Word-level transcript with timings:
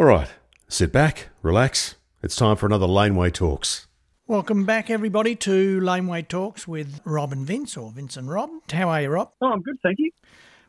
All 0.00 0.06
right, 0.06 0.28
sit 0.66 0.92
back, 0.92 1.28
relax. 1.42 1.96
It's 2.22 2.34
time 2.34 2.56
for 2.56 2.64
another 2.64 2.86
Laneway 2.86 3.30
Talks. 3.30 3.86
Welcome 4.26 4.64
back, 4.64 4.88
everybody, 4.88 5.36
to 5.36 5.78
Laneway 5.78 6.22
Talks 6.22 6.66
with 6.66 7.02
Rob 7.04 7.32
and 7.32 7.46
Vince, 7.46 7.76
or 7.76 7.90
Vince 7.90 8.16
and 8.16 8.30
Rob. 8.30 8.48
How 8.72 8.88
are 8.88 9.02
you, 9.02 9.10
Rob? 9.10 9.32
Oh, 9.42 9.52
I'm 9.52 9.60
good, 9.60 9.76
thank 9.82 9.98
you. 9.98 10.10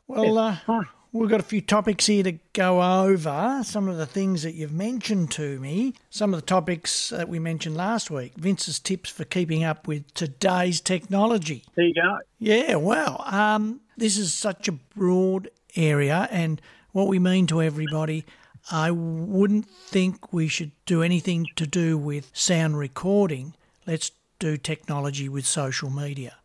Well, 0.06 0.38
uh, 0.38 0.58
we've 1.14 1.30
got 1.30 1.40
a 1.40 1.44
few 1.44 1.62
topics 1.62 2.08
here 2.08 2.24
to 2.24 2.34
go 2.52 2.82
over. 2.82 3.62
Some 3.64 3.88
of 3.88 3.96
the 3.96 4.06
things 4.06 4.44
that 4.44 4.54
you've 4.54 4.74
mentioned 4.74 5.32
to 5.32 5.62
me, 5.62 5.94
some 6.10 6.34
of 6.34 6.42
the 6.42 6.46
topics 6.46 7.08
that 7.12 7.30
we 7.30 7.40
mentioned 7.40 7.78
last 7.78 8.12
week. 8.12 8.34
Vince's 8.36 8.80
tips 8.80 9.10
for 9.10 9.24
keeping 9.24 9.64
up 9.64 9.88
with 9.88 10.14
today's 10.14 10.82
technology. 10.82 11.64
There 11.76 11.86
you 11.86 11.94
go. 11.94 12.18
Yeah, 12.38 12.76
well, 12.76 13.24
um, 13.28 13.80
this 13.96 14.18
is 14.18 14.34
such 14.34 14.68
a 14.68 14.74
broad 14.74 15.50
area, 15.78 16.28
and 16.32 16.62
what 16.92 17.08
we 17.08 17.18
mean 17.18 17.48
to 17.48 17.62
everybody, 17.62 18.26
I 18.70 18.92
wouldn't 18.92 19.68
think 19.70 20.32
we 20.32 20.48
should 20.48 20.72
do 20.86 21.02
anything 21.02 21.48
to 21.56 21.66
do 21.66 21.98
with 21.98 22.30
sound 22.34 22.78
recording. 22.78 23.56
Let's 23.88 24.12
do 24.40 24.58
technology 24.58 25.28
with 25.30 25.46
social 25.46 25.90
media. 25.90 26.36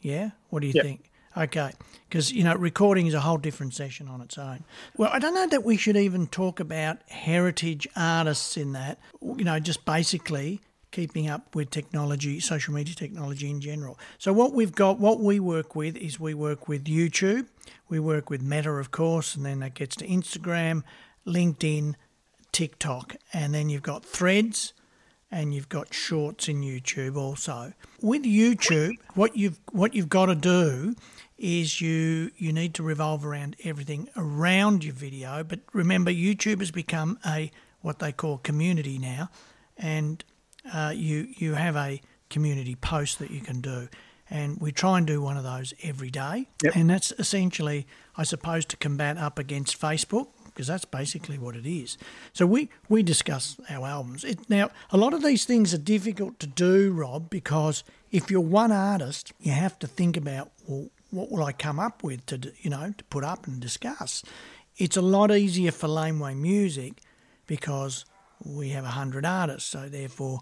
Yeah? 0.00 0.30
What 0.50 0.60
do 0.60 0.66
you 0.68 0.72
Yep. 0.74 0.84
think? 0.84 1.10
Okay. 1.36 1.72
Because, 2.08 2.32
you 2.32 2.42
know, 2.42 2.54
recording 2.54 3.06
is 3.06 3.14
a 3.14 3.20
whole 3.20 3.36
different 3.36 3.74
session 3.74 4.08
on 4.08 4.20
its 4.20 4.38
own. 4.38 4.64
Well, 4.96 5.10
I 5.12 5.18
don't 5.18 5.34
know 5.34 5.46
that 5.46 5.64
we 5.64 5.76
should 5.76 5.96
even 5.96 6.26
talk 6.26 6.58
about 6.58 6.98
heritage 7.08 7.86
artists 7.94 8.56
in 8.56 8.72
that, 8.72 8.98
you 9.20 9.44
know, 9.44 9.60
just 9.60 9.84
basically 9.84 10.60
keeping 10.90 11.28
up 11.28 11.54
with 11.54 11.70
technology, 11.70 12.40
social 12.40 12.72
media 12.74 12.94
technology 12.94 13.50
in 13.50 13.60
general. 13.60 13.98
So, 14.18 14.32
what 14.32 14.52
we've 14.52 14.72
got, 14.74 14.98
what 14.98 15.20
we 15.20 15.38
work 15.38 15.76
with 15.76 15.96
is 15.96 16.18
we 16.18 16.32
work 16.34 16.66
with 16.66 16.84
YouTube, 16.84 17.46
we 17.88 18.00
work 18.00 18.30
with 18.30 18.42
Meta, 18.42 18.70
of 18.72 18.90
course, 18.90 19.36
and 19.36 19.44
then 19.44 19.60
that 19.60 19.74
gets 19.74 19.94
to 19.96 20.06
Instagram, 20.08 20.82
LinkedIn, 21.28 21.94
TikTok, 22.52 23.16
and 23.32 23.54
then 23.54 23.68
you've 23.68 23.82
got 23.82 24.04
threads 24.04 24.72
and 25.30 25.54
you've 25.54 25.68
got 25.68 25.92
shorts 25.92 26.48
in 26.48 26.62
YouTube 26.62 27.16
also. 27.16 27.72
With 28.00 28.24
YouTube, 28.24 28.94
what 29.14 29.36
you've 29.36 29.60
what 29.72 29.94
you've 29.94 30.08
got 30.08 30.26
to 30.26 30.34
do 30.34 30.94
is 31.36 31.80
you 31.80 32.30
you 32.36 32.52
need 32.52 32.74
to 32.74 32.82
revolve 32.82 33.24
around 33.24 33.56
everything 33.64 34.08
around 34.16 34.84
your 34.84 34.94
video. 34.94 35.44
But 35.44 35.60
remember, 35.72 36.10
YouTube 36.10 36.60
has 36.60 36.70
become 36.70 37.18
a 37.26 37.50
what 37.80 37.98
they 37.98 38.12
call 38.12 38.38
community 38.38 38.98
now, 38.98 39.30
and 39.76 40.24
uh, 40.72 40.92
you 40.94 41.28
you 41.36 41.54
have 41.54 41.76
a 41.76 42.00
community 42.30 42.74
post 42.74 43.18
that 43.18 43.30
you 43.30 43.40
can 43.40 43.60
do. 43.60 43.88
And 44.30 44.60
we 44.60 44.72
try 44.72 44.98
and 44.98 45.06
do 45.06 45.22
one 45.22 45.38
of 45.38 45.42
those 45.42 45.72
every 45.82 46.10
day. 46.10 46.48
Yep. 46.62 46.76
And 46.76 46.90
that's 46.90 47.12
essentially, 47.12 47.86
I 48.14 48.24
suppose, 48.24 48.66
to 48.66 48.76
combat 48.76 49.16
up 49.16 49.38
against 49.38 49.80
Facebook 49.80 50.28
because 50.58 50.66
that's 50.66 50.84
basically 50.84 51.38
what 51.38 51.54
it 51.54 51.64
is. 51.64 51.96
So 52.32 52.44
we, 52.44 52.68
we 52.88 53.04
discuss 53.04 53.60
our 53.70 53.86
albums. 53.86 54.24
It, 54.24 54.50
now, 54.50 54.70
a 54.90 54.96
lot 54.96 55.14
of 55.14 55.22
these 55.22 55.44
things 55.44 55.72
are 55.72 55.78
difficult 55.78 56.40
to 56.40 56.48
do, 56.48 56.92
Rob, 56.92 57.30
because 57.30 57.84
if 58.10 58.28
you're 58.28 58.40
one 58.40 58.72
artist, 58.72 59.32
you 59.38 59.52
have 59.52 59.78
to 59.78 59.86
think 59.86 60.16
about, 60.16 60.50
well, 60.66 60.88
what 61.12 61.30
will 61.30 61.44
I 61.44 61.52
come 61.52 61.78
up 61.78 62.02
with 62.02 62.26
to, 62.26 62.52
you 62.58 62.70
know, 62.70 62.92
to 62.98 63.04
put 63.04 63.22
up 63.22 63.46
and 63.46 63.60
discuss? 63.60 64.24
It's 64.76 64.96
a 64.96 65.00
lot 65.00 65.30
easier 65.30 65.70
for 65.70 65.86
Laneway 65.86 66.34
Music 66.34 66.94
because 67.46 68.04
we 68.44 68.70
have 68.70 68.82
100 68.82 69.24
artists, 69.24 69.70
so 69.70 69.88
therefore 69.88 70.40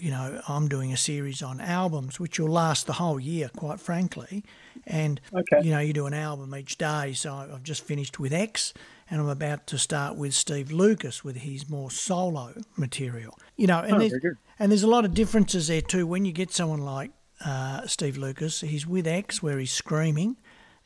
you 0.00 0.10
know, 0.10 0.40
I'm 0.48 0.66
doing 0.66 0.92
a 0.92 0.96
series 0.96 1.42
on 1.42 1.60
albums, 1.60 2.18
which 2.18 2.40
will 2.40 2.48
last 2.48 2.86
the 2.86 2.94
whole 2.94 3.20
year, 3.20 3.50
quite 3.54 3.78
frankly. 3.80 4.42
And, 4.86 5.20
Okay. 5.32 5.62
you 5.62 5.70
know, 5.72 5.78
you 5.78 5.92
do 5.92 6.06
an 6.06 6.14
album 6.14 6.54
each 6.54 6.78
day. 6.78 7.12
So 7.12 7.34
I've 7.34 7.62
just 7.62 7.84
finished 7.84 8.18
with 8.18 8.32
X 8.32 8.72
and 9.10 9.20
I'm 9.20 9.28
about 9.28 9.66
to 9.68 9.78
start 9.78 10.16
with 10.16 10.34
Steve 10.34 10.70
Lucas 10.70 11.24
with 11.24 11.36
his 11.36 11.68
more 11.68 11.90
solo 11.90 12.54
material. 12.76 13.36
You 13.56 13.66
know, 13.66 13.80
and, 13.80 13.94
Oh, 13.94 13.98
there's, 13.98 14.12
and 14.58 14.70
there's 14.70 14.84
a 14.84 14.88
lot 14.88 15.04
of 15.04 15.12
differences 15.14 15.66
there 15.66 15.82
too. 15.82 16.06
When 16.06 16.24
you 16.24 16.32
get 16.32 16.52
someone 16.52 16.80
like 16.80 17.10
uh, 17.44 17.86
Steve 17.86 18.16
Lucas, 18.16 18.60
he's 18.60 18.86
with 18.86 19.06
X 19.06 19.42
where 19.42 19.58
he's 19.58 19.72
screaming 19.72 20.36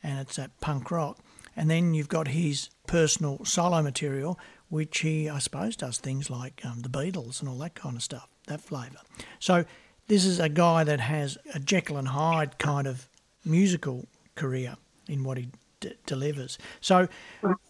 and 0.01 0.19
it's 0.19 0.35
that 0.37 0.59
punk 0.59 0.91
rock. 0.91 1.19
And 1.55 1.69
then 1.69 1.93
you've 1.93 2.09
got 2.09 2.29
his 2.29 2.69
personal 2.87 3.45
solo 3.45 3.81
material, 3.81 4.37
which 4.69 4.99
he, 4.99 5.29
I 5.29 5.39
suppose, 5.39 5.75
does 5.75 5.99
things 5.99 6.29
like 6.29 6.61
um, 6.65 6.81
the 6.81 6.89
Beatles 6.89 7.39
and 7.39 7.47
all 7.47 7.57
that 7.59 7.75
kind 7.75 7.95
of 7.95 8.03
stuff, 8.03 8.27
that 8.47 8.59
flavour. 8.59 8.99
So 9.39 9.65
this 10.07 10.25
is 10.25 10.39
a 10.39 10.49
guy 10.49 10.83
that 10.83 10.99
has 10.99 11.37
a 11.53 11.59
Jekyll 11.59 11.97
and 11.97 12.09
Hyde 12.09 12.57
kind 12.57 12.87
of 12.87 13.07
musical 13.45 14.07
career 14.35 14.75
in 15.07 15.23
what 15.23 15.37
he 15.37 15.49
d- 15.89 15.95
delivers. 16.05 16.57
So, 16.81 17.07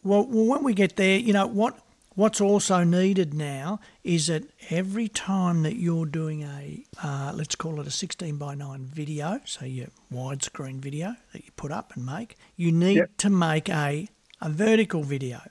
well, 0.04 0.26
when 0.26 0.64
we 0.64 0.74
get 0.74 0.96
there, 0.96 1.18
you 1.18 1.34
know 1.34 1.48
what? 1.48 1.80
What's 2.16 2.40
also 2.40 2.84
needed 2.86 3.34
now 3.34 3.82
is 4.06 4.28
that 4.28 4.44
every 4.70 5.10
time 5.10 5.64
that 5.64 5.76
you're 5.76 6.06
doing 6.06 6.44
a, 6.44 6.86
uh, 7.04 7.34
let's 7.36 7.56
call 7.56 7.82
it 7.82 7.88
a 7.88 7.92
16 7.92 8.38
by 8.38 8.56
9 8.56 8.86
video, 8.86 9.42
so 9.44 9.66
your 9.66 9.88
widescreen 10.14 10.78
video 10.78 11.16
that 11.34 11.44
you 11.44 11.52
put 11.58 11.72
up 11.74 11.94
and 11.96 12.06
make, 12.06 12.38
you 12.56 12.72
need 12.72 12.96
Yep. 12.98 13.10
to 13.18 13.30
make 13.30 13.68
a, 13.70 14.08
a 14.42 14.50
vertical 14.50 15.04
video. 15.04 15.42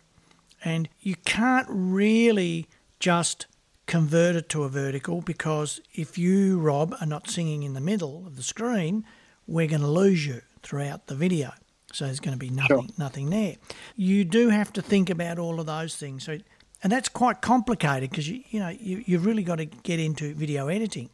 And 0.64 0.88
you 1.02 1.16
can't 1.26 1.66
really 1.68 2.66
just 2.98 3.46
convert 3.86 4.34
it 4.34 4.48
to 4.48 4.62
a 4.64 4.70
vertical 4.70 5.20
because 5.20 5.82
if 5.92 6.16
you, 6.16 6.58
Rob, 6.58 6.94
are 6.98 7.06
not 7.06 7.28
singing 7.28 7.62
in 7.62 7.74
the 7.74 7.80
middle 7.82 8.24
of 8.26 8.36
the 8.36 8.42
screen, 8.42 9.04
we're 9.46 9.66
going 9.68 9.82
to 9.82 9.86
lose 10.02 10.26
you 10.26 10.40
throughout 10.62 11.08
the 11.08 11.14
video. 11.14 11.52
So 11.94 12.06
there's 12.06 12.20
going 12.20 12.34
to 12.34 12.38
be 12.38 12.50
nothing, 12.50 12.92
nothing 12.98 13.30
there. 13.30 13.56
You 13.96 14.24
do 14.24 14.48
have 14.48 14.72
to 14.74 14.82
think 14.82 15.10
about 15.10 15.38
all 15.38 15.60
of 15.60 15.66
those 15.66 15.96
things. 15.96 16.24
So, 16.24 16.38
and 16.82 16.92
that's 16.92 17.08
quite 17.08 17.40
complicated 17.40 18.10
because 18.10 18.28
you, 18.28 18.42
you 18.50 18.60
know 18.60 18.68
you, 18.68 19.02
you've 19.06 19.24
really 19.24 19.44
got 19.44 19.56
to 19.56 19.64
get 19.64 20.00
into 20.00 20.34
video 20.34 20.68
editing, 20.68 21.10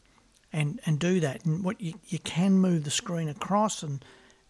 and 0.52 0.80
and 0.86 0.98
do 0.98 1.20
that. 1.20 1.44
And 1.44 1.62
what 1.62 1.80
you 1.80 1.94
you 2.08 2.18
can 2.18 2.58
move 2.58 2.84
the 2.84 2.90
screen 2.90 3.28
across 3.28 3.82
and 3.82 4.04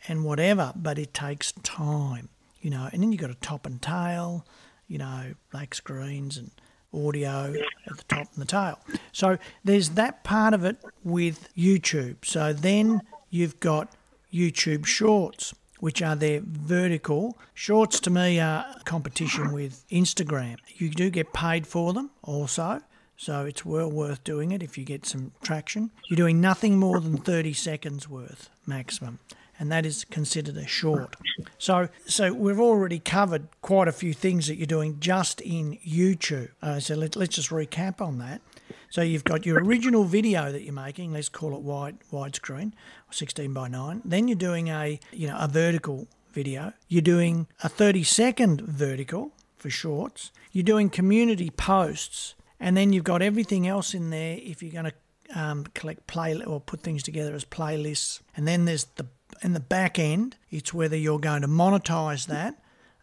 and 0.09 0.25
whatever, 0.25 0.73
but 0.77 0.99
it 0.99 1.13
takes 1.13 1.53
time, 1.63 2.29
you 2.61 2.71
know. 2.71 2.89
And 2.93 3.03
then 3.03 3.13
you've 3.13 3.21
got 3.21 3.31
a 3.31 3.35
top 3.35 3.67
and 3.67 3.83
tail, 3.83 4.47
you 4.89 4.99
know, 4.99 5.35
black 5.51 5.75
screens 5.75 6.37
and 6.37 6.51
audio 6.93 7.55
at 7.87 7.97
the 7.97 8.05
top 8.09 8.29
and 8.33 8.43
the 8.43 8.47
tail. 8.47 8.79
So 9.13 9.39
there's 9.65 9.91
that 9.91 10.25
part 10.25 10.55
of 10.55 10.65
it 10.65 10.77
with 11.05 11.49
YouTube. 11.57 12.25
So 12.25 12.53
then 12.53 13.03
you've 13.31 13.61
got 13.61 13.93
YouTube 14.33 14.87
Shorts, 14.87 15.55
which 15.81 16.01
are 16.01 16.15
their 16.15 16.41
vertical. 16.45 17.37
Shorts 17.53 17.99
to 18.01 18.11
me 18.11 18.39
are 18.39 18.65
competition 18.85 19.53
with 19.53 19.85
Instagram. 19.91 20.57
You 20.77 20.91
do 20.91 21.11
get 21.11 21.33
paid 21.33 21.67
for 21.67 21.93
them 21.93 22.11
also. 22.23 22.81
So 23.17 23.45
it's 23.45 23.67
well 23.67 23.91
worth 23.91 24.25
doing 24.25 24.51
it 24.51 24.63
if 24.63 24.79
you 24.79 24.85
get 24.85 25.05
some 25.05 25.33
traction. 25.43 25.91
You're 26.09 26.17
doing 26.17 26.41
nothing 26.41 26.79
more 26.79 27.01
than 27.01 27.19
30 27.19 27.53
seconds 27.53 28.09
worth 28.09 28.49
maximum, 28.67 29.19
and 29.59 29.71
that 29.71 29.85
is 29.85 30.07
considered 30.07 30.57
a 30.57 30.67
short. 30.67 31.17
So, 31.59 31.91
so 32.07 32.33
we've 32.33 32.59
already 32.59 32.99
covered 32.99 33.49
quite 33.61 33.89
a 33.89 33.93
few 33.93 34.15
things 34.15 34.47
that 34.47 34.57
you're 34.57 34.67
doing 34.67 35.01
just 35.01 35.43
in 35.43 35.79
YouTube. 35.87 36.49
Uh, 36.63 36.81
so 36.81 36.95
let, 36.95 37.15
let's 37.15 37.35
just 37.37 37.51
recap 37.51 38.01
on 38.01 38.17
that. 38.21 38.41
So 38.89 39.03
you've 39.03 39.25
got 39.25 39.45
your 39.45 39.63
original 39.63 40.05
video 40.05 40.51
that 40.51 40.63
you're 40.63 40.73
making. 40.73 41.13
Let's 41.13 41.29
call 41.29 41.55
it 41.55 41.61
wide 41.61 41.99
widescreen, 42.11 42.73
16 43.15 43.53
by 43.53 43.69
9. 43.69 44.03
Then 44.05 44.29
you're 44.29 44.37
doing 44.37 44.69
a 44.69 44.99
you 45.13 45.27
know 45.29 45.37
a 45.39 45.49
vertical 45.49 46.09
video. 46.33 46.73
You're 46.89 47.03
doing 47.03 47.47
a 47.63 47.69
30 47.69 48.03
second 48.05 48.61
vertical 48.61 49.33
for 49.57 49.71
shorts. 49.71 50.31
You're 50.53 50.65
doing 50.65 50.91
community 50.91 51.51
posts, 51.51 52.35
and 52.59 52.77
then 52.77 52.93
you've 52.93 53.05
got 53.05 53.23
everything 53.23 53.67
else 53.67 53.95
in 53.95 54.11
there. 54.11 54.39
If 54.41 54.63
you're 54.63 54.73
going 54.73 54.93
to 54.93 55.39
um, 55.41 55.65
collect 55.75 56.07
play 56.07 56.41
or 56.43 56.61
put 56.61 56.83
things 56.83 57.03
together 57.03 57.35
as 57.35 57.45
playlists, 57.45 58.21
and 58.37 58.47
then 58.49 58.65
there's 58.65 58.85
the 58.97 59.07
in 59.43 59.53
the 59.53 59.61
back 59.61 59.99
end, 59.99 60.37
it's 60.51 60.75
whether 60.75 60.97
you're 60.97 61.19
going 61.19 61.43
to 61.43 61.49
monetize 61.49 62.27
that. 62.27 62.57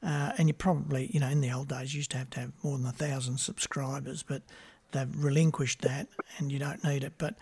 Uh, 0.04 0.32
and 0.38 0.48
you 0.48 0.54
probably, 0.54 1.10
you 1.12 1.20
know, 1.20 1.28
in 1.28 1.42
the 1.42 1.52
old 1.52 1.70
days, 1.70 1.94
you 1.94 2.00
used 2.00 2.12
to 2.12 2.18
have 2.18 2.30
to 2.30 2.40
have 2.40 2.52
more 2.64 2.78
than 2.78 2.86
a 2.86 2.92
thousand 2.92 3.40
subscribers, 3.40 4.22
but 4.22 4.44
they've 4.92 5.24
relinquished 5.24 5.82
that 5.82 6.08
and 6.38 6.52
you 6.52 6.60
don't 6.60 6.84
need 6.84 7.04
it. 7.04 7.14
But 7.18 7.36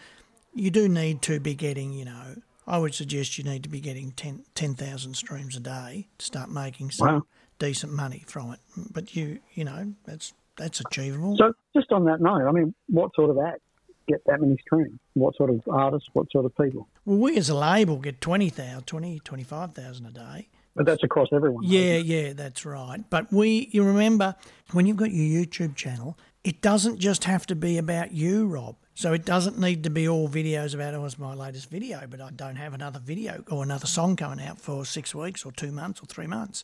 you 0.54 0.72
do 0.72 0.88
need 0.88 1.22
to 1.24 1.40
be 1.40 1.54
getting, 1.54 1.92
you 1.92 2.06
know, 2.06 2.36
I 2.68 2.78
would 2.78 2.96
suggest 2.96 3.38
you 3.38 3.44
need 3.44 3.64
to 3.64 3.70
be 3.70 3.80
getting 3.80 4.12
10 4.12 4.44
10,000 4.56 5.14
streams 5.16 5.56
a 5.56 5.60
day 5.60 6.08
to 6.18 6.26
start 6.26 6.50
making 6.50 6.92
some 6.92 7.08
Wow. 7.08 7.24
decent 7.60 7.94
money 7.94 8.24
from 8.28 8.54
it. 8.54 8.60
But 8.92 9.16
you, 9.16 9.40
you 9.54 9.64
know, 9.66 9.94
that's 10.06 10.34
that's 10.58 10.80
achievable. 10.80 11.36
So, 11.38 11.54
just 11.76 11.92
on 11.92 12.06
that 12.06 12.22
note, 12.22 12.48
I 12.48 12.52
mean, 12.52 12.74
what 12.88 13.14
sort 13.16 13.30
of 13.30 13.38
act 13.40 13.60
get 14.08 14.24
that 14.26 14.40
many 14.40 14.58
streams? 14.62 15.00
What 15.16 15.36
sort 15.36 15.50
of 15.50 15.62
artists? 15.70 16.10
What 16.14 16.32
sort 16.32 16.46
of 16.46 16.56
people? 16.58 16.88
well, 17.06 17.18
we 17.18 17.38
as 17.38 17.50
a 17.50 17.56
label 17.56 17.98
get 17.98 18.22
20,000, 18.22 18.86
20, 18.86 19.20
25,000 19.20 20.06
a 20.06 20.12
day. 20.12 20.48
But 20.76 20.86
that's 20.86 21.04
across 21.04 21.30
everyone. 21.32 21.64
Yeah, 21.66 21.96
yeah, 21.98 22.34
that's 22.34 22.66
right. 22.66 23.02
But 23.10 23.32
we, 23.32 23.70
you 23.72 23.84
remember, 23.84 24.36
when 24.74 24.86
you've 24.86 24.98
got 24.98 25.12
your 25.12 25.46
YouTube 25.46 25.76
channel, 25.76 26.18
it 26.46 26.62
doesn't 26.62 27.00
just 27.00 27.24
have 27.24 27.48
to 27.48 27.56
be 27.56 27.80
about 27.80 28.12
you, 28.12 28.46
Rob. 28.46 28.76
So 28.94 29.14
it 29.14 29.26
doesn't 29.26 29.58
need 29.60 29.84
to 29.84 29.90
be 29.90 30.08
all 30.08 30.30
videos 30.30 30.76
about, 30.76 30.94
oh, 30.94 31.04
it's 31.04 31.18
my 31.18 31.34
latest 31.34 31.72
video, 31.72 32.04
but 32.08 32.22
I 32.22 32.30
don't 32.30 32.56
have 32.58 32.76
another 32.76 33.00
video 33.00 33.44
or 33.50 33.64
another 33.64 33.88
song 33.88 34.16
coming 34.16 34.46
out 34.46 34.60
for 34.60 34.86
six 34.86 35.16
weeks 35.16 35.44
or 35.44 35.52
two 35.52 35.72
months 35.72 36.04
or 36.04 36.06
three 36.06 36.28
months. 36.28 36.64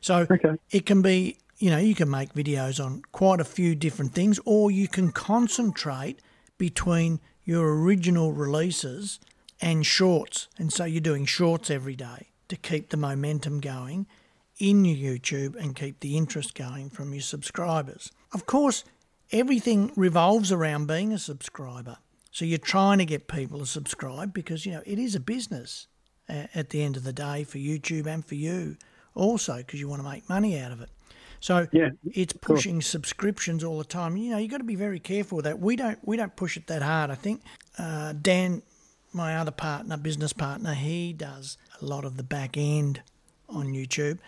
So 0.00 0.24
Okay. 0.30 0.54
it 0.70 0.86
can 0.86 1.02
be 1.02 1.36
you 1.58 1.70
know, 1.70 1.78
you 1.78 1.96
can 1.96 2.08
make 2.08 2.32
videos 2.34 2.82
on 2.82 3.02
quite 3.10 3.40
a 3.40 3.44
few 3.44 3.74
different 3.74 4.14
things, 4.14 4.38
or 4.44 4.70
you 4.70 4.86
can 4.86 5.10
concentrate 5.10 6.20
between 6.56 7.18
your 7.42 7.74
original 7.82 8.32
releases 8.32 9.18
and 9.60 9.84
shorts. 9.84 10.46
And 10.56 10.72
so 10.72 10.84
you're 10.84 11.00
doing 11.00 11.24
shorts 11.24 11.68
every 11.68 11.96
day 11.96 12.28
to 12.46 12.54
keep 12.56 12.90
the 12.90 12.96
momentum 12.96 13.58
going 13.58 14.06
in 14.60 14.84
your 14.84 15.16
YouTube 15.18 15.56
and 15.56 15.74
keep 15.74 15.98
the 15.98 16.16
interest 16.16 16.54
going 16.54 16.90
from 16.90 17.12
your 17.12 17.22
subscribers. 17.22 18.12
Of 18.32 18.46
course, 18.46 18.84
everything 19.32 19.92
revolves 19.96 20.52
around 20.52 20.86
being 20.86 21.12
a 21.12 21.18
subscriber. 21.18 21.98
So 22.30 22.44
you're 22.44 22.58
trying 22.58 22.98
to 22.98 23.04
get 23.04 23.26
people 23.26 23.58
to 23.58 23.66
subscribe 23.66 24.32
because, 24.32 24.64
you 24.64 24.72
know, 24.72 24.82
it 24.86 24.98
is 24.98 25.14
a 25.14 25.20
business 25.20 25.86
at 26.28 26.70
the 26.70 26.82
end 26.82 26.96
of 26.96 27.04
the 27.04 27.12
day 27.12 27.44
for 27.44 27.58
YouTube 27.58 28.06
and 28.06 28.24
for 28.24 28.34
you 28.34 28.76
also 29.14 29.56
because 29.56 29.80
you 29.80 29.88
want 29.88 30.02
to 30.02 30.08
make 30.08 30.28
money 30.28 30.58
out 30.58 30.72
of 30.72 30.80
it. 30.80 30.90
So 31.40 31.68
Yeah, 31.72 31.90
it's 32.04 32.32
pushing 32.32 32.82
subscriptions 32.82 33.62
all 33.62 33.78
the 33.78 33.84
time. 33.84 34.16
You 34.16 34.32
know, 34.32 34.38
you've 34.38 34.50
got 34.50 34.58
to 34.58 34.64
be 34.64 34.74
very 34.74 34.98
careful 34.98 35.36
with 35.36 35.44
that. 35.44 35.58
We 35.60 35.76
don't 35.76 35.98
we 36.06 36.16
don't 36.16 36.34
push 36.34 36.56
it 36.56 36.66
that 36.66 36.82
hard. 36.82 37.10
I 37.10 37.14
think 37.14 37.42
uh, 37.78 38.12
Dan, 38.20 38.62
my 39.12 39.36
other 39.36 39.52
partner, 39.52 39.96
business 39.96 40.32
partner, 40.32 40.74
he 40.74 41.12
does 41.12 41.56
a 41.80 41.84
lot 41.84 42.04
of 42.04 42.16
the 42.16 42.24
back 42.24 42.56
end 42.56 43.02
on 43.48 43.68
YouTube. 43.68 44.18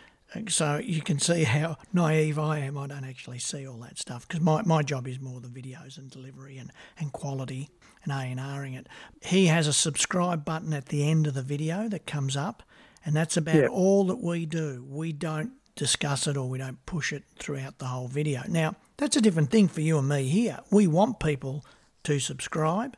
So 0.49 0.79
you 0.79 1.03
can 1.03 1.19
see 1.19 1.43
how 1.45 1.77
naive 1.93 2.39
I 2.39 2.59
am. 2.59 2.79
I 2.79 2.87
don't 2.87 3.05
actually 3.05 3.39
see 3.41 3.67
all 3.67 3.79
that 3.79 3.99
stuff 3.99 4.27
because 4.29 4.41
my, 4.41 4.63
my 4.63 4.83
job 4.83 5.09
is 5.09 5.19
more 5.21 5.41
the 5.41 5.49
videos 5.49 5.99
and 5.99 6.11
delivery 6.11 6.57
and, 6.59 6.71
and 6.99 7.13
quality 7.13 7.69
and 8.05 8.13
A&Ring 8.41 8.75
it. 8.75 8.87
He 9.23 9.47
has 9.47 9.67
a 9.67 9.73
subscribe 9.73 10.45
button 10.45 10.73
at 10.73 10.87
the 10.87 11.09
end 11.09 11.27
of 11.27 11.35
the 11.35 11.43
video 11.43 11.89
that 11.89 12.07
comes 12.07 12.37
up 12.37 12.63
and 13.05 13.17
that's 13.17 13.37
about 13.37 13.57
Yeah. 13.57 13.67
all 13.69 14.05
that 14.05 14.23
we 14.23 14.47
do. 14.47 14.85
We 14.89 15.13
don't 15.13 15.53
discuss 15.75 16.27
it 16.27 16.37
or 16.37 16.49
we 16.49 16.59
don't 16.59 16.85
push 16.87 17.13
it 17.13 17.25
throughout 17.39 17.79
the 17.79 17.87
whole 17.87 18.09
video. 18.09 18.43
Now, 18.49 18.77
that's 18.99 19.17
a 19.17 19.21
different 19.21 19.51
thing 19.51 19.67
for 19.69 19.81
you 19.81 19.99
and 19.99 20.09
me 20.09 20.29
here. 20.29 20.61
We 20.71 20.87
want 20.87 21.19
people 21.21 21.65
to 22.05 22.19
subscribe 22.21 22.97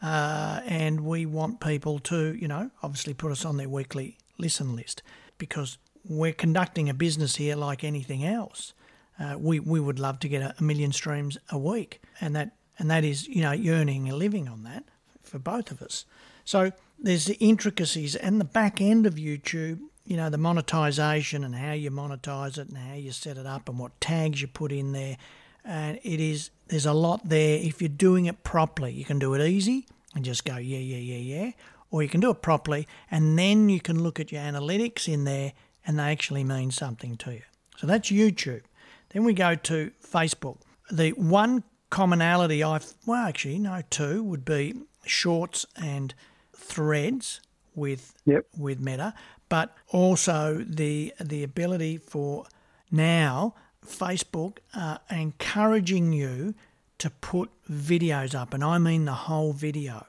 uh, 0.00 0.60
and 0.66 1.00
we 1.00 1.26
want 1.26 1.60
people 1.60 1.98
to, 2.00 2.34
you 2.34 2.46
know, 2.48 2.70
obviously 2.82 3.14
put 3.14 3.32
us 3.32 3.44
on 3.44 3.56
their 3.56 3.68
weekly 3.68 4.16
listen 4.38 4.76
list 4.76 5.02
because 5.38 5.78
we're 6.08 6.32
conducting 6.32 6.88
a 6.88 6.94
business 6.94 7.36
here 7.36 7.56
like 7.56 7.84
anything 7.84 8.24
else. 8.24 8.72
Uh, 9.20 9.36
we 9.38 9.60
we 9.60 9.80
would 9.80 9.98
love 9.98 10.18
to 10.20 10.28
get 10.28 10.42
a, 10.42 10.54
a 10.58 10.62
million 10.62 10.92
streams 10.92 11.38
a 11.50 11.58
week, 11.58 12.00
and 12.20 12.36
that 12.36 12.52
and 12.78 12.90
that 12.90 13.04
is 13.04 13.26
you 13.28 13.42
know 13.42 13.52
earning 13.52 14.08
a 14.08 14.16
living 14.16 14.48
on 14.48 14.62
that 14.62 14.84
for 15.22 15.38
both 15.38 15.70
of 15.70 15.82
us. 15.82 16.04
So 16.44 16.72
there's 16.98 17.26
the 17.26 17.34
intricacies 17.34 18.14
and 18.16 18.40
the 18.40 18.44
back 18.44 18.80
end 18.80 19.06
of 19.06 19.14
YouTube. 19.14 19.80
You 20.04 20.16
know 20.16 20.30
the 20.30 20.38
monetization 20.38 21.44
and 21.44 21.54
how 21.54 21.72
you 21.72 21.90
monetize 21.90 22.58
it 22.58 22.68
and 22.68 22.78
how 22.78 22.94
you 22.94 23.12
set 23.12 23.36
it 23.36 23.46
up 23.46 23.68
and 23.68 23.78
what 23.78 24.00
tags 24.00 24.40
you 24.40 24.48
put 24.48 24.72
in 24.72 24.92
there. 24.92 25.16
And 25.64 25.98
it 26.02 26.20
is 26.20 26.50
there's 26.68 26.86
a 26.86 26.94
lot 26.94 27.28
there. 27.28 27.58
If 27.58 27.82
you're 27.82 27.88
doing 27.88 28.26
it 28.26 28.44
properly, 28.44 28.92
you 28.92 29.04
can 29.04 29.18
do 29.18 29.34
it 29.34 29.46
easy 29.46 29.86
and 30.14 30.24
just 30.24 30.44
go 30.44 30.56
yeah 30.56 30.78
yeah 30.78 30.96
yeah 30.96 31.16
yeah, 31.16 31.50
or 31.90 32.02
you 32.02 32.08
can 32.08 32.20
do 32.20 32.30
it 32.30 32.42
properly 32.42 32.86
and 33.10 33.38
then 33.38 33.68
you 33.68 33.80
can 33.80 34.02
look 34.02 34.20
at 34.20 34.32
your 34.32 34.42
analytics 34.42 35.12
in 35.12 35.24
there 35.24 35.52
and 35.88 35.98
they 35.98 36.04
actually 36.04 36.44
mean 36.44 36.70
something 36.70 37.16
to 37.16 37.32
you. 37.32 37.42
So 37.78 37.88
that's 37.88 38.10
YouTube. 38.10 38.62
Then 39.10 39.24
we 39.24 39.32
go 39.32 39.56
to 39.56 39.90
Facebook. 40.00 40.58
The 40.90 41.10
one 41.12 41.64
commonality 41.90 42.62
I 42.62 42.80
well 43.06 43.26
actually 43.26 43.58
no 43.58 43.80
two 43.88 44.22
would 44.22 44.44
be 44.44 44.74
shorts 45.06 45.64
and 45.74 46.14
threads 46.54 47.40
with 47.74 48.14
Yep. 48.26 48.46
with 48.56 48.78
Meta, 48.80 49.14
but 49.48 49.74
also 49.88 50.64
the 50.68 51.14
the 51.18 51.42
ability 51.42 51.96
for 51.96 52.44
now 52.90 53.54
Facebook 53.86 54.58
are 54.74 55.00
encouraging 55.10 56.12
you 56.12 56.54
to 56.98 57.10
put 57.10 57.48
videos 57.70 58.34
up, 58.34 58.52
and 58.52 58.62
I 58.62 58.76
mean 58.78 59.04
the 59.06 59.12
whole 59.12 59.52
video, 59.52 60.04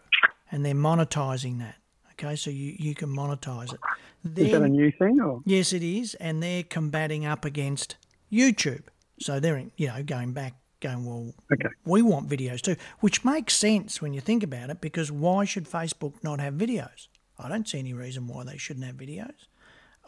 and 0.52 0.66
they're 0.66 0.74
monetizing 0.74 1.60
that. 1.60 1.76
Okay, 2.14 2.36
so 2.36 2.50
you, 2.50 2.76
you 2.78 2.96
can 2.96 3.10
monetize 3.10 3.74
it. 3.74 3.80
Is 4.36 4.52
that 4.52 4.62
a 4.62 4.68
new 4.70 4.92
thing 4.92 5.20
or? 5.22 5.42
Yes, 5.46 5.74
it 5.74 5.84
is, 5.84 6.14
and 6.16 6.44
they're 6.44 6.64
combating 6.64 7.26
up 7.26 7.46
against 7.46 7.96
YouTube. 8.32 8.84
So 9.20 9.40
they're, 9.40 9.66
you 9.78 9.88
know, 9.88 10.04
going 10.04 10.34
back, 10.34 10.56
going, 10.82 11.06
well, 11.06 11.34
Okay. 11.52 11.70
we 11.86 12.02
want 12.02 12.30
videos 12.30 12.62
too, 12.62 12.76
which 13.00 13.26
makes 13.26 13.56
sense 13.56 14.02
when 14.02 14.14
you 14.14 14.22
think 14.22 14.44
about 14.44 14.70
it, 14.70 14.82
because 14.82 15.12
why 15.12 15.46
should 15.46 15.66
Facebook 15.70 16.24
not 16.24 16.40
have 16.40 16.54
videos? 16.54 17.08
I 17.38 17.48
don't 17.50 17.68
see 17.68 17.80
any 17.80 17.94
reason 17.94 18.28
why 18.28 18.44
they 18.44 18.58
shouldn't 18.58 18.86
have 18.86 18.96
videos 18.96 19.36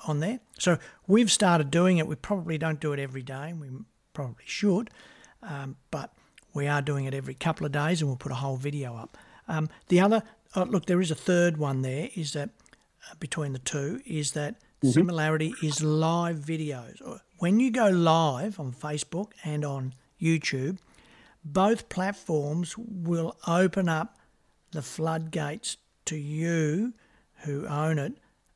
on 0.08 0.20
there. 0.20 0.40
So 0.58 0.78
we've 1.08 1.32
started 1.32 1.72
doing 1.72 1.98
it. 1.98 2.08
We 2.08 2.16
probably 2.16 2.58
don't 2.58 2.80
do 2.80 2.94
it 2.94 3.00
every 3.00 3.22
day, 3.24 3.50
and 3.50 3.60
we 3.62 3.68
probably 4.14 4.44
should, 4.46 4.90
um, 5.44 5.78
but 5.90 6.14
we 6.54 6.68
are 6.68 6.82
doing 6.82 7.06
it 7.06 7.14
every 7.14 7.34
couple 7.34 7.66
of 7.66 7.72
days, 7.72 8.02
and 8.02 8.10
we'll 8.10 8.18
put 8.18 8.32
a 8.32 8.36
whole 8.36 8.58
video 8.58 8.96
up. 8.96 9.18
Um, 9.48 9.70
the 9.88 10.00
other, 10.02 10.24
oh, 10.56 10.64
look, 10.64 10.86
there 10.86 11.02
is 11.02 11.12
a 11.12 11.16
third 11.16 11.58
one 11.58 11.82
there. 11.82 12.10
Is 12.16 12.34
that 12.34 12.50
between 13.20 13.54
the 13.54 13.60
two 13.60 14.02
is 14.06 14.32
that 14.34 14.56
similarity 14.84 15.54
is 15.62 15.84
live 15.84 16.38
videos. 16.38 17.20
When 17.38 17.60
you 17.60 17.72
go 17.72 17.90
live 17.90 18.60
on 18.60 18.72
Facebook 18.74 19.32
and 19.44 19.66
on 19.66 19.94
YouTube, 20.22 20.78
both 21.44 21.90
platforms 21.90 22.76
will 22.78 23.36
open 23.48 23.90
up 23.90 24.18
the 24.72 24.82
floodgates 24.82 25.78
to 26.06 26.16
you 26.16 26.94
who 27.44 27.66
own 27.68 27.98
it 28.00 28.14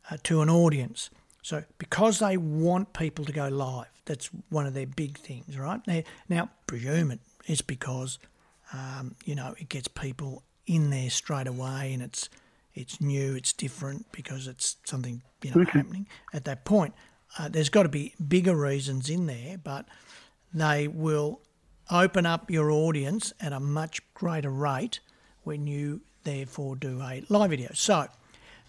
uh, 0.09 0.17
to 0.23 0.41
an 0.41 0.49
audience. 0.49 1.09
So 1.41 1.63
because 1.77 2.19
they 2.19 2.37
want 2.37 2.93
people 2.93 3.25
to 3.25 3.31
go 3.31 3.47
live, 3.49 3.87
that's 4.05 4.29
one 4.49 4.65
of 4.65 4.73
their 4.73 4.87
big 4.87 5.17
things, 5.17 5.57
right? 5.57 5.79
Now, 5.87 6.01
now 6.29 6.49
presume 6.67 7.11
it 7.11 7.19
is 7.47 7.61
because 7.61 8.19
um, 8.73 9.15
you 9.25 9.35
know 9.35 9.55
it 9.59 9.69
gets 9.69 9.87
people 9.87 10.43
in 10.65 10.89
there 10.89 11.09
straight 11.09 11.47
away, 11.47 11.93
and 11.93 12.01
it's 12.01 12.29
it's 12.75 13.01
new, 13.01 13.35
it's 13.35 13.53
different 13.53 14.11
because 14.11 14.47
it's 14.47 14.77
something 14.85 15.23
you 15.41 15.51
know 15.51 15.63
happening 15.65 16.07
at 16.33 16.45
that 16.45 16.65
point. 16.65 16.93
Uh, 17.39 17.49
there's 17.49 17.69
got 17.69 17.83
to 17.83 17.89
be 17.89 18.13
bigger 18.27 18.55
reasons 18.55 19.09
in 19.09 19.25
there, 19.25 19.57
but 19.57 19.85
they 20.53 20.87
will 20.87 21.41
open 21.91 22.25
up 22.25 22.49
your 22.49 22.71
audience 22.71 23.33
at 23.39 23.53
a 23.53 23.59
much 23.59 24.01
greater 24.13 24.49
rate 24.49 24.99
when 25.43 25.67
you 25.67 26.01
therefore 26.23 26.75
do 26.75 27.01
a 27.01 27.23
live 27.29 27.49
video. 27.49 27.69
So, 27.73 28.07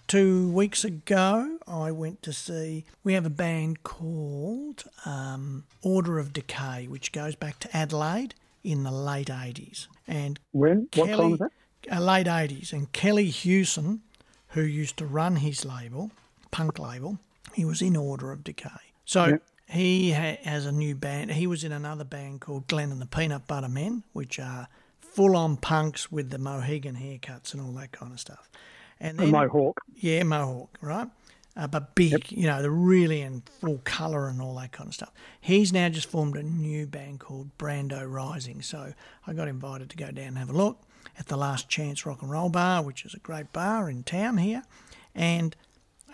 two 0.08 0.48
weeks 0.50 0.84
ago, 0.84 1.58
I 1.66 1.90
went 1.92 2.22
to 2.22 2.32
see. 2.32 2.84
We 3.04 3.14
have 3.14 3.26
a 3.26 3.30
band 3.30 3.82
called 3.82 4.84
um, 5.04 5.64
Order 5.82 6.18
of 6.18 6.32
Decay, 6.32 6.86
which 6.88 7.12
goes 7.12 7.34
back 7.34 7.58
to 7.60 7.76
Adelaide 7.76 8.34
in 8.62 8.82
the 8.82 8.90
late 8.90 9.28
80s. 9.28 9.86
And 10.08 10.38
When? 10.52 10.88
What 10.94 11.10
time 11.10 11.32
is 11.34 11.38
that? 11.38 11.50
uh, 11.90 12.00
late 12.00 12.26
80s. 12.26 12.72
And 12.72 12.90
Kelly 12.92 13.26
Hewson, 13.30 14.02
who 14.56 14.62
used 14.66 14.96
to 14.98 15.06
run 15.06 15.36
his 15.36 15.64
label, 15.64 16.10
punk 16.50 16.78
label, 16.78 17.18
he 17.54 17.64
was 17.64 17.80
in 17.82 17.96
Order 17.96 18.32
of 18.32 18.44
Decay. 18.44 18.68
So 19.04 19.24
Yeah. 19.26 19.36
he 19.68 20.12
ha- 20.12 20.38
has 20.44 20.66
a 20.66 20.72
new 20.72 20.94
band. 20.94 21.32
He 21.32 21.46
was 21.46 21.64
in 21.64 21.72
another 21.72 22.04
band 22.04 22.40
called 22.40 22.66
Glenn 22.66 22.90
and 22.92 23.00
the 23.00 23.06
Peanut 23.06 23.46
Butter 23.46 23.68
Men, 23.68 24.02
which 24.12 24.38
are 24.38 24.68
full 25.00 25.36
on 25.36 25.56
punks 25.56 26.10
with 26.12 26.30
the 26.30 26.38
Mohegan 26.38 26.96
haircuts 26.96 27.52
and 27.54 27.62
all 27.62 27.72
that 27.72 27.92
kind 27.92 28.12
of 28.12 28.20
stuff. 28.20 28.50
And 29.00 29.18
then, 29.18 29.30
Mohawk. 29.30 29.80
yeah, 29.94 30.22
Mohawk, 30.22 30.76
right? 30.80 31.08
Uh, 31.56 31.66
but 31.66 31.94
big, 31.94 32.30
you 32.32 32.46
know, 32.46 32.60
the 32.60 32.70
really 32.70 33.22
in 33.22 33.40
full 33.60 33.80
colour 33.84 34.28
and 34.28 34.42
all 34.42 34.54
that 34.56 34.72
kind 34.72 34.88
of 34.88 34.94
stuff. 34.94 35.10
He's 35.40 35.72
now 35.72 35.88
just 35.88 36.08
formed 36.10 36.36
a 36.36 36.42
new 36.42 36.86
band 36.86 37.20
called 37.20 37.56
Brando 37.56 38.04
Rising. 38.10 38.60
So 38.60 38.92
I 39.26 39.32
got 39.32 39.48
invited 39.48 39.88
to 39.90 39.96
go 39.96 40.10
down 40.10 40.26
and 40.28 40.38
have 40.38 40.50
a 40.50 40.52
look 40.52 40.78
at 41.18 41.26
the 41.26 41.36
Last 41.36 41.68
Chance 41.68 42.04
Rock 42.06 42.22
and 42.22 42.30
Roll 42.30 42.48
Bar, 42.48 42.82
which 42.82 43.04
is 43.04 43.14
a 43.14 43.18
great 43.18 43.52
bar 43.52 43.88
in 43.88 44.02
town 44.02 44.38
here. 44.38 44.62
And 45.14 45.56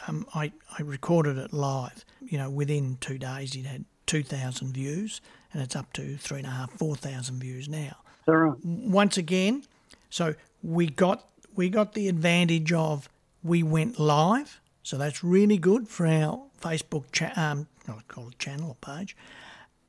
um, 0.07 0.27
I, 0.35 0.53
I 0.79 0.83
recorded 0.83 1.39
it 1.39 1.53
live. 1.53 2.05
You 2.21 2.39
know, 2.39 2.51
within 2.51 2.99
two 3.01 3.19
days, 3.19 3.55
it 3.55 3.67
had 3.67 3.85
2,000 4.07 4.73
views, 4.73 5.21
and 5.53 5.63
it's 5.63 5.77
up 5.77 5.93
to 5.95 6.17
three 6.17 6.39
and 6.39 6.47
a 6.47 6.51
half, 6.51 6.73
4,000 6.73 7.41
views 7.41 7.69
now 7.69 7.97
right? 8.27 8.53
once 8.65 9.17
again, 9.17 9.65
so 10.11 10.35
we 10.63 10.87
got 10.87 11.27
we 11.55 11.69
got 11.69 11.93
the 11.95 12.09
advantage 12.09 12.73
of 12.73 13.09
we 13.43 13.63
went 13.63 13.99
live, 13.99 14.61
so 14.83 14.97
that's 14.97 15.23
really 15.23 15.59
good 15.59 15.89
for 15.89 16.07
our 16.07 16.43
Facebook 16.61 17.05
cha- 17.13 17.33
um, 17.37 17.67
not 17.87 18.07
call 18.09 18.29
it 18.29 18.39
channel 18.39 18.71
or 18.71 18.97
page, 18.97 19.17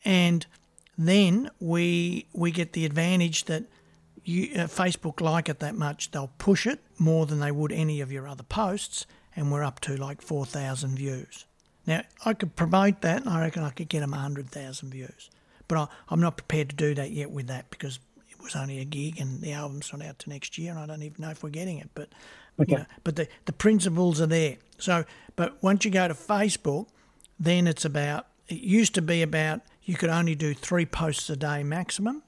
and 0.03 0.45
then 0.97 1.49
we 1.59 2.27
we 2.33 2.51
get 2.51 2.73
the 2.73 2.85
advantage 2.85 3.45
that 3.45 3.63
you, 4.23 4.49
uh, 4.55 4.67
Facebook 4.67 5.21
like 5.21 5.49
it 5.49 5.59
that 5.59 5.75
much, 5.75 6.11
they'll 6.11 6.31
push 6.37 6.65
it 6.65 6.79
more 6.97 7.25
than 7.25 7.39
they 7.39 7.51
would 7.51 7.71
any 7.71 8.01
of 8.01 8.11
your 8.11 8.27
other 8.27 8.43
posts, 8.43 9.05
and 9.35 9.51
we're 9.51 9.63
up 9.63 9.79
to 9.81 9.95
like 9.95 10.21
four 10.21 10.45
thousand 10.45 10.95
views. 10.95 11.45
Now 11.85 12.03
I 12.25 12.33
could 12.33 12.55
promote 12.55 13.01
that, 13.01 13.21
and 13.21 13.29
I 13.29 13.41
reckon 13.41 13.63
I 13.63 13.71
could 13.71 13.89
get 13.89 14.01
them 14.01 14.13
hundred 14.13 14.49
thousand 14.49 14.91
views, 14.91 15.29
but 15.67 15.77
I, 15.77 15.87
I'm 16.09 16.21
not 16.21 16.37
prepared 16.37 16.69
to 16.69 16.75
do 16.75 16.95
that 16.95 17.11
yet 17.11 17.31
with 17.31 17.47
that 17.47 17.69
because 17.69 17.99
it 18.29 18.41
was 18.41 18.55
only 18.55 18.79
a 18.79 18.85
gig, 18.85 19.19
and 19.19 19.41
the 19.41 19.53
album's 19.53 19.91
not 19.91 20.05
out 20.05 20.19
to 20.19 20.29
next 20.29 20.57
year, 20.57 20.71
and 20.71 20.79
I 20.79 20.85
don't 20.85 21.03
even 21.03 21.21
know 21.21 21.31
if 21.31 21.43
we're 21.43 21.49
getting 21.49 21.79
it. 21.79 21.89
But 21.93 22.09
you 22.67 22.77
know, 22.77 22.85
but 23.03 23.15
the 23.15 23.27
the 23.45 23.53
principles 23.53 24.21
are 24.21 24.27
there. 24.27 24.57
So, 24.77 25.05
but 25.35 25.61
once 25.63 25.85
you 25.85 25.91
go 25.91 26.07
to 26.07 26.13
Facebook, 26.13 26.87
then 27.39 27.67
it's 27.67 27.85
about 27.85 28.27
it 28.47 28.59
used 28.59 28.93
to 28.95 29.01
be 29.01 29.21
about 29.21 29.61
you 29.83 29.95
could 29.95 30.09
only 30.09 30.35
do 30.35 30.53
three 30.53 30.85
posts 30.85 31.29
a 31.29 31.35
day 31.35 31.63
maximum. 31.63 32.23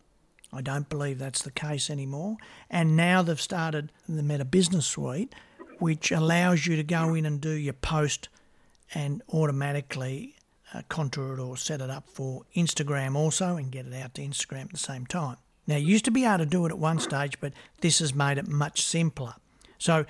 I 0.54 0.62
don't 0.62 0.88
believe 0.90 1.20
that's 1.20 1.42
the 1.42 1.52
case 1.52 1.90
anymore. 1.90 2.38
And 2.70 2.96
now 2.96 3.22
they've 3.22 3.40
started 3.40 3.92
the 4.08 4.24
Meta 4.24 4.46
Business 4.46 4.86
Suite, 4.86 5.34
which 5.80 6.12
allows 6.12 6.66
you 6.66 6.76
to 6.76 6.84
go 6.84 7.14
in 7.14 7.26
and 7.26 7.42
do 7.42 7.52
your 7.52 7.74
post 7.74 8.30
and 8.94 9.22
automatically 9.34 10.36
uh, 10.74 10.82
contour 10.90 11.34
it 11.34 11.40
or 11.40 11.58
set 11.58 11.82
it 11.82 11.90
up 11.90 12.08
for 12.10 12.44
Instagram 12.56 13.16
also 13.16 13.58
and 13.58 13.72
get 13.72 13.86
it 13.86 13.94
out 13.94 14.14
to 14.16 14.22
Instagram 14.22 14.66
at 14.66 14.72
the 14.72 14.78
same 14.78 15.06
time. 15.06 15.38
Now, 15.68 15.78
you 15.78 15.88
used 15.88 16.06
to 16.06 16.12
be 16.12 16.26
able 16.26 16.40
to 16.40 16.46
do 16.46 16.66
it 16.66 16.70
at 16.70 16.78
one 16.78 17.00
stage, 17.00 17.40
but 17.40 17.54
this 17.82 18.00
has 18.00 18.14
made 18.14 18.38
it 18.38 18.48
much 18.48 18.84
simpler. 18.84 19.34
So, 19.78 20.06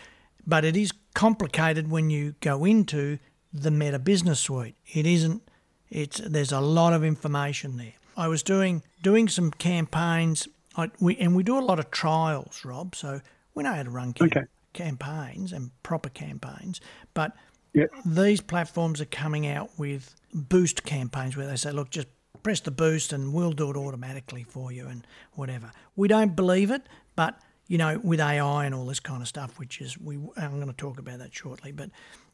but 0.46 0.66
it 0.66 0.76
is 0.76 0.92
complicated 1.14 1.90
when 1.90 2.10
you 2.10 2.36
go 2.42 2.66
into 2.66 3.20
the 3.54 3.72
Meta 3.72 4.00
Business 4.00 4.40
Suite. 4.40 4.76
It 4.94 5.06
isn't. 5.06 5.42
It's 5.90 6.18
there's 6.18 6.52
a 6.52 6.60
lot 6.60 6.94
of 6.94 7.04
information 7.04 7.78
there. 7.78 7.94
I 8.18 8.28
was 8.28 8.44
doing 8.44 8.84
doing 9.04 9.28
some 9.28 9.52
campaigns, 9.52 10.48
I, 10.78 10.90
we, 11.00 11.16
and 11.18 11.36
we 11.36 11.44
do 11.44 11.58
a 11.58 11.62
lot 11.62 11.80
of 11.80 11.92
trials, 11.92 12.64
Rob. 12.66 12.96
So 12.96 13.22
we 13.54 13.64
know 13.64 13.74
how 13.74 13.84
to 13.84 13.90
run 13.90 14.14
cam- 14.14 14.28
Okay. 14.28 14.44
campaigns 14.74 15.52
and 15.54 15.72
proper 15.84 16.10
campaigns, 16.10 16.82
but 17.14 17.34
Yep. 17.74 17.90
these 18.06 18.40
platforms 18.40 19.02
are 19.02 19.06
coming 19.06 19.46
out 19.46 19.70
with 19.78 20.16
boost 20.34 20.84
campaigns 20.86 21.36
where 21.36 21.46
they 21.46 21.58
say, 21.58 21.72
look, 21.72 21.90
just 21.90 22.08
press 22.42 22.62
the 22.62 22.72
boost 22.72 23.12
and 23.12 23.34
we'll 23.34 23.52
do 23.52 23.70
it 23.70 23.76
automatically 23.76 24.44
for 24.44 24.72
you 24.72 24.88
and 24.88 25.06
whatever. 25.34 25.72
We 25.98 26.08
don't 26.08 26.36
believe 26.38 26.72
it, 26.72 26.84
but 27.18 27.38
you 27.68 27.78
know, 27.78 28.00
with 28.04 28.22
AI 28.22 28.66
and 28.66 28.74
all 28.76 28.86
this 28.86 29.00
kind 29.02 29.22
of 29.22 29.28
stuff, 29.28 29.58
which 29.60 29.82
is 29.82 29.98
we 30.00 30.16
I'm 30.38 30.56
going 30.56 30.68
to 30.68 30.74
talk 30.74 31.00
about 31.00 31.20
that 31.20 31.34
shortly, 31.34 31.72
but 31.74 31.90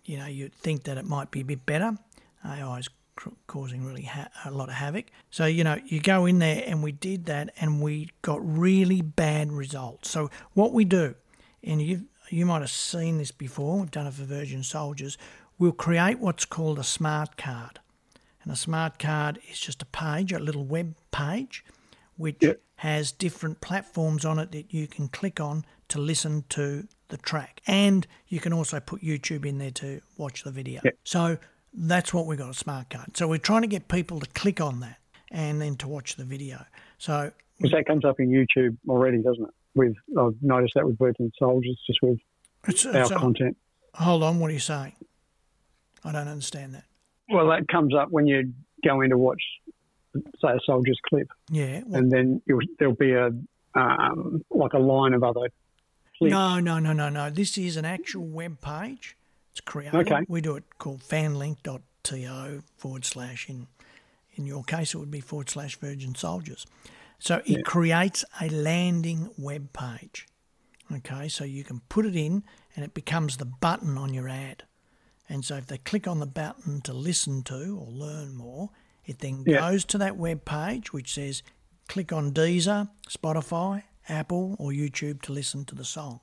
you 0.05 0.17
know, 0.17 0.25
you'd 0.27 0.53
think 0.53 0.83
that 0.83 0.97
it 0.97 1.05
might 1.05 1.31
be 1.31 1.41
a 1.41 1.45
bit 1.45 1.65
better. 1.65 1.97
AI 2.45 2.77
is 2.79 2.89
causing 3.47 3.85
really 3.85 4.03
ha- 4.03 4.29
a 4.45 4.51
lot 4.51 4.69
of 4.69 4.75
havoc. 4.75 5.05
So 5.29 5.45
you 5.45 5.63
know, 5.63 5.77
you 5.85 5.99
go 6.01 6.25
in 6.25 6.39
there 6.39 6.63
and 6.65 6.81
we 6.83 6.91
did 6.91 7.25
that, 7.25 7.53
and 7.59 7.81
we 7.81 8.09
got 8.21 8.39
really 8.41 9.01
bad 9.01 9.51
results. 9.51 10.09
So 10.09 10.29
what 10.53 10.73
we 10.73 10.85
do, 10.85 11.15
and 11.63 11.81
you 11.81 12.05
you 12.29 12.45
might 12.45 12.61
have 12.61 12.71
seen 12.71 13.17
this 13.17 13.31
before. 13.31 13.79
We've 13.79 13.91
done 13.91 14.07
it 14.07 14.13
for 14.13 14.23
Virgin 14.23 14.63
Soldiers. 14.63 15.17
We'll 15.59 15.73
create 15.73 16.19
what's 16.19 16.45
called 16.45 16.79
a 16.79 16.83
smart 16.83 17.37
card, 17.37 17.79
and 18.43 18.51
a 18.51 18.55
smart 18.55 18.97
card 18.99 19.39
is 19.51 19.59
just 19.59 19.81
a 19.81 19.85
page, 19.85 20.31
a 20.31 20.39
little 20.39 20.63
web 20.63 20.95
page, 21.11 21.63
which 22.17 22.37
Yep. 22.41 22.61
has 22.77 23.11
different 23.11 23.61
platforms 23.61 24.25
on 24.25 24.39
it 24.39 24.51
that 24.53 24.73
you 24.73 24.87
can 24.87 25.07
click 25.07 25.39
on 25.39 25.65
to 25.89 25.99
listen 25.99 26.45
to 26.49 26.87
the 27.09 27.17
track. 27.17 27.61
And 27.67 28.07
you 28.27 28.39
can 28.39 28.53
also 28.53 28.79
put 28.79 29.01
YouTube 29.01 29.45
in 29.45 29.57
there 29.57 29.71
to 29.71 30.01
watch 30.17 30.43
the 30.43 30.51
video. 30.51 30.81
Yep. 30.83 30.97
So 31.03 31.37
that's 31.73 32.13
what 32.13 32.25
we've 32.25 32.37
got 32.37 32.49
a 32.49 32.53
smart 32.53 32.89
card. 32.89 33.15
So 33.17 33.27
we're 33.27 33.37
trying 33.37 33.61
to 33.61 33.67
get 33.67 33.87
people 33.87 34.19
to 34.19 34.27
click 34.27 34.59
on 34.61 34.79
that 34.81 34.97
and 35.31 35.61
then 35.61 35.75
to 35.77 35.87
watch 35.87 36.15
the 36.15 36.23
video. 36.25 36.65
So 36.97 37.31
Because 37.57 37.71
that 37.71 37.85
comes 37.85 38.05
up 38.05 38.19
in 38.19 38.29
YouTube 38.29 38.77
already, 38.87 39.21
doesn't 39.21 39.43
it? 39.43 39.53
With 39.73 39.93
I've 40.19 40.35
noticed 40.41 40.73
that 40.75 40.85
with 40.85 40.97
Virgin 40.97 41.31
Soldiers, 41.39 41.79
just 41.87 41.99
with 42.01 42.19
it's, 42.67 42.85
our 42.85 43.03
a- 43.05 43.09
content. 43.09 43.55
hold 43.93 44.21
on, 44.23 44.39
what 44.39 44.49
are 44.49 44.53
you 44.53 44.59
saying? 44.59 44.93
I 46.03 46.11
don't 46.11 46.27
understand 46.27 46.75
that. 46.75 46.83
Well, 47.29 47.47
that 47.49 47.67
comes 47.69 47.95
up 47.95 48.09
when 48.11 48.27
you 48.27 48.51
go 48.83 48.99
in 49.01 49.11
to 49.11 49.17
watch, 49.17 49.41
say, 50.13 50.49
a 50.49 50.59
soldier's 50.65 50.99
clip, 51.07 51.29
Yeah. 51.49 51.83
Well, 51.85 51.99
and 52.01 52.11
then 52.11 52.41
you'll, 52.45 52.59
there'll 52.79 52.95
be 52.95 53.13
a 53.13 53.29
um, 53.75 54.43
like 54.49 54.73
a 54.73 54.79
line 54.79 55.13
of 55.13 55.23
other 55.23 55.47
clips. 56.17 56.31
no, 56.33 56.59
no, 56.59 56.79
no, 56.79 56.91
no, 56.91 57.07
no. 57.07 57.29
This 57.29 57.57
is 57.57 57.77
an 57.77 57.85
actual 57.85 58.25
web 58.25 58.59
page. 58.59 59.15
It's 59.51 59.61
created. 59.61 59.95
Okay. 59.95 60.25
We 60.27 60.41
do 60.41 60.55
it 60.55 60.63
called 60.77 61.01
fanlink.to 61.01 62.63
forward 62.77 63.05
slash 63.05 63.49
in 63.49 63.67
in 64.33 64.45
your 64.45 64.63
case 64.63 64.93
it 64.93 64.97
would 64.97 65.11
be 65.11 65.19
forward 65.19 65.49
slash 65.49 65.75
virgin 65.77 66.15
soldiers. 66.15 66.65
So 67.19 67.41
it 67.45 67.65
creates 67.65 68.23
a 68.39 68.49
landing 68.49 69.29
web 69.37 69.73
page. 69.73 70.25
Okay, 70.91 71.27
so 71.27 71.43
you 71.43 71.63
can 71.63 71.81
put 71.89 72.05
it 72.05 72.15
in 72.15 72.43
and 72.75 72.83
it 72.83 72.93
becomes 72.93 73.37
the 73.37 73.45
button 73.45 73.97
on 73.97 74.13
your 74.13 74.27
ad. 74.27 74.63
And 75.29 75.45
so 75.45 75.55
if 75.57 75.67
they 75.67 75.77
click 75.77 76.07
on 76.07 76.19
the 76.19 76.25
button 76.25 76.81
to 76.81 76.93
listen 76.93 77.43
to 77.43 77.77
or 77.79 77.87
learn 77.91 78.35
more, 78.35 78.69
it 79.05 79.19
then 79.19 79.43
Yeah. 79.45 79.59
goes 79.59 79.85
to 79.85 79.97
that 79.99 80.17
web 80.17 80.45
page 80.45 80.91
which 80.93 81.13
says 81.13 81.43
click 81.87 82.11
on 82.11 82.31
Deezer, 82.31 82.89
Spotify, 83.09 83.83
Apple, 84.09 84.55
or 84.57 84.71
YouTube 84.71 85.21
to 85.23 85.33
listen 85.33 85.65
to 85.65 85.75
the 85.75 85.85
song. 85.85 86.21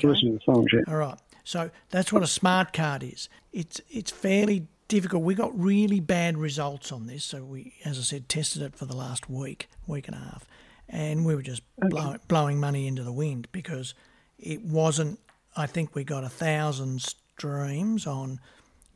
to 0.00 0.08
listen 0.08 0.32
to 0.32 0.38
the 0.38 0.44
songs. 0.44 0.66
Yeah. 0.72 0.80
All 0.88 0.96
right. 0.96 1.18
So 1.46 1.70
that's 1.90 2.12
what 2.12 2.24
a 2.24 2.26
smart 2.26 2.72
card 2.72 3.04
is. 3.04 3.28
It's 3.52 3.80
it's 3.88 4.10
fairly 4.10 4.66
difficult. 4.88 5.22
We 5.22 5.36
got 5.36 5.56
really 5.56 6.00
bad 6.00 6.36
results 6.36 6.90
on 6.90 7.06
this, 7.06 7.22
so 7.22 7.44
we, 7.44 7.74
as 7.84 7.98
I 8.00 8.02
said, 8.02 8.28
tested 8.28 8.62
it 8.62 8.74
for 8.74 8.84
the 8.84 8.96
last 8.96 9.30
week, 9.30 9.68
week 9.86 10.08
and 10.08 10.16
a 10.16 10.18
half, 10.18 10.44
and 10.88 11.24
we 11.24 11.36
were 11.36 11.42
just 11.42 11.62
blow, 11.78 12.16
blowing 12.26 12.58
money 12.58 12.88
into 12.88 13.04
the 13.04 13.12
wind 13.12 13.46
because 13.52 13.94
it 14.40 14.64
wasn't. 14.64 15.20
I 15.56 15.66
think 15.66 15.94
we 15.94 16.02
got 16.02 16.24
a 16.24 16.28
thousand 16.28 17.02
streams 17.02 18.08
on 18.08 18.40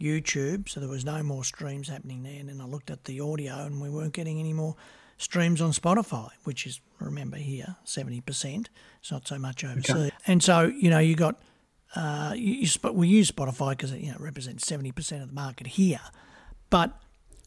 YouTube, 0.01 0.69
so 0.69 0.81
there 0.81 0.89
was 0.89 1.05
no 1.05 1.23
more 1.23 1.45
streams 1.45 1.89
happening 1.89 2.25
there. 2.25 2.41
And 2.41 2.49
then 2.49 2.61
I 2.61 2.65
looked 2.65 2.91
at 2.91 3.05
the 3.05 3.21
audio, 3.21 3.65
and 3.65 3.81
we 3.81 3.91
weren't 3.91 4.13
getting 4.13 4.41
any 4.41 4.53
more 4.53 4.75
streams 5.19 5.61
on 5.61 5.71
Spotify, 5.71 6.31
which 6.43 6.67
is 6.67 6.81
remember 6.99 7.37
here 7.37 7.77
seventy 7.85 8.21
percent. 8.21 8.71
It's 9.01 9.13
not 9.13 9.29
so 9.29 9.39
much 9.39 9.63
overseas. 9.63 10.11
And 10.27 10.43
so 10.43 10.63
you 10.63 10.91
know 10.91 10.99
you 10.99 11.15
got 11.15 11.37
uh, 11.97 12.33
you, 12.37 12.55
you, 12.55 12.93
we 12.93 13.09
use 13.09 13.31
Spotify 13.31 13.71
because 13.71 13.93
it 13.93 14.01
you 14.01 14.11
know 14.13 14.19
represents 14.19 14.67
seventy 14.67 14.93
percent 14.93 15.23
of 15.23 15.29
the 15.29 15.35
market 15.35 15.67
here, 15.67 16.01
but 16.71 16.99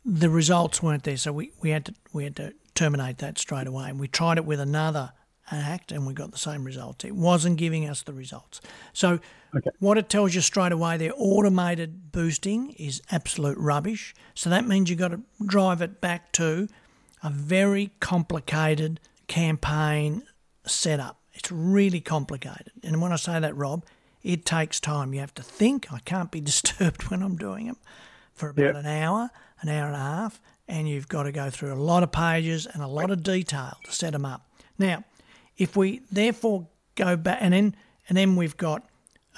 the 0.06 0.30
results 0.30 0.84
weren't 0.84 1.04
there, 1.04 1.18
so 1.18 1.32
we, 1.32 1.52
we 1.62 1.70
had 1.70 1.86
to 1.86 1.94
we 2.12 2.24
had 2.24 2.36
to 2.36 2.54
terminate 2.76 3.20
that 3.20 3.38
straight 3.38 3.68
away. 3.68 3.90
And 3.90 4.00
we 4.00 4.08
tried 4.08 4.38
it 4.38 4.46
with 4.46 4.60
another 4.60 5.14
act, 5.52 5.92
and 5.92 6.06
we 6.06 6.14
got 6.14 6.32
the 6.32 6.38
same 6.38 6.64
results. 6.64 7.06
It 7.06 7.16
wasn't 7.16 7.58
giving 7.58 7.88
us 7.88 8.04
the 8.04 8.14
results. 8.14 8.60
So 8.92 9.20
what 9.80 9.98
it 9.98 10.10
tells 10.10 10.34
you 10.34 10.42
straight 10.42 10.72
away, 10.72 10.98
their 10.98 11.14
automated 11.16 12.12
boosting 12.12 12.72
is 12.72 13.02
absolute 13.12 13.58
rubbish. 13.58 14.16
So 14.34 14.50
that 14.50 14.68
means 14.68 14.90
you've 14.90 15.00
got 15.00 15.10
to 15.10 15.22
drive 15.46 15.82
it 15.82 16.02
back 16.02 16.32
to 16.34 16.68
a 17.22 17.30
very 17.30 17.92
complicated 18.00 19.00
campaign 19.28 20.24
setup. 20.66 21.20
It's 21.34 21.52
really 21.52 22.02
complicated. 22.02 22.72
And 22.84 23.02
when 23.02 23.12
I 23.12 23.18
say 23.18 23.40
that, 23.40 23.56
Rob, 23.56 23.86
it 24.24 24.46
takes 24.46 24.80
time. 24.80 25.13
You 25.13 25.20
have 25.20 25.34
to 25.36 25.44
think. 25.44 25.92
I 25.92 26.00
can't 26.00 26.32
be 26.32 26.42
disturbed 26.51 27.03
when 27.10 27.22
I'm 27.22 27.36
doing 27.36 27.68
them 27.68 27.77
for 28.34 28.50
about 28.50 28.63
Yep. 28.63 28.75
an 28.75 28.86
hour, 28.86 29.30
an 29.62 29.70
hour 29.70 29.88
and 29.88 29.96
a 29.96 30.00
half, 30.00 30.42
and 30.68 30.88
you've 30.89 31.08
got 31.08 31.24
to 31.24 31.32
go 31.32 31.50
through 31.50 31.74
a 31.74 31.75
lot 31.75 32.03
of 32.03 32.12
pages 32.12 32.65
and 32.65 32.82
a 32.82 32.88
lot 32.88 33.12
of 33.12 33.22
detail 33.24 33.77
to 33.86 33.92
set 33.92 34.13
them 34.13 34.25
up. 34.25 34.48
Now, 34.80 35.03
if 35.58 35.75
we 35.77 36.01
therefore 36.12 36.68
go 36.96 37.15
back 37.15 37.38
and 37.42 37.53
then 37.53 37.75
and 38.10 38.18
then 38.18 38.36
we've 38.36 38.58
got 38.58 38.84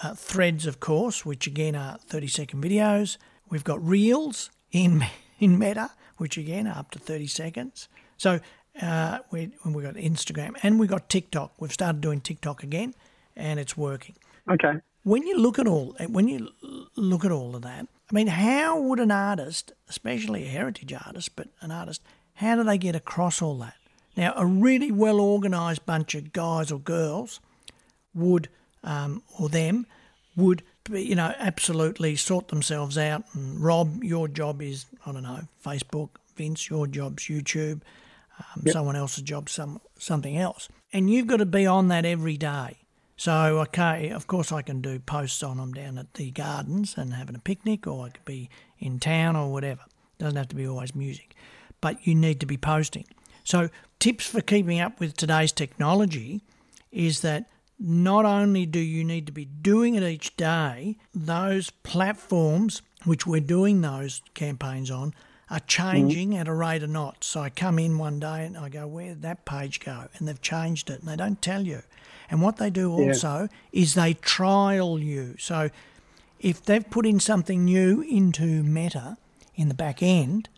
uh, 0.04 0.14
threads, 0.16 0.66
of 0.66 0.80
course, 0.80 1.26
which 1.26 1.46
again 1.48 1.76
are 1.76 1.98
30 2.08 2.28
second 2.28 2.64
videos. 2.64 3.18
We've 3.50 3.64
got 3.64 3.86
reels 3.86 4.50
in 4.72 5.06
in 5.40 5.60
Meta, 5.60 5.92
which 6.18 6.38
again 6.38 6.68
are 6.68 6.78
up 6.78 6.92
to 6.92 7.00
30 7.00 7.28
seconds. 7.28 7.88
So 8.18 8.40
uh, 8.82 9.20
we 9.32 9.52
we 9.66 9.84
got 9.84 9.96
Instagram 9.96 10.56
and 10.64 10.80
we've 10.80 10.90
got 10.90 11.10
TikTok. 11.10 11.54
We've 11.60 11.72
started 11.74 12.02
doing 12.02 12.22
TikTok 12.22 12.64
again, 12.64 12.94
and 13.36 13.60
it's 13.60 13.76
working. 13.78 14.16
Okay. 14.50 14.74
When 15.04 15.26
you 15.28 15.38
look 15.38 15.60
at 15.60 15.68
all 15.68 15.96
when 16.08 16.28
you 16.28 16.50
look 16.96 17.26
at 17.26 17.32
all 17.32 17.56
of 17.56 17.62
that, 17.62 17.88
I 18.10 18.14
mean, 18.14 18.28
how 18.28 18.80
would 18.80 19.00
an 19.00 19.12
artist, 19.12 19.72
especially 19.90 20.46
a 20.46 20.50
heritage 20.50 20.94
artist, 20.94 21.36
but 21.36 21.50
an 21.62 21.72
artist, 21.72 22.02
how 22.36 22.56
do 22.56 22.64
they 22.64 22.78
get 22.78 22.96
across 22.96 23.42
all 23.42 23.58
that? 23.60 23.76
Now, 24.16 24.34
a 24.36 24.46
really 24.46 24.92
well 24.92 25.20
organised 25.20 25.86
bunch 25.86 26.16
of 26.16 26.32
guys 26.32 26.72
or 26.72 26.80
girls 26.80 27.40
would, 28.14 28.48
um, 28.84 29.24
or 29.40 29.50
them, 29.50 29.86
would 30.36 30.64
be, 30.90 31.04
you 31.04 31.16
know, 31.16 31.34
absolutely 31.38 32.16
sort 32.16 32.48
themselves 32.48 32.98
out. 32.98 33.24
And 33.34 33.60
Rob, 33.60 34.04
your 34.04 34.28
job 34.28 34.62
is, 34.62 34.86
I 35.06 35.12
don't 35.12 35.24
know, 35.24 35.42
Facebook. 35.64 36.10
Vince, 36.36 36.70
your 36.70 36.86
job's 36.86 37.24
YouTube. 37.24 37.82
Um, 38.38 38.64
Someone 38.68 38.98
else's 38.98 39.24
job, 39.24 39.50
some 39.50 39.80
something 39.98 40.38
else. 40.38 40.68
And 40.92 41.10
you've 41.10 41.28
got 41.28 41.38
to 41.38 41.46
be 41.46 41.66
on 41.66 41.88
that 41.88 42.06
every 42.06 42.36
day. 42.36 42.78
So, 43.18 43.60
okay, 43.60 44.10
of 44.10 44.28
course, 44.28 44.52
I 44.52 44.62
can 44.62 44.82
do 44.82 45.00
posts 45.00 45.42
on 45.42 45.58
them 45.58 45.74
down 45.74 45.98
at 45.98 46.14
the 46.16 46.32
gardens 46.32 46.96
and 46.98 47.14
having 47.14 47.36
a 47.36 47.40
picnic, 47.40 47.88
or 47.88 48.06
I 48.06 48.10
could 48.10 48.26
be 48.26 48.50
in 48.78 49.00
town 49.00 49.36
or 49.36 49.52
whatever. 49.52 49.82
It 50.20 50.24
Doesn't 50.24 50.38
have 50.38 50.50
to 50.50 50.56
be 50.56 50.68
always 50.68 50.94
music, 50.96 51.36
but 51.80 52.06
you 52.06 52.14
need 52.14 52.40
to 52.42 52.46
be 52.46 52.58
posting. 52.58 53.06
So, 53.44 53.70
tips 54.00 54.26
for 54.26 54.42
keeping 54.42 54.80
up 54.80 55.00
with 55.00 55.16
today's 55.16 55.52
technology 55.52 56.42
is 56.92 57.22
that 57.22 57.46
not 57.80 58.26
only 58.26 58.66
do 58.66 58.80
you 58.80 59.04
need 59.04 59.26
to 59.28 59.32
be 59.32 59.46
doing 59.46 59.96
it 59.96 60.04
each 60.04 60.36
day, 60.36 60.98
those 61.14 61.70
platforms 61.70 62.82
which 63.04 63.28
we're 63.28 63.42
doing 63.42 63.82
those 63.82 64.22
campaigns 64.34 64.90
on 64.90 65.14
are 65.50 65.60
changing 65.60 66.30
mm-hmm. 66.30 66.40
at 66.40 66.48
a 66.48 66.54
rate 66.54 66.84
of 66.84 66.90
knots. 66.90 67.28
So 67.28 67.42
I 67.42 67.50
come 67.50 67.78
in 67.78 67.98
one 67.98 68.20
day 68.20 68.46
and 68.46 68.58
I 68.58 68.70
go, 68.70 68.88
where 68.88 69.10
did 69.10 69.22
that 69.22 69.46
page 69.46 69.80
go? 69.80 70.08
And 70.18 70.28
they've 70.28 70.42
changed 70.42 70.90
it 70.90 71.02
and 71.02 71.08
they 71.08 71.16
don't 71.16 71.42
tell 71.42 71.62
you. 71.66 71.82
And 72.30 72.42
what 72.42 72.58
they 72.58 72.70
do 72.70 72.90
Yeah. 72.92 73.08
also 73.08 73.50
is 73.72 73.94
they 73.94 74.14
trial 74.16 75.00
you. 75.00 75.36
So 75.40 75.70
if 76.40 76.64
they've 76.64 76.88
put 76.90 77.06
in 77.06 77.20
something 77.20 77.66
new 77.66 78.02
into 78.02 78.64
Meta 78.64 79.18
in 79.56 79.68
the 79.68 79.74
back 79.74 80.02
end, 80.04 80.50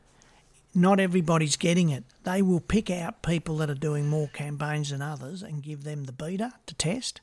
not 0.74 1.00
everybody's 1.00 1.56
getting 1.58 1.90
it. 1.90 2.04
They 2.24 2.42
will 2.42 2.60
pick 2.60 2.90
out 2.92 3.22
people 3.24 3.58
that 3.58 3.70
are 3.70 3.74
doing 3.76 4.08
more 4.08 4.28
campaigns 4.28 4.90
than 4.92 5.02
others 5.02 5.42
and 5.42 5.64
give 5.64 5.84
them 5.84 6.04
the 6.04 6.12
beta 6.12 6.54
to 6.68 6.76
test, 6.76 7.22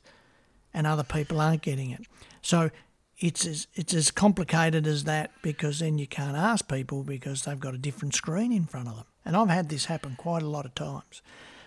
and 0.73 0.85
other 0.85 1.03
people 1.03 1.39
aren't 1.39 1.61
getting 1.61 1.91
it. 1.91 2.01
So 2.41 2.69
it's 3.17 3.45
as 3.45 3.67
it's 3.75 3.93
as 3.93 4.11
complicated 4.11 4.85
as 4.85 5.05
that 5.05 5.31
because 5.41 5.79
then 5.79 5.97
you 5.97 6.05
can't 6.07 6.35
ask 6.35 6.67
people 6.67 7.03
because 7.03 7.43
they've 7.43 7.59
got 7.59 7.73
a 7.73 7.77
different 7.77 8.13
screen 8.13 8.51
in 8.51 8.65
front 8.65 8.89
of 8.89 8.95
them. 8.97 9.05
And 9.23 9.37
I've 9.37 9.49
had 9.49 9.69
this 9.69 9.85
happen 9.85 10.15
quite 10.17 10.43
a 10.43 10.49
lot 10.49 10.65
of 10.65 10.75
times. 10.75 11.21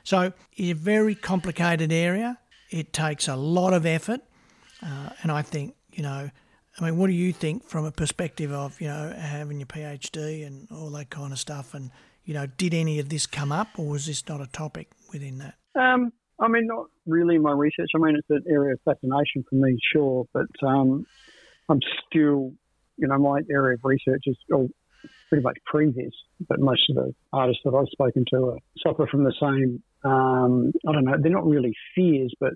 So 0.04 0.32
it's 0.56 0.70
a 0.70 0.74
very 0.74 1.14
complicated 1.14 1.90
area. 1.90 2.38
It 2.70 2.92
takes 2.92 3.28
a 3.28 3.36
lot 3.36 3.72
of 3.72 3.86
effort, 3.86 4.20
uh, 4.82 5.10
and 5.22 5.32
I 5.32 5.42
think 5.42 5.74
you 5.92 6.02
know. 6.02 6.30
I 6.80 6.84
mean, 6.84 6.96
what 6.96 7.08
do 7.08 7.12
you 7.12 7.32
think 7.32 7.64
from 7.64 7.86
a 7.86 7.90
perspective 7.90 8.52
of 8.52 8.80
you 8.80 8.86
know 8.86 9.12
having 9.18 9.58
your 9.58 9.66
PhD 9.66 10.46
and 10.46 10.68
all 10.70 10.90
that 10.90 11.10
kind 11.10 11.32
of 11.32 11.38
stuff? 11.38 11.74
And 11.74 11.90
you 12.24 12.34
know, 12.34 12.46
did 12.46 12.74
any 12.74 12.98
of 12.98 13.08
this 13.08 13.26
come 13.26 13.50
up, 13.50 13.78
or 13.78 13.88
was 13.88 14.06
this 14.06 14.28
not 14.28 14.40
a 14.40 14.46
topic 14.46 14.88
within 15.12 15.38
that? 15.38 15.54
Um, 15.74 16.12
I 16.40 16.48
mean, 16.48 16.66
not 16.66 16.86
really 17.06 17.38
my 17.38 17.52
research. 17.52 17.90
I 17.94 17.98
mean, 17.98 18.16
it's 18.16 18.30
an 18.30 18.44
area 18.48 18.74
of 18.74 18.80
fascination 18.84 19.44
for 19.48 19.56
me, 19.56 19.78
sure, 19.92 20.26
but 20.32 20.46
um, 20.62 21.04
I'm 21.68 21.80
still, 22.06 22.52
you 22.96 23.08
know, 23.08 23.18
my 23.18 23.40
area 23.50 23.74
of 23.74 23.80
research 23.82 24.24
is 24.26 24.36
all 24.52 24.68
pretty 25.28 25.42
much 25.42 25.58
previous, 25.66 26.12
but 26.48 26.60
most 26.60 26.82
of 26.90 26.96
the 26.96 27.14
artists 27.32 27.62
that 27.64 27.74
I've 27.74 27.88
spoken 27.88 28.24
to 28.32 28.50
are 28.50 28.58
suffer 28.86 29.06
from 29.10 29.24
the 29.24 29.34
same. 29.40 29.82
Um, 30.04 30.72
I 30.86 30.92
don't 30.92 31.04
know. 31.04 31.16
They're 31.20 31.32
not 31.32 31.46
really 31.46 31.74
fears, 31.94 32.32
but 32.40 32.52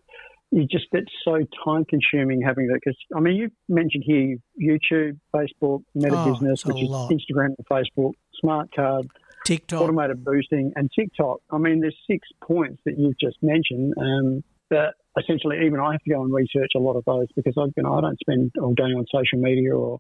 you 0.51 0.67
just 0.67 0.87
it's 0.93 1.11
so 1.25 1.39
time 1.65 1.85
consuming 1.87 2.43
having 2.43 2.69
that. 2.69 2.81
Because 2.85 2.97
I 3.17 3.21
mean, 3.21 3.37
you 3.37 3.51
mentioned 3.69 4.05
here 4.07 4.37
YouTube, 4.61 5.19
Facebook, 5.35 5.83
Meta 5.95 6.17
Oh, 6.17 6.33
Business, 6.33 6.65
which 6.65 6.83
is 6.83 6.89
lot. 6.91 7.11
Instagram 7.11 7.55
and 7.59 7.67
Facebook, 7.71 8.13
Smart 8.41 8.69
Card, 8.75 9.09
TikTok. 9.45 9.81
automated 9.81 10.25
boosting, 10.25 10.73
and 10.77 10.91
TikTok. 10.97 11.39
I 11.51 11.59
mean, 11.59 11.81
there's 11.81 11.97
six 12.11 12.29
points 12.45 12.81
that 12.85 12.99
you've 12.99 13.19
just 13.19 13.37
mentioned. 13.43 13.95
Um, 13.99 14.45
that 14.71 14.95
essentially, 15.19 15.59
even 15.67 15.81
I 15.81 15.93
have 15.93 16.03
to 16.03 16.11
go 16.11 16.23
and 16.23 16.33
research 16.33 16.71
a 16.75 16.79
lot 16.79 16.97
of 16.97 17.05
those 17.05 17.27
because 17.37 17.55
I, 17.59 17.65
you 17.77 17.83
know, 17.83 17.95
I 17.95 18.01
don't 18.01 18.19
spend 18.21 18.53
all 18.61 18.73
day 18.75 18.85
on 18.85 19.05
social 19.13 19.39
media 19.39 19.75
or 19.77 19.99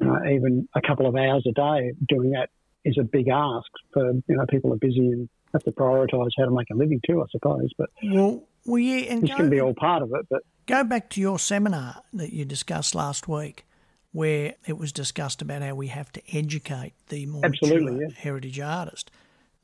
you 0.00 0.06
know, 0.06 0.18
even 0.26 0.68
a 0.74 0.80
couple 0.86 1.06
of 1.06 1.16
hours 1.16 1.46
a 1.48 1.52
day 1.52 1.92
doing 2.08 2.30
that 2.32 2.50
is 2.84 2.98
a 3.00 3.04
big 3.04 3.28
ask 3.28 3.66
for 3.92 4.12
you 4.12 4.36
know 4.36 4.44
people 4.50 4.72
are 4.72 4.76
busy 4.76 4.98
and 5.08 5.28
have 5.52 5.62
to 5.64 5.72
prioritise 5.72 6.30
how 6.36 6.44
to 6.44 6.50
make 6.50 6.70
a 6.70 6.74
living 6.74 7.00
too, 7.06 7.22
I 7.22 7.26
suppose. 7.30 7.70
But 7.78 7.90
Well, 8.04 8.42
well, 8.64 8.78
yeah, 8.78 9.12
and 9.12 9.22
this 9.22 9.30
go, 9.30 9.36
can 9.36 9.50
be 9.50 9.60
all 9.60 9.74
part 9.74 10.02
of 10.02 10.12
it. 10.14 10.26
But 10.28 10.42
go 10.66 10.84
back 10.84 11.08
to 11.10 11.20
your 11.20 11.38
seminar 11.38 12.02
that 12.12 12.32
you 12.32 12.44
discussed 12.44 12.94
last 12.94 13.28
week, 13.28 13.64
where 14.12 14.54
it 14.66 14.78
was 14.78 14.92
discussed 14.92 15.42
about 15.42 15.62
how 15.62 15.74
we 15.74 15.88
have 15.88 16.12
to 16.12 16.22
educate 16.36 16.94
the 17.08 17.26
more 17.26 17.44
Absolutely, 17.44 18.00
yeah. 18.00 18.08
heritage 18.16 18.58
artist. 18.60 19.10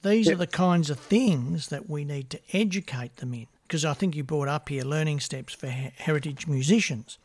These 0.02 0.26
Yep. 0.26 0.34
are 0.34 0.38
the 0.38 0.46
kinds 0.48 0.90
of 0.90 0.98
things 0.98 1.68
that 1.68 1.88
we 1.88 2.04
need 2.04 2.28
to 2.30 2.40
educate 2.52 3.16
them 3.16 3.34
in. 3.34 3.46
Because 3.62 3.84
I 3.84 3.94
think 3.94 4.14
you 4.16 4.24
brought 4.24 4.48
up 4.48 4.68
here 4.68 4.84
learning 4.84 5.20
steps 5.20 5.54
for 5.54 5.68
he- 5.68 5.90
heritage 5.96 6.46
musicians. 6.46 7.18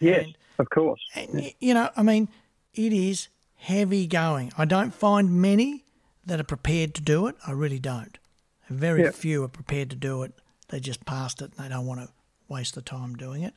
yes, 0.00 0.24
And- 0.24 0.36
of 0.58 0.70
course. 0.70 1.00
And, 1.14 1.28
y 1.34 1.54
you 1.60 1.74
know, 1.74 1.90
I 1.96 2.02
mean, 2.02 2.28
it 2.74 2.92
is 2.92 3.28
heavy 3.56 4.06
going. 4.06 4.52
I 4.56 4.64
don't 4.64 4.92
find 4.94 5.40
many 5.40 5.81
that 6.26 6.40
are 6.40 6.44
prepared 6.44 6.94
to 6.94 7.02
do 7.02 7.26
it. 7.26 7.36
I 7.46 7.52
really 7.52 7.78
don't. 7.78 8.18
Very 8.70 9.02
Yeah. 9.04 9.10
few 9.10 9.42
are 9.44 9.48
prepared 9.48 9.90
to 9.90 9.96
do 9.96 10.22
it. 10.22 10.32
They 10.68 10.80
just 10.80 11.04
passed 11.04 11.42
it 11.42 11.52
and 11.56 11.64
they 11.64 11.68
don't 11.68 11.86
want 11.86 12.00
to 12.00 12.08
waste 12.48 12.74
the 12.74 12.82
time 12.82 13.14
doing 13.16 13.42
it. 13.42 13.54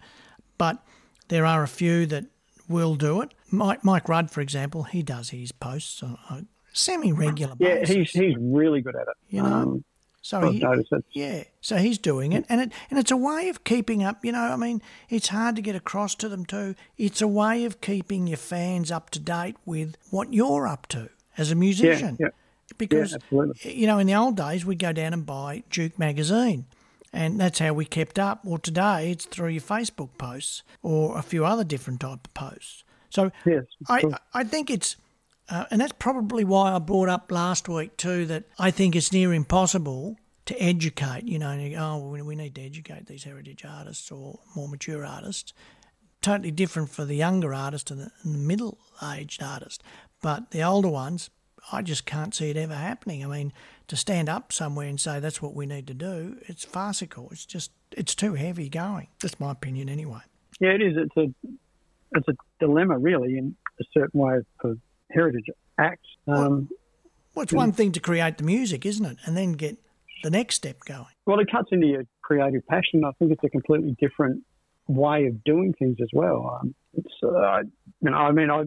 But 0.58 0.84
there 1.28 1.46
are 1.46 1.64
a 1.64 1.68
few 1.68 2.06
that 2.08 2.26
will 2.68 2.96
do 2.96 3.22
it. 3.22 3.34
Mike, 3.52 3.84
Mike 3.84 4.10
Rudd, 4.10 4.32
for 4.32 4.42
example, 4.42 4.84
he 4.84 5.04
does 5.04 5.30
his 5.30 5.52
posts 5.52 6.02
on 6.04 6.18
a 6.30 6.44
semi-regular 6.74 7.56
Yeah, 7.60 7.76
basis. 7.76 7.96
he's 7.96 8.12
he's 8.12 8.36
really 8.38 8.82
good 8.82 8.96
at 8.96 9.04
it. 9.08 9.16
You 9.30 9.44
know, 9.44 9.54
um, 9.54 9.84
so 10.22 10.50
he, 10.52 10.64
yeah, 11.12 11.44
so 11.62 11.78
he's 11.78 12.00
doing 12.00 12.34
it, 12.34 12.46
and 12.50 12.60
it 12.60 12.72
and 12.90 12.98
it's 13.00 13.12
a 13.12 13.18
way 13.18 13.48
of 13.50 13.64
keeping 13.64 14.04
up. 14.04 14.26
You 14.26 14.32
know, 14.32 14.42
I 14.42 14.56
mean, 14.56 14.82
it's 15.08 15.28
hard 15.28 15.56
to 15.58 15.62
get 15.62 15.76
across 15.76 16.16
to 16.16 16.28
them 16.30 16.46
too. 16.46 16.74
It's 16.98 17.22
a 17.22 17.28
way 17.28 17.64
of 17.66 17.80
keeping 17.80 18.26
your 18.28 18.38
fans 18.38 18.92
up 18.92 19.12
to 19.12 19.20
date 19.20 19.56
with 19.66 19.96
what 20.10 20.34
you're 20.34 20.68
up 20.68 20.88
to 20.88 21.10
as 21.38 21.52
a 21.52 21.56
musician. 21.56 22.18
yeah. 22.20 22.30
Because 22.78 23.14
absolutely. 23.14 23.76
you 23.76 23.88
know, 23.88 24.00
in 24.00 24.08
the 24.08 24.16
old 24.16 24.36
days, 24.36 24.66
we'd 24.66 24.80
go 24.80 24.92
down 24.92 25.14
and 25.14 25.26
buy 25.26 25.64
Juke 25.70 25.98
magazine, 26.00 26.66
and 27.14 27.40
that's 27.40 27.60
how 27.60 27.74
we 27.74 27.86
kept 27.86 28.18
up. 28.20 28.44
Well, 28.44 28.58
today 28.58 29.12
it's 29.12 29.26
through 29.26 29.50
your 29.50 29.62
Facebook 29.62 30.18
posts 30.18 30.64
or 30.82 31.18
a 31.18 31.22
few 31.22 31.46
other 31.46 31.64
different 31.64 32.00
type 32.00 32.26
of 32.26 32.34
posts. 32.34 32.84
So 33.10 33.32
Yes, 33.46 33.64
I, 33.88 34.02
cool. 34.02 34.16
I 34.34 34.44
think 34.44 34.70
it's, 34.70 34.98
uh, 35.48 35.66
and 35.72 35.80
that's 35.80 35.94
probably 36.00 36.44
why 36.44 36.74
I 36.74 36.80
brought 36.80 37.08
up 37.08 37.32
last 37.32 37.70
week 37.70 37.96
too 37.98 38.26
that 38.26 38.44
I 38.60 38.72
think 38.72 38.96
it's 38.96 39.14
near 39.14 39.34
impossible 39.34 40.18
to 40.46 40.62
educate. 40.62 41.24
You 41.24 41.40
know, 41.40 41.52
and 41.52 41.62
you 41.62 41.78
go, 41.78 41.82
oh, 41.82 42.10
we- 42.10 42.36
need 42.36 42.56
to 42.56 42.62
educate 42.62 43.06
these 43.06 43.24
heritage 43.24 43.64
artists 43.64 44.12
or 44.12 44.40
more 44.56 44.68
mature 44.68 45.06
artists. 45.06 45.54
Totally 46.22 46.52
different 46.52 46.90
for 46.90 47.06
the 47.06 47.16
younger 47.16 47.54
artist 47.54 47.92
and 47.92 48.02
the, 48.02 48.12
and 48.24 48.34
the 48.34 48.40
middle-aged 48.40 49.42
artist, 49.44 49.84
but 50.22 50.52
the 50.52 50.64
older 50.64 50.90
ones, 50.90 51.30
I 51.72 51.82
just 51.82 52.06
can't 52.06 52.34
see 52.34 52.50
it 52.50 52.58
ever 52.58 52.76
happening. 52.76 53.24
I 53.24 53.28
mean, 53.28 53.54
to 53.88 53.96
stand 53.96 54.30
up 54.30 54.54
somewhere 54.54 54.88
and 54.88 55.00
say 55.00 55.20
that's 55.20 55.42
what 55.42 55.54
we 55.56 55.66
need 55.66 55.88
to 55.88 55.94
do, 55.94 56.38
it's 56.44 56.64
farcical. 56.66 57.30
It's 57.32 57.46
just, 57.46 57.72
it's 57.92 58.14
too 58.16 58.34
heavy 58.36 58.70
going. 58.70 59.08
That's 59.22 59.40
my 59.40 59.52
opinion 59.52 59.90
anyway. 59.90 60.22
Yeah, 60.60 60.70
it 60.70 60.82
is. 60.82 60.96
It's 60.98 61.18
a 61.18 61.34
it's 62.16 62.28
a 62.30 62.34
dilemma, 62.60 62.98
really, 62.98 63.38
in 63.38 63.56
a 63.80 63.84
certain 63.94 64.20
way 64.20 64.40
for 64.62 64.76
heritage 65.12 65.48
acts. 65.78 66.08
Um, 66.28 66.70
Well, 67.34 67.44
it's 67.44 67.52
one 67.52 67.74
thing 67.74 67.92
to 67.94 68.00
create 68.00 68.38
the 68.38 68.44
music, 68.46 68.86
isn't 68.86 69.06
it? 69.06 69.18
And 69.26 69.36
then 69.36 69.54
get 69.54 69.78
the 70.24 70.30
next 70.30 70.56
step 70.56 70.78
going. 70.86 71.08
well, 71.26 71.40
it 71.40 71.52
cuts 71.52 71.70
into 71.72 71.88
your 71.88 72.04
creative 72.22 72.66
passion. 72.68 73.04
I 73.04 73.12
think 73.20 73.32
it's 73.32 73.44
a 73.44 73.50
completely 73.50 73.96
different 74.00 74.44
way 74.88 75.26
of 75.26 75.44
doing 75.44 75.74
things 75.78 75.98
as 76.02 76.08
well. 76.14 76.60
Um, 76.62 76.74
it's, 76.94 77.14
uh, 77.24 77.64
you 78.02 78.12
know, 78.12 78.16
I 78.16 78.32
mean, 78.32 78.50
I 78.50 78.64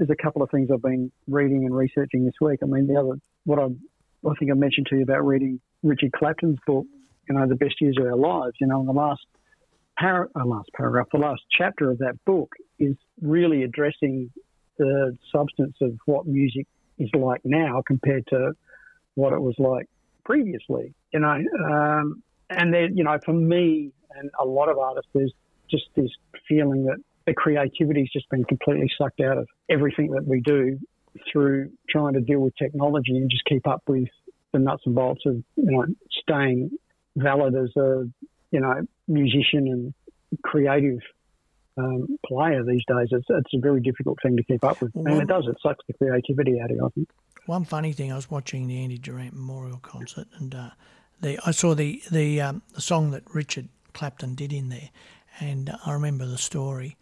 there's 0.00 0.10
a 0.10 0.22
couple 0.22 0.42
of 0.42 0.50
things 0.50 0.70
I've 0.72 0.80
been 0.80 1.12
reading 1.28 1.66
and 1.66 1.76
researching 1.76 2.24
this 2.24 2.34
week. 2.40 2.60
I 2.62 2.66
mean, 2.66 2.86
the 2.86 2.98
other 2.98 3.20
what 3.44 3.58
I 3.58 3.66
I 4.26 4.34
think 4.38 4.50
I 4.50 4.54
mentioned 4.54 4.86
to 4.88 4.96
you 4.96 5.02
about 5.02 5.26
reading 5.26 5.60
Richard 5.82 6.12
Clapton's 6.12 6.58
book, 6.66 6.86
you 7.28 7.34
know, 7.34 7.46
the 7.46 7.54
best 7.54 7.74
years 7.82 7.96
of 8.00 8.06
our 8.06 8.16
lives. 8.16 8.54
You 8.60 8.66
know, 8.66 8.80
in 8.80 8.86
the 8.86 8.92
last 8.92 9.20
par- 9.98 10.30
uh, 10.34 10.46
last 10.46 10.70
paragraph, 10.74 11.08
the 11.12 11.18
last 11.18 11.42
chapter 11.56 11.90
of 11.90 11.98
that 11.98 12.14
book 12.24 12.50
is 12.78 12.96
really 13.20 13.62
addressing 13.62 14.30
the 14.78 15.18
substance 15.30 15.76
of 15.82 15.92
what 16.06 16.26
music 16.26 16.66
is 16.98 17.10
like 17.14 17.42
now 17.44 17.82
compared 17.86 18.26
to 18.28 18.52
what 19.16 19.34
it 19.34 19.40
was 19.40 19.54
like 19.58 19.86
previously. 20.24 20.94
You 21.12 21.20
know, 21.20 21.44
um, 21.70 22.22
and 22.48 22.72
then 22.72 22.96
you 22.96 23.04
know, 23.04 23.18
for 23.22 23.34
me 23.34 23.92
and 24.16 24.30
a 24.40 24.46
lot 24.46 24.70
of 24.70 24.78
artists, 24.78 25.10
there's 25.12 25.34
just 25.70 25.84
this 25.94 26.10
feeling 26.48 26.84
that 26.86 26.96
the 27.30 27.34
creativity's 27.34 28.10
just 28.12 28.28
been 28.28 28.42
completely 28.44 28.90
sucked 28.98 29.20
out 29.20 29.38
of 29.38 29.46
everything 29.68 30.10
that 30.10 30.26
we 30.26 30.40
do 30.40 30.76
through 31.32 31.70
trying 31.88 32.14
to 32.14 32.20
deal 32.20 32.40
with 32.40 32.52
technology 32.56 33.16
and 33.16 33.30
just 33.30 33.44
keep 33.44 33.68
up 33.68 33.82
with 33.86 34.08
the 34.52 34.58
nuts 34.58 34.82
and 34.84 34.96
bolts 34.96 35.22
of 35.26 35.36
you 35.54 35.70
know 35.70 35.86
staying 36.22 36.70
valid 37.16 37.54
as 37.54 37.70
a 37.76 38.04
you 38.50 38.58
know 38.60 38.84
musician 39.06 39.68
and 39.68 39.94
creative 40.42 40.98
um, 41.76 42.18
player 42.26 42.64
these 42.64 42.82
days. 42.88 43.08
It's, 43.12 43.26
it's 43.28 43.54
a 43.54 43.60
very 43.60 43.80
difficult 43.80 44.18
thing 44.22 44.36
to 44.36 44.42
keep 44.42 44.64
up 44.64 44.80
with, 44.82 44.92
and 44.96 45.04
Well- 45.04 45.20
it 45.20 45.28
does. 45.28 45.46
It 45.46 45.56
sucks 45.62 45.84
the 45.86 45.94
creativity 45.94 46.60
out 46.60 46.72
of 46.72 46.76
you. 46.76 46.84
I 46.84 46.88
think. 46.90 47.08
One 47.46 47.64
funny 47.64 47.92
thing, 47.92 48.12
I 48.12 48.16
was 48.16 48.28
watching 48.30 48.66
the 48.66 48.82
Andy 48.82 48.98
Durant 48.98 49.34
Memorial 49.34 49.78
Concert, 49.78 50.26
and 50.38 50.52
uh, 50.52 50.70
the 51.20 51.38
I 51.46 51.52
saw 51.52 51.74
the 51.76 52.02
the 52.10 52.40
um, 52.40 52.62
the 52.74 52.80
song 52.80 53.12
that 53.12 53.22
Richard 53.32 53.68
Clapton 53.94 54.34
did 54.34 54.52
in 54.52 54.68
there, 54.68 54.90
and 55.38 55.72
I 55.86 55.92
remember 55.92 56.26
the 56.26 56.38
story. 56.38 56.96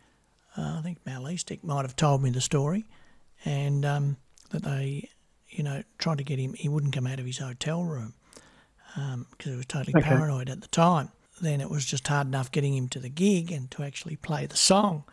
Uh, 0.59 0.79
I 0.79 0.83
think 0.83 0.99
Mal 1.07 1.23
Eastick 1.23 1.63
might 1.63 1.83
have 1.83 1.95
told 1.95 2.23
me 2.23 2.31
the 2.31 2.41
story, 2.41 2.85
and 3.45 3.85
um, 3.85 4.17
that 4.51 4.65
they, 4.65 5.09
you 5.49 5.63
know, 5.63 5.83
tried 5.99 6.19
to 6.19 6.25
get 6.25 6.39
him. 6.39 6.55
He 6.55 6.69
wouldn't 6.69 6.93
come 6.95 7.07
out 7.07 7.21
of 7.21 7.27
his 7.27 7.39
hotel 7.39 7.85
room 7.85 8.15
because 9.31 9.53
he 9.53 9.57
was 9.57 9.67
totally 9.67 9.95
Okay. 9.97 10.09
paranoid 10.09 10.49
at 10.51 10.61
the 10.61 10.69
time. 10.69 11.11
Then 11.41 11.61
it 11.61 11.71
was 11.71 11.85
just 11.85 12.09
hard 12.09 12.27
enough 12.27 12.51
getting 12.51 12.75
him 12.77 12.89
to 12.89 12.99
the 12.99 13.09
gig 13.09 13.53
and 13.53 13.71
to 13.71 13.85
actually 13.85 14.17
play 14.17 14.47
the 14.47 14.57
song. 14.57 15.05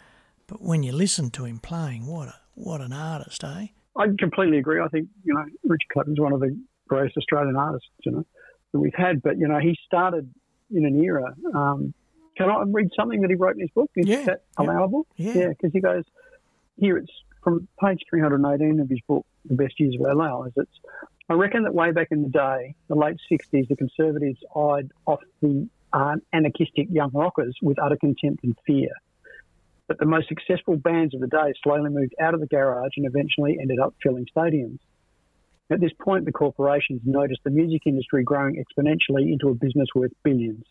But 0.48 0.62
when 0.62 0.82
you 0.82 0.92
listen 0.92 1.30
to 1.32 1.46
him 1.46 1.60
playing, 1.60 2.08
what 2.08 2.30
a 2.30 2.36
what 2.56 2.82
an 2.82 2.94
artist, 2.94 3.44
eh? 3.44 3.68
I 3.98 4.08
completely 4.18 4.58
agree. 4.58 4.82
I 4.82 4.88
think 4.88 5.08
you 5.24 5.34
know 5.36 5.44
Richard 5.64 5.90
Clapton's 5.94 6.20
one 6.20 6.34
of 6.34 6.40
the 6.40 6.58
greatest 6.88 7.18
Australian 7.18 7.56
artists 7.56 7.88
you 8.04 8.12
know 8.14 8.26
that 8.72 8.80
we've 8.80 8.96
had. 8.96 9.22
But 9.22 9.38
you 9.38 9.48
know 9.48 9.60
he 9.60 9.78
started 9.86 10.34
in 10.72 10.86
an 10.86 11.00
era. 11.04 11.36
Um, 11.54 11.94
can 12.36 12.50
I 12.50 12.64
read 12.68 12.90
something 12.96 13.22
that 13.22 13.30
he 13.30 13.36
wrote 13.36 13.56
in 13.56 13.62
his 13.62 13.70
book? 13.72 13.90
Is 13.96 14.08
Yeah, 14.08 14.24
that 14.26 14.44
allowable? 14.58 15.08
Yeah. 15.16 15.50
because 15.50 15.72
he 15.74 15.80
goes 15.82 16.04
here. 16.78 16.98
It's 16.98 17.12
from 17.44 17.68
page 17.82 18.02
318 18.10 18.80
of 18.80 18.90
his 18.90 19.00
book, 19.08 19.26
The 19.46 19.56
Best 19.56 19.80
Years 19.80 19.96
of 20.00 20.06
Our 20.06 20.16
Lives. 20.16 20.54
It's 20.58 20.72
I 21.30 21.34
reckon 21.34 21.64
that 21.64 21.74
way 21.74 21.92
back 21.92 22.10
in 22.12 22.22
the 22.22 22.30
day, 22.30 22.76
the 22.88 22.96
late 22.96 23.18
60s, 23.32 23.68
the 23.68 23.76
Conservatives 23.76 24.38
eyed 24.56 24.92
off 25.08 25.22
the 25.42 25.68
uh, 25.92 26.16
anarchistic 26.34 26.88
young 26.92 27.10
rockers 27.14 27.56
with 27.64 27.80
utter 27.80 27.98
contempt 27.98 28.44
and 28.44 28.56
fear. 28.68 28.90
But 29.88 29.98
the 30.00 30.06
most 30.06 30.28
successful 30.28 30.78
bands 30.78 31.16
of 31.16 31.22
the 31.22 31.28
day 31.28 31.54
slowly 31.64 31.90
moved 31.90 32.14
out 32.22 32.34
of 32.36 32.42
the 32.42 32.48
garage 32.48 32.92
and 32.98 33.06
eventually 33.08 33.58
ended 33.60 33.80
up 33.80 33.96
filling 34.04 34.26
stadiums. 34.36 34.80
At 35.72 35.80
this 35.80 35.92
point, 36.00 36.26
the 36.26 36.32
corporations 36.32 37.02
noticed 37.06 37.42
the 37.44 37.50
music 37.50 37.84
industry 37.88 38.24
growing 38.24 38.56
exponentially 38.64 39.32
into 39.32 39.50
a 39.50 39.56
business 39.56 39.88
worth 39.96 40.12
billions. 40.24 40.64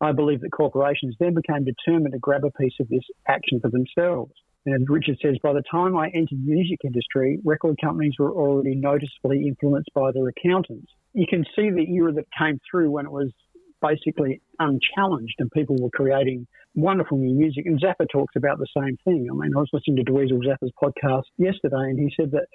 I 0.00 0.12
believe 0.12 0.40
that 0.42 0.50
corporations 0.50 1.16
then 1.18 1.34
became 1.34 1.64
determined 1.64 2.12
to 2.12 2.18
grab 2.18 2.44
a 2.44 2.50
piece 2.50 2.74
of 2.80 2.88
this 2.88 3.04
action 3.28 3.60
for 3.60 3.70
themselves. 3.70 4.32
And 4.66 4.74
as 4.74 4.88
Richard 4.88 5.16
says, 5.22 5.36
by 5.42 5.52
the 5.52 5.62
time 5.70 5.96
I 5.96 6.08
entered 6.08 6.38
the 6.42 6.52
music 6.52 6.80
industry, 6.84 7.38
record 7.44 7.76
companies 7.82 8.14
were 8.18 8.32
already 8.32 8.74
noticeably 8.74 9.46
influenced 9.46 9.90
by 9.94 10.10
their 10.12 10.28
accountants. 10.28 10.90
You 11.14 11.26
can 11.28 11.44
see 11.54 11.70
the 11.70 11.88
era 11.94 12.12
that 12.12 12.26
came 12.36 12.58
through 12.68 12.90
when 12.90 13.06
it 13.06 13.12
was 13.12 13.32
basically 13.80 14.40
unchallenged 14.58 15.34
and 15.38 15.50
people 15.52 15.76
were 15.80 15.90
creating 15.90 16.46
wonderful 16.74 17.16
new 17.16 17.34
music. 17.34 17.64
And 17.66 17.80
Zappa 17.80 18.06
talks 18.10 18.34
about 18.36 18.58
the 18.58 18.66
same 18.76 18.96
thing. 19.04 19.28
I 19.30 19.34
mean, 19.34 19.52
I 19.56 19.60
was 19.60 19.70
listening 19.72 20.04
to 20.04 20.10
Dweezil 20.10 20.44
Zappa's 20.44 20.72
podcast 20.82 21.24
yesterday 21.38 21.90
and 21.90 21.98
he 21.98 22.12
said 22.20 22.32
that 22.32 22.46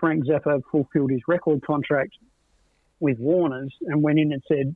Frank 0.00 0.24
Zappa 0.24 0.60
fulfilled 0.72 1.10
his 1.10 1.20
record 1.28 1.60
contract 1.66 2.12
with 3.00 3.18
Warner's 3.18 3.74
and 3.82 4.02
went 4.02 4.18
in 4.18 4.32
and 4.32 4.42
said, 4.48 4.74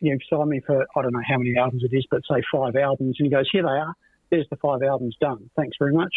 you 0.00 0.12
know, 0.12 0.18
sign 0.30 0.48
me 0.48 0.60
for, 0.66 0.86
I 0.96 1.02
don't 1.02 1.12
know 1.12 1.22
how 1.26 1.38
many 1.38 1.56
albums 1.56 1.82
it 1.84 1.96
is, 1.96 2.06
but 2.10 2.22
say 2.30 2.42
five 2.52 2.76
albums. 2.76 3.16
And 3.18 3.26
he 3.26 3.30
goes, 3.30 3.48
here 3.50 3.62
they 3.62 3.68
are 3.68 3.94
there's 4.30 4.46
the 4.50 4.56
five 4.56 4.82
albums 4.82 5.16
done. 5.20 5.50
Thanks 5.56 5.76
very 5.78 5.92
much. 5.92 6.14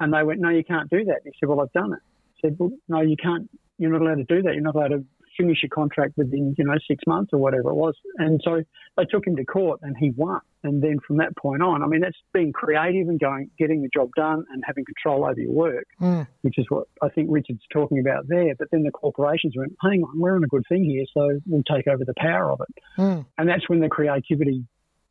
And 0.00 0.12
they 0.12 0.22
went, 0.22 0.40
no, 0.40 0.48
you 0.50 0.64
can't 0.64 0.90
do 0.90 1.04
that. 1.04 1.20
And 1.24 1.32
he 1.32 1.32
said, 1.38 1.48
well, 1.48 1.60
I've 1.60 1.72
done 1.72 1.92
it. 1.92 2.00
I 2.02 2.48
said, 2.48 2.56
well, 2.58 2.70
no, 2.88 3.00
you 3.00 3.16
can't. 3.16 3.48
You're 3.78 3.92
not 3.92 4.02
allowed 4.02 4.16
to 4.16 4.24
do 4.24 4.42
that. 4.42 4.54
You're 4.54 4.62
not 4.62 4.74
allowed 4.74 4.88
to 4.88 5.04
finish 5.36 5.58
your 5.62 5.70
contract 5.70 6.14
within, 6.16 6.54
you 6.58 6.64
know, 6.64 6.74
six 6.88 7.02
months 7.06 7.30
or 7.32 7.38
whatever 7.38 7.70
it 7.70 7.74
was. 7.74 7.94
And 8.18 8.40
so 8.44 8.62
they 8.96 9.04
took 9.04 9.26
him 9.26 9.36
to 9.36 9.44
court 9.44 9.80
and 9.82 9.96
he 9.98 10.10
won. 10.10 10.40
And 10.64 10.82
then 10.82 10.98
from 11.06 11.16
that 11.16 11.36
point 11.36 11.62
on, 11.62 11.82
I 11.82 11.86
mean, 11.86 12.00
that's 12.00 12.16
being 12.32 12.52
creative 12.52 13.08
and 13.08 13.18
going, 13.18 13.50
getting 13.58 13.82
the 13.82 13.88
job 13.92 14.10
done 14.16 14.44
and 14.52 14.62
having 14.66 14.84
control 14.84 15.24
over 15.24 15.40
your 15.40 15.52
work, 15.52 15.86
mm. 16.00 16.26
which 16.42 16.58
is 16.58 16.66
what 16.68 16.86
I 17.02 17.08
think 17.08 17.28
Richard's 17.30 17.62
talking 17.72 17.98
about 17.98 18.28
there. 18.28 18.54
But 18.56 18.68
then 18.70 18.84
the 18.84 18.92
corporations 18.92 19.54
went, 19.56 19.74
hang 19.82 20.02
on, 20.02 20.20
we're 20.20 20.36
on 20.36 20.44
a 20.44 20.48
good 20.48 20.64
thing 20.68 20.84
here, 20.84 21.04
so 21.12 21.40
we'll 21.46 21.64
take 21.64 21.88
over 21.88 22.04
the 22.04 22.14
power 22.16 22.52
of 22.52 22.60
it. 22.60 22.82
Mm. 23.00 23.26
And 23.38 23.48
that's 23.48 23.68
when 23.68 23.80
the 23.80 23.88
creativity, 23.88 24.64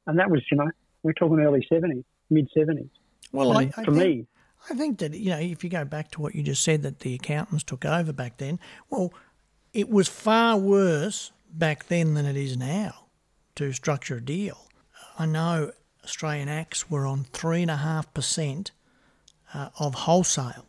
and 0.08 0.20
that 0.20 0.32
was, 0.32 0.42
you 0.50 0.58
know, 0.58 0.70
we're 1.04 1.14
talking 1.14 1.40
early 1.40 1.68
70s 1.72 2.04
mid 2.32 2.48
70s. 2.58 2.90
Well, 3.32 3.58
I, 3.58 3.64
I, 3.64 3.84
for 3.84 3.92
think, 3.92 3.98
me, 3.98 4.28
I 4.70 4.76
think 4.76 5.00
that 5.00 5.14
you 5.14 5.30
know 5.30 5.40
if 5.40 5.64
you 5.64 5.70
go 5.70 5.86
back 5.86 6.12
to 6.12 6.22
what 6.22 6.36
you 6.36 6.44
just 6.44 6.64
said 6.64 6.82
that 6.84 7.00
the 7.00 7.16
accountants 7.16 7.64
took 7.64 7.86
over 7.86 8.14
back 8.14 8.38
then, 8.38 8.60
well, 8.90 9.14
it 9.74 9.90
was 9.90 10.08
far 10.08 10.58
worse 10.58 11.32
back 11.52 11.88
then 11.88 12.14
than 12.14 12.26
it 12.26 12.36
is 12.36 12.58
now 12.58 13.06
to 13.56 13.72
structure 13.74 14.18
a 14.18 14.22
deal. 14.22 14.68
I 15.18 15.26
know 15.26 15.72
Australian 16.04 16.50
acts 16.50 16.90
were 16.90 17.06
on 17.06 17.26
three 17.26 17.62
and 17.62 17.72
a 17.72 17.78
half 17.78 18.14
percent 18.14 18.72
uh, 19.54 19.70
of 19.80 19.94
wholesale, 19.94 20.66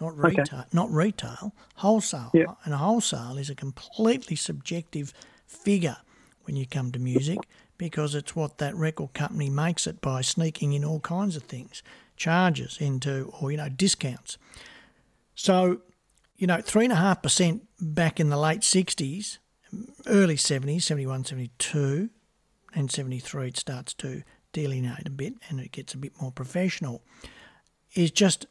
not 0.00 0.16
retail, 0.16 0.60
okay. 0.60 0.68
not 0.72 0.90
retail, 0.90 1.54
wholesale. 1.76 2.30
Yeah. 2.34 2.54
And 2.64 2.74
wholesale 2.74 3.38
is 3.38 3.50
a 3.50 3.54
completely 3.54 4.36
subjective 4.36 5.12
figure 5.46 5.98
when 6.44 6.56
you 6.56 6.66
come 6.66 6.92
to 6.92 6.98
music 6.98 7.38
because 7.78 8.14
it's 8.14 8.36
what 8.36 8.58
that 8.58 8.76
record 8.76 9.12
company 9.12 9.50
makes 9.50 9.86
it 9.86 10.00
by 10.00 10.20
sneaking 10.20 10.72
in 10.72 10.84
all 10.84 11.00
kinds 11.00 11.36
of 11.36 11.42
things, 11.44 11.82
charges 12.16 12.78
into, 12.80 13.32
or, 13.40 13.50
you 13.50 13.56
know, 13.56 13.68
discounts. 13.68 14.38
So, 15.34 15.80
you 16.42 16.48
know, 16.48 16.56
3.5% 16.56 17.60
back 17.80 18.18
in 18.18 18.28
the 18.28 18.36
late 18.36 18.62
60s, 18.62 19.38
early 20.08 20.34
70s, 20.34 20.82
71, 20.82 21.24
72, 21.24 22.10
and 22.74 22.90
73, 22.90 23.46
it 23.46 23.56
starts 23.56 23.94
to 23.94 24.24
delineate 24.52 25.06
a 25.06 25.10
bit 25.10 25.34
and 25.48 25.60
it 25.60 25.70
gets 25.70 25.94
a 25.94 25.98
bit 25.98 26.20
more 26.20 26.32
professional, 26.32 27.04
is 27.94 28.10
just 28.10 28.46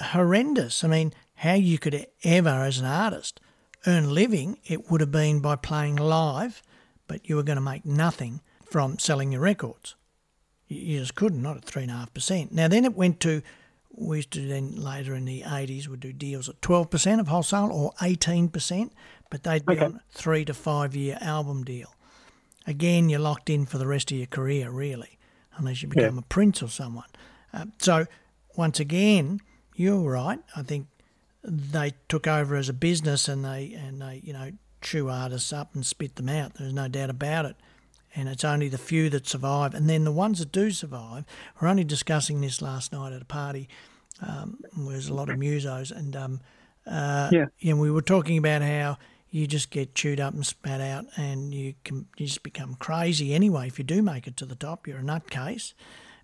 horrendous. 0.00 0.84
I 0.84 0.86
mean, 0.86 1.12
how 1.34 1.54
you 1.54 1.80
could 1.80 2.06
ever, 2.22 2.48
as 2.48 2.78
an 2.78 2.86
artist, 2.86 3.40
earn 3.88 4.04
a 4.04 4.10
living, 4.10 4.60
it 4.64 4.88
would 4.88 5.00
have 5.00 5.10
been 5.10 5.40
by 5.40 5.56
playing 5.56 5.96
live, 5.96 6.62
but 7.08 7.28
you 7.28 7.34
were 7.34 7.42
going 7.42 7.56
to 7.56 7.60
make 7.60 7.84
nothing 7.84 8.40
from 8.64 9.00
selling 9.00 9.32
your 9.32 9.40
records. 9.40 9.96
You 10.68 11.00
just 11.00 11.16
couldn't, 11.16 11.42
not 11.42 11.56
at 11.56 11.66
3.5%. 11.66 12.52
Now, 12.52 12.68
then 12.68 12.84
it 12.84 12.94
went 12.94 13.18
to, 13.18 13.42
we 13.94 14.18
used 14.18 14.30
to 14.32 14.46
then 14.46 14.76
later 14.76 15.14
in 15.14 15.24
the 15.24 15.42
80s 15.42 15.88
would 15.88 16.00
do 16.00 16.12
deals 16.12 16.48
at 16.48 16.60
12% 16.60 17.20
of 17.20 17.28
wholesale 17.28 17.70
or 17.72 17.92
18%, 18.00 18.90
but 19.30 19.42
they'd 19.42 19.66
be 19.66 19.74
okay. 19.74 19.84
on 19.84 20.00
three 20.10 20.44
to 20.44 20.54
five 20.54 20.96
year 20.96 21.18
album 21.20 21.64
deal. 21.64 21.94
Again, 22.66 23.08
you're 23.08 23.20
locked 23.20 23.50
in 23.50 23.66
for 23.66 23.78
the 23.78 23.86
rest 23.86 24.10
of 24.12 24.18
your 24.18 24.26
career, 24.26 24.70
really, 24.70 25.18
unless 25.56 25.82
you 25.82 25.88
become 25.88 26.14
yeah. 26.14 26.20
a 26.20 26.24
prince 26.24 26.62
or 26.62 26.68
someone. 26.68 27.08
Uh, 27.52 27.66
so, 27.78 28.06
once 28.56 28.78
again, 28.80 29.40
you're 29.74 30.10
right. 30.10 30.38
I 30.56 30.62
think 30.62 30.86
they 31.42 31.92
took 32.08 32.26
over 32.26 32.54
as 32.54 32.68
a 32.68 32.72
business 32.72 33.28
and 33.28 33.44
they 33.44 33.72
and 33.74 34.00
they 34.00 34.20
you 34.22 34.32
know 34.32 34.52
chew 34.80 35.08
artists 35.08 35.52
up 35.52 35.74
and 35.74 35.84
spit 35.84 36.14
them 36.14 36.28
out. 36.28 36.54
There's 36.54 36.72
no 36.72 36.86
doubt 36.86 37.10
about 37.10 37.46
it 37.46 37.56
and 38.14 38.28
it's 38.28 38.44
only 38.44 38.68
the 38.68 38.78
few 38.78 39.08
that 39.10 39.26
survive. 39.26 39.74
And 39.74 39.88
then 39.88 40.04
the 40.04 40.12
ones 40.12 40.38
that 40.38 40.52
do 40.52 40.70
survive, 40.70 41.24
we're 41.60 41.68
only 41.68 41.84
discussing 41.84 42.40
this 42.40 42.60
last 42.60 42.92
night 42.92 43.12
at 43.12 43.22
a 43.22 43.26
party. 43.26 43.68
Um, 44.20 44.58
where 44.76 44.92
there's 44.92 45.08
a 45.08 45.14
lot 45.14 45.30
of 45.30 45.36
musos, 45.36 45.90
and 45.90 46.14
um, 46.14 46.40
uh, 46.86 47.28
yeah, 47.32 47.46
and 47.62 47.80
we 47.80 47.90
were 47.90 48.02
talking 48.02 48.38
about 48.38 48.62
how 48.62 48.98
you 49.30 49.46
just 49.46 49.70
get 49.70 49.94
chewed 49.96 50.20
up 50.20 50.34
and 50.34 50.46
spat 50.46 50.80
out, 50.80 51.06
and 51.16 51.52
you 51.52 51.74
can 51.82 52.06
you 52.16 52.26
just 52.26 52.44
become 52.44 52.76
crazy 52.76 53.34
anyway. 53.34 53.66
If 53.66 53.78
you 53.78 53.84
do 53.84 54.00
make 54.00 54.28
it 54.28 54.36
to 54.36 54.46
the 54.46 54.54
top, 54.54 54.86
you're 54.86 54.98
a 54.98 55.02
nutcase 55.02 55.72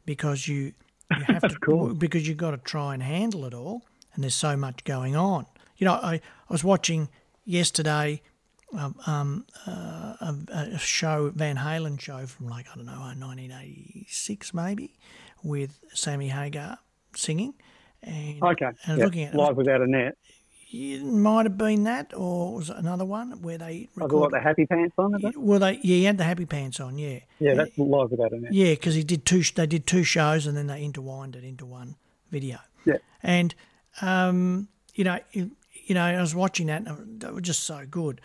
because 0.05 0.47
you 0.47 0.75
you 1.17 1.25
have 1.25 1.43
to 1.49 1.57
cool. 1.59 1.95
because 1.95 2.29
you've 2.29 2.37
got 2.37 2.53
to 2.53 2.59
try 2.59 2.95
and 2.95 3.03
handle 3.03 3.45
it 3.47 3.55
all, 3.55 3.83
and 4.15 4.23
there's 4.23 4.35
so 4.35 4.57
much 4.57 4.85
going 4.85 5.17
on. 5.17 5.47
You 5.79 5.87
know, 5.87 5.95
I, 5.95 6.15
I 6.15 6.21
was 6.53 6.63
watching 6.63 7.09
yesterday 7.45 8.21
um, 8.77 9.47
uh, 9.67 9.71
a, 10.21 10.37
a, 10.51 10.79
show, 10.79 11.33
Van 11.35 11.57
Halen 11.57 12.01
show 12.01 12.27
from 12.27 12.49
like, 12.49 12.67
I 12.73 12.77
don't 12.77 12.87
know, 12.87 12.93
1986 12.93 14.55
maybe, 14.55 14.95
with 15.43 15.79
Sammy 15.95 16.29
Hagar 16.29 16.79
singing. 17.15 17.55
And, 18.03 18.43
okay. 18.43 18.71
And 18.87 18.99
looking 18.99 19.25
at 19.25 19.35
Live 19.35 19.57
Without 19.57 19.81
a 19.81 19.87
Net. 19.87 20.17
It 20.71 21.03
might 21.03 21.47
have 21.47 21.57
been 21.57 21.85
that, 21.85 22.13
or 22.15 22.57
was 22.57 22.69
it 22.69 22.77
another 22.77 23.07
one 23.07 23.41
where 23.41 23.57
they 23.57 23.89
recorded, 23.95 24.15
oh, 24.15 24.21
what, 24.21 24.33
the 24.33 24.41
happy 24.41 24.67
pants 24.67 24.95
on? 24.99 25.15
Is 25.15 25.25
it? 25.25 25.37
Well, 25.39 25.59
they 25.61 25.77
yeah, 25.77 25.81
he 25.83 26.05
had 26.05 26.19
the 26.19 26.25
happy 26.25 26.45
pants 26.45 26.79
on, 26.79 26.99
yeah. 26.99 27.21
Yeah, 27.39 27.55
that's 27.55 27.79
uh, 27.79 27.85
live 27.85 28.11
without 28.11 28.33
a 28.33 28.39
net. 28.39 28.53
Yeah, 28.53 28.73
because 28.73 28.95
he 28.95 29.03
did 29.03 29.25
two. 29.25 29.43
They 29.55 29.67
did 29.67 29.87
two 29.87 30.05
shows 30.05 30.47
and 30.47 30.55
then 30.59 30.67
they 30.67 30.85
intertwined 30.85 31.37
it 31.37 31.45
into 31.45 31.65
one 31.65 31.97
video. 32.31 32.59
Yeah, 32.85 32.99
and 33.23 33.55
um, 34.03 34.69
you 34.95 35.05
know, 35.05 35.19
you, 35.33 35.53
you 35.73 35.95
know, 35.95 36.05
I 36.05 36.21
was 36.21 36.35
watching 36.35 36.67
that 36.67 36.87
and 36.87 37.19
they 37.19 37.31
were 37.31 37.41
just 37.41 37.65
so 37.65 37.87
good. 37.91 38.21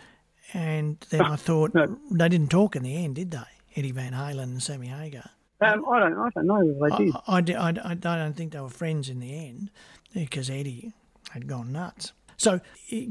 And 0.54 1.04
then 1.10 1.20
I 1.22 1.36
thought 1.36 1.74
no. 1.74 1.98
they 2.10 2.28
didn't 2.28 2.50
talk 2.50 2.76
in 2.76 2.84
the 2.84 2.96
end, 2.96 3.16
did 3.16 3.32
they? 3.32 3.42
Eddie 3.76 3.90
Van 3.90 4.12
Halen 4.12 4.44
and 4.44 4.62
Sammy 4.62 4.86
Hagar. 4.86 5.30
Um, 5.60 5.84
I 5.90 5.98
don't, 5.98 6.18
I 6.18 6.30
don't 6.34 6.46
know 6.46 6.60
if 6.60 6.98
they 6.98 7.04
did. 7.04 7.14
I, 7.26 7.38
I, 7.58 7.68
I, 7.68 7.90
I 7.90 7.94
don't 7.94 8.36
think 8.36 8.52
they 8.52 8.60
were 8.60 8.68
friends 8.68 9.08
in 9.08 9.18
the 9.18 9.34
end 9.34 9.70
because 10.14 10.48
Eddie 10.48 10.92
had 11.30 11.48
gone 11.48 11.72
nuts. 11.72 12.12
So 12.36 12.60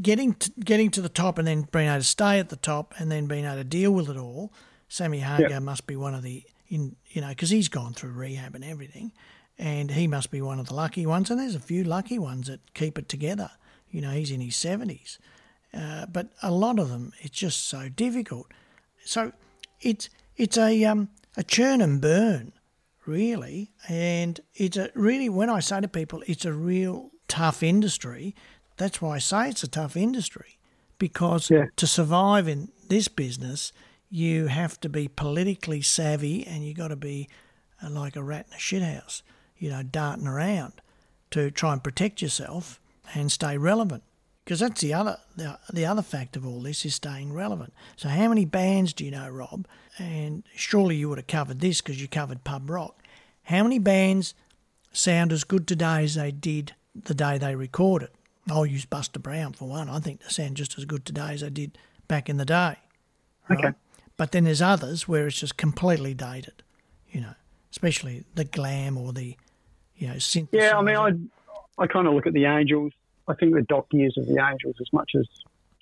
getting 0.01 0.33
to, 0.35 0.51
getting 0.63 0.89
to 0.91 1.01
the 1.01 1.09
top 1.09 1.37
and 1.37 1.47
then 1.47 1.67
being 1.71 1.87
able 1.87 1.99
to 1.99 2.03
stay 2.03 2.39
at 2.39 2.49
the 2.49 2.55
top 2.55 2.93
and 2.97 3.11
then 3.11 3.25
being 3.25 3.45
able 3.45 3.55
to 3.55 3.63
deal 3.63 3.91
with 3.91 4.09
it 4.09 4.17
all, 4.17 4.53
Sammy 4.87 5.19
Hagar 5.19 5.49
yep. 5.49 5.61
must 5.63 5.87
be 5.87 5.95
one 5.95 6.13
of 6.13 6.23
the 6.23 6.43
in 6.69 6.95
you 7.09 7.21
know 7.21 7.29
because 7.29 7.49
he's 7.49 7.67
gone 7.67 7.93
through 7.93 8.11
rehab 8.11 8.55
and 8.55 8.63
everything, 8.63 9.11
and 9.57 9.91
he 9.91 10.07
must 10.07 10.31
be 10.31 10.41
one 10.41 10.59
of 10.59 10.67
the 10.67 10.73
lucky 10.73 11.05
ones. 11.05 11.29
And 11.29 11.39
there's 11.39 11.55
a 11.55 11.59
few 11.59 11.83
lucky 11.83 12.19
ones 12.19 12.47
that 12.47 12.73
keep 12.73 12.97
it 12.97 13.09
together. 13.09 13.51
You 13.89 14.01
know, 14.01 14.11
he's 14.11 14.31
in 14.31 14.41
his 14.41 14.55
seventies. 14.55 15.19
Uh, 15.73 16.05
but 16.05 16.29
a 16.41 16.51
lot 16.51 16.79
of 16.79 16.89
them, 16.89 17.13
it's 17.19 17.37
just 17.37 17.67
so 17.67 17.89
difficult. 17.89 18.47
So 19.03 19.31
it's 19.81 20.09
it's 20.37 20.57
a 20.57 20.83
um, 20.85 21.09
a 21.35 21.43
churn 21.43 21.81
and 21.81 21.99
burn, 21.99 22.53
really, 23.05 23.71
and 23.87 24.39
it's 24.53 24.77
a 24.77 24.91
really 24.93 25.29
when 25.29 25.49
I 25.49 25.59
say 25.59 25.81
to 25.81 25.87
people, 25.87 26.23
it's 26.27 26.45
a 26.45 26.53
real 26.53 27.11
tough 27.27 27.63
industry. 27.63 28.35
That's 28.77 29.01
why 29.01 29.15
I 29.15 29.19
say 29.19 29.49
it's 29.49 29.63
a 29.63 29.67
tough 29.67 29.95
industry 29.95 30.57
because 30.97 31.49
yeah. 31.49 31.65
to 31.75 31.87
survive 31.87 32.47
in 32.47 32.69
this 32.87 33.07
business, 33.07 33.73
you 34.09 34.47
have 34.47 34.79
to 34.79 34.89
be 34.89 35.07
politically 35.07 35.81
savvy 35.81 36.45
and 36.45 36.63
you 36.63 36.73
got 36.73 36.89
to 36.89 36.95
be 36.95 37.27
uh, 37.83 37.89
like 37.89 38.15
a 38.15 38.23
rat 38.23 38.45
in 38.47 38.53
a 38.53 38.57
shithouse, 38.57 39.21
you 39.57 39.69
know, 39.69 39.83
darting 39.83 40.27
around 40.27 40.73
to 41.31 41.49
try 41.51 41.73
and 41.73 41.83
protect 41.83 42.21
yourself 42.21 42.79
and 43.13 43.31
stay 43.31 43.57
relevant 43.57 44.03
because 44.43 44.59
that's 44.59 44.81
the 44.81 44.93
other 44.93 45.17
the, 45.35 45.57
the 45.71 45.85
other 45.85 46.01
fact 46.01 46.35
of 46.35 46.45
all 46.45 46.61
this 46.61 46.85
is 46.85 46.95
staying 46.95 47.33
relevant. 47.33 47.73
So 47.95 48.09
how 48.09 48.27
many 48.27 48.45
bands 48.45 48.93
do 48.93 49.05
you 49.05 49.11
know, 49.11 49.29
Rob? 49.29 49.67
And 49.97 50.43
surely 50.55 50.95
you 50.95 51.09
would 51.09 51.17
have 51.17 51.27
covered 51.27 51.59
this 51.59 51.81
because 51.81 52.01
you 52.01 52.07
covered 52.07 52.43
pub 52.43 52.69
rock. 52.69 53.01
How 53.43 53.63
many 53.63 53.79
bands 53.79 54.33
sound 54.91 55.31
as 55.31 55.43
good 55.43 55.67
today 55.67 56.03
as 56.03 56.15
they 56.15 56.31
did 56.31 56.73
the 56.95 57.13
day 57.13 57.37
they 57.37 57.55
recorded? 57.55 58.09
I'll 58.49 58.65
use 58.65 58.85
Buster 58.85 59.19
Brown 59.19 59.53
for 59.53 59.69
one. 59.69 59.89
I 59.89 59.99
think 59.99 60.21
they 60.21 60.29
sound 60.29 60.57
just 60.57 60.77
as 60.77 60.85
good 60.85 61.05
today 61.05 61.33
as 61.33 61.41
they 61.41 61.49
did 61.49 61.77
back 62.07 62.29
in 62.29 62.37
the 62.37 62.45
day. 62.45 62.77
Right? 63.49 63.59
Okay. 63.59 63.73
But 64.17 64.31
then 64.31 64.43
there's 64.43 64.61
others 64.61 65.07
where 65.07 65.27
it's 65.27 65.39
just 65.39 65.57
completely 65.57 66.13
dated, 66.13 66.63
you 67.09 67.21
know, 67.21 67.33
especially 67.71 68.25
the 68.35 68.43
glam 68.43 68.97
or 68.97 69.13
the, 69.13 69.35
you 69.97 70.07
know, 70.07 70.15
synth. 70.15 70.49
Yeah, 70.51 70.77
I 70.77 70.81
mean, 70.81 70.95
I 70.95 71.81
I 71.81 71.87
kind 71.87 72.07
of 72.07 72.13
look 72.13 72.27
at 72.27 72.33
the 72.33 72.45
Angels 72.45 72.93
I 73.27 73.33
think 73.35 73.53
the 73.53 73.61
doc 73.61 73.87
years 73.91 74.15
of 74.17 74.25
the 74.25 74.43
Angels, 74.43 74.75
as 74.79 74.91
much 74.91 75.11
as 75.17 75.27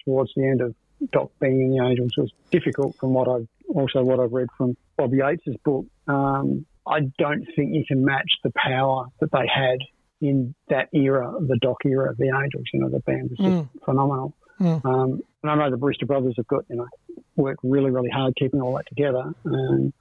towards 0.05 0.31
the 0.35 0.47
end 0.47 0.61
of 0.61 0.75
Doc 1.11 1.31
Neeson 1.41 1.63
and 1.63 1.79
the 1.79 1.83
Angels 1.83 2.11
was 2.17 2.31
difficult 2.51 2.95
from 2.97 3.13
what 3.13 3.27
I've 3.27 3.47
also 3.67 4.03
what 4.03 4.19
I've 4.19 4.31
read 4.31 4.49
from 4.57 4.75
Bob 4.97 5.11
Yates's 5.11 5.57
book. 5.63 5.85
Um, 6.07 6.65
I 6.87 7.01
don't 7.17 7.45
think 7.55 7.73
you 7.73 7.83
can 7.87 8.03
match 8.03 8.31
the 8.43 8.51
power 8.55 9.05
that 9.19 9.31
they 9.31 9.47
had 9.47 9.79
in 10.19 10.53
that 10.69 10.89
era, 10.93 11.33
the 11.39 11.57
Doc 11.57 11.77
era 11.85 12.11
of 12.11 12.17
the 12.17 12.25
Angels. 12.27 12.65
You 12.73 12.81
know, 12.81 12.89
the 12.89 12.99
band 12.99 13.29
was 13.29 13.37
just 13.39 13.49
mm. 13.49 13.69
phenomenal. 13.85 14.35
Mm. 14.59 14.85
Um, 14.85 15.21
and 15.41 15.51
I 15.51 15.55
know 15.55 15.71
the 15.71 15.77
Brewster 15.77 16.05
brothers 16.05 16.35
have 16.37 16.47
got, 16.47 16.65
you 16.69 16.75
know, 16.75 16.87
worked 17.35 17.61
really, 17.63 17.89
really 17.89 18.09
hard 18.09 18.35
keeping 18.35 18.61
all 18.61 18.75
that 18.75 18.87
together. 18.87 19.33
Um, 19.45 19.93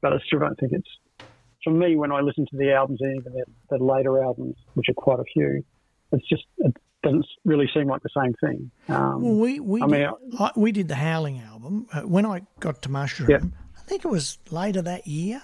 but 0.00 0.12
I 0.12 0.18
still 0.26 0.40
don't 0.40 0.58
think 0.58 0.72
it's, 0.72 0.88
for 1.64 1.70
me, 1.70 1.96
when 1.96 2.12
I 2.12 2.20
listen 2.20 2.46
to 2.50 2.56
the 2.56 2.72
albums 2.72 3.00
and 3.00 3.18
even 3.18 3.32
the, 3.32 3.44
the 3.70 3.82
later 3.82 4.22
albums, 4.22 4.56
which 4.74 4.88
are 4.90 4.94
quite 4.94 5.20
a 5.20 5.24
few, 5.24 5.64
it's 6.12 6.28
just, 6.28 6.44
it 6.58 6.76
doesn't 7.02 7.26
really 7.44 7.68
seem 7.72 7.86
like 7.88 8.02
the 8.02 8.08
same 8.16 8.34
thing. 8.40 8.70
Um, 8.88 9.22
well, 9.22 9.34
we, 9.34 9.60
we, 9.60 9.82
I 9.82 9.86
did, 9.86 9.92
mean, 9.92 10.10
I, 10.38 10.50
we 10.56 10.72
did 10.72 10.88
the 10.88 10.96
Howling 10.96 11.40
album. 11.40 11.86
Uh, 11.92 12.02
when 12.02 12.26
I 12.26 12.42
got 12.60 12.82
to 12.82 12.90
Mushroom, 12.90 13.30
yeah. 13.30 13.38
I 13.76 13.80
think 13.82 14.04
it 14.04 14.08
was 14.08 14.38
later 14.50 14.82
that 14.82 15.06
year, 15.06 15.42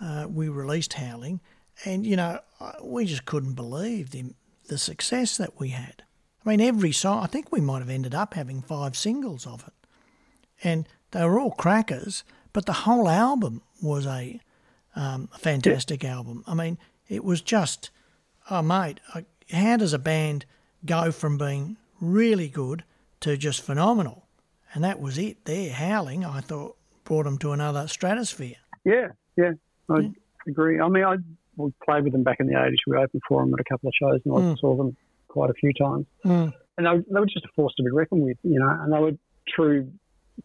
uh, 0.00 0.26
we 0.30 0.48
released 0.48 0.94
Howling. 0.94 1.40
And, 1.84 2.06
you 2.06 2.16
know, 2.16 2.38
we 2.82 3.06
just 3.06 3.24
couldn't 3.24 3.54
believe 3.54 4.10
the, 4.10 4.34
the 4.68 4.78
success 4.78 5.36
that 5.38 5.58
we 5.58 5.70
had. 5.70 6.02
I 6.44 6.48
mean, 6.50 6.60
every 6.60 6.92
song, 6.92 7.22
I 7.24 7.26
think 7.26 7.50
we 7.50 7.60
might 7.60 7.78
have 7.78 7.88
ended 7.88 8.14
up 8.14 8.34
having 8.34 8.62
five 8.62 8.96
singles 8.96 9.46
of 9.46 9.64
it. 9.66 9.88
And 10.62 10.86
they 11.12 11.24
were 11.24 11.40
all 11.40 11.52
crackers, 11.52 12.24
but 12.52 12.66
the 12.66 12.72
whole 12.72 13.08
album 13.08 13.62
was 13.80 14.06
a, 14.06 14.40
um, 14.94 15.28
a 15.34 15.38
fantastic 15.38 16.02
yeah. 16.02 16.16
album. 16.16 16.44
I 16.46 16.54
mean, 16.54 16.78
it 17.08 17.24
was 17.24 17.40
just, 17.40 17.90
oh, 18.50 18.62
mate, 18.62 19.00
how 19.52 19.76
does 19.76 19.92
a 19.92 19.98
band 19.98 20.44
go 20.84 21.12
from 21.12 21.38
being 21.38 21.76
really 22.00 22.48
good 22.48 22.84
to 23.20 23.36
just 23.36 23.62
phenomenal? 23.62 24.26
And 24.74 24.82
that 24.84 25.00
was 25.00 25.18
it 25.18 25.44
there. 25.44 25.72
Howling, 25.72 26.24
I 26.24 26.40
thought, 26.40 26.76
brought 27.04 27.24
them 27.24 27.38
to 27.38 27.52
another 27.52 27.86
stratosphere. 27.88 28.56
Yeah, 28.84 29.08
yeah, 29.36 29.52
I 29.88 30.00
yeah. 30.00 30.08
agree. 30.46 30.80
I 30.80 30.88
mean, 30.88 31.04
I 31.04 31.16
we 31.56 31.72
played 31.84 32.04
with 32.04 32.12
them 32.12 32.22
back 32.22 32.38
in 32.40 32.46
the 32.46 32.54
80s. 32.54 32.76
We 32.86 32.96
opened 32.96 33.22
for 33.28 33.42
them 33.42 33.52
at 33.54 33.60
a 33.60 33.64
couple 33.64 33.88
of 33.88 33.94
shows 34.00 34.20
and 34.24 34.34
I 34.34 34.38
mm. 34.38 34.58
saw 34.58 34.76
them 34.76 34.96
quite 35.28 35.50
a 35.50 35.54
few 35.54 35.72
times. 35.72 36.06
Mm. 36.24 36.52
And 36.78 36.86
they 36.86 36.90
were, 36.90 37.04
they 37.10 37.20
were 37.20 37.26
just 37.26 37.44
a 37.44 37.52
force 37.54 37.74
to 37.76 37.82
be 37.82 37.90
reckoned 37.90 38.22
with, 38.22 38.38
you 38.42 38.58
know, 38.58 38.68
and 38.68 38.92
they 38.92 38.98
were 38.98 39.12
true 39.54 39.92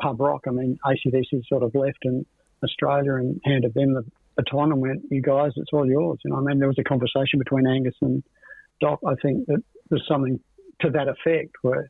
pub 0.01 0.19
rock. 0.19 0.43
I 0.47 0.51
mean, 0.51 0.77
ACDC 0.85 1.47
sort 1.47 1.63
of 1.63 1.73
left 1.73 1.99
in 2.03 2.25
Australia 2.63 3.15
and 3.15 3.39
handed 3.45 3.73
them 3.73 3.93
the 3.93 4.03
baton 4.35 4.71
and 4.71 4.81
went, 4.81 5.03
you 5.09 5.21
guys, 5.21 5.51
it's 5.55 5.71
all 5.71 5.85
yours. 5.85 6.19
You 6.23 6.31
know, 6.31 6.37
I 6.37 6.41
mean, 6.41 6.59
there 6.59 6.67
was 6.67 6.79
a 6.79 6.83
conversation 6.83 7.39
between 7.39 7.67
Angus 7.67 7.95
and 8.01 8.23
Doc. 8.79 8.99
I 9.05 9.15
think 9.21 9.47
that 9.47 9.63
there's 9.89 10.05
something 10.07 10.39
to 10.81 10.89
that 10.91 11.07
effect 11.07 11.55
where, 11.61 11.89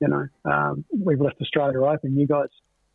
you 0.00 0.08
know, 0.08 0.26
um, 0.44 0.84
we've 0.96 1.20
left 1.20 1.40
Australia 1.40 1.82
open. 1.82 2.18
You 2.18 2.26
guys 2.26 2.48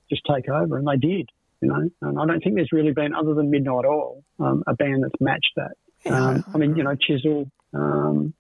just 0.10 0.22
take 0.30 0.50
over. 0.50 0.78
And 0.78 0.88
they 0.88 0.98
did, 0.98 1.30
you 1.62 1.70
know, 1.70 1.90
and 2.02 2.20
I 2.20 2.26
don't 2.26 2.42
think 2.42 2.56
there's 2.56 2.72
really 2.72 2.94
been, 2.94 3.14
other 3.14 3.34
than 3.34 3.50
Midnight 3.50 3.86
Oil, 3.86 4.24
um, 4.40 4.64
a 4.68 4.76
band 4.76 5.04
that's 5.04 5.20
matched 5.20 5.54
that. 5.56 5.72
Um, 6.12 6.44
I 6.54 6.58
mean, 6.58 6.76
you 6.76 6.84
know, 6.84 6.96
Chisel, 6.96 7.50
um, 7.74 8.34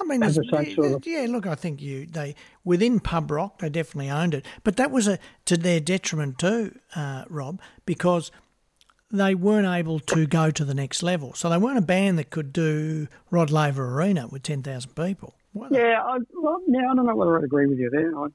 I 0.00 0.04
mean, 0.04 0.20
sort 0.32 0.92
of... 0.92 1.06
yeah. 1.06 1.26
Look, 1.28 1.46
I 1.46 1.54
think 1.54 1.80
you 1.80 2.06
they 2.06 2.34
within 2.64 2.98
pub 2.98 3.30
rock 3.30 3.60
they 3.60 3.68
definitely 3.68 4.10
owned 4.10 4.34
it, 4.34 4.44
but 4.64 4.74
that 4.76 4.90
was 4.90 5.06
a 5.06 5.20
to 5.44 5.56
their 5.56 5.78
detriment 5.78 6.38
too, 6.40 6.76
uh, 6.96 7.24
Rob, 7.28 7.60
because 7.86 8.32
they 9.18 9.34
weren't 9.34 9.66
able 9.66 10.00
to 10.00 10.26
go 10.26 10.50
to 10.50 10.64
the 10.64 10.74
next 10.74 11.02
level. 11.02 11.34
So 11.34 11.48
they 11.48 11.58
weren't 11.58 11.78
a 11.78 11.82
band 11.82 12.18
that 12.18 12.30
could 12.30 12.52
do 12.52 13.08
Rod 13.30 13.50
Laver 13.50 13.96
Arena 13.96 14.26
with 14.26 14.42
ten 14.42 14.62
thousand 14.62 14.94
people. 14.94 15.34
Yeah, 15.70 16.02
I, 16.02 16.18
well, 16.34 16.60
yeah, 16.66 16.90
I 16.90 16.94
don't 16.94 17.06
know 17.06 17.14
whether 17.14 17.38
I'd 17.38 17.44
agree 17.44 17.66
with 17.66 17.78
you 17.78 17.88
there. 17.90 18.18
I, 18.18 18.26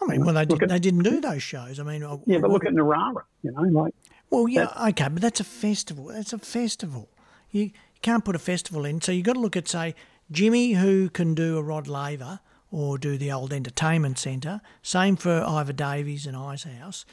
I 0.00 0.06
mean, 0.06 0.24
well, 0.24 0.34
they 0.34 0.44
did, 0.44 0.62
at, 0.62 0.68
they 0.68 0.78
didn't 0.78 1.02
do 1.02 1.20
those 1.20 1.42
shows. 1.42 1.80
I 1.80 1.82
mean, 1.82 2.02
uh, 2.02 2.18
yeah, 2.26 2.38
but 2.38 2.50
look 2.50 2.66
at 2.66 2.72
Narara, 2.72 3.22
you 3.42 3.50
know, 3.52 3.62
like. 3.62 3.94
Well, 4.30 4.46
yeah, 4.46 4.68
okay, 4.90 5.08
but 5.08 5.22
that's 5.22 5.40
a 5.40 5.44
festival. 5.44 6.06
That's 6.06 6.34
a 6.34 6.38
festival. 6.38 7.08
You, 7.50 7.70
can't 8.02 8.24
put 8.24 8.36
a 8.36 8.38
festival 8.38 8.84
in, 8.84 9.00
so 9.00 9.12
you've 9.12 9.24
got 9.24 9.34
to 9.34 9.40
look 9.40 9.56
at 9.56 9.68
say 9.68 9.94
Jimmy, 10.30 10.74
who 10.74 11.08
can 11.08 11.34
do 11.34 11.58
a 11.58 11.62
Rod 11.62 11.88
Laver 11.88 12.40
or 12.70 12.98
do 12.98 13.16
the 13.16 13.32
old 13.32 13.52
entertainment 13.52 14.18
centre. 14.18 14.60
Same 14.82 15.16
for 15.16 15.38
Iva 15.38 15.72
Davies 15.72 16.26
and 16.26 16.36
Icehouse. 16.36 17.04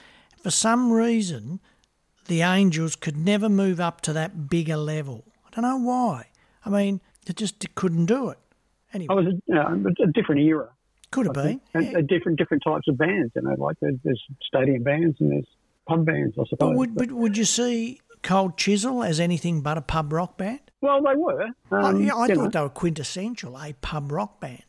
For 0.42 0.52
some 0.52 0.92
reason, 0.92 1.60
the 2.26 2.42
Angels 2.42 2.96
could 2.96 3.18
never 3.18 3.50
move 3.50 3.80
up 3.80 4.02
to 4.02 4.14
that 4.14 4.50
bigger 4.50 4.78
level. 4.78 5.24
I 5.46 5.50
don't 5.52 5.64
know 5.64 5.90
why. 5.90 6.28
I 6.66 6.70
mean, 6.70 7.02
they 7.26 7.34
just 7.34 7.74
couldn't 7.76 8.06
do 8.08 8.30
it. 8.30 8.38
Anyway, 8.94 9.14
oh, 9.14 9.20
it 9.20 9.42
was 9.48 9.96
a, 9.98 10.04
a 10.04 10.08
different 10.08 10.42
era. 10.42 10.70
Could 11.12 11.28
have 11.28 11.36
been. 11.36 11.62
Yeah. 11.74 12.02
different 12.02 12.38
different 12.38 12.64
types 12.64 12.88
of 12.88 12.98
bands, 12.98 13.32
you 13.36 13.42
know, 13.42 13.56
like 13.58 13.78
there's, 13.80 13.96
there's 14.04 14.22
stadium 14.46 14.84
bands 14.84 15.18
and 15.20 15.32
there's 15.32 15.48
pub 15.88 16.06
bands, 16.06 16.36
I 16.40 16.44
suppose. 16.50 16.58
But 16.58 16.76
would, 16.76 16.96
but 16.96 17.12
would 17.12 17.38
you 17.38 17.46
see 17.46 18.02
Cold 18.24 18.58
Chisel 18.58 19.04
as 19.04 19.20
anything 19.20 19.62
but 19.62 19.78
a 19.78 19.82
pub 19.82 20.12
rock 20.12 20.38
band? 20.38 20.60
Well, 20.82 21.02
they 21.02 21.16
were. 21.16 21.48
Um, 21.72 22.04
yeah, 22.04 22.16
I 22.16 22.28
thought 22.28 22.38
know. 22.38 22.50
they 22.50 22.62
were 22.62 22.70
quintessential, 22.70 23.58
a 23.58 23.74
pub 23.74 24.12
rock 24.12 24.40
band. 24.40 24.64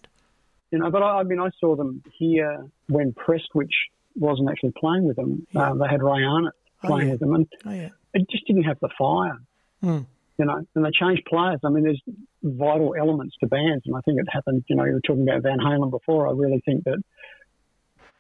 You 0.71 0.79
know, 0.79 0.91
but 0.91 1.03
I, 1.03 1.21
I 1.21 1.23
mean, 1.23 1.41
I 1.41 1.51
saw 1.59 1.75
them 1.75 2.03
here 2.19 2.67
when 2.89 3.13
Prestwich 3.13 3.73
wasn't 4.15 4.51
actually 4.51 4.73
playing 4.79 5.05
with 5.05 5.17
them. 5.17 5.47
Yeah. 5.53 5.73
Uh, 5.73 5.75
they 5.75 5.89
had 5.89 6.03
oh, 6.03 6.51
playing 6.85 7.03
oh, 7.03 7.05
yeah. 7.05 7.11
with 7.13 7.21
them, 7.21 7.35
and 7.35 7.47
oh, 7.65 7.73
yeah. 7.73 7.89
it 8.15 8.29
just 8.31 8.47
didn't 8.47 8.65
have 8.65 8.79
the 8.81 8.91
fire. 8.99 9.39
Mm. 9.83 10.07
You 10.39 10.45
know, 10.45 10.67
and 10.75 10.85
they 10.85 10.91
changed 10.91 11.25
players. 11.27 11.61
I 11.65 11.71
mean, 11.71 11.85
there's 11.85 12.03
vital 12.43 12.95
elements 12.99 13.37
to 13.41 13.47
bands, 13.47 13.85
and 13.87 13.97
I 13.97 14.01
think 14.03 14.21
it 14.21 14.27
happened. 14.31 14.65
You 14.69 14.77
know, 14.77 14.85
you 14.85 14.93
were 14.93 15.01
talking 15.01 15.23
about 15.23 15.43
Van 15.43 15.59
Halen 15.59 15.91
before. 15.91 16.29
I 16.29 16.33
really 16.33 16.63
think 16.65 16.85
that 16.85 17.03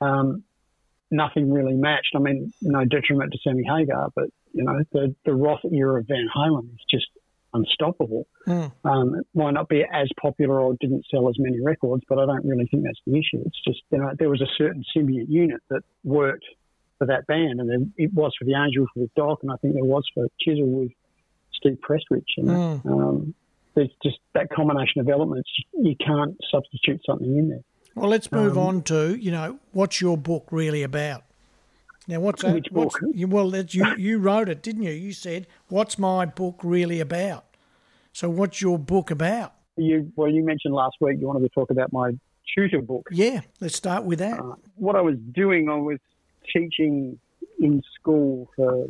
um, 0.00 0.42
nothing 1.10 1.52
really 1.52 1.74
matched. 1.74 2.14
I 2.14 2.18
mean, 2.18 2.52
no 2.62 2.84
detriment 2.84 3.32
to 3.32 3.38
Sammy 3.44 3.64
Hagar, 3.64 4.08
but 4.14 4.30
you 4.52 4.64
know, 4.64 4.80
the 4.92 5.14
the 5.24 5.34
Roth 5.34 5.60
era 5.70 6.00
of 6.00 6.06
Van 6.06 6.28
Halen 6.34 6.72
is 6.74 6.84
just 6.90 7.06
unstoppable. 7.52 8.26
Mm. 8.46 8.72
Um, 8.84 9.14
it 9.16 9.26
might 9.34 9.52
not 9.52 9.68
be 9.68 9.84
as 9.90 10.08
popular 10.20 10.60
or 10.60 10.74
didn't 10.80 11.04
sell 11.10 11.28
as 11.28 11.36
many 11.38 11.60
records, 11.60 12.02
but 12.08 12.18
I 12.18 12.26
don't 12.26 12.44
really 12.44 12.66
think 12.66 12.84
that's 12.84 13.00
the 13.06 13.12
issue. 13.12 13.42
It's 13.44 13.60
just 13.66 13.80
you 13.90 13.98
know 13.98 14.10
there 14.18 14.30
was 14.30 14.40
a 14.40 14.50
certain 14.56 14.84
symbiote 14.96 15.28
unit 15.28 15.60
that 15.70 15.82
worked 16.04 16.44
for 16.98 17.06
that 17.06 17.26
band, 17.26 17.60
and 17.60 17.68
there, 17.68 17.78
it 17.96 18.12
was 18.14 18.32
for 18.38 18.44
the 18.44 18.54
Angels 18.54 18.88
with 18.96 19.14
Doc, 19.14 19.40
and 19.42 19.50
I 19.50 19.56
think 19.56 19.74
there 19.74 19.84
was 19.84 20.04
for 20.14 20.26
Chisel 20.40 20.66
with 20.66 20.92
Steve 21.54 21.78
Prestwich. 21.86 22.28
And 22.36 22.48
mm. 22.48 22.86
um, 22.86 23.34
there's 23.74 23.90
just 24.02 24.18
that 24.34 24.50
combination 24.50 25.00
of 25.00 25.08
elements. 25.08 25.50
You 25.72 25.94
can't 25.96 26.36
substitute 26.50 27.00
something 27.06 27.36
in 27.36 27.48
there. 27.50 27.62
Well, 27.94 28.10
let's 28.10 28.30
move 28.30 28.58
um, 28.58 28.66
on 28.66 28.82
to 28.84 29.14
you 29.14 29.30
know 29.30 29.58
what's 29.72 30.00
your 30.00 30.16
book 30.16 30.48
really 30.50 30.82
about. 30.82 31.22
Now, 32.08 32.20
what's 32.20 32.42
that? 32.42 32.54
Which 32.54 32.70
book? 32.70 32.98
Well, 33.02 33.56
you 33.56 33.96
you 33.96 34.18
wrote 34.18 34.48
it, 34.48 34.62
didn't 34.62 34.82
you? 34.82 34.92
You 34.92 35.12
said, 35.12 35.46
"What's 35.68 35.98
my 35.98 36.26
book 36.26 36.60
really 36.62 37.00
about?" 37.00 37.44
So, 38.12 38.28
what's 38.28 38.60
your 38.62 38.78
book 38.78 39.10
about? 39.10 39.54
You 39.76 40.12
well, 40.16 40.30
you 40.30 40.44
mentioned 40.44 40.74
last 40.74 40.96
week 41.00 41.18
you 41.20 41.26
wanted 41.26 41.40
to 41.40 41.48
talk 41.48 41.70
about 41.70 41.92
my 41.92 42.12
tutor 42.56 42.80
book. 42.80 43.08
Yeah, 43.10 43.40
let's 43.60 43.76
start 43.76 44.04
with 44.04 44.20
that. 44.20 44.38
Uh, 44.38 44.54
what 44.76 44.94
I 44.94 45.00
was 45.00 45.16
doing, 45.32 45.68
I 45.68 45.74
was 45.74 45.98
teaching 46.52 47.18
in 47.58 47.82
school 47.98 48.50
for 48.56 48.86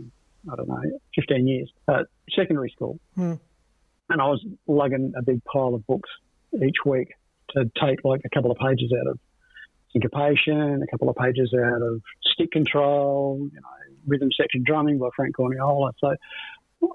I 0.50 0.56
don't 0.56 0.68
know, 0.68 0.82
fifteen 1.14 1.46
years 1.46 1.70
at 1.88 2.06
secondary 2.34 2.70
school, 2.70 2.98
hmm. 3.14 3.34
and 4.10 4.22
I 4.22 4.26
was 4.26 4.44
lugging 4.66 5.12
a 5.16 5.22
big 5.22 5.42
pile 5.44 5.74
of 5.74 5.86
books 5.86 6.10
each 6.54 6.84
week 6.84 7.14
to 7.50 7.70
take 7.80 8.04
like 8.04 8.22
a 8.24 8.28
couple 8.30 8.50
of 8.50 8.58
pages 8.58 8.92
out 8.98 9.08
of 9.08 9.18
syncopation, 9.92 10.82
a 10.82 10.86
couple 10.90 11.08
of 11.08 11.16
pages 11.16 11.52
out 11.54 11.82
of 11.82 12.02
stick 12.32 12.50
control, 12.52 13.48
you 13.52 13.60
know, 13.60 13.68
rhythm 14.06 14.28
section 14.36 14.62
drumming 14.64 14.98
by 14.98 15.08
Frank 15.16 15.36
Corniola. 15.36 15.92
So 15.98 16.14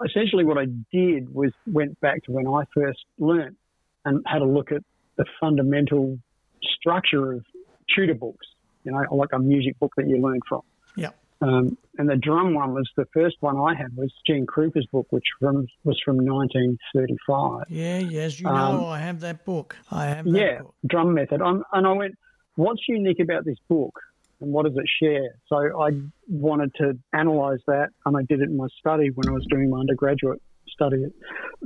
essentially 0.06 0.46
what 0.46 0.58
I 0.58 0.66
did 0.92 1.34
was 1.34 1.52
went 1.68 2.00
back 2.00 2.24
to 2.26 2.32
when 2.32 2.48
I 2.48 2.64
first 2.74 3.00
learnt 3.20 3.58
and 4.06 4.24
had 4.26 4.42
a 4.42 4.46
look 4.46 4.72
at 4.72 4.82
the 5.18 5.26
fundamental 5.40 6.20
structure 6.64 7.34
of 7.34 7.46
tutor 7.94 8.14
books, 8.14 8.48
you 8.84 8.92
know, 8.92 9.04
like 9.16 9.30
a 9.34 9.40
music 9.40 9.80
book 9.80 9.94
that 9.98 10.08
you 10.08 10.18
learn 10.22 10.40
from. 10.48 10.62
Yeah. 10.96 11.10
Um, 11.42 11.78
and 11.98 12.08
the 12.08 12.16
drum 12.16 12.54
one 12.54 12.74
was 12.74 12.88
the 12.96 13.06
first 13.14 13.38
one 13.40 13.58
I 13.58 13.74
had 13.76 13.96
was 13.96 14.14
Gene 14.28 14.46
Krupa's 14.46 14.86
book, 14.92 15.08
which 15.10 15.24
from, 15.40 15.68
was 15.84 16.00
from 16.06 16.18
1935. 16.18 17.66
Yeah, 17.70 17.98
yes, 17.98 18.40
you 18.40 18.46
know, 18.46 18.54
um, 18.54 18.86
I 18.86 19.00
have 19.00 19.22
that 19.22 19.44
book. 19.44 19.76
I 19.90 20.06
have 20.06 20.28
yeah, 20.28 20.60
book. 20.60 20.76
drum 20.86 21.16
method. 21.16 21.42
I'm, 21.42 21.64
and 21.74 21.88
I 21.88 21.92
went, 21.94 22.16
what's 22.56 22.82
unique 22.88 23.20
about 23.20 23.46
this 23.46 23.58
book? 23.68 24.00
and 24.42 24.52
what 24.52 24.66
does 24.66 24.76
it 24.76 24.90
share? 25.02 25.36
So 25.48 25.56
I 25.82 25.92
wanted 26.28 26.74
to 26.76 26.98
analyse 27.14 27.62
that, 27.68 27.90
and 28.06 28.18
I 28.18 28.22
did 28.28 28.42
it 28.42 28.50
in 28.50 28.58
my 28.58 28.68
study 28.80 29.12
when 29.12 29.30
I 29.30 29.32
was 29.32 29.46
doing 29.50 29.70
my 29.70 29.80
undergraduate 29.80 30.42
study 30.68 31.04
at 31.04 31.12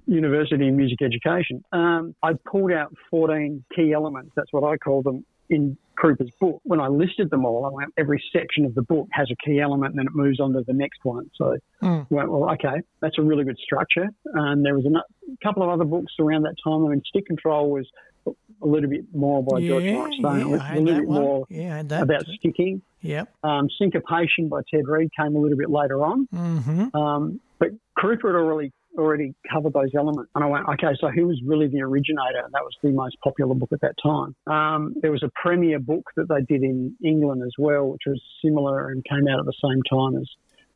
University 0.05 0.67
in 0.67 0.75
Music 0.75 1.01
Education. 1.01 1.63
Um, 1.71 2.15
I 2.21 2.33
pulled 2.33 2.71
out 2.71 2.93
14 3.09 3.63
key 3.75 3.93
elements, 3.93 4.31
that's 4.35 4.51
what 4.51 4.63
I 4.63 4.77
call 4.77 5.01
them, 5.01 5.25
in 5.49 5.77
Krupa's 5.97 6.31
book. 6.39 6.59
When 6.63 6.79
I 6.79 6.87
listed 6.87 7.29
them 7.29 7.45
all, 7.45 7.65
I 7.65 7.69
went, 7.69 7.93
every 7.97 8.21
section 8.33 8.65
of 8.65 8.75
the 8.75 8.81
book 8.81 9.07
has 9.11 9.29
a 9.31 9.35
key 9.45 9.59
element 9.59 9.91
and 9.91 9.99
then 9.99 10.07
it 10.07 10.15
moves 10.15 10.39
on 10.39 10.53
to 10.53 10.63
the 10.65 10.73
next 10.73 10.99
one. 11.03 11.29
So 11.35 11.57
mm. 11.81 12.05
Went, 12.09 12.31
well, 12.31 12.49
okay, 12.51 12.81
that's 13.01 13.17
a 13.17 13.21
really 13.21 13.43
good 13.43 13.57
structure. 13.57 14.07
And 14.33 14.65
there 14.65 14.75
was 14.75 14.85
a 14.85 15.43
couple 15.43 15.63
of 15.63 15.69
other 15.69 15.85
books 15.85 16.13
around 16.19 16.43
that 16.43 16.55
time. 16.63 16.85
I 16.85 16.89
mean, 16.89 17.01
Stick 17.07 17.25
Control 17.25 17.69
was 17.71 17.87
a 18.27 18.67
little 18.67 18.89
bit 18.89 19.05
more 19.13 19.43
by 19.43 19.61
George 19.61 19.83
yeah, 19.83 19.93
Rockstone, 19.93 20.49
yeah, 20.49 20.57
a 20.57 20.59
I 20.59 20.63
had 20.63 20.83
little 20.83 20.99
bit 21.01 21.07
one. 21.07 21.21
more 21.21 21.45
Yeah, 21.49 21.79
about 21.79 22.25
sticking. 22.39 22.81
Yep. 23.01 23.29
Um, 23.43 23.69
Syncopation 23.77 24.49
by 24.49 24.61
Ted 24.73 24.87
Reed 24.87 25.09
came 25.17 25.35
a 25.35 25.39
little 25.39 25.57
bit 25.57 25.69
later 25.69 26.03
on. 26.03 26.27
Mm-hmm. 26.33 26.95
Um, 26.95 27.39
but 27.59 27.69
Krupa 27.97 28.25
had 28.25 28.35
already 28.35 28.73
already 28.97 29.33
covered 29.51 29.73
those 29.73 29.91
elements. 29.97 30.31
And 30.35 30.43
I 30.43 30.47
went, 30.47 30.67
okay, 30.69 30.95
so 30.99 31.09
who 31.09 31.27
was 31.27 31.39
really 31.45 31.67
the 31.67 31.81
originator? 31.81 32.43
That 32.51 32.63
was 32.63 32.73
the 32.81 32.91
most 32.91 33.17
popular 33.23 33.55
book 33.55 33.69
at 33.73 33.81
that 33.81 33.95
time. 34.01 34.35
Um, 34.47 34.95
there 35.01 35.11
was 35.11 35.23
a 35.23 35.31
Premier 35.35 35.79
book 35.79 36.05
that 36.15 36.27
they 36.29 36.41
did 36.47 36.63
in 36.63 36.95
England 37.03 37.43
as 37.43 37.53
well, 37.57 37.87
which 37.87 38.03
was 38.05 38.21
similar 38.43 38.89
and 38.89 39.03
came 39.05 39.27
out 39.27 39.39
at 39.39 39.45
the 39.45 39.53
same 39.63 39.81
time 39.89 40.19
as 40.19 40.29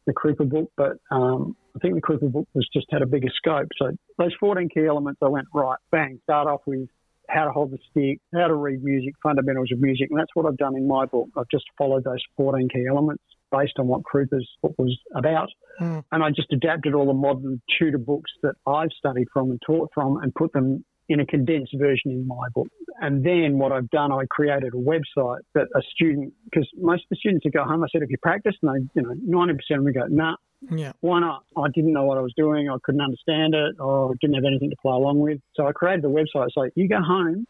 the 0.06 0.14
Krupa 0.14 0.50
book. 0.50 0.72
But 0.78 0.98
um, 1.12 1.56
I 1.76 1.80
think 1.80 1.96
the 1.96 2.02
Krupa 2.02 2.32
book 2.32 2.48
was 2.54 2.68
just 2.74 2.88
had 2.92 3.02
a 3.02 3.08
bigger 3.08 3.30
scope. 3.36 3.70
So 3.78 3.92
those 4.18 4.34
14 4.40 4.70
key 4.74 4.86
elements, 4.86 5.20
I 5.24 5.28
went, 5.28 5.48
right, 5.54 5.80
bang, 5.92 6.20
start 6.24 6.48
off 6.48 6.62
with 6.66 6.88
how 7.30 7.46
to 7.46 7.52
hold 7.52 7.72
the 7.72 7.78
stick, 7.92 8.20
how 8.34 8.48
to 8.48 8.56
read 8.56 8.84
music, 8.84 9.14
fundamentals 9.22 9.72
of 9.72 9.80
music. 9.80 10.08
And 10.10 10.20
that's 10.20 10.34
what 10.34 10.46
I've 10.46 10.58
done 10.58 10.76
in 10.76 10.88
my 10.88 11.06
book. 11.06 11.30
I've 11.38 11.50
just 11.52 11.66
followed 11.78 12.04
those 12.04 12.24
14 12.38 12.70
key 12.70 12.86
elements 12.90 13.24
based 13.52 13.74
on 13.80 13.88
what 13.88 14.04
Krupa's 14.04 14.48
book 14.62 14.76
was 14.78 14.98
about. 15.16 15.50
Mm. 15.82 16.04
And 16.12 16.24
I 16.24 16.30
just 16.30 16.52
adapted 16.52 16.94
all 16.94 17.06
the 17.06 17.14
modern 17.14 17.62
tutor 17.78 17.98
books 17.98 18.32
that 18.44 18.56
I've 18.68 18.92
studied 18.98 19.28
from 19.34 19.52
and 19.52 19.62
taught 19.66 19.90
from 19.94 20.18
and 20.22 20.34
put 20.34 20.54
them 20.54 20.84
in 21.08 21.20
a 21.20 21.26
condensed 21.26 21.74
version 21.78 22.12
in 22.12 22.28
my 22.28 22.48
book. 22.54 22.68
And 23.02 23.26
then 23.26 23.58
what 23.58 23.72
I've 23.72 23.90
done, 23.90 24.12
I 24.12 24.26
created 24.30 24.74
a 24.74 24.78
website 24.78 25.40
that 25.56 25.68
a 25.76 25.82
student, 25.94 26.34
because 26.46 26.70
most 26.78 27.04
of 27.04 27.10
the 27.10 27.16
students 27.16 27.46
would 27.46 27.54
go 27.54 27.64
home, 27.64 27.84
I 27.84 27.88
said, 27.92 28.04
if 28.04 28.12
you 28.12 28.18
practice, 28.22 28.56
and 28.62 28.90
they, 28.94 29.02
you 29.02 29.08
know, 29.08 29.40
90% 29.40 29.52
of 29.52 29.84
them 29.84 29.94
go, 29.94 30.06
nah, 30.08 30.36
Yeah. 30.70 30.92
why 31.00 31.20
not? 31.20 31.46
I 31.58 31.70
didn't 31.74 31.94
know 31.94 32.04
what 32.04 32.20
I 32.20 32.22
was 32.22 32.34
doing. 32.38 32.70
I 32.70 32.78
couldn't 32.84 33.02
understand 33.02 33.56
it 33.56 33.80
or 33.80 34.14
didn't 34.22 34.36
have 34.36 34.46
anything 34.46 34.70
to 34.70 34.76
play 34.82 34.94
along 34.94 35.20
with. 35.20 35.40
So 35.56 35.66
I 35.66 35.72
created 35.72 36.04
the 36.04 36.10
website. 36.10 36.50
So 36.54 36.70
you 36.76 36.88
go 36.88 37.02
home 37.02 37.48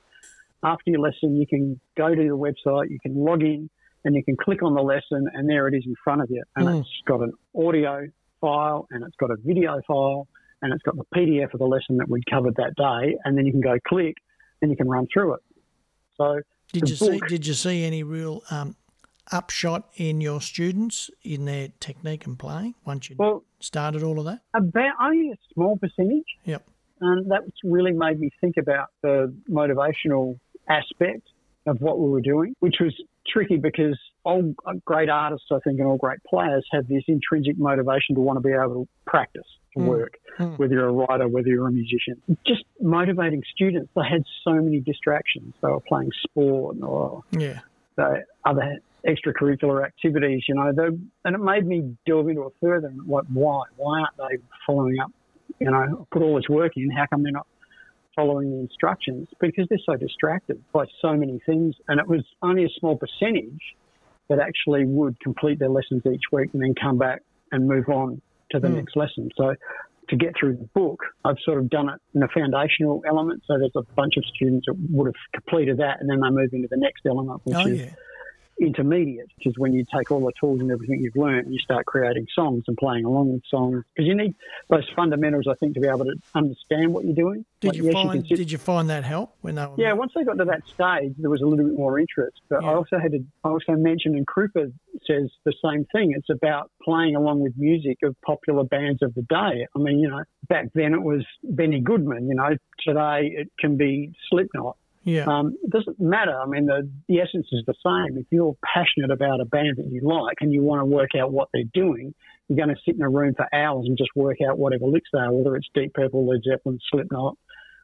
after 0.64 0.92
your 0.92 1.02
lesson, 1.02 1.36
you 1.36 1.48
can 1.48 1.82
go 1.98 2.10
to 2.16 2.16
the 2.16 2.38
website, 2.38 2.90
you 2.90 3.00
can 3.02 3.16
log 3.16 3.42
in 3.44 3.70
and 4.06 4.16
you 4.16 4.24
can 4.24 4.36
click 4.38 4.64
on 4.64 4.74
the 4.74 4.82
lesson 4.82 5.28
and 5.34 5.50
there 5.50 5.68
it 5.68 5.76
is 5.76 5.84
in 5.86 5.96
front 6.04 6.22
of 6.22 6.30
you. 6.30 6.44
And 6.56 6.68
Mm. 6.68 6.80
it's 6.82 6.90
got 7.06 7.22
an 7.22 7.32
audio 7.56 8.08
file 8.42 8.88
and 8.92 9.04
it's 9.04 9.16
got 9.18 9.32
a 9.32 9.36
video 9.44 9.82
file 9.88 10.28
and 10.62 10.74
it's 10.74 10.84
got 10.84 10.96
the 10.96 11.06
PDF 11.16 11.54
of 11.54 11.60
the 11.60 11.66
lesson 11.68 11.98
that 11.98 12.10
we 12.10 12.22
covered 12.30 12.56
that 12.56 12.76
day. 12.76 13.18
And 13.26 13.38
then 13.38 13.46
you 13.46 13.52
can 13.52 13.62
go 13.62 13.78
click 13.88 14.16
and 14.62 14.72
you 14.72 14.78
can 14.78 14.88
run 14.88 15.08
through 15.14 15.36
it. 15.36 15.42
So 16.18 16.42
Did 16.74 16.90
you 16.90 16.96
see? 16.96 17.20
Did 17.28 17.48
you 17.48 17.54
see 17.54 17.84
any 17.86 18.04
real 18.04 18.44
um, 18.52 18.76
upshot 19.32 19.90
in 19.96 20.22
your 20.22 20.42
students 20.42 21.10
in 21.24 21.46
their 21.46 21.70
technique 21.80 22.26
and 22.26 22.38
playing 22.38 22.76
once 22.86 23.10
you 23.10 23.16
well, 23.20 23.44
started 23.60 24.04
all 24.04 24.20
of 24.20 24.26
that? 24.26 24.42
about 24.54 24.94
only 25.02 25.32
a 25.32 25.38
small 25.54 25.78
percentage. 25.78 26.26
Yep. 26.46 26.68
And 27.02 27.32
that's 27.32 27.52
really 27.64 27.94
made 27.94 28.20
me 28.20 28.30
think 28.42 28.58
about 28.58 28.90
the 29.02 29.34
motivational 29.50 30.38
aspect 30.68 31.22
of 31.66 31.80
what 31.80 32.00
we 32.00 32.10
were 32.10 32.22
doing, 32.22 32.54
which 32.60 32.76
was 32.82 32.94
tricky 33.28 33.58
because 33.58 33.98
all 34.24 34.54
great 34.86 35.10
artists, 35.10 35.48
I 35.52 35.60
think, 35.64 35.80
and 35.80 35.88
all 35.88 35.98
great 35.98 36.20
players 36.30 36.66
have 36.72 36.88
this 36.88 37.04
intrinsic 37.08 37.58
motivation 37.58 38.16
to 38.16 38.22
want 38.22 38.38
to 38.38 38.42
be 38.42 38.54
able 38.54 38.86
to 38.86 38.88
practice, 39.06 39.46
to 39.74 39.80
Mm. 39.80 39.86
work, 39.86 40.14
Mm. 40.38 40.58
whether 40.60 40.74
you're 40.74 40.88
a 40.88 40.92
writer, 40.92 41.28
whether 41.28 41.48
you're 41.48 41.68
a 41.68 41.72
musician. 41.72 42.22
Just 42.46 42.64
motivating 42.82 43.44
students. 43.54 43.92
They 43.96 44.04
had 44.10 44.24
so 44.44 44.54
many 44.54 44.80
distractions. 44.82 45.54
They 45.62 45.70
were 45.70 45.80
playing 45.82 46.12
sport 46.24 46.78
or 46.82 47.24
Yeah. 47.32 47.60
the 47.96 48.24
other 48.46 48.78
extracurricular 49.08 49.86
activities, 49.86 50.44
you 50.48 50.56
know, 50.56 50.72
they, 50.74 50.88
and 51.26 51.36
it 51.36 51.40
made 51.40 51.66
me 51.66 51.96
delve 52.06 52.28
into 52.30 52.44
it 52.48 52.54
further. 52.62 52.88
And 52.88 53.08
like, 53.08 53.26
why? 53.32 53.64
Why 53.78 54.02
aren't 54.02 54.18
they 54.18 54.38
following 54.66 55.00
up? 55.00 55.12
You 55.60 55.72
know, 55.72 55.78
I 55.78 55.88
put 56.12 56.22
all 56.22 56.36
this 56.36 56.50
work 56.50 56.74
in. 56.76 56.90
How 56.92 57.06
come 57.08 57.24
they're 57.24 57.32
not 57.32 57.48
following 58.20 58.52
the 58.52 58.60
instructions? 58.60 59.28
Because 59.40 59.66
they're 59.70 59.80
so 59.86 59.96
distracted 59.96 60.62
by 60.74 60.86
so 61.02 61.14
many 61.16 61.40
things. 61.46 61.76
And 61.88 62.00
it 62.00 62.08
was 62.08 62.26
only 62.42 62.66
a 62.66 62.70
small 62.80 62.98
percentage 62.98 63.62
that 64.30 64.40
actually 64.40 64.86
would 64.86 65.20
complete 65.22 65.60
their 65.60 65.70
lessons 65.70 66.02
each 66.06 66.28
week 66.32 66.50
and 66.54 66.62
then 66.62 66.74
come 66.80 66.98
back 66.98 67.22
and 67.52 67.68
move 67.68 67.88
on 67.88 68.22
to 68.52 68.60
the 68.60 68.68
Hmm. 68.68 68.76
next 68.76 68.96
lesson. 68.96 69.30
So 69.38 69.56
to 70.10 70.16
get 70.18 70.34
through 70.40 70.58
the 70.58 70.70
book, 70.76 71.00
I've 71.24 71.40
sort 71.46 71.60
of 71.60 71.70
done 71.70 71.90
it 71.90 72.00
in 72.14 72.24
a 72.24 72.28
foundational 72.28 73.02
element. 73.08 73.44
So 73.48 73.58
there's 73.58 73.72
a 73.78 73.84
bunch 73.96 74.18
of 74.18 74.24
students 74.36 74.66
that 74.68 74.76
would 74.90 75.08
have 75.08 75.22
completed 75.34 75.78
that 75.78 75.98
and 76.02 76.10
then 76.10 76.20
they 76.20 76.30
move 76.30 76.50
into 76.52 76.68
the 76.70 76.78
next 76.78 77.02
element, 77.08 77.42
which 77.46 77.58
Oh 77.58 77.68
is 77.68 77.80
yeah. 77.80 77.90
Intermediate, 78.60 79.28
which 79.38 79.48
is 79.48 79.54
when 79.58 79.74
you 79.74 79.86
take 79.96 80.12
all 80.12 80.20
the 80.22 80.32
tools 80.40 80.60
and 80.60 80.72
everything 80.72 81.00
you've 81.02 81.16
learned 81.16 81.46
and 81.46 81.54
you 81.54 81.60
start 81.60 81.86
creating 81.86 82.28
songs 82.34 82.64
and 82.68 82.78
playing 82.78 83.06
along 83.06 83.32
with 83.34 83.42
songs. 83.50 83.84
Because 83.96 84.08
you 84.08 84.16
need 84.16 84.36
those 84.70 84.88
fundamentals, 84.96 85.46
I 85.50 85.54
think, 85.56 85.74
to 85.76 85.80
be 85.80 85.88
able 85.88 86.06
to 86.06 86.16
understand 86.36 86.94
what 86.94 87.06
you're 87.06 87.16
doing. 87.16 87.46
Did 87.62 87.70
Like, 87.70 87.78
you 87.78 87.84
yes, 87.86 87.94
find? 87.94 88.12
can 88.12 88.26
sit- 88.28 88.38
did 88.38 88.52
you 88.52 88.58
find 88.58 88.90
that 88.90 89.04
help 89.04 89.36
when 89.42 89.56
they 89.56 89.66
were? 89.66 89.76
yeah, 89.78 89.94
once 89.94 90.12
they 90.16 90.24
got 90.24 90.38
to 90.38 90.46
that 90.46 90.68
stage, 90.68 91.14
there 91.18 91.30
was 91.30 91.42
a 91.42 91.46
little 91.46 91.66
bit 91.66 91.76
more 91.78 92.00
interest. 92.00 92.42
But 92.50 92.64
I 92.64 92.74
also 92.74 92.98
had 93.00 93.12
to, 93.12 93.20
I 93.44 93.50
also 93.50 93.74
mentioned, 93.74 94.16
and 94.16 94.26
Krupa 94.28 94.72
says 95.06 95.30
the 95.46 95.54
same 95.64 95.86
thing. 95.92 96.14
It's 96.16 96.30
about 96.30 96.72
playing 96.84 97.16
along 97.16 97.42
with 97.42 97.54
music 97.58 97.98
of 98.04 98.16
popular 98.26 98.64
bands 98.64 99.02
of 99.02 99.14
the 99.16 99.22
day. 99.24 99.68
I 99.76 99.80
mean, 99.80 100.00
you 100.00 100.10
know, 100.10 100.24
back 100.48 100.68
then 100.74 100.94
it 100.94 101.02
was 101.02 101.26
Benny 101.44 101.80
Goodman. 101.82 102.28
You 102.28 102.36
know, 102.36 102.50
today 102.86 103.32
it 103.36 103.52
can 103.60 103.78
be 103.78 104.14
Slipknot. 104.30 104.78
Yeah. 105.10 105.26
Um, 105.26 105.56
it 105.64 105.70
doesn't 105.72 106.00
matter. 106.00 106.38
I 106.40 106.46
mean, 106.46 106.66
the, 106.66 106.90
the 107.08 107.20
essence 107.20 107.48
is 107.52 107.64
the 107.66 107.74
same. 107.84 108.18
If 108.18 108.28
you're 108.32 108.56
passionate 108.74 109.12
about 109.12 109.42
a 109.42 109.46
band 109.46 109.78
that 109.78 109.88
you 109.92 110.02
like 110.02 110.38
and 110.42 110.54
you 110.54 110.62
want 110.62 110.82
to 110.82 110.86
work 110.86 111.12
out 111.20 111.32
what 111.32 111.50
they're 111.54 111.64
doing, 111.74 112.14
you're 112.48 112.58
going 112.58 112.70
to 112.76 112.82
sit 112.86 112.96
in 112.96 113.02
a 113.02 113.10
room 113.10 113.34
for 113.36 113.48
hours 113.54 113.86
and 113.88 113.98
just 113.98 114.12
work 114.16 114.38
out 114.48 114.58
whatever 114.58 114.86
licks 114.86 115.10
they 115.14 115.20
are, 115.20 115.32
whether 115.32 115.56
it's 115.56 115.68
Deep 115.74 115.94
Purple, 115.94 116.28
Led 116.28 116.42
Zeppelin, 116.44 116.80
Slipknot, 116.92 117.38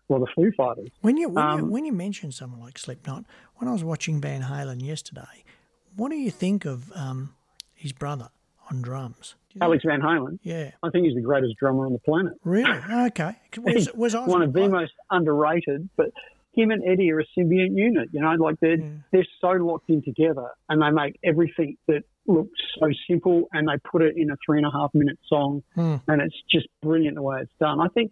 or 0.08 0.20
the 0.20 0.28
Foo 0.36 0.52
Fighters. 0.56 0.90
When 1.02 1.18
you 1.18 1.30
when, 1.30 1.46
you 1.46 1.64
Um, 1.64 1.70
when 1.70 1.86
you 1.86 1.94
mention 1.94 2.32
someone 2.32 2.60
like 2.62 2.78
Slipknot, 2.78 3.26
when 3.58 3.68
I 3.68 3.72
was 3.72 3.84
watching 3.84 4.22
Van 4.22 4.44
Halen 4.44 4.82
yesterday, 4.84 5.44
what 5.96 6.10
do 6.10 6.16
you 6.16 6.32
think 6.32 6.66
of 6.66 6.92
um, 6.94 7.34
his 7.74 7.92
brother 7.92 8.30
on 8.70 8.82
drums? 8.82 9.36
You 9.54 9.62
Alex 9.62 9.84
Van 9.86 10.02
Halen, 10.02 10.40
Yeah. 10.44 10.72
I 10.84 10.90
think 10.90 11.06
he's 11.06 11.16
the 11.16 11.22
greatest 11.22 11.56
drummer 11.58 11.86
on 11.86 11.94
the 11.94 12.00
planet. 12.00 12.34
Really? 12.44 12.78
Okay. 13.08 13.36
Was, 13.60 13.94
was 13.94 14.14
I 14.16 14.26
One 14.26 14.42
of 14.42 14.52
the 14.52 14.68
most 14.68 14.92
underrated, 15.10 15.88
but 15.96 16.12
him 16.56 16.72
and 16.72 16.84
Eddie 16.88 17.12
are 17.12 17.20
a 17.20 17.26
symbiont 17.38 17.76
unit. 17.76 18.10
You 18.12 18.22
know, 18.22 18.32
like 18.34 18.60
they're 18.62 18.78
Yeah. 18.78 18.90
they're 19.12 19.28
so 19.42 19.50
locked 19.52 19.90
in 19.90 20.02
together, 20.02 20.48
and 20.70 20.82
they 20.82 20.90
make 20.92 21.20
everything 21.24 21.78
that 21.88 22.04
looks 22.28 22.60
so 22.80 22.90
simple, 23.08 23.48
and 23.54 23.68
they 23.68 23.78
put 23.92 24.02
it 24.02 24.16
in 24.18 24.32
a 24.32 24.36
three 24.46 24.58
and 24.58 24.66
a 24.66 24.72
half 24.72 24.92
minute 24.94 25.20
song, 25.28 25.62
Hmm. 25.76 25.96
and 26.08 26.22
it's 26.22 26.42
just 26.50 26.68
brilliant 26.82 27.16
the 27.16 27.22
way 27.22 27.42
it's 27.42 27.54
done. 27.60 27.80
I 27.80 27.88
think 27.90 28.12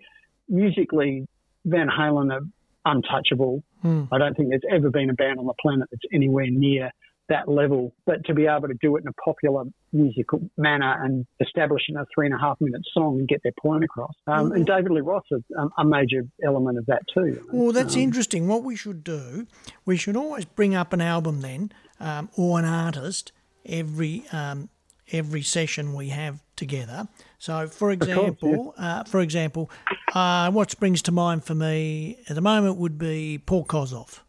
musically, 0.50 1.28
Van 1.66 1.88
Halen 1.90 2.32
are 2.34 2.42
untouchable. 2.86 3.64
Hmm. 3.82 4.04
I 4.12 4.18
don't 4.18 4.36
think 4.36 4.50
there's 4.50 4.62
ever 4.70 4.90
been 4.90 5.10
a 5.10 5.14
band 5.14 5.40
on 5.40 5.46
the 5.46 5.54
planet 5.62 5.88
that's 5.92 6.04
anywhere 6.14 6.48
near 6.50 6.92
that 7.30 7.48
level. 7.48 7.94
But 8.06 8.26
to 8.26 8.34
be 8.34 8.46
able 8.48 8.68
to 8.68 8.74
do 8.82 8.96
it 8.98 9.02
in 9.02 9.08
a 9.08 9.14
popular 9.14 9.64
musical 9.92 10.42
manner 10.58 11.04
and 11.04 11.26
establish 11.40 11.84
in 11.88 11.98
a 11.98 12.06
three 12.14 12.26
and 12.26 12.36
a 12.36 12.38
half 12.40 12.60
minute 12.60 12.82
song 12.94 13.20
and 13.20 13.28
get 13.28 13.42
their 13.44 13.54
point 13.62 13.84
across. 13.84 14.14
Um, 14.28 14.52
and 14.52 14.66
David 14.66 14.92
Lee 14.92 15.02
Roth 15.02 15.24
is 15.32 15.42
um, 15.58 15.72
a 15.78 15.86
major 15.86 16.24
element 16.44 16.78
of 16.78 16.86
that 16.88 17.04
too. 17.14 17.46
Well, 17.52 17.72
that's 17.72 17.96
Um, 17.96 18.02
interesting. 18.02 18.48
What 18.48 18.64
we 18.64 18.76
should 18.76 19.04
do, 19.04 19.48
we 19.86 19.98
should 19.98 20.16
always 20.16 20.46
bring 20.46 20.76
up 20.76 20.94
an 20.94 21.02
album 21.02 21.42
then, 21.42 21.72
um, 22.00 22.30
or 22.36 22.60
an 22.60 22.66
artist 22.66 23.32
every 23.66 24.26
um, 24.32 24.70
every 25.12 25.42
session 25.42 25.94
we 25.94 26.10
have 26.10 26.42
together. 26.56 27.08
So, 27.38 27.68
for 27.68 27.92
example, 27.92 28.74
uh, 28.78 29.04
for 29.04 29.20
example, 29.22 29.70
uh, 30.14 30.50
what 30.52 30.72
springs 30.72 31.02
to 31.04 31.12
mind 31.12 31.44
for 31.44 31.54
me 31.56 32.18
at 32.30 32.36
the 32.36 32.42
moment 32.42 32.78
would 32.78 32.98
be 32.98 33.38
Paul 33.46 33.66
Kossoff. 33.66 34.22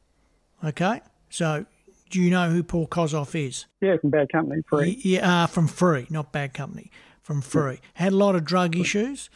Okay, 0.63 1.01
so 1.31 1.65
do 2.15 2.23
you 2.23 2.31
know 2.31 2.49
who 2.49 2.63
Paul 2.63 2.87
Kossoff 2.87 3.35
is? 3.35 3.67
Yeah, 3.81 3.97
from 3.97 4.11
Bad 4.11 4.29
Company, 4.31 4.63
free. 4.69 5.01
Yeah, 5.03 5.43
uh, 5.43 5.47
from 5.49 5.67
Free, 5.67 6.07
not 6.11 6.31
Bad 6.31 6.55
Company, 6.55 6.93
from 7.21 7.41
Free. 7.41 7.81
Had 7.95 8.13
a 8.13 8.17
lot 8.17 8.37
of 8.37 8.45
drug 8.45 8.77
issues, 8.77 9.31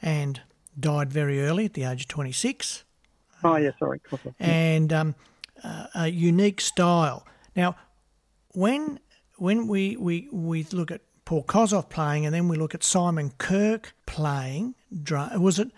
and 0.00 0.40
died 0.80 1.12
very 1.12 1.42
early 1.42 1.66
at 1.66 1.74
the 1.74 1.84
age 1.84 2.04
of 2.04 2.08
26. 2.08 2.84
Oh, 3.44 3.56
yeah, 3.56 3.72
sorry. 3.78 4.00
And 4.40 4.94
um, 4.94 5.14
uh, 5.62 5.88
a 5.94 6.08
unique 6.08 6.62
style. 6.62 7.26
Now, 7.54 7.76
when 8.54 8.98
when 9.36 9.68
we, 9.68 9.98
we, 9.98 10.28
we 10.32 10.64
look 10.72 10.90
at 10.90 11.02
Paul 11.26 11.44
Kossoff 11.44 11.90
playing, 11.90 12.24
and 12.24 12.34
then 12.34 12.48
we 12.48 12.56
look 12.56 12.74
at 12.74 12.82
Simon 12.82 13.32
Kirke 13.38 13.92
playing, 14.06 14.74
was 15.36 15.58
it 15.58 15.70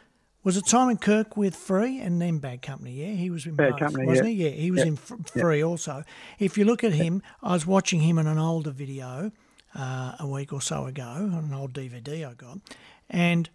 was 0.44 0.56
it 0.56 0.66
Simon 0.66 0.98
Kirke 0.98 1.36
with 1.36 1.56
Free 1.56 1.98
and 1.98 2.20
then 2.20 2.38
Bad 2.38 2.62
Company? 2.62 2.92
Yeah, 2.92 3.14
he 3.14 3.30
was 3.30 3.46
in 3.46 3.54
Bad 3.54 3.72
both, 3.72 3.80
Company, 3.80 4.06
wasn't 4.06 4.28
yeah. 4.34 4.48
he? 4.50 4.56
Yeah, 4.56 4.62
he 4.62 4.70
was 4.70 4.80
Yeah. 4.80 4.86
in 4.86 4.96
Free 4.96 5.64
also. 5.64 6.04
If 6.38 6.56
you 6.58 6.64
look 6.64 6.84
at 6.84 6.92
him, 6.92 7.22
I 7.42 7.54
was 7.54 7.66
watching 7.66 8.00
him 8.00 8.18
in 8.18 8.26
an 8.26 8.38
older 8.38 8.70
video 8.70 9.32
uh, 9.74 10.16
a 10.20 10.26
week 10.26 10.52
or 10.52 10.60
so 10.60 10.86
ago 10.86 11.02
on 11.02 11.32
an 11.50 11.54
old 11.54 11.72
DVD 11.72 12.28
I 12.28 12.34
got, 12.34 12.58
and 13.10 13.48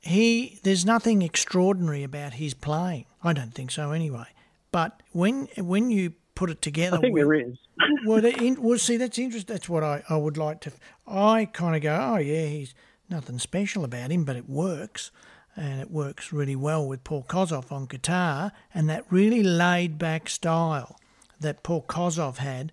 he 0.00 0.60
there's 0.62 0.86
nothing 0.86 1.22
extraordinary 1.22 2.04
about 2.04 2.34
his 2.34 2.54
playing. 2.54 3.06
I 3.22 3.32
don't 3.32 3.52
think 3.52 3.70
so 3.70 3.90
anyway. 3.90 4.26
But 4.70 5.02
when 5.12 5.48
when 5.58 5.90
you 5.90 6.12
put 6.34 6.50
it 6.50 6.62
together, 6.62 6.98
I 6.98 7.00
think 7.00 7.14
with, 7.14 7.24
there 7.24 7.34
is. 7.34 7.58
well, 8.06 8.24
in, 8.24 8.62
well, 8.62 8.78
see, 8.78 8.96
that's 8.96 9.18
interesting. 9.18 9.52
That's 9.52 9.68
what 9.68 9.82
I, 9.82 10.02
I 10.08 10.16
would 10.16 10.36
like 10.36 10.60
to. 10.62 10.72
I 11.06 11.46
kind 11.46 11.74
of 11.74 11.82
go, 11.82 11.98
oh 12.00 12.16
yeah, 12.18 12.46
he's 12.46 12.74
nothing 13.10 13.38
special 13.38 13.84
about 13.84 14.10
him, 14.10 14.24
but 14.24 14.36
it 14.36 14.48
works. 14.48 15.10
And 15.58 15.80
it 15.80 15.90
works 15.90 16.32
really 16.32 16.54
well 16.56 16.86
with 16.86 17.02
Paul 17.04 17.24
Kossoff 17.28 17.72
on 17.72 17.86
guitar, 17.86 18.52
and 18.72 18.88
that 18.88 19.04
really 19.10 19.42
laid 19.42 19.98
back 19.98 20.28
style 20.28 20.96
that 21.40 21.62
Paul 21.62 21.84
Kossoff 21.88 22.36
had. 22.38 22.72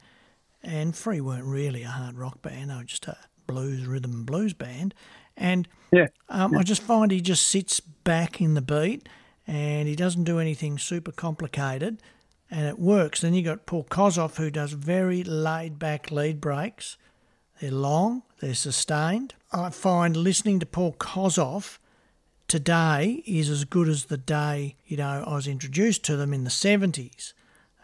And 0.63 0.95
Free 0.95 1.21
weren't 1.21 1.45
really 1.45 1.83
a 1.83 1.89
hard 1.89 2.17
rock 2.17 2.41
band; 2.41 2.69
they 2.69 2.75
were 2.75 2.83
just 2.83 3.07
a 3.07 3.17
blues, 3.47 3.85
rhythm 3.85 4.11
and 4.13 4.25
blues 4.25 4.53
band. 4.53 4.93
And 5.37 5.67
Yeah. 5.91 6.07
um, 6.29 6.55
I 6.57 6.63
just 6.63 6.81
find 6.81 7.11
he 7.11 7.21
just 7.21 7.45
sits 7.47 7.79
back 7.79 8.39
in 8.41 8.53
the 8.53 8.61
beat, 8.61 9.07
and 9.47 9.87
he 9.87 9.95
doesn't 9.95 10.23
do 10.23 10.39
anything 10.39 10.77
super 10.77 11.11
complicated, 11.11 12.01
and 12.49 12.67
it 12.67 12.79
works. 12.79 13.21
Then 13.21 13.33
you 13.33 13.41
got 13.43 13.65
Paul 13.65 13.83
Kossoff 13.85 14.37
who 14.37 14.49
does 14.49 14.71
very 14.73 15.23
laid 15.23 15.77
back 15.77 16.09
lead 16.11 16.39
breaks. 16.41 16.97
They're 17.61 17.71
long, 17.71 18.23
they're 18.39 18.53
sustained. 18.55 19.33
I 19.51 19.69
find 19.69 20.17
listening 20.17 20.59
to 20.59 20.65
Paul 20.65 20.93
Kossoff 20.99 21.77
today 22.47 23.23
is 23.25 23.49
as 23.49 23.63
good 23.65 23.87
as 23.89 24.05
the 24.05 24.17
day 24.17 24.75
you 24.85 24.97
know 24.97 25.23
I 25.25 25.33
was 25.35 25.47
introduced 25.47 26.03
to 26.05 26.15
them 26.15 26.33
in 26.33 26.43
the 26.43 26.49
seventies. 26.49 27.33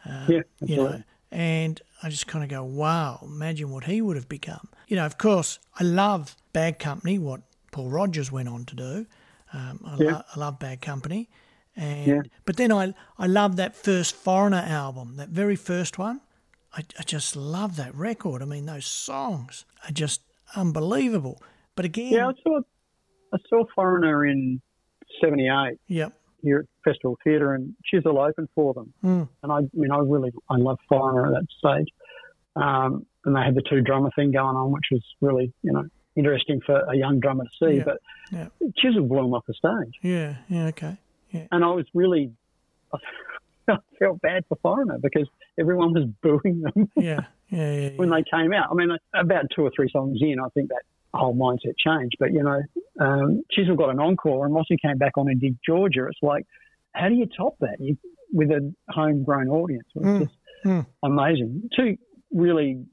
yeah, 0.05 0.41
You 0.59 0.77
know, 0.77 1.03
and 1.31 1.81
I 2.03 2.09
just 2.09 2.27
kind 2.27 2.43
of 2.43 2.49
go, 2.49 2.63
wow, 2.63 3.19
imagine 3.23 3.69
what 3.69 3.83
he 3.85 4.01
would 4.01 4.15
have 4.15 4.27
become. 4.27 4.67
You 4.87 4.95
know, 4.97 5.05
of 5.05 5.17
course, 5.17 5.59
I 5.79 5.83
love 5.83 6.35
Bad 6.53 6.79
Company, 6.79 7.19
what 7.19 7.41
Paul 7.71 7.89
Rodgers 7.89 8.31
went 8.31 8.49
on 8.49 8.65
to 8.65 8.75
do. 8.75 9.05
Um, 9.53 9.79
I, 9.85 9.95
Yeah. 9.97 10.11
lo- 10.13 10.21
I 10.35 10.39
love 10.39 10.59
Bad 10.59 10.81
Company, 10.81 11.29
and 11.75 12.07
Yeah. 12.07 12.21
but 12.45 12.57
then 12.57 12.71
I 12.71 12.93
I 13.17 13.27
love 13.27 13.55
that 13.57 13.75
first 13.75 14.15
Foreigner 14.15 14.63
album, 14.65 15.15
that 15.17 15.29
very 15.29 15.55
first 15.55 15.97
one. 15.97 16.21
I, 16.73 16.83
I 16.99 17.03
just 17.03 17.35
love 17.35 17.75
that 17.75 17.93
record. 17.95 18.41
I 18.41 18.45
mean, 18.45 18.65
those 18.65 18.85
songs 18.85 19.65
are 19.87 19.91
just 19.91 20.21
unbelievable. 20.55 21.41
But 21.75 21.85
again, 21.85 22.13
Yeah, 22.13 22.29
I 22.29 22.33
saw 22.43 22.61
I 23.33 23.37
saw 23.49 23.65
Foreigner 23.75 24.25
in 24.25 24.61
'78 25.21 25.79
yep, 25.87 26.13
here 26.41 26.59
at 26.59 26.65
Festival 26.83 27.17
Theatre, 27.23 27.53
and 27.53 27.75
Chisel 27.85 28.19
opened 28.19 28.49
for 28.55 28.73
them. 28.73 28.93
Mm. 29.03 29.29
And 29.43 29.51
I, 29.51 29.57
I 29.57 29.69
mean, 29.73 29.91
I 29.91 29.99
really 29.99 30.31
I 30.49 30.57
love 30.57 30.79
Foreigner 30.89 31.27
at 31.27 31.41
that 31.41 31.47
stage. 31.57 31.87
Um, 32.55 33.05
and 33.25 33.35
they 33.35 33.41
had 33.41 33.55
the 33.55 33.61
two 33.61 33.81
drummer 33.81 34.09
thing 34.15 34.31
going 34.31 34.55
on, 34.55 34.71
which 34.71 34.85
was 34.91 35.03
really 35.21 35.53
you 35.61 35.71
know 35.71 35.85
interesting 36.15 36.61
for 36.65 36.79
a 36.81 36.95
young 36.95 37.19
drummer 37.19 37.45
to 37.45 37.49
see. 37.65 37.77
Yeah, 37.77 37.83
But 37.83 37.97
yeah. 38.31 38.47
Chisel 38.77 39.03
blew 39.03 39.23
them 39.23 39.33
off 39.33 39.45
the 39.47 39.53
stage, 39.53 39.93
yeah, 40.01 40.35
yeah, 40.49 40.65
okay, 40.67 40.97
yeah, 41.31 41.47
and 41.51 41.63
I 41.63 41.67
was 41.67 41.85
really 41.93 42.31
I 43.67 43.77
felt 43.99 44.21
bad 44.21 44.43
for 44.49 44.57
Foreigner 44.61 44.97
because 45.01 45.27
everyone 45.59 45.93
was 45.93 46.05
booing 46.21 46.61
them 46.61 46.89
yeah, 46.95 47.21
yeah, 47.49 47.73
yeah, 47.73 47.89
when 47.95 48.09
they 48.09 48.23
came 48.29 48.53
out. 48.53 48.69
I 48.71 48.73
mean, 48.73 48.89
about 49.13 49.45
two 49.55 49.63
or 49.63 49.71
three 49.75 49.89
songs 49.91 50.19
in, 50.21 50.39
I 50.39 50.49
think 50.49 50.69
that 50.69 50.81
whole 51.13 51.35
mindset 51.35 51.73
changed. 51.77 52.15
But 52.19 52.31
you 52.33 52.43
know, 52.43 52.61
um, 52.99 53.43
Chisel 53.51 53.75
got 53.75 53.89
an 53.89 53.99
encore, 53.99 54.45
and 54.45 54.55
he 54.67 54.77
came 54.77 54.97
back 54.97 55.13
on 55.17 55.27
and 55.29 55.39
did 55.39 55.57
Georgia, 55.65 56.07
it's 56.07 56.19
like, 56.21 56.45
how 56.93 57.09
do 57.09 57.15
you 57.15 57.25
top 57.25 57.55
that 57.61 57.77
you, 57.79 57.97
with 58.31 58.49
a 58.51 58.73
homegrown 58.89 59.49
audience? 59.49 59.87
It's 59.95 60.05
Mm, 60.05 60.19
just 60.19 60.35
mm. 60.65 60.85
amazing. 61.03 61.69
Two 61.75 61.97
really 62.31 62.85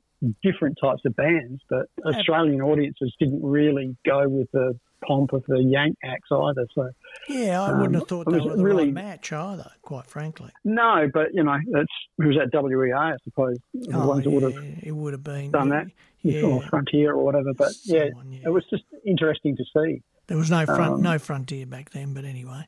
different 0.42 0.76
types 0.82 1.02
of 1.04 1.14
bands, 1.14 1.62
but 1.70 1.86
Australian 2.04 2.60
audiences 2.60 3.14
didn't 3.20 3.42
really 3.42 3.96
go 4.04 4.28
with 4.28 4.48
the 4.52 4.78
pomp 5.08 5.32
of 5.32 5.42
the 5.48 5.60
Yank 5.60 5.96
acts 6.04 6.28
either. 6.30 6.66
So 6.74 6.90
Yeah, 7.28 7.62
I 7.62 7.72
wouldn't 7.72 7.86
Um, 7.88 7.94
have 7.94 8.08
thought 8.08 8.26
they 8.30 8.36
was 8.36 8.44
were 8.46 8.56
the 8.56 8.62
really- 8.62 8.84
right 8.84 8.92
match 8.94 9.32
either, 9.32 9.70
quite 9.82 10.06
frankly. 10.06 10.50
no, 10.64 11.10
but 11.12 11.34
you 11.34 11.42
know, 11.42 11.58
it's 11.66 11.92
it 12.18 12.24
was 12.26 12.36
at 12.36 12.52
WEA, 12.52 12.92
I 12.92 13.16
suppose, 13.24 13.56
the 13.74 13.98
ones 13.98 14.24
that 14.24 14.30
would 14.30 14.42
have 14.44 14.56
Oh, 14.56 14.64
it 14.82 14.92
would 14.92 15.14
have 15.14 15.24
been 15.24 15.50
done 15.50 15.68
yeah, 15.68 15.84
that, 15.84 15.92
Yeah, 16.22 16.42
or 16.42 16.62
Frontier 16.62 17.12
or 17.14 17.24
whatever. 17.24 17.52
But 17.54 17.72
yeah, 17.84 18.08
Someone, 18.10 18.32
yeah. 18.32 18.40
it 18.46 18.50
was 18.50 18.64
just 18.70 18.84
interesting 19.04 19.56
to 19.56 19.64
see. 19.74 20.02
there 20.28 20.36
was 20.36 20.50
no 20.50 20.66
front, 20.66 20.94
um, 20.94 21.02
no 21.02 21.18
frontier 21.18 21.64
back 21.66 21.90
then. 21.90 22.12
But 22.12 22.24
anyway, 22.26 22.66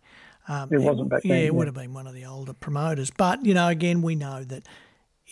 um, 0.49 0.69
It 0.73 0.81
wasn't 0.81 1.11
back 1.11 1.23
then. 1.23 1.31
yeah, 1.33 1.45
it 1.47 1.55
would 1.55 1.67
have 1.67 1.75
been 1.75 1.93
one 1.93 2.07
of 2.07 2.15
the 2.15 2.25
older 2.25 2.55
promoters. 2.55 3.11
But 3.11 3.45
you 3.45 3.53
know, 3.55 3.69
again, 3.69 4.03
we 4.03 4.15
know 4.17 4.43
that. 4.45 4.67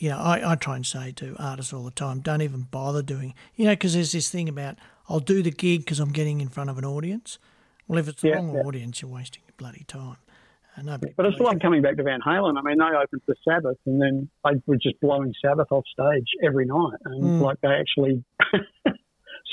You 0.00 0.10
know, 0.10 0.18
I, 0.18 0.52
I 0.52 0.54
try 0.54 0.76
and 0.76 0.86
say 0.86 1.10
to 1.16 1.34
artists 1.40 1.72
all 1.72 1.82
the 1.82 1.90
time, 1.90 2.20
don't 2.20 2.40
even 2.40 2.68
bother 2.70 3.02
doing. 3.02 3.34
You 3.56 3.64
know, 3.64 3.72
because 3.72 3.94
there's 3.94 4.12
this 4.12 4.30
thing 4.30 4.48
about 4.48 4.76
I'll 5.08 5.20
do 5.20 5.42
the 5.42 5.50
gig 5.50 5.80
because 5.80 6.00
I'm 6.00 6.12
getting 6.12 6.40
in 6.40 6.48
front 6.48 6.70
of 6.70 6.78
an 6.78 6.84
audience. 6.84 7.38
Well, 7.86 7.98
if 7.98 8.08
it's 8.08 8.22
the 8.22 8.28
Yeah, 8.28 8.36
wrong 8.36 8.50
yeah. 8.54 8.60
audience, 8.62 9.00
you're 9.02 9.10
wasting 9.10 9.42
your 9.46 9.54
bloody 9.56 9.84
time. 9.88 10.16
And 10.76 10.86
nobody 10.86 11.12
But 11.16 11.26
it's 11.26 11.40
like 11.40 11.60
coming 11.60 11.82
back 11.82 11.96
to 11.96 12.02
Van 12.04 12.20
Halen. 12.20 12.56
I 12.58 12.62
mean, 12.62 12.78
they 12.78 12.84
opened 12.84 13.22
for 13.26 13.34
Sabbath, 13.48 13.78
and 13.86 14.00
then 14.00 14.28
they 14.44 14.50
were 14.66 14.76
just 14.76 15.00
blowing 15.00 15.32
Sabbath 15.44 15.68
off 15.70 15.84
stage 15.92 16.28
every 16.44 16.66
night, 16.66 16.98
and 17.04 17.32
Mm. 17.32 17.40
like 17.40 17.60
they 17.62 17.68
actually 17.68 18.22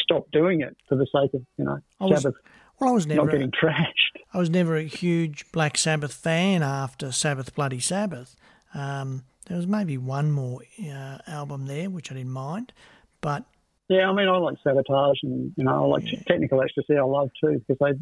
stopped 0.03 0.31
doing 0.31 0.61
it 0.61 0.75
for 0.87 0.95
the 0.95 1.07
sake 1.07 1.33
of 1.33 1.41
you 1.57 1.65
know 1.65 1.79
I 1.99 2.05
was 2.05 2.21
Sabbath 2.21 2.35
Well, 2.79 2.89
I 2.89 2.93
was 2.93 3.07
never. 3.07 3.21
not 3.25 3.31
getting 3.31 3.51
trashed. 3.51 4.21
I 4.33 4.37
was 4.37 4.49
never 4.49 4.75
a 4.75 4.83
huge 4.83 5.49
Black 5.51 5.77
Sabbath 5.77 6.13
fan 6.13 6.61
after 6.61 7.11
Sabbath 7.11 7.55
Bloody 7.55 7.79
Sabbath. 7.79 8.35
Um, 8.73 9.23
there 9.47 9.55
was 9.57 9.65
maybe 9.67 9.97
one 9.97 10.31
more 10.31 10.61
uh, 10.83 11.19
album 11.27 11.67
there 11.67 11.89
which 11.89 12.11
I 12.11 12.15
didn't 12.15 12.31
mind, 12.33 12.73
but 13.21 13.45
Yeah, 13.87 14.09
I 14.09 14.13
mean, 14.13 14.27
I 14.27 14.37
like 14.37 14.55
Sabotage, 14.63 15.19
and 15.23 15.53
you 15.55 15.63
know, 15.63 15.83
I 15.83 15.87
like 15.87 16.03
Technical 16.27 16.61
Ecstasy. 16.61 16.97
I 16.97 17.03
love 17.03 17.29
too 17.43 17.61
because 17.67 17.77
they 17.79 17.93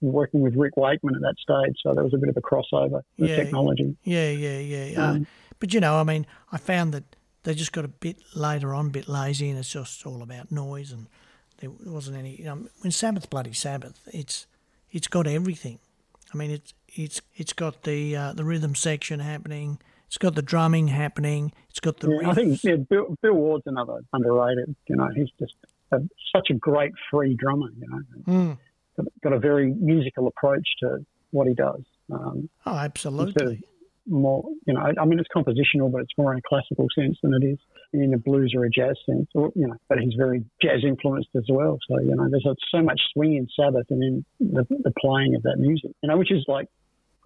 were 0.00 0.12
working 0.12 0.40
with 0.40 0.54
Rick 0.54 0.76
Wakeman 0.76 1.16
at 1.16 1.22
that 1.22 1.34
stage, 1.38 1.76
so 1.82 1.94
there 1.94 2.04
was 2.04 2.14
a 2.14 2.18
bit 2.18 2.28
of 2.28 2.36
a 2.36 2.40
crossover 2.40 3.02
with 3.18 3.30
Yeah. 3.30 3.36
technology. 3.36 3.96
yeah, 4.04 4.30
yeah, 4.30 4.58
yeah. 4.58 5.00
Uh, 5.02 5.10
Um, 5.12 5.26
but 5.58 5.74
you 5.74 5.80
know, 5.80 5.96
I 5.96 6.04
mean, 6.04 6.26
I 6.52 6.58
found 6.58 6.92
that 6.94 7.04
they 7.42 7.54
just 7.54 7.72
got 7.72 7.84
a 7.84 7.88
bit 7.88 8.18
later 8.34 8.74
on, 8.74 8.86
a 8.86 8.90
bit 8.90 9.08
lazy, 9.08 9.48
and 9.50 9.58
it's 9.58 9.72
just 9.72 10.06
all 10.06 10.22
about 10.22 10.52
noise, 10.52 10.92
and 10.92 11.06
there 11.58 11.70
wasn't 11.84 12.16
any. 12.18 12.36
You 12.36 12.44
know, 12.44 12.58
when 12.82 12.92
Sabbath 12.92 13.28
Bloody 13.30 13.52
Sabbath, 13.52 14.08
it's 14.12 14.46
it's 14.92 15.08
got 15.08 15.26
everything. 15.26 15.78
I 16.32 16.36
mean, 16.36 16.50
it's 16.50 16.72
it's 16.94 17.20
it's 17.36 17.52
got 17.52 17.82
the 17.82 18.16
uh, 18.16 18.32
the 18.32 18.44
rhythm 18.44 18.74
section 18.74 19.20
happening. 19.20 19.78
It's 20.16 20.22
got 20.22 20.34
the 20.34 20.40
drumming 20.40 20.88
happening. 20.88 21.52
It's 21.68 21.78
got 21.78 22.00
the 22.00 22.08
Yeah, 22.22 22.30
I 22.30 22.32
think 22.32 22.64
yeah, 22.64 22.76
Bill, 22.76 23.14
Bill 23.20 23.34
Ward's 23.34 23.64
another 23.66 24.00
underrated. 24.14 24.74
You 24.88 24.96
know, 24.96 25.10
he's 25.14 25.28
just 25.38 25.52
a, 25.92 25.98
such 26.34 26.48
a 26.48 26.54
great 26.54 26.92
free 27.10 27.34
drummer. 27.34 27.68
You 27.78 27.86
know, 27.86 28.00
Mm. 28.26 28.58
got, 28.96 29.06
got 29.22 29.32
a 29.34 29.38
very 29.38 29.74
musical 29.74 30.26
approach 30.26 30.66
to 30.80 31.04
what 31.32 31.46
he 31.48 31.52
does. 31.52 31.82
Um, 32.10 32.48
Oh, 32.64 32.76
absolutely. 32.78 33.62
more, 34.06 34.42
you 34.66 34.72
know, 34.72 34.80
I 34.98 35.04
mean, 35.04 35.18
it's 35.20 35.28
compositional, 35.36 35.92
but 35.92 36.00
it's 36.00 36.16
more 36.16 36.32
in 36.32 36.38
a 36.38 36.42
classical 36.48 36.86
sense 36.98 37.18
than 37.22 37.34
it 37.34 37.44
is 37.44 37.58
in 37.92 38.14
a 38.14 38.18
blues 38.18 38.54
or 38.56 38.64
a 38.64 38.70
jazz 38.70 38.96
sense. 39.04 39.28
Or, 39.34 39.52
you 39.54 39.66
know, 39.66 39.76
but 39.90 39.98
he's 39.98 40.14
very 40.16 40.42
jazz 40.62 40.80
influenced 40.82 41.28
as 41.36 41.44
well. 41.50 41.76
So 41.90 42.00
you 42.00 42.16
know, 42.16 42.26
there's 42.30 42.48
so 42.70 42.80
much 42.80 43.02
swing 43.12 43.34
in 43.34 43.48
Sabbath 43.54 43.84
and 43.90 44.02
in 44.02 44.24
the, 44.40 44.64
the 44.82 44.92
playing 44.98 45.34
of 45.34 45.42
that 45.42 45.56
music. 45.58 45.90
You 46.02 46.08
know, 46.08 46.16
which 46.16 46.32
is 46.32 46.42
like 46.48 46.68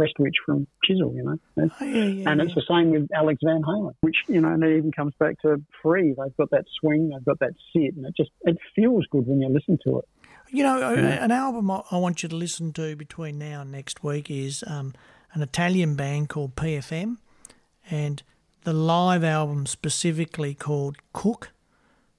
Prestwich 0.00 0.34
from 0.46 0.66
Chisel. 0.84 1.12
You 1.14 1.24
know. 1.24 1.38
Oh, 1.58 1.84
yeah, 1.84 2.04
yeah, 2.04 2.30
And 2.30 2.40
it's 2.40 2.54
the 2.54 2.62
same 2.68 2.90
with 2.90 3.08
Alex 3.14 3.40
Van 3.44 3.62
Halen, 3.62 3.94
which 4.00 4.16
you 4.28 4.40
know, 4.40 4.48
and 4.48 4.64
it 4.64 4.76
even 4.76 4.92
comes 4.92 5.12
back 5.18 5.40
to 5.42 5.62
Free. 5.82 6.14
They've 6.16 6.36
got 6.36 6.50
that 6.50 6.64
swing, 6.80 7.10
they've 7.10 7.24
got 7.24 7.38
that 7.40 7.52
sit, 7.72 7.94
and 7.96 8.06
it 8.06 8.14
just 8.16 8.30
it 8.42 8.56
feels 8.74 9.06
good 9.10 9.26
when 9.26 9.40
you 9.40 9.48
listen 9.48 9.78
to 9.84 9.98
it. 9.98 10.04
You 10.52 10.64
know, 10.64 10.94
an 10.94 11.30
album 11.30 11.70
I 11.70 11.96
want 11.96 12.22
you 12.22 12.28
to 12.28 12.36
listen 12.36 12.72
to 12.72 12.96
between 12.96 13.38
now 13.38 13.60
and 13.60 13.70
next 13.70 14.02
week 14.02 14.30
is 14.30 14.64
um, 14.66 14.94
an 15.32 15.42
Italian 15.42 15.94
band 15.94 16.28
called 16.28 16.56
PFM, 16.56 17.18
and 17.88 18.22
the 18.64 18.72
live 18.72 19.22
album 19.22 19.66
specifically 19.66 20.54
called 20.54 20.96
Cook. 21.12 21.52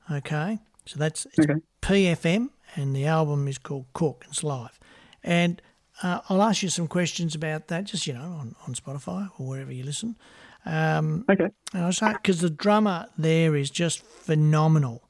Okay, 0.10 0.60
so 0.86 0.98
that's 0.98 1.26
it's 1.26 1.40
Okay. 1.40 1.60
PFM, 1.82 2.50
and 2.76 2.96
the 2.96 3.06
album 3.06 3.48
is 3.48 3.58
called 3.58 3.86
Cook. 3.94 4.26
It's 4.30 4.44
live, 4.44 4.80
and 5.24 5.62
uh, 6.04 6.22
I'll 6.30 6.42
ask 6.42 6.64
you 6.64 6.70
some 6.70 6.88
questions 6.88 7.36
about 7.36 7.68
that, 7.68 7.86
just 7.86 8.08
you 8.08 8.14
know, 8.14 8.22
on, 8.22 8.56
on 8.68 8.74
Spotify 8.74 9.30
or 9.38 9.48
wherever 9.48 9.72
you 9.72 9.84
listen. 9.84 10.16
Um, 10.66 11.26
Okay, 11.30 11.48
and 11.74 11.84
I 11.84 11.88
was 11.88 12.00
because 12.00 12.40
the 12.42 12.50
drummer 12.50 13.08
there 13.18 13.56
is 13.56 13.70
just 13.72 14.04
phenomenal. 14.04 15.02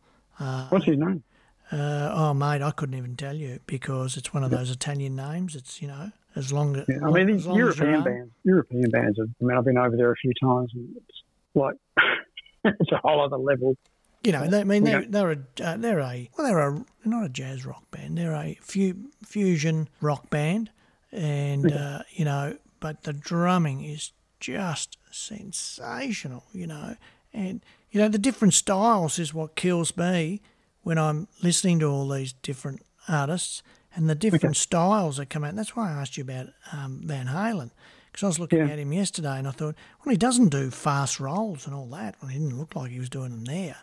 what's 0.69 0.85
his 0.85 0.97
name? 0.97 1.23
Uh, 1.71 2.11
oh, 2.13 2.33
mate, 2.33 2.61
I 2.61 2.71
couldn't 2.71 2.95
even 2.97 3.15
tell 3.15 3.35
you 3.35 3.59
because 3.65 4.17
it's 4.17 4.33
one 4.33 4.43
of 4.43 4.51
those 4.51 4.69
Italian 4.69 5.15
names. 5.15 5.55
It's 5.55 5.81
you 5.81 5.87
know 5.87 6.11
as 6.35 6.51
long 6.51 6.75
as 6.75 6.85
Yeah, 6.89 6.97
I 7.05 7.11
mean, 7.11 7.27
these 7.27 7.45
long 7.45 7.55
as 7.55 7.77
your 7.77 7.87
European 7.87 8.03
bands, 8.03 8.31
European 8.43 8.89
bands. 8.91 9.19
I 9.19 9.43
mean, 9.43 9.57
I've 9.57 9.63
been 9.65 9.77
over 9.77 9.95
there 9.95 10.11
a 10.11 10.15
few 10.15 10.33
times, 10.41 10.71
and 10.73 10.89
it's 10.97 11.23
like 11.55 11.75
it's 12.65 12.91
a 12.91 12.97
whole 12.97 13.21
other 13.23 13.37
level. 13.37 13.77
You 14.23 14.33
know, 14.33 14.47
they, 14.47 14.59
I 14.61 14.63
mean, 14.65 14.83
they're, 14.83 15.01
Yeah. 15.01 15.07
they're 15.09 15.31
a 15.31 15.63
uh, 15.63 15.77
they're 15.77 15.99
a 15.99 16.29
well, 16.37 16.47
they're 16.47 16.59
a 16.59 16.85
not 17.05 17.25
a 17.25 17.29
jazz 17.29 17.65
rock 17.65 17.89
band. 17.91 18.17
They're 18.17 18.33
a 18.35 18.57
fu- 18.61 19.09
fusion 19.25 19.87
rock 20.01 20.29
band, 20.29 20.69
and 21.11 21.71
uh, 21.71 22.03
you 22.11 22.25
know, 22.25 22.57
but 22.79 23.03
the 23.03 23.13
drumming 23.13 23.83
is 23.83 24.11
just 24.39 24.97
sensational. 25.11 26.43
You 26.53 26.67
know, 26.67 26.95
and 27.33 27.61
you 27.91 27.99
know 28.01 28.07
the 28.07 28.17
different 28.17 28.53
styles 28.53 29.19
is 29.19 29.33
what 29.33 29.55
kills 29.55 29.95
me 29.97 30.41
when 30.83 30.97
I'm 30.97 31.27
listening 31.43 31.79
to 31.79 31.85
all 31.87 32.07
these 32.09 32.33
different 32.33 32.85
artists 33.07 33.61
and 33.95 34.09
the 34.09 34.15
different 34.15 34.55
styles 34.57 35.17
that 35.17 35.29
come 35.29 35.43
out. 35.43 35.55
That's 35.55 35.75
why 35.75 35.89
I 35.89 36.01
asked 36.01 36.17
you 36.17 36.23
about 36.23 36.47
um, 36.71 37.01
Van 37.03 37.27
Halen 37.27 37.71
because 38.11 38.23
I 38.23 38.27
was 38.27 38.39
looking 38.39 38.59
Yeah. 38.59 38.67
at 38.73 38.79
him 38.79 38.91
yesterday 38.93 39.37
and 39.37 39.47
I 39.47 39.51
thought, 39.51 39.75
well, 40.03 40.11
he 40.11 40.17
doesn't 40.17 40.49
do 40.49 40.69
fast 40.71 41.19
rolls 41.19 41.65
and 41.65 41.75
all 41.75 41.87
that. 41.87 42.15
Well, 42.21 42.29
he 42.29 42.39
didn't 42.39 42.57
look 42.57 42.75
like 42.75 42.91
he 42.91 42.99
was 42.99 43.09
doing 43.09 43.31
them 43.31 43.45
there. 43.45 43.77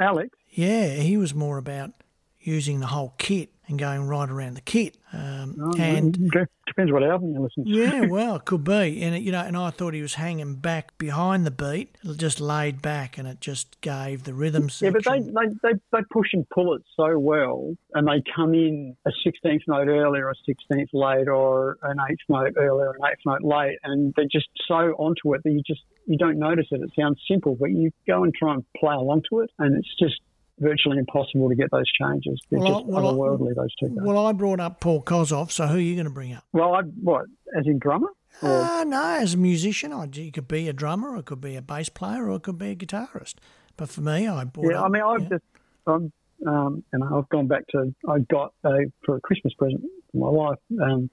Alex, 0.00 0.36
Yeah, 0.50 0.94
he 0.96 1.16
was 1.16 1.34
more 1.34 1.58
about 1.58 1.92
using 2.40 2.80
the 2.80 2.86
whole 2.86 3.14
kit 3.18 3.50
and 3.68 3.78
going 3.78 4.06
right 4.06 4.28
around 4.30 4.54
the 4.54 4.62
kit. 4.62 4.96
Um, 5.12 5.56
oh, 5.60 5.80
and 5.80 6.18
depends 6.66 6.92
what 6.92 7.02
album 7.02 7.32
you 7.32 7.40
listen 7.40 7.64
to. 7.64 7.70
Yeah, 7.70 8.06
well, 8.10 8.36
it 8.36 8.44
could 8.44 8.64
be. 8.64 9.02
And, 9.02 9.14
it, 9.14 9.22
you 9.22 9.32
know, 9.32 9.40
and 9.40 9.56
I 9.56 9.70
thought 9.70 9.94
he 9.94 10.02
was 10.02 10.14
hanging 10.14 10.54
back 10.56 10.96
behind 10.96 11.44
the 11.44 11.50
beat, 11.50 11.96
just 12.16 12.40
laid 12.40 12.80
back, 12.80 13.18
and 13.18 13.28
it 13.28 13.40
just 13.40 13.80
gave 13.80 14.24
the 14.24 14.32
rhythm 14.32 14.70
Yeah, 14.80 14.90
but 14.90 15.04
they, 15.04 15.20
they, 15.20 15.54
they, 15.62 15.78
they 15.92 16.00
push 16.10 16.28
and 16.32 16.48
pull 16.48 16.74
it 16.74 16.82
so 16.96 17.18
well, 17.18 17.74
and 17.94 18.08
they 18.08 18.22
come 18.34 18.54
in 18.54 18.96
a 19.06 19.10
16th 19.26 19.62
note 19.66 19.88
earlier, 19.88 20.30
a 20.30 20.34
16th 20.48 20.88
late, 20.92 21.28
or 21.28 21.78
an 21.82 21.98
eighth 22.10 22.20
note 22.28 22.54
earlier, 22.56 22.90
an 22.90 23.10
eighth 23.10 23.20
note 23.26 23.42
late, 23.42 23.78
and 23.84 24.14
they're 24.16 24.26
just 24.30 24.48
so 24.66 24.94
onto 24.98 25.34
it 25.34 25.42
that 25.44 25.50
you 25.50 25.62
just 25.66 25.82
you 26.06 26.16
don't 26.16 26.38
notice 26.38 26.66
it. 26.70 26.80
It 26.80 26.90
sounds 26.98 27.20
simple, 27.30 27.54
but 27.54 27.70
you 27.70 27.90
go 28.06 28.24
and 28.24 28.32
try 28.34 28.54
and 28.54 28.64
play 28.78 28.94
along 28.94 29.24
to 29.30 29.40
it, 29.40 29.50
and 29.58 29.76
it's 29.76 29.94
just 29.98 30.20
virtually 30.60 30.98
impossible 30.98 31.48
to 31.48 31.54
get 31.54 31.70
those 31.70 31.90
changes. 31.92 32.40
They're 32.50 32.60
Well, 32.60 32.80
just 32.80 32.86
well, 32.86 33.14
otherworldly, 33.14 33.54
those 33.54 33.74
two 33.76 33.88
guys. 33.88 33.98
Well, 34.00 34.26
I 34.26 34.32
brought 34.32 34.60
up 34.60 34.80
Paul 34.80 35.02
Kossoff, 35.02 35.50
so 35.50 35.66
who 35.66 35.76
are 35.76 35.80
you 35.80 35.94
going 35.94 36.06
to 36.06 36.12
bring 36.12 36.32
up? 36.32 36.44
Well, 36.52 36.74
I, 36.74 36.82
what, 36.82 37.26
as 37.56 37.66
in 37.66 37.78
drummer? 37.78 38.08
Or, 38.42 38.62
Uh, 38.62 38.84
no, 38.84 39.18
as 39.20 39.34
a 39.34 39.38
musician, 39.38 39.92
I, 39.92 40.06
you 40.12 40.30
could 40.32 40.48
be 40.48 40.68
a 40.68 40.72
drummer, 40.72 41.10
or 41.10 41.16
it 41.18 41.26
could 41.26 41.40
be 41.40 41.56
a 41.56 41.62
bass 41.62 41.88
player, 41.88 42.28
or 42.30 42.36
it 42.36 42.42
could 42.42 42.58
be 42.58 42.70
a 42.70 42.76
guitarist. 42.76 43.34
But 43.76 43.88
for 43.88 44.00
me, 44.00 44.28
I 44.28 44.44
brought 44.44 44.70
yeah, 44.70 44.80
up. 44.80 44.86
I 44.86 44.88
mean, 44.88 45.02
I've 45.02 45.22
yeah. 45.22 45.28
just, 45.28 45.44
I'm, 45.86 46.12
um, 46.46 46.84
and 46.92 47.02
I've 47.02 47.28
gone 47.28 47.46
back 47.46 47.66
to, 47.68 47.94
I 48.08 48.18
got 48.20 48.52
a, 48.64 48.92
for 49.04 49.16
a 49.16 49.20
Christmas 49.20 49.54
present 49.54 49.82
for 50.12 50.18
my 50.18 50.30
wife, 50.30 50.58
um, 50.82 51.10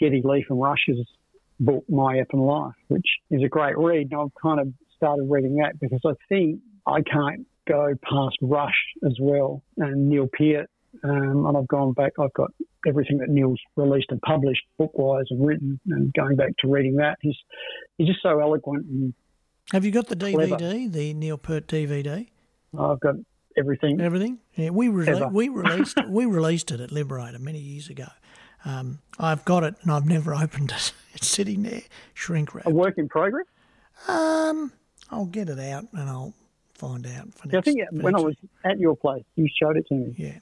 Geddy 0.00 0.22
Lee 0.24 0.44
from 0.46 0.58
Rush's 0.58 1.06
book, 1.60 1.84
My 1.88 2.16
Effin' 2.16 2.44
Life, 2.44 2.74
which 2.88 3.06
is 3.30 3.42
a 3.44 3.48
great 3.48 3.78
read. 3.78 4.08
And 4.10 4.20
I've 4.20 4.42
kind 4.42 4.60
of 4.60 4.72
started 4.96 5.26
reading 5.28 5.56
that 5.56 5.78
because 5.78 6.00
I 6.04 6.14
think 6.28 6.60
I 6.86 7.02
can't 7.02 7.46
go 7.68 7.94
past 8.02 8.36
Rush 8.40 8.74
as 9.04 9.16
well 9.20 9.62
and 9.76 10.08
Neil 10.08 10.28
Peart. 10.36 10.68
Um, 11.02 11.46
and 11.46 11.56
I've 11.56 11.66
gone 11.68 11.92
back, 11.92 12.12
I've 12.20 12.32
got 12.34 12.50
everything 12.86 13.18
that 13.18 13.28
Neil's 13.28 13.60
released 13.76 14.06
and 14.10 14.20
published 14.22 14.62
book 14.78 14.92
wise 14.94 15.24
and 15.30 15.44
written 15.44 15.80
and 15.88 16.12
going 16.14 16.36
back 16.36 16.52
to 16.60 16.68
reading 16.68 16.96
that. 16.96 17.18
He's, 17.20 17.36
he's 17.98 18.06
just 18.06 18.22
so 18.22 18.38
eloquent 18.40 18.86
and 18.86 19.14
Have 19.72 19.84
you 19.84 19.90
got 19.90 20.06
the 20.06 20.16
Clever. 20.16 20.56
DVD, 20.56 20.92
the 20.92 21.14
Neil 21.14 21.36
Peart 21.36 21.66
DVD? 21.66 22.28
I've 22.78 23.00
got 23.00 23.16
everything. 23.58 24.00
Everything? 24.00 24.38
Yeah, 24.54 24.70
we 24.70 24.88
we 24.88 25.48
released 25.48 25.98
we 26.08 26.26
released 26.26 26.70
it 26.70 26.80
at 26.80 26.92
Liberator 26.92 27.38
many 27.38 27.58
years 27.58 27.88
ago. 27.88 28.06
Um, 28.64 29.00
I've 29.18 29.44
got 29.44 29.62
it 29.64 29.74
and 29.82 29.90
I've 29.90 30.06
never 30.06 30.34
opened 30.42 30.72
it. 30.72 30.92
It's 31.14 31.26
sitting 31.26 31.62
there, 31.62 31.82
shrink 32.14 32.54
wrapped. 32.54 32.66
A 32.68 32.70
work 32.70 32.98
in 32.98 33.08
progress. 33.08 33.46
Um, 34.08 34.72
I'll 35.10 35.26
get 35.26 35.48
it 35.48 35.58
out 35.58 35.86
and 35.92 36.08
I'll 36.08 36.34
find 36.86 37.06
out. 37.06 37.34
For 37.34 37.48
Yeah, 37.48 37.58
I 37.58 37.62
think 37.62 37.80
when 37.92 38.14
I 38.14 38.20
was 38.20 38.34
at 38.64 38.78
your 38.78 38.96
place, 38.96 39.24
you 39.36 39.48
showed 39.60 39.76
it 39.76 39.86
to 39.88 39.94
me. 39.94 40.14
Yeah, 40.18 40.38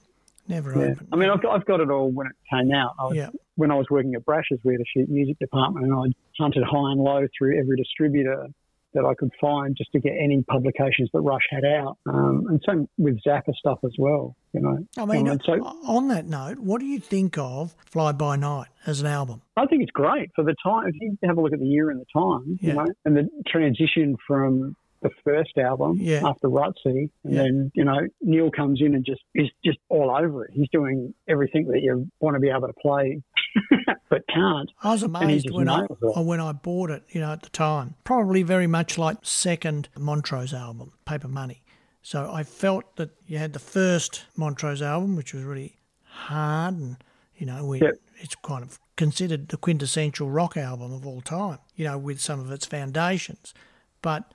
never 0.49 0.72
Yeah. 0.72 0.93
opened. 0.93 1.09
I 1.12 1.16
mean, 1.16 1.30
I've 1.30 1.43
got, 1.43 1.55
I've 1.55 1.64
got 1.66 1.80
it 1.80 1.90
all 1.90 2.11
when 2.11 2.26
it 2.26 2.32
came 2.51 2.72
out. 2.72 2.93
I 2.99 3.05
was, 3.05 3.16
Yeah. 3.16 3.28
When 3.57 3.70
I 3.70 3.74
was 3.74 3.86
working 3.90 4.14
at 4.14 4.24
Brash's, 4.24 4.59
we 4.64 4.72
had 4.74 4.80
a 4.80 4.84
sheet 4.86 5.09
music 5.11 5.38
department, 5.38 5.84
and 5.86 5.95
I 5.95 6.05
hunted 6.43 6.62
high 6.64 6.93
and 6.93 7.01
low 7.01 7.26
through 7.36 7.59
every 7.61 7.76
distributor 7.76 8.49
that 8.95 9.07
I 9.07 9.14
could 9.14 9.30
find 9.40 9.74
just 9.74 9.90
to 9.93 10.01
get 10.01 10.12
any 10.20 10.43
publications 10.43 11.09
that 11.14 11.20
Rush 11.22 11.47
had 11.51 11.64
out. 11.64 11.97
Um, 12.07 12.47
and 12.49 12.62
same 12.68 12.88
with 12.99 13.18
Zappa 13.26 13.55
stuff 13.55 13.78
as 13.84 13.93
well, 13.99 14.36
you 14.53 14.61
know. 14.61 14.78
I 14.99 15.07
mean, 15.07 15.26
Um, 15.28 15.32
and 15.32 15.43
so 15.47 15.53
on 15.86 16.09
that 16.09 16.26
note, 16.26 16.59
what 16.59 16.78
do 16.80 16.86
you 16.86 16.99
think 16.99 17.38
of 17.38 17.74
Fly 17.86 18.12
By 18.12 18.36
Night 18.36 18.68
as 18.86 19.01
an 19.01 19.07
album? 19.07 19.40
I 19.57 19.64
think 19.66 19.82
it's 19.82 19.93
great 19.93 20.30
for 20.34 20.45
the 20.45 20.55
time. 20.62 20.88
If 20.88 20.95
you 21.01 21.16
have 21.24 21.38
a 21.38 21.40
look 21.40 21.55
at 21.55 21.59
the 21.61 21.66
year 21.66 21.88
and 21.90 22.01
the 22.01 22.07
time, 22.12 22.59
Yeah. 22.61 22.68
you 22.68 22.74
know, 22.80 22.86
and 23.07 23.16
the 23.16 23.28
transition 23.47 24.16
from 24.26 24.76
the 25.03 25.11
first 25.25 25.57
album 25.59 25.99
Yeah. 26.01 26.23
after 26.27 26.49
Rutsey, 26.49 27.11
and 27.25 27.33
Yeah. 27.35 27.43
then 27.43 27.71
you 27.75 27.85
know 27.85 27.99
Neil 28.21 28.51
comes 28.51 28.81
in 28.81 28.95
and 28.95 29.05
just 29.05 29.23
is 29.35 29.49
just 29.65 29.79
all 29.89 30.11
over 30.11 30.45
it. 30.45 30.51
He's 30.53 30.69
doing 30.71 31.13
everything 31.29 31.67
that 31.69 31.81
you 31.83 32.09
want 32.21 32.35
to 32.35 32.41
be 32.41 32.49
able 32.49 32.69
to 32.69 32.73
play, 32.75 33.23
but 34.11 34.23
can't. 34.33 34.71
I 34.83 34.93
was 34.93 35.03
amazed 35.03 35.51
when 35.51 35.69
I 35.69 35.85
it. 35.85 35.91
Uh, 36.17 36.23
when 36.23 36.41
I 36.41 36.53
bought 36.53 36.91
it, 36.91 37.03
you 37.11 37.21
know, 37.21 37.33
at 37.33 37.43
the 37.43 37.51
time. 37.51 37.95
Probably 38.05 38.43
very 38.43 38.67
much 38.67 38.97
like 38.99 39.19
second 39.23 39.89
Montrose 39.99 40.55
album, 40.55 40.93
Paper 41.05 41.29
Money. 41.29 41.63
So 42.03 42.31
I 42.33 42.43
felt 42.43 42.97
that 42.97 43.11
you 43.27 43.39
had 43.39 43.53
the 43.53 43.59
first 43.61 44.25
Montrose 44.37 44.83
album, 44.83 45.15
which 45.17 45.33
was 45.35 45.45
really 45.45 45.77
hard, 46.05 46.75
and 46.75 46.97
you 47.37 47.47
know, 47.47 47.65
we, 47.65 47.81
Yep. 47.81 47.95
it's 48.19 48.35
kind 48.37 48.63
of 48.63 48.79
considered 48.97 49.49
the 49.49 49.57
quintessential 49.57 50.31
rock 50.31 50.57
album 50.57 50.93
of 50.93 51.07
all 51.07 51.21
time. 51.21 51.59
You 51.77 51.85
know, 51.87 51.99
with 51.99 52.21
some 52.21 52.39
of 52.41 52.51
its 52.53 52.67
foundations, 52.67 53.55
but 54.03 54.33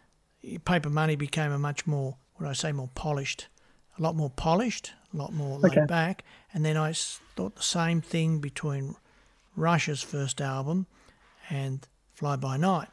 Paper 0.65 0.89
Money 0.89 1.15
became 1.15 1.51
a 1.51 1.59
much 1.59 1.85
more, 1.85 2.15
what 2.35 2.49
I 2.49 2.53
say, 2.53 2.71
more 2.71 2.89
polished, 2.95 3.47
a 3.97 4.01
lot 4.01 4.15
more 4.15 4.29
polished, 4.29 4.93
a 5.13 5.17
lot 5.17 5.33
more 5.33 5.57
Okay. 5.59 5.79
laid 5.81 5.87
back. 5.87 6.23
And 6.53 6.63
then 6.65 6.77
I 6.77 6.93
thought 6.93 7.55
the 7.55 7.63
same 7.63 8.01
thing 8.01 8.39
between 8.39 8.95
Rush's 9.55 10.01
first 10.01 10.39
album 10.41 10.85
and 11.49 11.87
Fly 12.13 12.35
By 12.35 12.57
Night. 12.57 12.89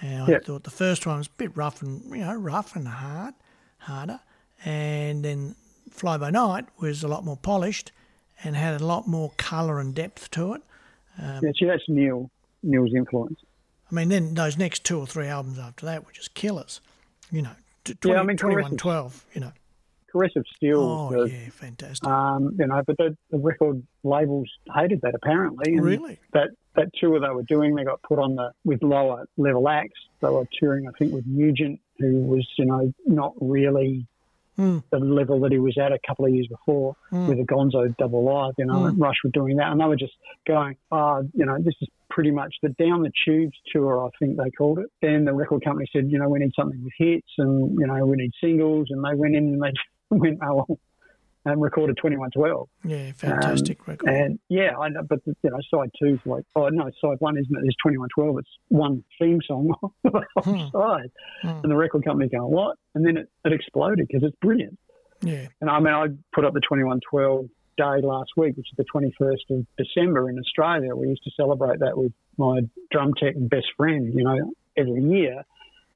And 0.00 0.22
I 0.24 0.30
Yeah. 0.30 0.38
thought 0.38 0.64
the 0.64 0.70
first 0.70 1.06
one 1.06 1.18
was 1.18 1.26
a 1.26 1.36
bit 1.36 1.54
rough 1.56 1.82
and 1.82 2.02
you 2.10 2.24
know 2.24 2.34
rough 2.34 2.74
and 2.74 2.88
hard, 2.88 3.34
harder, 3.78 4.20
and 4.64 5.24
then 5.24 5.54
Fly 5.90 6.16
By 6.16 6.30
Night 6.30 6.66
was 6.80 7.02
a 7.02 7.08
lot 7.08 7.24
more 7.24 7.36
polished 7.36 7.92
and 8.42 8.56
had 8.56 8.80
a 8.80 8.84
lot 8.86 9.06
more 9.06 9.32
colour 9.36 9.78
and 9.78 9.94
depth 9.94 10.30
to 10.32 10.54
it. 10.54 10.62
Um, 11.18 11.40
yeah, 11.44 11.50
see, 11.58 11.66
that's 11.66 11.82
Neil 11.88 12.30
Neil's 12.62 12.94
influence. 12.94 13.38
I 13.90 13.94
mean, 13.94 14.08
then 14.08 14.34
those 14.34 14.56
next 14.56 14.84
two 14.84 14.98
or 14.98 15.06
three 15.06 15.26
albums 15.26 15.58
after 15.58 15.86
that 15.86 16.06
were 16.06 16.12
just 16.12 16.34
killers. 16.34 16.80
You 17.30 17.42
know, 17.42 17.50
t- 17.84 17.94
20, 17.94 18.14
Yeah, 18.14 18.20
I 18.20 18.24
mean, 18.24 18.36
21, 18.36 18.76
12, 18.76 19.24
you 19.34 19.40
know. 19.40 19.52
Caress 20.12 20.32
of 20.34 20.44
Steel, 20.56 20.80
Oh, 20.80 21.10
the, 21.10 21.30
yeah, 21.30 21.48
fantastic. 21.50 22.08
um, 22.08 22.56
you 22.58 22.66
know, 22.66 22.82
but 22.84 22.96
the, 22.96 23.16
the 23.30 23.38
record 23.38 23.80
labels 24.02 24.48
hated 24.74 25.00
that 25.02 25.14
apparently. 25.14 25.74
And 25.74 25.84
Really? 25.84 26.18
That 26.32 26.48
that 26.74 26.88
tour 26.98 27.20
they 27.20 27.28
were 27.28 27.42
doing, 27.44 27.74
they 27.76 27.84
got 27.84 28.02
put 28.02 28.18
on 28.18 28.34
the 28.34 28.52
with 28.64 28.82
lower 28.82 29.26
level 29.36 29.68
acts. 29.68 29.98
They 30.20 30.28
were 30.28 30.46
touring, 30.58 30.88
I 30.88 30.92
think, 30.98 31.12
with 31.12 31.26
Nugent, 31.26 31.80
who 31.98 32.20
was, 32.22 32.46
you 32.58 32.64
know, 32.64 32.92
not 33.06 33.34
really 33.40 34.06
The 34.90 34.98
level 34.98 35.40
that 35.40 35.52
he 35.52 35.58
was 35.58 35.76
at 35.78 35.92
a 35.92 35.98
couple 36.06 36.26
of 36.26 36.32
years 36.32 36.46
before 36.48 36.94
with 37.28 37.38
the 37.38 37.44
Gonzo 37.44 37.96
Double 37.96 38.24
Live. 38.24 38.54
You 38.58 38.66
know, 38.66 38.80
Hmm. 38.80 38.86
and 38.86 39.00
Rush 39.00 39.16
were 39.24 39.30
doing 39.30 39.56
that, 39.56 39.72
and 39.72 39.80
they 39.80 39.84
were 39.86 39.96
just 39.96 40.12
going, 40.46 40.76
oh, 40.90 41.22
you 41.34 41.46
know, 41.46 41.56
this 41.58 41.74
is 41.80 41.88
pretty 42.10 42.30
much 42.30 42.54
the 42.62 42.70
Down 42.70 43.02
the 43.02 43.12
Tubes 43.24 43.56
tour, 43.72 44.04
I 44.06 44.10
think 44.18 44.36
they 44.36 44.50
called 44.50 44.78
it. 44.80 44.86
Then 45.00 45.24
the 45.24 45.32
record 45.32 45.64
company 45.64 45.86
said, 45.92 46.10
you 46.10 46.18
know, 46.18 46.28
we 46.28 46.40
need 46.40 46.52
something 46.54 46.82
with 46.82 46.92
hits, 46.98 47.28
and 47.38 47.78
you 47.78 47.86
know, 47.86 48.04
we 48.04 48.16
need 48.16 48.32
singles, 48.42 48.88
and 48.90 49.04
they 49.04 49.14
went 49.14 49.36
in 49.36 49.44
and 49.54 49.62
they 49.62 49.72
went, 50.10 50.38
oh, 50.42 50.54
well, 50.68 50.78
and 51.44 51.60
recorded 51.60 51.96
2112. 51.96 52.68
Yeah, 52.84 53.12
fantastic 53.12 53.86
record. 53.88 54.08
Um, 54.08 54.14
And 54.14 54.38
yeah, 54.48 54.76
I 54.78 54.88
know, 54.90 55.02
but 55.08 55.20
you 55.26 55.34
know, 55.50 55.58
side 55.72 55.90
two's 55.98 56.20
like, 56.24 56.44
oh 56.56 56.68
no, 56.68 56.90
side 57.00 57.16
one 57.20 57.36
isn't 57.38 57.50
it? 57.56 57.60
There's 57.62 57.76
2112. 57.84 58.38
It's 58.38 58.48
one 58.68 59.04
theme 59.18 59.40
song 59.46 59.74
on 59.82 59.90
the 60.04 60.24
Hmm. 60.42 60.68
side, 60.76 61.10
Hmm. 61.42 61.48
and 61.62 61.70
the 61.70 61.76
record 61.76 62.04
company 62.04 62.28
going 62.28 62.50
what? 62.52 62.76
And 62.94 63.04
then 63.06 63.16
it, 63.16 63.28
it 63.44 63.52
exploded 63.52 64.06
because 64.08 64.22
it's 64.26 64.36
brilliant. 64.40 64.78
Yeah, 65.22 65.46
And 65.60 65.68
I 65.68 65.78
mean, 65.80 65.92
I 65.92 66.06
put 66.34 66.44
up 66.46 66.54
the 66.54 66.60
2112 66.60 67.46
day 67.76 68.06
last 68.06 68.30
week, 68.36 68.56
which 68.56 68.68
is 68.70 68.76
the 68.76 68.84
21st 68.84 69.50
of 69.58 69.66
December 69.76 70.28
in 70.30 70.38
Australia. 70.38 70.94
We 70.96 71.08
used 71.08 71.24
to 71.24 71.30
celebrate 71.36 71.80
that 71.80 71.96
with 71.96 72.12
my 72.38 72.60
drum 72.90 73.12
tech 73.14 73.34
and 73.34 73.48
best 73.48 73.66
friend, 73.76 74.12
you 74.14 74.24
know, 74.24 74.52
every 74.76 75.02
year. 75.02 75.44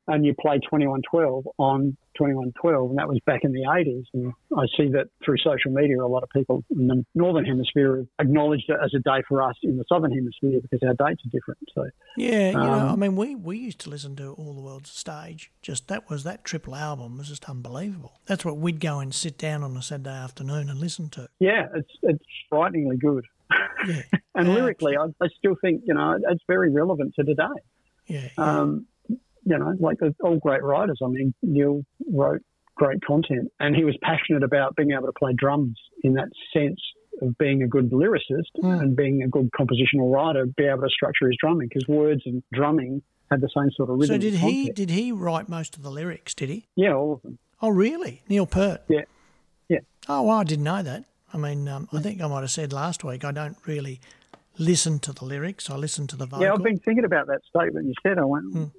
And 0.07 0.24
you 0.26 0.34
play 0.34 0.57
2112 0.59 1.48
on 1.59 1.96
2112, 2.18 2.90
and 2.90 2.98
that 2.98 3.09
was 3.09 3.18
back 3.24 3.40
in 3.42 3.52
the 3.52 3.62
80s. 3.62 4.05
And 4.12 4.32
I 4.57 4.66
see 4.76 4.88
that 4.90 5.07
through 5.24 5.38
social 5.38 5.70
media, 5.72 6.00
a 6.02 6.07
lot 6.07 6.22
of 6.22 6.28
people 6.30 6.62
in 6.70 6.86
the 6.88 7.05
Northern 7.14 7.44
Hemisphere 7.46 7.96
have 7.96 8.07
acknowledged 8.18 8.66
it 8.68 8.76
as 8.84 8.92
a 8.94 8.98
day 8.98 9.22
for 9.26 9.40
us 9.42 9.55
in 9.62 9.78
the 9.78 9.84
Southern 9.88 10.12
Hemisphere 10.12 10.61
because 10.61 10.80
our 10.86 10.92
dates 11.09 11.22
are 11.24 11.30
different. 11.30 11.59
So, 11.74 11.88
yeah. 12.18 12.48
You 12.50 12.52
know, 12.59 12.72
Um, 12.72 12.88
I 12.90 12.96
mean, 12.96 13.16
we, 13.16 13.34
we 13.34 13.57
used 13.59 13.80
to 13.80 13.90
listen 13.90 14.14
to 14.16 14.32
All 14.34 14.52
the 14.52 14.61
World's 14.61 14.90
Stage. 14.90 15.50
Just 15.62 15.88
that 15.88 16.11
was 16.11 16.22
that 16.24 16.44
triple 16.44 16.74
album 16.74 17.16
was 17.16 17.28
just 17.28 17.48
unbelievable. 17.48 18.20
That's 18.26 18.44
what 18.44 18.59
we'd 18.59 18.80
go 18.80 19.00
and 19.00 19.14
sit 19.14 19.38
down 19.38 19.62
on 19.62 19.74
a 19.76 19.82
Saturday 19.82 20.11
afternoon 20.11 20.68
and 20.68 20.78
listen 20.78 21.09
to. 21.11 21.28
yeah, 21.40 21.68
it's, 21.74 21.90
it's 22.02 22.24
frighteningly 22.50 22.98
good. 22.98 23.24
Yeah, 23.86 24.02
And 24.34 24.52
lyrically, 24.52 24.96
I, 24.96 25.07
I 25.22 25.28
still 25.38 25.57
think, 25.61 25.82
you 25.86 25.94
know, 25.94 26.18
it's 26.28 26.42
very 26.46 26.70
relevant 26.70 27.14
to 27.16 27.24
today. 27.24 27.44
yeah, 28.07 28.28
yeah. 28.36 28.61
Um, 28.61 28.86
you 29.45 29.59
know, 29.59 29.74
like 29.80 29.99
all 30.22 30.36
great 30.38 30.62
writers. 30.62 30.99
I 31.03 31.09
mean, 31.09 31.34
Neil 31.42 31.82
wrote 32.12 32.42
great 32.76 33.05
content, 33.05 33.51
and 33.61 33.74
he 33.76 33.84
was 33.84 33.97
passionate 34.03 34.42
about 34.42 34.74
being 34.76 34.92
able 34.92 35.07
to 35.07 35.12
play 35.18 35.32
drums 35.36 35.78
in 36.03 36.14
that 36.14 36.28
sense 36.53 36.80
of 37.22 37.38
being 37.38 37.62
a 37.62 37.68
good 37.68 37.90
lyricist 37.92 38.51
Mm. 38.62 38.80
and 38.80 38.97
being 38.97 39.22
a 39.22 39.28
good 39.28 39.51
compositional 39.53 40.12
writer, 40.12 40.47
be 40.47 40.64
able 40.64 40.82
to 40.82 40.88
structure 40.88 41.28
his 41.28 41.36
drumming 41.40 41.68
because 41.68 41.86
words 41.86 42.22
and 42.26 42.42
drumming 42.53 43.03
had 43.30 43.40
the 43.40 43.49
same 43.57 43.70
sort 43.76 43.88
of 43.90 43.99
rhythm. 43.99 44.16
So 44.16 44.18
did 44.18 44.34
he 44.34 44.70
did 44.70 44.90
he 44.90 45.12
write 45.12 45.49
most 45.49 45.76
of 45.76 45.82
the 45.84 45.90
lyrics? 45.90 46.34
Did 46.34 46.49
he? 46.49 46.66
Yeah, 46.74 46.95
all 46.95 47.12
of 47.14 47.22
them. 47.22 47.38
Oh, 47.62 47.68
really? 47.68 48.22
Neil 48.28 48.47
Peart. 48.47 48.82
Yeah, 48.88 49.03
yeah. 49.68 49.78
Oh, 50.09 50.22
well, 50.22 50.38
I 50.38 50.45
didn't 50.45 50.64
know 50.64 50.82
that. 50.82 51.05
I 51.32 51.38
mean, 51.38 51.66
um, 51.68 51.88
I 51.92 52.01
think 52.01 52.20
I 52.20 52.26
might 52.26 52.40
have 52.40 52.51
said 52.51 52.72
last 52.72 53.05
week 53.05 53.24
I 53.24 53.30
don't 53.30 53.57
really 53.66 54.01
listen 54.59 54.99
to 55.01 55.12
the 55.12 55.24
lyrics. 55.24 55.70
I 55.70 55.76
listen 55.76 56.07
to 56.09 56.16
the 56.16 56.26
vocal. 56.26 56.45
Yeah, 56.45 56.53
I've 56.53 56.62
been 56.62 56.78
thinking 56.78 57.05
about 57.05 57.26
that 57.28 57.40
statement 57.49 57.86
you 57.86 57.95
said. 58.03 58.18
I 58.18 58.24
went, 58.24 58.53
Mm. 58.55 58.70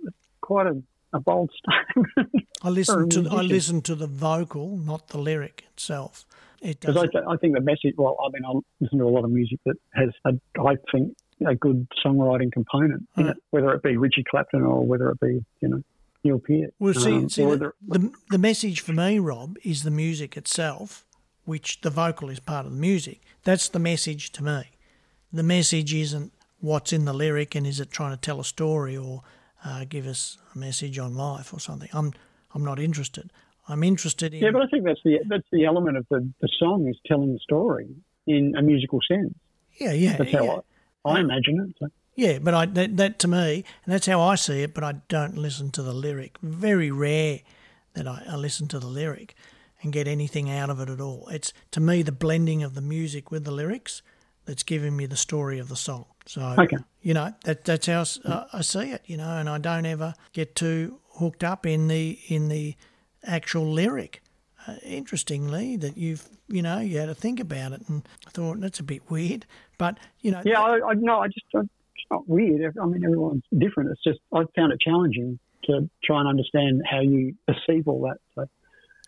Quite 0.45 0.67
a, 0.67 0.81
a 1.13 1.19
bold 1.19 1.49
statement. 1.59 2.47
I 2.63 2.69
listen 2.69 3.09
to 3.09 3.27
I 3.29 3.41
listen 3.41 3.81
to 3.83 3.95
the 3.95 4.07
vocal, 4.07 4.77
not 4.77 5.07
the 5.09 5.17
lyric 5.17 5.63
itself. 5.71 6.25
It 6.61 6.79
does. 6.79 6.95
I, 6.97 7.33
I 7.33 7.37
think 7.37 7.53
the 7.53 7.61
message, 7.61 7.93
well, 7.97 8.17
I 8.25 8.29
mean, 8.33 8.43
I 8.45 8.51
listen 8.79 8.97
to 8.99 9.05
a 9.05 9.13
lot 9.17 9.23
of 9.23 9.29
music 9.31 9.59
that 9.65 9.75
has, 9.93 10.09
a, 10.25 10.31
I 10.59 10.75
think, 10.91 11.15
a 11.45 11.53
good 11.55 11.87
songwriting 12.03 12.51
component 12.51 13.07
in 13.17 13.27
it, 13.27 13.37
whether 13.51 13.71
it 13.73 13.83
be 13.83 13.97
Richie 13.97 14.23
Clapton 14.29 14.61
or 14.63 14.83
whether 14.85 15.09
it 15.11 15.19
be 15.19 15.43
you 15.61 15.67
know 15.67 15.81
Neil 16.23 16.39
Peart. 16.39 16.73
Well, 16.79 16.93
see, 16.93 17.13
Um, 17.13 17.29
see 17.29 17.43
the- 17.43 17.71
the, 17.87 18.11
the 18.29 18.37
message 18.37 18.79
for 18.81 18.93
me, 18.93 19.19
Rob, 19.19 19.57
is 19.63 19.83
the 19.83 19.91
music 19.91 20.37
itself, 20.37 21.05
which 21.43 21.81
the 21.81 21.89
vocal 21.91 22.29
is 22.29 22.39
part 22.39 22.65
of 22.65 22.71
the 22.71 22.79
music. 22.79 23.21
That's 23.43 23.67
the 23.69 23.79
message 23.79 24.31
to 24.33 24.43
me. 24.43 24.61
The 25.31 25.43
message 25.43 25.93
isn't 25.93 26.31
what's 26.61 26.91
in 26.93 27.05
the 27.05 27.13
lyric 27.13 27.53
and 27.53 27.67
is 27.67 27.79
it 27.79 27.91
trying 27.91 28.11
to 28.15 28.17
tell 28.19 28.39
a 28.39 28.45
story 28.45 28.95
or 28.97 29.21
uh, 29.65 29.85
give 29.89 30.05
us 30.05 30.37
a 30.53 30.57
message 30.57 30.99
on 30.99 31.15
life 31.15 31.53
or 31.53 31.59
something. 31.59 31.89
I'm 31.93 32.13
I'm 32.53 32.63
not 32.63 32.79
interested. 32.79 33.31
I'm 33.67 33.83
interested 33.83 34.33
in 34.33 34.41
yeah, 34.41 34.51
but 34.51 34.61
I 34.61 34.67
think 34.67 34.85
that's 34.85 35.01
the 35.03 35.19
that's 35.27 35.47
the 35.51 35.65
element 35.65 35.97
of 35.97 36.05
the, 36.09 36.31
the 36.39 36.49
song 36.59 36.87
is 36.87 36.97
telling 37.05 37.33
the 37.33 37.39
story 37.39 37.87
in 38.27 38.53
a 38.55 38.61
musical 38.61 38.99
sense. 39.07 39.33
yeah, 39.77 39.91
yeah, 39.91 40.17
That's 40.17 40.31
yeah. 40.31 40.39
how 40.39 40.63
I, 41.03 41.11
I 41.11 41.19
imagine 41.19 41.59
it. 41.67 41.75
So. 41.79 41.87
Yeah, 42.15 42.39
but 42.39 42.53
I 42.53 42.65
that, 42.67 42.97
that 42.97 43.19
to 43.19 43.27
me, 43.27 43.65
and 43.85 43.93
that's 43.93 44.05
how 44.05 44.21
I 44.21 44.35
see 44.35 44.61
it. 44.61 44.73
But 44.73 44.83
I 44.83 44.93
don't 45.09 45.37
listen 45.37 45.71
to 45.71 45.81
the 45.81 45.93
lyric. 45.93 46.37
Very 46.41 46.91
rare 46.91 47.39
that 47.93 48.07
I, 48.07 48.23
I 48.29 48.35
listen 48.35 48.67
to 48.69 48.79
the 48.79 48.87
lyric 48.87 49.35
and 49.81 49.91
get 49.91 50.07
anything 50.07 50.49
out 50.49 50.69
of 50.69 50.79
it 50.79 50.89
at 50.89 51.01
all. 51.01 51.27
It's 51.29 51.53
to 51.71 51.79
me 51.79 52.01
the 52.03 52.11
blending 52.11 52.63
of 52.63 52.75
the 52.75 52.81
music 52.81 53.31
with 53.31 53.43
the 53.43 53.51
lyrics 53.51 54.01
that's 54.45 54.63
giving 54.63 54.95
me 54.95 55.05
the 55.07 55.17
story 55.17 55.59
of 55.59 55.69
the 55.69 55.75
song. 55.75 56.05
So 56.25 56.41
Okay. 56.57 56.77
you 57.01 57.13
know 57.13 57.33
that 57.43 57.65
that's 57.65 57.85
how 57.87 58.03
uh, 58.25 58.45
I 58.51 58.61
see 58.61 58.91
it. 58.91 59.03
You 59.05 59.17
know, 59.17 59.29
and 59.37 59.47
I 59.49 59.57
don't 59.57 59.85
ever 59.85 60.13
get 60.33 60.55
too 60.55 60.99
hooked 61.19 61.43
up 61.43 61.65
in 61.65 61.87
the 61.87 62.19
in 62.27 62.49
the 62.49 62.75
actual 63.23 63.71
lyric. 63.71 64.21
Uh, 64.67 64.75
interestingly, 64.83 65.77
that 65.77 65.97
you've 65.97 66.27
you 66.47 66.61
know 66.61 66.79
you 66.79 66.97
had 66.97 67.05
to 67.07 67.15
think 67.15 67.39
about 67.39 67.71
it, 67.73 67.81
and 67.87 68.07
I 68.27 68.31
thought 68.31 68.59
that's 68.59 68.79
a 68.79 68.83
bit 68.83 69.09
weird. 69.11 69.45
But 69.77 69.97
you 70.21 70.31
know, 70.31 70.41
Yeah, 70.43 70.61
I, 70.61 70.89
I 70.89 70.93
no, 70.95 71.19
I 71.19 71.27
just 71.27 71.45
I, 71.55 71.59
it's 71.59 72.05
not 72.09 72.27
weird. 72.27 72.75
I 72.81 72.85
mean, 72.85 73.03
everyone's 73.03 73.43
different. 73.55 73.91
It's 73.91 74.03
just 74.03 74.19
I 74.33 74.43
found 74.55 74.73
it 74.73 74.79
challenging 74.81 75.37
to 75.65 75.89
try 76.03 76.19
and 76.19 76.27
understand 76.27 76.81
how 76.89 77.01
you 77.01 77.35
perceive 77.47 77.87
all 77.87 78.01
that. 78.03 78.17
So 78.33 78.47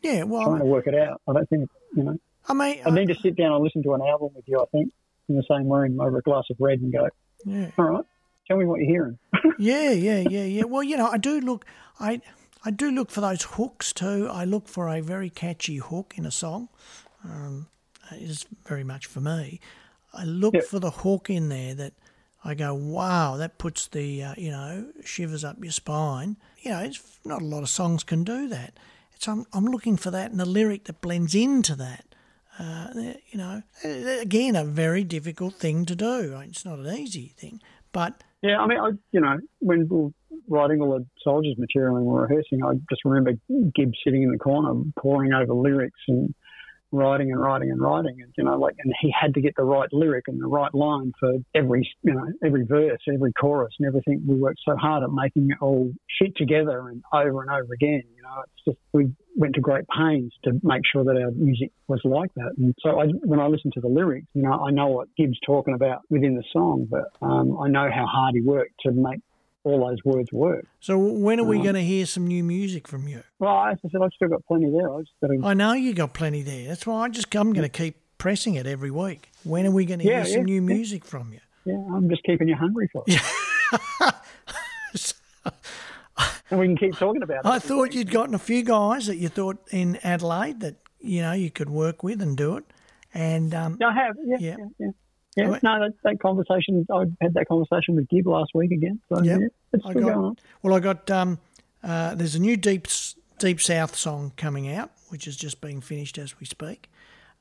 yeah. 0.03 0.24
Well, 0.24 0.43
trying 0.45 0.59
to 0.59 0.65
work 0.65 0.86
it 0.88 0.93
out. 0.95 1.22
I 1.28 1.34
don't 1.34 1.49
think 1.49 1.70
you 1.95 2.03
know. 2.03 2.18
I 2.47 2.53
mean, 2.53 2.82
I 2.86 2.91
need 2.91 3.07
to 3.07 3.15
sit 3.15 3.36
down 3.36 3.51
and 3.53 3.63
listen 3.63 3.82
to 3.84 3.93
an 3.95 4.01
album 4.01 4.30
with 4.36 4.45
you. 4.47 4.59
I 4.61 4.65
think 4.72 4.93
in 5.30 5.36
the 5.36 5.44
same 5.50 5.68
room 5.72 6.00
over 6.00 6.18
a 6.18 6.22
glass 6.22 6.44
of 6.50 6.58
red 6.60 6.80
and 6.80 6.92
go, 6.92 7.08
yeah, 7.46 7.70
all 7.78 7.86
right, 7.86 8.06
tell 8.48 8.58
me 8.58 8.66
what 8.66 8.80
you're 8.80 8.90
hearing. 8.90 9.18
yeah, 9.60 9.92
yeah, 9.92 10.20
yeah, 10.30 10.44
yeah. 10.44 10.64
Well, 10.64 10.84
you 10.84 10.98
know, 10.98 11.08
I 11.08 11.18
do 11.18 11.40
look, 11.40 11.66
I, 12.00 12.22
I 12.66 12.72
do 12.72 12.92
look 12.92 13.10
for 13.12 13.22
those 13.22 13.44
hooks 13.44 13.94
too. 13.94 14.28
I 14.32 14.46
look 14.46 14.68
for 14.68 14.88
a 14.90 15.02
very 15.02 15.30
catchy 15.30 15.78
hook 15.78 16.14
in 16.18 16.26
a 16.26 16.32
song. 16.32 16.70
Um, 17.24 17.68
it 18.12 18.22
is 18.30 18.46
very 18.66 18.84
much 18.84 19.06
for 19.06 19.20
me. 19.22 19.60
I 20.14 20.24
look 20.24 20.54
Yeah. 20.56 20.62
for 20.62 20.80
the 20.80 20.92
hook 20.92 21.30
in 21.30 21.50
there 21.50 21.74
that 21.76 21.94
I 22.44 22.54
go, 22.56 22.74
wow, 22.74 23.36
that 23.38 23.58
puts 23.58 23.88
the, 23.88 24.24
uh, 24.24 24.34
you 24.38 24.52
know, 24.52 24.88
shivers 25.04 25.44
up 25.44 25.58
your 25.62 25.72
spine. 25.74 26.38
You 26.62 26.72
know, 26.72 26.80
it's 26.80 27.02
not 27.26 27.42
a 27.42 27.46
lot 27.46 27.64
of 27.64 27.70
songs 27.70 28.04
can 28.04 28.24
do 28.24 28.48
that. 28.48 28.80
It's 29.14 29.28
I'm, 29.28 29.46
I'm 29.52 29.66
looking 29.66 29.98
for 29.98 30.12
that 30.12 30.32
and 30.32 30.40
a 30.40 30.46
lyric 30.46 30.86
that 30.86 31.02
blends 31.02 31.36
into 31.36 31.76
that. 31.76 32.06
Uh, 32.60 32.88
you 33.30 33.38
know, 33.38 33.62
again, 33.84 34.55
a 34.55 34.64
very 34.64 35.03
difficult 35.03 35.55
thing 35.55 35.86
to 35.86 35.95
do. 35.95 36.38
It's 36.43 36.66
not 36.66 36.80
an 36.80 36.88
easy 36.95 37.34
thing, 37.38 37.62
but 37.91 38.24
Yeah, 38.41 38.60
I 38.60 38.68
mean, 38.68 38.80
I, 38.80 38.89
you 39.12 39.22
know, 39.22 39.38
when 39.60 39.88
we 39.88 39.97
were 39.97 40.10
writing 40.47 40.82
all 40.82 40.97
the 40.97 41.05
soldiers 41.24 41.55
material 41.58 41.97
and 41.97 42.05
we 42.05 42.12
were 42.12 42.24
rehearsing, 42.24 42.64
I 42.64 42.74
just 42.89 43.05
remember 43.05 43.34
Gibbs 43.76 43.97
sitting 44.03 44.24
in 44.24 44.32
the 44.32 44.38
corner 44.38 44.82
poring 44.99 45.34
over 45.34 45.53
lyrics 45.53 45.99
and 46.08 46.34
writing 46.92 47.32
and 47.32 47.40
writing 47.40 47.72
and 47.72 47.82
writing, 47.82 48.18
and 48.22 48.34
you 48.38 48.44
know, 48.44 48.58
like, 48.58 48.76
and 48.84 48.94
he 49.00 49.14
had 49.20 49.34
to 49.34 49.42
get 49.42 49.54
the 49.56 49.64
right 49.64 49.90
lyric 49.92 50.26
and 50.28 50.42
the 50.42 50.48
right 50.48 50.74
line 50.74 51.12
for 51.20 51.34
every, 51.56 51.90
you 52.04 52.14
know, 52.14 52.26
every 52.46 52.66
verse, 52.66 53.00
every 53.14 53.34
chorus, 53.34 53.74
and 53.80 53.88
everything. 53.88 54.24
We 54.28 54.36
worked 54.36 54.60
so 54.66 54.76
hard 54.76 55.04
at 55.04 55.10
making 55.12 55.50
it 55.52 55.58
all 55.62 55.92
fit 56.20 56.36
together 56.36 56.88
and 56.90 57.02
over 57.14 57.42
and 57.42 57.50
over 57.52 57.74
again. 57.74 58.04
You 58.16 58.24
know, 58.24 58.44
it's 58.44 58.66
just 58.66 58.78
we 58.94 59.12
went 59.36 59.56
to 59.56 59.62
great 59.62 59.86
pains 59.96 60.34
to 60.44 60.52
make 60.64 60.82
sure 60.92 61.04
that 61.04 61.18
our 61.22 61.32
music 61.32 61.72
was 61.88 62.02
like 62.04 62.34
that. 62.36 62.52
And 62.58 62.74
so, 62.82 63.00
I, 63.00 63.06
when 63.24 63.40
I 63.40 63.48
listen 63.48 63.72
to 63.74 63.82
the 63.82 63.88
lyrics, 63.88 64.28
you 64.34 64.44
know, 64.44 64.54
I 64.54 64.72
know 64.72 64.88
what 64.88 65.08
Gibbs 65.18 65.40
talking 65.46 65.74
about 65.74 66.02
within 66.10 66.36
the 66.36 66.44
song, 66.54 66.88
but 66.90 67.06
um, 67.22 67.58
I 67.60 67.68
know 67.68 67.90
how 67.94 68.06
hard 68.06 68.36
he 68.36 68.42
worked 68.42 68.74
to 68.86 68.92
make 68.92 69.20
all 69.68 69.88
those 69.88 69.99
words 70.03 70.32
work. 70.32 70.65
So 70.80 70.97
when 70.97 71.39
are 71.39 71.43
we 71.43 71.61
going 71.61 71.76
to 71.76 71.84
hear 71.84 72.05
some 72.05 72.26
new 72.28 72.43
music 72.43 72.88
from 72.88 73.07
you? 73.07 73.22
Well, 73.39 73.57
as 73.65 73.78
I 73.86 73.89
said, 73.89 74.01
I've 74.01 74.11
still 74.15 74.30
got 74.30 74.45
plenty 74.45 74.70
there. 74.72 74.91
I 74.93 74.99
just 75.01 75.13
got 75.22 75.28
to. 75.28 75.39
I 75.45 75.53
know 75.53 75.74
you 75.74 75.93
got 75.93 76.13
plenty 76.13 76.41
there. 76.41 76.68
That's 76.68 76.86
why 76.88 77.05
I 77.05 77.09
just 77.09 77.34
I'm 77.36 77.53
going 77.53 77.63
to 77.63 77.70
keep 77.70 77.97
pressing 78.18 78.55
it 78.55 78.65
every 78.65 78.91
week. 78.91 79.30
When 79.43 79.65
are 79.68 79.72
we 79.72 79.86
going 79.86 79.99
to 79.99 80.05
Yeah, 80.05 80.24
hear 80.24 80.34
some 80.36 80.45
new 80.45 80.55
yeah. 80.55 80.59
music 80.61 81.05
from 81.05 81.34
you? 81.34 81.39
Yeah, 81.65 81.76
I'm 81.93 82.09
just 82.09 82.24
keeping 82.24 82.47
you 82.47 82.55
hungry 82.55 82.89
for 82.93 83.03
it. 83.07 83.22
and 86.49 86.59
we 86.59 86.65
can 86.68 86.78
keep 86.78 86.95
talking 86.97 87.22
about 87.22 87.45
it. 87.45 87.45
I 87.45 87.59
thought 87.59 87.93
you'd 87.93 88.11
gotten 88.11 88.34
a 88.34 88.39
few 88.39 88.63
guys 88.63 89.07
that 89.07 89.18
you 89.18 89.28
thought 89.30 89.57
in 89.72 89.97
Adelaide 90.03 90.59
that 90.61 90.76
you 90.99 91.22
know 91.22 91.34
you 91.34 91.51
could 91.51 91.70
work 91.70 92.03
with 92.03 92.22
and 92.22 92.36
do 92.38 92.57
it. 92.57 92.63
And 93.13 93.53
um, 93.53 93.78
Yeah, 93.80 93.88
I 93.88 93.93
have. 93.93 94.15
Yeah, 94.39 94.55
Yeah. 94.80 94.88
Yeah, 95.38 95.44
yeah. 95.44 95.48
yeah. 95.48 95.54
Right. 95.54 95.64
No, 95.64 95.80
that, 95.80 95.94
that 96.04 96.20
conversation. 96.20 96.86
I 96.92 97.06
had 97.22 97.34
that 97.36 97.48
conversation 97.48 97.96
with 97.96 98.10
Gib 98.10 98.28
last 98.28 98.52
week 98.54 98.72
again. 98.72 99.00
So 99.10 99.22
Yep. 99.22 99.40
yeah, 99.40 99.48
it's 99.74 99.86
I 99.86 99.90
still 99.92 100.02
got 100.04 100.14
going 100.14 100.26
on. 100.26 100.38
well. 100.64 100.74
I 100.76 100.80
got 100.80 101.10
um, 101.12 101.40
uh, 101.84 102.16
there's 102.16 102.36
a 102.36 102.40
new 102.40 102.58
deep 102.58 102.88
deep 103.40 103.62
south 103.62 103.96
song 103.96 104.34
coming 104.36 104.68
out, 104.74 104.92
which 105.10 105.28
is 105.28 105.38
just 105.38 105.62
being 105.62 105.80
finished 105.82 106.18
as 106.18 106.40
we 106.40 106.46
speak. 106.46 106.90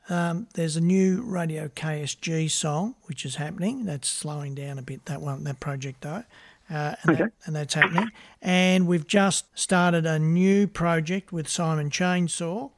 Um, 0.08 0.46
there's 0.54 0.76
a 0.76 0.80
new 0.80 1.22
Radio 1.22 1.66
KSG 1.66 2.48
song 2.50 2.94
which 3.06 3.24
is 3.24 3.36
happening. 3.36 3.86
That's 3.86 4.08
slowing 4.08 4.54
down 4.54 4.78
a 4.78 4.82
bit. 4.82 5.04
That 5.06 5.20
one, 5.20 5.42
that 5.44 5.58
project 5.58 6.02
though, 6.02 6.22
uh, 6.70 6.94
and, 7.02 7.10
Okay. 7.10 7.22
that, 7.24 7.32
and 7.44 7.56
that's 7.56 7.74
happening. 7.74 8.10
And 8.40 8.86
we've 8.86 9.06
just 9.06 9.46
started 9.58 10.06
a 10.06 10.20
new 10.20 10.68
project 10.68 11.32
with 11.32 11.48
Simon 11.48 11.90
Chainsaw, 11.90 12.70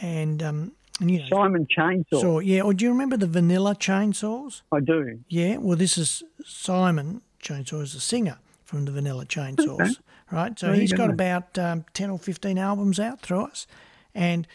and 0.00 0.42
um, 0.42 0.72
and 1.00 1.10
you 1.10 1.18
know, 1.20 1.26
Simon 1.30 1.66
Chainsaw. 1.76 2.20
so 2.20 2.38
yeah. 2.38 2.62
Or 2.62 2.72
do 2.74 2.84
you 2.84 2.90
remember 2.90 3.16
the 3.16 3.26
Vanilla 3.26 3.74
Chainsaws? 3.74 4.62
I 4.72 4.80
do. 4.80 5.20
Yeah, 5.28 5.58
well, 5.58 5.76
this 5.76 5.98
is 5.98 6.22
Simon 6.44 7.22
Chainsaw 7.42 7.82
is 7.82 7.94
a 7.94 8.00
singer 8.00 8.38
from 8.64 8.84
the 8.84 8.92
Vanilla 8.92 9.24
Chainsaws, 9.26 9.80
Okay. 9.80 9.90
right? 10.32 10.58
So 10.58 10.68
There 10.68 10.76
he's 10.76 10.92
go. 10.92 10.98
got 10.98 11.10
about 11.10 11.56
um, 11.58 11.84
10 11.94 12.10
or 12.10 12.18
15 12.18 12.58
albums 12.58 12.98
out 12.98 13.20
through 13.20 13.42
us. 13.44 13.66
And 14.14 14.46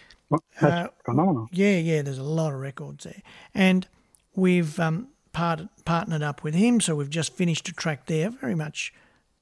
that's 0.60 0.90
phenomenal. 1.06 1.48
yeah, 1.52 1.78
yeah, 1.78 2.02
there's 2.02 2.18
a 2.18 2.24
lot 2.24 2.54
of 2.54 2.60
records 2.60 3.04
there. 3.06 3.22
And 3.54 3.88
we've 4.36 4.80
um, 4.80 5.10
part- 5.34 5.68
partnered 5.86 6.24
up 6.24 6.44
with 6.44 6.56
him, 6.56 6.82
so 6.82 6.96
we've 6.96 7.10
just 7.10 7.34
finished 7.36 7.70
a 7.70 7.74
track 7.74 8.08
there, 8.08 8.30
very 8.32 8.56
much 8.56 8.94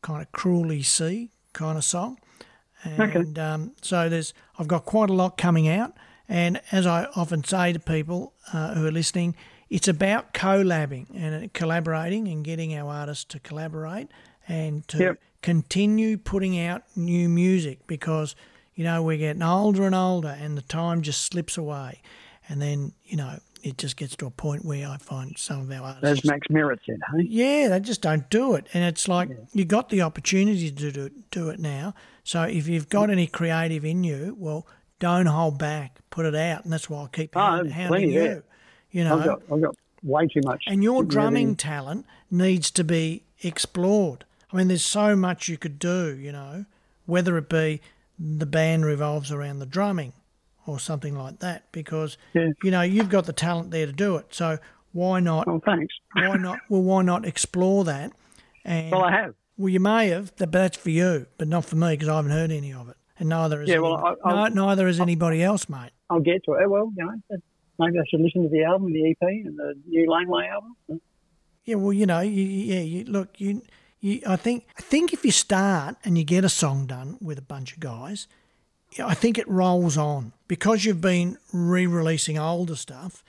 kind 0.01 0.21
of 0.21 0.31
Cruel 0.31 0.69
Sea 0.83 1.29
kind 1.53 1.77
of 1.77 1.83
song. 1.83 2.17
And 2.83 3.37
um, 3.39 3.71
so 3.81 4.07
there's, 4.09 4.33
I've 4.57 4.67
got 4.67 4.85
quite 4.85 5.09
a 5.09 5.13
lot 5.13 5.37
coming 5.37 5.67
out. 5.67 5.93
And 6.29 6.61
as 6.71 6.85
I 6.85 7.05
often 7.15 7.43
say 7.43 7.73
to 7.73 7.79
people 7.79 8.33
uh, 8.53 8.75
who 8.75 8.85
are 8.85 8.91
listening, 8.91 9.35
it's 9.69 9.87
about 9.87 10.33
collabing 10.33 11.07
and 11.15 11.51
collaborating 11.53 12.27
and 12.27 12.45
getting 12.45 12.75
our 12.77 12.91
artists 12.91 13.23
to 13.25 13.39
collaborate 13.39 14.07
and 14.47 14.87
to 14.89 14.97
Yep. 14.99 15.19
continue 15.41 16.17
putting 16.17 16.59
out 16.59 16.83
new 16.95 17.27
music 17.27 17.85
because 17.87 18.35
you 18.75 18.83
know 18.83 19.01
we're 19.03 19.17
getting 19.17 19.41
older 19.43 19.85
and 19.85 19.95
older 19.95 20.35
and 20.39 20.57
the 20.57 20.61
time 20.63 21.01
just 21.01 21.21
slips 21.21 21.57
away 21.57 22.01
and 22.47 22.61
then 22.61 22.93
you 23.05 23.15
know 23.17 23.37
it 23.61 23.77
just 23.77 23.95
gets 23.97 24.15
to 24.15 24.25
a 24.25 24.31
point 24.31 24.63
where 24.65 24.87
I 24.87 24.97
find 24.97 25.37
some 25.37 25.61
of 25.61 25.71
our 25.71 25.89
artists 25.95 26.19
As 26.19 26.25
Max 26.25 26.47
Merritt 26.49 26.79
said, 26.85 26.99
hey? 27.13 27.25
yeah, 27.27 27.67
they 27.67 27.79
just 27.81 28.01
don't 28.01 28.29
do 28.29 28.55
it. 28.55 28.67
And 28.73 28.85
it's 28.85 29.07
like 29.09 29.29
you 29.51 29.65
got 29.65 29.89
the 29.89 30.01
opportunity 30.01 30.71
to 30.71 30.91
do, 30.93 31.09
do 31.29 31.49
it 31.49 31.59
now. 31.59 31.93
So 32.23 32.43
if 32.43 32.69
you've 32.69 32.87
got 32.87 33.09
any 33.09 33.27
creative 33.27 33.83
in 33.83 34.05
you, 34.05 34.33
well, 34.39 34.65
don't 34.99 35.25
hold 35.27 35.57
back. 35.57 35.99
Put 36.09 36.25
it 36.25 36.35
out. 36.35 36.63
And 36.63 36.73
that's 36.73 36.89
why 36.89 37.03
I 37.03 37.07
keep 37.11 37.35
Oh, 37.35 37.67
hounding 37.69 38.11
you. 38.11 38.19
there. 38.19 38.43
You 38.91 39.03
know, 39.03 39.19
I've 39.19 39.25
got 39.25 39.41
I've 39.51 39.61
got 39.61 39.75
way 40.03 40.27
too 40.27 40.41
much. 40.43 40.63
and 40.67 40.83
your 40.83 41.03
drumming 41.03 41.49
in- 41.49 41.55
talent 41.55 42.05
needs 42.31 42.71
to 42.71 42.83
be 42.83 43.23
explored. 43.41 44.25
I 44.51 44.57
mean, 44.57 44.67
there's 44.67 44.83
so 44.83 45.15
much 45.15 45.47
you 45.47 45.57
could 45.57 45.77
do, 45.79 46.15
you 46.15 46.31
know, 46.31 46.65
whether 47.05 47.37
it 47.37 47.49
be 47.49 47.81
the 48.17 48.45
band 48.45 48.85
revolves 48.85 49.31
around 49.31 49.59
the 49.59 49.65
drumming 49.65 50.13
or 50.65 50.79
something 50.79 51.15
like 51.17 51.39
that, 51.39 51.63
because, 51.71 52.17
Yeah. 52.33 52.49
you 52.63 52.71
know, 52.71 52.81
you've 52.81 53.09
got 53.09 53.25
the 53.25 53.33
talent 53.33 53.71
there 53.71 53.85
to 53.85 53.91
do 53.91 54.15
it. 54.17 54.27
So 54.33 54.57
why 54.91 55.19
not 55.19 55.47
Oh, 55.47 55.59
thanks. 55.63 55.93
why 56.13 56.35
not? 56.37 56.59
Well, 56.67 56.81
why 56.81 57.01
not 57.03 57.25
explore 57.25 57.83
that? 57.85 58.11
And 58.65 58.91
Well, 58.91 59.03
I 59.03 59.11
have. 59.11 59.35
well, 59.57 59.69
you 59.69 59.79
may 59.79 60.07
have, 60.09 60.35
but 60.37 60.51
that's 60.51 60.77
for 60.77 60.89
you, 60.89 61.27
but 61.37 61.47
not 61.47 61.65
for 61.65 61.75
me 61.75 61.91
because 61.91 62.07
I 62.09 62.15
haven't 62.17 62.31
heard 62.31 62.51
any 62.51 62.73
of 62.73 62.89
it, 62.89 62.97
and 63.19 63.29
neither 63.29 63.59
has 63.59 63.69
Yeah, 63.69 63.75
any- 63.75 63.83
well, 63.83 63.95
I- 64.23 64.29
no, 64.31 64.35
I'll- 64.37 64.51
neither 64.51 64.87
has 64.87 64.99
anybody 64.99 65.43
else, 65.43 65.69
mate. 65.69 65.91
I'll 66.09 66.19
get 66.21 66.43
to 66.45 66.53
it. 66.53 66.69
Well, 66.69 66.91
you 66.97 67.05
know, 67.05 67.37
maybe 67.77 67.99
I 67.99 68.03
should 68.09 68.21
listen 68.21 68.43
to 68.43 68.49
the 68.49 68.63
album, 68.63 68.91
the 68.91 69.05
EP, 69.11 69.21
and 69.45 69.57
the 69.57 69.75
new 69.87 70.09
Langley 70.09 70.45
album. 70.47 70.75
Yeah, 71.65 71.75
well, 71.75 71.93
you 71.93 72.05
know, 72.07 72.21
you, 72.21 72.41
yeah, 72.43 72.79
you 72.81 73.03
look, 73.05 73.39
you, 73.39 73.61
you, 73.99 74.21
I 74.25 74.37
think, 74.37 74.65
I 74.77 74.81
think 74.81 75.13
if 75.13 75.23
you 75.23 75.31
start 75.31 75.97
and 76.03 76.17
you 76.17 76.23
get 76.23 76.43
a 76.43 76.49
song 76.49 76.87
done 76.87 77.17
with 77.21 77.37
a 77.37 77.43
bunch 77.43 77.73
of 77.73 77.79
guys, 77.79 78.27
yeah, 78.97 79.05
I 79.05 79.13
think 79.13 79.37
it 79.37 79.47
rolls 79.47 79.97
on 79.97 80.33
because 80.47 80.83
you've 80.83 81.01
been 81.01 81.37
re-releasing 81.53 82.39
older 82.39 82.75
stuff. 82.75 83.23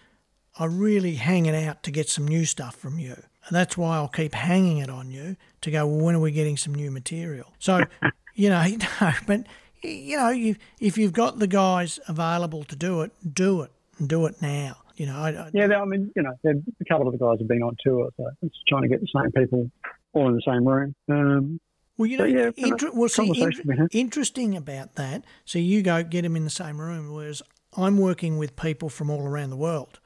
I 0.59 0.65
really 0.65 1.17
hanging 1.17 1.55
out 1.55 1.83
to 1.83 1.91
get 1.91 2.09
some 2.09 2.27
new 2.27 2.45
stuff 2.45 2.75
from 2.75 2.99
you 2.99 3.15
And 3.47 3.57
that's 3.57 3.77
why 3.77 3.97
I'll 3.97 4.09
keep 4.09 4.35
hanging 4.35 4.79
it 4.79 4.91
on 4.91 5.11
you 5.11 5.37
to 5.63 5.71
go, 5.71 5.87
well, 5.87 6.05
when 6.05 6.15
are 6.15 6.21
we 6.21 6.31
getting 6.33 6.57
some 6.57 6.75
new 6.75 6.91
material? 6.91 7.53
So, 7.59 7.85
you 8.35 8.49
know, 8.49 8.65
no, 9.01 9.13
but, 9.27 9.47
you 9.83 10.17
know, 10.17 10.31
you, 10.31 10.57
if 10.81 10.99
you've 10.99 11.13
got 11.13 11.39
the 11.39 11.47
guys 11.47 11.99
available 12.09 12.65
to 12.65 12.77
do 12.77 13.03
it, 13.03 13.13
do 13.35 13.63
it 13.63 13.71
and 13.99 14.09
do 14.09 14.27
it 14.27 14.41
now. 14.43 14.77
You 14.97 15.07
know, 15.07 15.17
I, 15.17 15.31
I, 15.31 15.51
Yeah, 15.55 15.67
I 15.81 15.85
mean, 15.87 16.13
you 16.15 16.23
know, 16.23 16.35
a 16.45 16.85
couple 16.87 17.07
of 17.07 17.13
the 17.13 17.19
guys 17.19 17.39
have 17.39 17.49
been 17.49 17.63
on 17.63 17.77
tour, 17.83 18.11
so 18.17 18.27
it's 18.43 18.57
trying 18.69 18.83
to 18.83 18.89
get 18.89 19.01
the 19.01 19.09
same 19.15 19.33
people 19.33 19.71
all 20.13 20.29
in 20.29 20.35
the 20.35 20.43
same 20.47 20.67
room. 20.67 20.95
Um, 21.09 21.61
Well, 21.97 22.07
you 22.07 22.19
know, 22.19 22.25
yeah, 22.25 22.51
inter- 22.57 22.91
well, 22.93 23.09
see, 23.09 23.27
conversation 23.27 23.63
we 23.67 23.73
inter- 23.73 23.83
had. 23.85 23.95
interesting 23.95 24.57
about 24.57 24.97
that. 24.97 25.25
So 25.45 25.59
you 25.59 25.83
go 25.83 26.03
get 26.03 26.23
them 26.23 26.37
in 26.37 26.45
the 26.45 26.51
same 26.51 26.81
room, 26.81 27.13
whereas 27.15 27.43
I'm 27.77 27.97
working 27.97 28.37
with 28.37 28.57
people 28.57 28.91
from 28.91 29.09
all 29.11 29.27
around 29.27 29.51
the 29.51 29.57
world, 29.57 30.01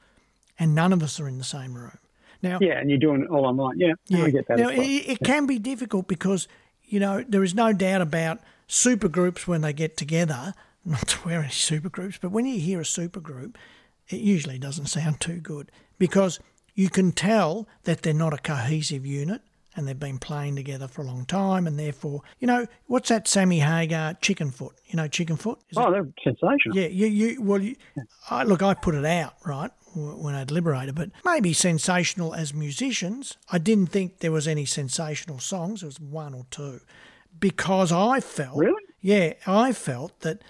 and 0.57 0.73
none 0.73 0.93
of 0.93 1.03
us 1.03 1.19
are 1.19 1.27
in 1.27 1.37
the 1.39 1.43
same 1.43 1.73
room. 1.75 1.97
Now, 2.41 2.59
yeah, 2.61 2.79
and 2.79 2.89
you're 2.89 2.99
doing 2.99 3.23
it 3.23 3.29
all 3.29 3.45
online. 3.45 3.79
Yeah, 3.79 3.93
yeah. 4.07 4.23
I 4.23 4.29
get 4.29 4.47
that. 4.47 4.57
now, 4.59 4.67
well. 4.67 4.79
it, 4.79 5.09
it 5.09 5.19
can 5.23 5.45
be 5.47 5.57
difficult 5.59 6.07
because 6.07 6.47
you 6.83 6.99
know 6.99 7.25
there 7.27 7.43
is 7.43 7.55
no 7.55 7.73
doubt 7.73 8.01
about 8.01 8.39
super 8.67 9.07
groups 9.07 9.47
when 9.47 9.61
they 9.61 9.73
get 9.73 9.97
together. 9.97 10.53
Not 10.85 11.07
to 11.07 11.27
wear 11.27 11.41
any 11.41 11.51
super 11.51 11.89
groups, 11.89 12.19
but 12.21 12.31
when 12.31 12.45
you 12.45 12.59
hear 12.59 12.79
a 12.79 12.85
super 12.85 13.19
group, 13.19 13.57
it 14.09 14.19
usually 14.19 14.59
doesn't 14.59 14.85
sound 14.85 15.19
too 15.19 15.37
good 15.39 15.71
because 15.97 16.39
you 16.75 16.89
can 16.89 17.11
tell 17.11 17.67
that 17.85 18.03
they're 18.03 18.13
not 18.13 18.33
a 18.33 18.37
cohesive 18.37 19.03
unit 19.03 19.41
and 19.75 19.87
they've 19.87 19.99
been 19.99 20.19
playing 20.19 20.55
together 20.55 20.87
for 20.87 21.01
a 21.01 21.05
long 21.05 21.25
time, 21.25 21.67
and 21.67 21.77
therefore, 21.77 22.21
you 22.39 22.47
know, 22.47 22.65
what's 22.85 23.09
that 23.09 23.27
Sammy 23.27 23.59
Hagar 23.59 24.13
Chickenfoot? 24.15 24.71
You 24.85 24.95
know, 24.95 25.07
Chickenfoot. 25.09 25.57
Is 25.69 25.77
oh, 25.77 25.81
it- 25.81 25.87
Oh, 25.87 25.91
they're 25.91 26.07
sensational. 26.23 26.77
yeah, 26.77 26.87
you, 26.87 27.07
you 27.07 27.41
well, 27.41 27.61
you, 27.61 27.75
I, 28.29 28.43
look, 28.43 28.61
I 28.61 28.73
put 28.73 28.95
it 28.95 29.05
out 29.05 29.33
right 29.45 29.71
when 29.95 30.35
I'd 30.35 30.51
liberated, 30.51 30.95
but 30.95 31.09
maybe 31.25 31.51
sensational 31.51 32.33
as 32.33 32.53
musicians. 32.53 33.37
I 33.51 33.57
didn't 33.57 33.87
think 33.87 34.19
there 34.19 34.31
was 34.31 34.47
any 34.47 34.65
sensational 34.65 35.39
songs. 35.39 35.81
There 35.81 35.87
was 35.87 35.99
one 35.99 36.33
or 36.33 36.45
two, 36.51 36.79
because 37.39 37.91
I 37.91 38.19
felt, 38.19 38.57
Really? 38.57 38.81
yeah, 39.01 39.33
I 39.45 39.71
felt 39.73 40.19
that 40.21 40.41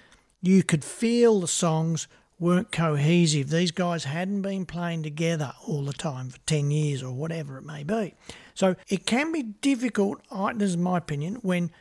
you 0.41 0.63
could 0.63 0.83
feel 0.83 1.39
the 1.39 1.47
songs 1.47 2.07
weren't 2.39 2.71
cohesive. 2.71 3.49
These 3.49 3.71
guys 3.71 4.03
hadn't 4.03 4.41
been 4.41 4.65
playing 4.65 5.03
together 5.03 5.53
all 5.65 5.83
the 5.83 5.93
time 5.93 6.29
for 6.29 6.38
ten 6.45 6.69
years 6.71 7.01
or 7.01 7.13
whatever 7.13 7.57
it 7.57 7.63
may 7.63 7.83
be. 7.83 8.13
So 8.53 8.75
it 8.89 9.05
can 9.05 9.31
be 9.31 9.43
difficult. 9.43 10.21
This 10.55 10.69
is 10.71 10.77
my 10.77 10.97
opinion 10.97 11.36
when 11.41 11.71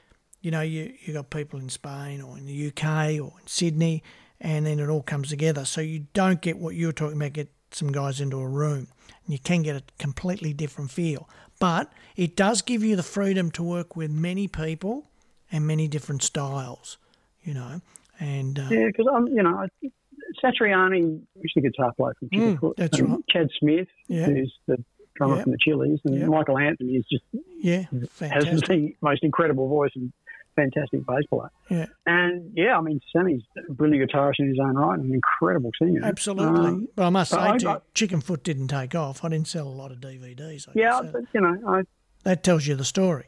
you 0.40 0.50
know, 0.50 0.60
you 0.60 0.92
you 1.00 1.14
got 1.14 1.30
people 1.30 1.58
in 1.58 1.70
Spain 1.70 2.20
or 2.20 2.36
in 2.36 2.44
the 2.46 2.68
UK 2.68 3.18
or 3.20 3.32
in 3.40 3.46
Sydney, 3.46 4.02
and 4.40 4.66
then 4.66 4.78
it 4.78 4.88
all 4.90 5.02
comes 5.02 5.30
together. 5.30 5.64
So 5.64 5.80
you 5.80 6.06
don't 6.12 6.40
get 6.42 6.58
what 6.58 6.74
you 6.74 6.86
were 6.86 6.92
talking 6.92 7.16
about. 7.16 7.32
Get 7.32 7.50
some 7.70 7.90
guys 7.90 8.20
into 8.20 8.38
a 8.38 8.46
room, 8.46 8.88
and 9.24 9.32
you 9.32 9.38
can 9.38 9.62
get 9.62 9.74
a 9.76 9.82
completely 9.98 10.52
different 10.52 10.90
feel. 10.90 11.28
But 11.60 11.92
it 12.16 12.36
does 12.36 12.62
give 12.62 12.82
you 12.82 12.96
the 12.96 13.02
freedom 13.02 13.50
to 13.52 13.62
work 13.62 13.96
with 13.96 14.10
many 14.10 14.48
people 14.48 15.06
and 15.52 15.66
many 15.66 15.88
different 15.88 16.22
styles. 16.22 16.98
You 17.42 17.54
know, 17.54 17.80
and 18.18 18.58
uh, 18.58 18.68
Yeah, 18.70 18.86
because 18.86 19.06
I'm, 19.12 19.26
you 19.28 19.42
know, 19.42 19.66
I- 19.82 19.88
Satriani, 20.42 21.20
who's 21.40 21.52
the 21.54 21.60
guitar 21.60 21.92
player 21.96 22.14
from 22.18 22.28
Mm, 22.30 22.58
Chickenfoot, 22.58 22.76
that's 22.76 23.00
right. 23.00 23.18
Chad 23.30 23.48
Smith, 23.60 23.88
Yeah. 24.08 24.26
who's 24.26 24.52
the 24.66 24.82
drummer 25.14 25.36
Yeah. 25.36 25.42
from 25.42 25.52
the 25.52 25.58
Chili's, 25.60 26.00
and 26.04 26.18
Yeah. 26.18 26.26
Michael 26.26 26.58
Anthony 26.58 26.94
is 26.96 27.04
just 27.10 27.24
yeah, 27.62 27.84
has 28.20 28.44
the 28.62 28.94
most 29.00 29.22
incredible 29.22 29.68
voice 29.68 29.92
and 29.94 30.12
fantastic 30.56 31.04
bass 31.06 31.22
player. 31.30 31.50
Yeah, 31.70 31.86
And 32.06 32.52
yeah, 32.56 32.76
I 32.76 32.80
mean, 32.80 33.00
Sammy's 33.14 33.42
a 33.68 33.72
brilliant 33.72 34.10
guitarist 34.10 34.34
in 34.38 34.48
his 34.48 34.58
own 34.60 34.74
right 34.76 34.98
and 34.98 35.08
an 35.08 35.14
incredible 35.14 35.70
singer. 35.80 36.00
absolutely. 36.04 36.66
Um, 36.66 36.88
but 36.96 37.06
I 37.06 37.10
must 37.10 37.30
say, 37.30 37.38
I- 37.38 37.52
I- 37.54 37.78
Chickenfoot 37.94 38.42
didn't 38.42 38.68
take 38.68 38.94
off. 38.94 39.24
I 39.24 39.28
didn't 39.28 39.48
sell 39.48 39.66
a 39.66 39.70
lot 39.70 39.90
of 39.92 39.98
DVDs. 39.98 40.68
I 40.68 40.72
yeah, 40.74 41.00
but 41.02 41.22
you 41.32 41.40
know, 41.40 41.56
I 41.66 41.82
that 42.24 42.42
tells 42.42 42.66
you 42.66 42.74
the 42.74 42.84
story. 42.84 43.24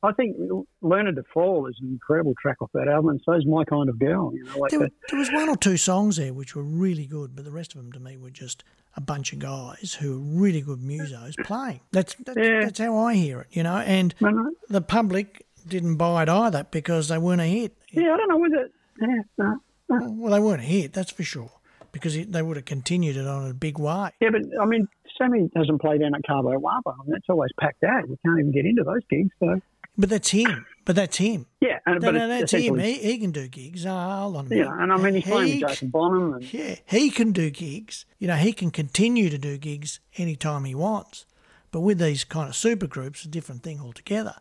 I 0.00 0.12
think 0.12 0.36
"Learning 0.80 1.16
to 1.16 1.24
Fall" 1.34 1.66
is 1.66 1.76
an 1.82 1.88
incredible 1.88 2.32
track 2.40 2.62
off 2.62 2.70
that 2.72 2.86
album, 2.86 3.10
and 3.10 3.20
so 3.24 3.32
is 3.32 3.44
"My 3.44 3.64
Kind 3.64 3.88
of 3.88 3.98
Girl." 3.98 4.32
You 4.32 4.44
know, 4.44 4.56
like 4.58 4.70
There, 4.70 4.88
there 5.10 5.18
was 5.18 5.28
one 5.32 5.48
or 5.48 5.56
two 5.56 5.76
songs 5.76 6.16
there 6.18 6.32
which 6.32 6.54
were 6.54 6.62
really 6.62 7.04
good, 7.06 7.34
but 7.34 7.44
the 7.44 7.50
rest 7.50 7.74
of 7.74 7.82
them 7.82 7.90
to 7.92 7.98
me 7.98 8.16
were 8.16 8.30
just 8.30 8.62
a 8.96 9.00
bunch 9.00 9.32
of 9.32 9.40
guys 9.40 9.94
who 10.00 10.12
were 10.20 10.40
really 10.40 10.60
good 10.60 10.78
musos 10.78 11.34
playing. 11.44 11.80
That's 11.90 12.14
that's, 12.14 12.38
Yeah. 12.38 12.60
that's 12.62 12.78
how 12.78 12.96
I 12.96 13.14
hear 13.14 13.40
it, 13.40 13.48
you 13.50 13.64
know. 13.64 13.78
And 13.78 14.14
No, 14.20 14.28
no. 14.30 14.52
the 14.68 14.80
public 14.82 15.44
didn't 15.68 15.96
buy 15.96 16.22
it 16.22 16.28
either 16.28 16.66
because 16.70 17.08
they 17.08 17.18
weren't 17.18 17.40
a 17.40 17.44
hit. 17.46 17.76
Yeah, 17.92 18.14
I 18.14 18.16
don't 18.16 18.28
know 18.28 18.38
whether. 18.38 18.68
Yeah, 19.00 19.22
no. 19.38 19.60
Well, 19.88 20.32
they 20.32 20.40
weren't 20.40 20.60
a 20.60 20.64
hit, 20.64 20.92
that's 20.92 21.10
for 21.10 21.22
sure, 21.22 21.50
because 21.92 22.14
it, 22.14 22.30
they 22.32 22.42
would 22.42 22.56
have 22.56 22.66
continued 22.66 23.16
it 23.16 23.26
on 23.26 23.50
a 23.50 23.54
big 23.54 23.78
way. 23.78 24.10
Yeah, 24.20 24.30
but 24.30 24.42
I 24.60 24.66
mean, 24.66 24.86
Sammy 25.16 25.48
doesn't 25.54 25.78
play 25.78 25.98
down 25.98 26.14
at 26.14 26.22
Cabo 26.24 26.50
Wabo. 26.58 26.80
I 26.86 27.02
mean, 27.04 27.12
that's 27.12 27.28
always 27.28 27.50
packed 27.58 27.84
out. 27.84 28.08
You 28.08 28.18
can't 28.24 28.38
even 28.38 28.52
get 28.52 28.66
into 28.66 28.84
those 28.84 29.00
gigs. 29.08 29.30
So 29.40 29.60
But 29.96 30.10
that's 30.10 30.28
him. 30.30 30.66
But 30.84 30.96
that's 30.96 31.16
him. 31.16 31.46
yeah, 31.60 31.78
and 31.86 32.00
No, 32.00 32.08
but 32.08 32.18
no, 32.18 32.28
that's 32.28 32.52
him. 32.52 32.78
He, 32.78 32.94
he 32.94 33.18
can 33.18 33.30
do 33.30 33.48
gigs. 33.48 33.86
Oh, 33.86 33.90
hold 33.90 34.36
on 34.36 34.52
a 34.52 34.56
Yeah, 34.56 34.82
and 34.82 34.92
I 34.92 34.96
mean, 34.96 35.14
he's 35.14 35.24
playing 35.24 35.48
He 35.48 35.62
with 35.64 35.70
Jason 35.70 35.88
Bonham, 35.88 36.34
and 36.34 36.52
Yeah, 36.52 36.76
he 36.86 37.10
can 37.10 37.32
do 37.32 37.50
gigs. 37.50 38.04
You 38.18 38.28
know, 38.28 38.36
he 38.36 38.52
can 38.52 38.70
continue 38.70 39.30
to 39.30 39.38
do 39.38 39.56
gigs 39.58 40.00
anytime 40.16 40.64
he 40.64 40.74
wants. 40.74 41.24
But 41.70 41.80
with 41.80 41.98
these 41.98 42.24
kind 42.24 42.48
of 42.48 42.56
super 42.56 42.86
groups, 42.86 43.24
a 43.24 43.28
different 43.28 43.62
thing 43.62 43.80
altogether. 43.80 44.34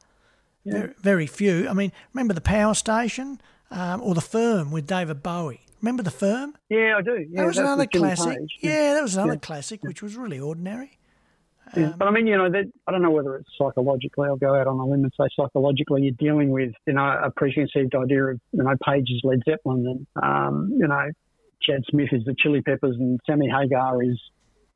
Very, 0.72 0.94
very 1.02 1.28
few. 1.28 1.68
I 1.70 1.74
mean, 1.74 1.92
remember 2.14 2.34
the 2.34 2.42
Power 2.42 2.74
Station 2.74 3.40
um, 3.72 4.02
or 4.02 4.14
the 4.16 4.22
Firm 4.22 4.72
with 4.72 4.88
David 4.88 5.24
Bowie? 5.24 5.62
Remember 5.82 6.04
the 6.04 6.12
Firm? 6.12 6.56
yeah, 6.70 6.96
I 6.98 7.02
do. 7.02 7.26
Yeah, 7.30 7.42
that 7.42 7.48
was 7.48 7.58
another 7.58 7.86
classic. 7.86 8.38
Page. 8.38 8.58
Yeah, 8.62 8.94
that 8.96 9.02
was 9.04 9.16
another 9.16 9.34
Yeah. 9.34 9.40
classic, 9.40 9.84
which 9.84 10.02
was 10.02 10.16
really 10.16 10.40
ordinary. 10.40 10.92
Yeah, 11.76 11.94
but 11.98 12.08
I 12.08 12.12
mean, 12.12 12.28
you 12.28 12.38
know, 12.38 12.50
that 12.50 12.66
I 12.88 12.92
don't 12.92 13.02
know 13.02 13.12
whether 13.12 13.36
it's 13.36 13.50
psychologically. 13.58 14.28
I'll 14.30 14.38
go 14.38 14.56
out 14.56 14.68
on 14.68 14.80
a 14.80 14.86
limb 14.86 15.04
and 15.04 15.12
say 15.20 15.28
psychologically, 15.36 16.04
you're 16.04 16.14
dealing 16.18 16.50
with, 16.50 16.72
you 16.86 16.94
know, 16.94 17.20
a 17.22 17.30
preconceived 17.30 17.94
idea 17.94 18.24
of, 18.26 18.40
you 18.54 18.64
know, 18.64 18.74
Page 18.86 19.10
is 19.12 19.20
Led 19.26 19.42
Zeppelin, 19.48 19.86
and 20.16 20.24
um, 20.24 20.72
you 20.78 20.88
know, 20.88 21.12
Chad 21.62 21.84
Smith 21.90 22.10
is 22.14 22.24
the 22.24 22.34
Chili 22.40 22.62
Peppers, 22.62 22.96
and 22.98 23.20
Sammy 23.28 23.50
Hagar 23.50 24.02
is 24.02 24.18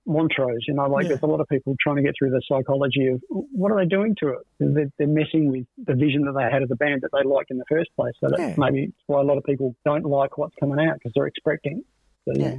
Montrose. 0.06 0.66
You 0.68 0.74
know, 0.74 0.88
like 0.90 1.04
Yeah. 1.04 1.10
there's 1.10 1.24
a 1.24 1.28
lot 1.28 1.40
of 1.42 1.48
people 1.48 1.76
trying 1.80 1.98
to 1.98 2.02
get 2.02 2.14
through 2.18 2.32
the 2.32 2.42
psychology 2.48 3.08
of 3.08 3.22
what 3.30 3.72
are 3.72 3.80
they 3.84 3.88
doing 3.88 4.16
to 4.22 4.30
it? 4.30 4.40
They're, 4.60 4.92
they're 4.98 5.08
messing 5.08 5.52
with 5.52 5.66
the 5.78 5.94
vision 5.96 6.24
that 6.26 6.34
they 6.34 6.44
had 6.52 6.64
of 6.64 6.70
the 6.70 6.76
band 6.76 7.02
that 7.02 7.12
they 7.14 7.28
liked 7.28 7.52
in 7.52 7.58
the 7.58 7.66
first 7.70 7.90
place. 7.96 8.14
So 8.20 8.30
Yeah. 8.38 8.56
maybe 8.58 8.94
why 9.08 9.20
a 9.22 9.24
lot 9.24 9.38
of 9.38 9.44
people 9.44 9.76
don't 9.86 10.06
like 10.06 10.38
what's 10.38 10.56
coming 10.60 10.86
out 10.86 10.96
because 10.96 11.12
they're 11.16 11.28
expecting. 11.28 11.84
So, 12.26 12.34
Yeah. 12.36 12.56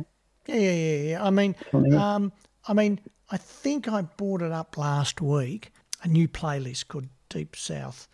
Yeah, 0.46 0.54
yeah, 0.56 0.72
yeah, 0.72 1.02
yeah. 1.10 1.24
I 1.24 1.30
mean, 1.30 1.54
um, 1.96 2.32
I 2.66 2.74
mean, 2.74 2.98
I 3.30 3.36
think 3.36 3.88
I 3.88 4.02
brought 4.02 4.42
it 4.42 4.50
up 4.52 4.76
last 4.76 5.20
week. 5.20 5.70
A 6.04 6.08
new 6.08 6.26
playlist 6.26 6.88
called 6.88 7.06
Deep 7.28 7.54
South 7.54 8.08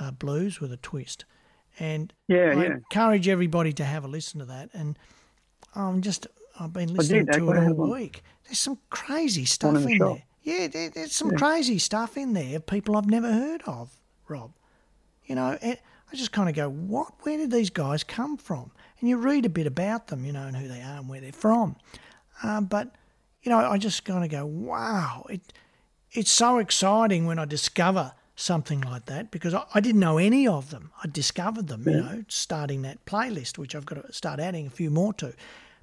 uh, 0.00 0.10
Blues 0.10 0.60
with 0.60 0.72
a 0.72 0.76
twist, 0.76 1.24
and 1.78 2.12
Yeah, 2.26 2.54
I 2.56 2.62
yeah. 2.64 2.72
encourage 2.74 3.28
everybody 3.28 3.72
to 3.74 3.84
have 3.84 4.04
a 4.04 4.08
listen 4.08 4.40
to 4.40 4.46
that. 4.46 4.70
And 4.72 4.98
I'm 5.76 6.00
just, 6.02 6.26
I've 6.58 6.72
been 6.72 6.92
listening 6.92 7.26
to 7.26 7.50
it 7.50 7.78
all 7.78 7.90
week. 7.90 8.22
There's 8.44 8.58
some 8.58 8.78
crazy 8.90 9.44
stuff 9.44 9.76
in 9.76 9.82
the 9.82 9.88
in 9.88 9.98
shop. 9.98 10.08
there. 10.16 10.22
Yeah, 10.42 10.66
there, 10.66 10.90
there's 10.90 11.14
some 11.14 11.30
crazy 11.30 11.78
stuff 11.78 12.16
in 12.16 12.32
there. 12.32 12.58
People 12.60 12.96
I've 12.96 13.08
never 13.08 13.32
heard 13.32 13.62
of, 13.66 13.90
Rob. 14.28 14.52
You 15.24 15.36
know, 15.36 15.56
and 15.62 15.78
I 16.12 16.16
just 16.16 16.32
kind 16.32 16.48
of 16.48 16.54
go, 16.54 16.68
what? 16.68 17.12
Where 17.20 17.38
did 17.38 17.50
these 17.50 17.70
guys 17.70 18.04
come 18.04 18.36
from? 18.36 18.70
And 19.00 19.08
you 19.08 19.16
read 19.16 19.46
a 19.46 19.48
bit 19.48 19.66
about 19.66 20.08
them, 20.08 20.24
you 20.24 20.32
know, 20.32 20.46
and 20.46 20.56
who 20.56 20.68
they 20.68 20.80
are 20.80 20.98
and 20.98 21.08
where 21.08 21.20
they're 21.20 21.32
from. 21.32 21.76
Um, 22.42 22.66
but 22.66 22.94
you 23.42 23.50
know, 23.50 23.58
I 23.58 23.78
just 23.78 24.04
kind 24.04 24.24
of 24.24 24.30
go, 24.30 24.46
wow, 24.46 25.26
it 25.28 25.40
it's 26.12 26.30
so 26.30 26.58
exciting 26.58 27.26
when 27.26 27.38
I 27.38 27.44
discover 27.44 28.12
something 28.36 28.80
like 28.82 29.06
that 29.06 29.30
because 29.30 29.54
I, 29.54 29.64
I 29.74 29.80
didn't 29.80 30.00
know 30.00 30.18
any 30.18 30.46
of 30.46 30.70
them. 30.70 30.90
I 31.02 31.08
discovered 31.08 31.68
them, 31.68 31.84
you 31.86 31.96
know, 31.96 32.24
starting 32.28 32.82
that 32.82 33.04
playlist, 33.06 33.58
which 33.58 33.74
I've 33.74 33.86
got 33.86 34.04
to 34.06 34.12
start 34.12 34.40
adding 34.40 34.66
a 34.66 34.70
few 34.70 34.90
more 34.90 35.12
to. 35.14 35.34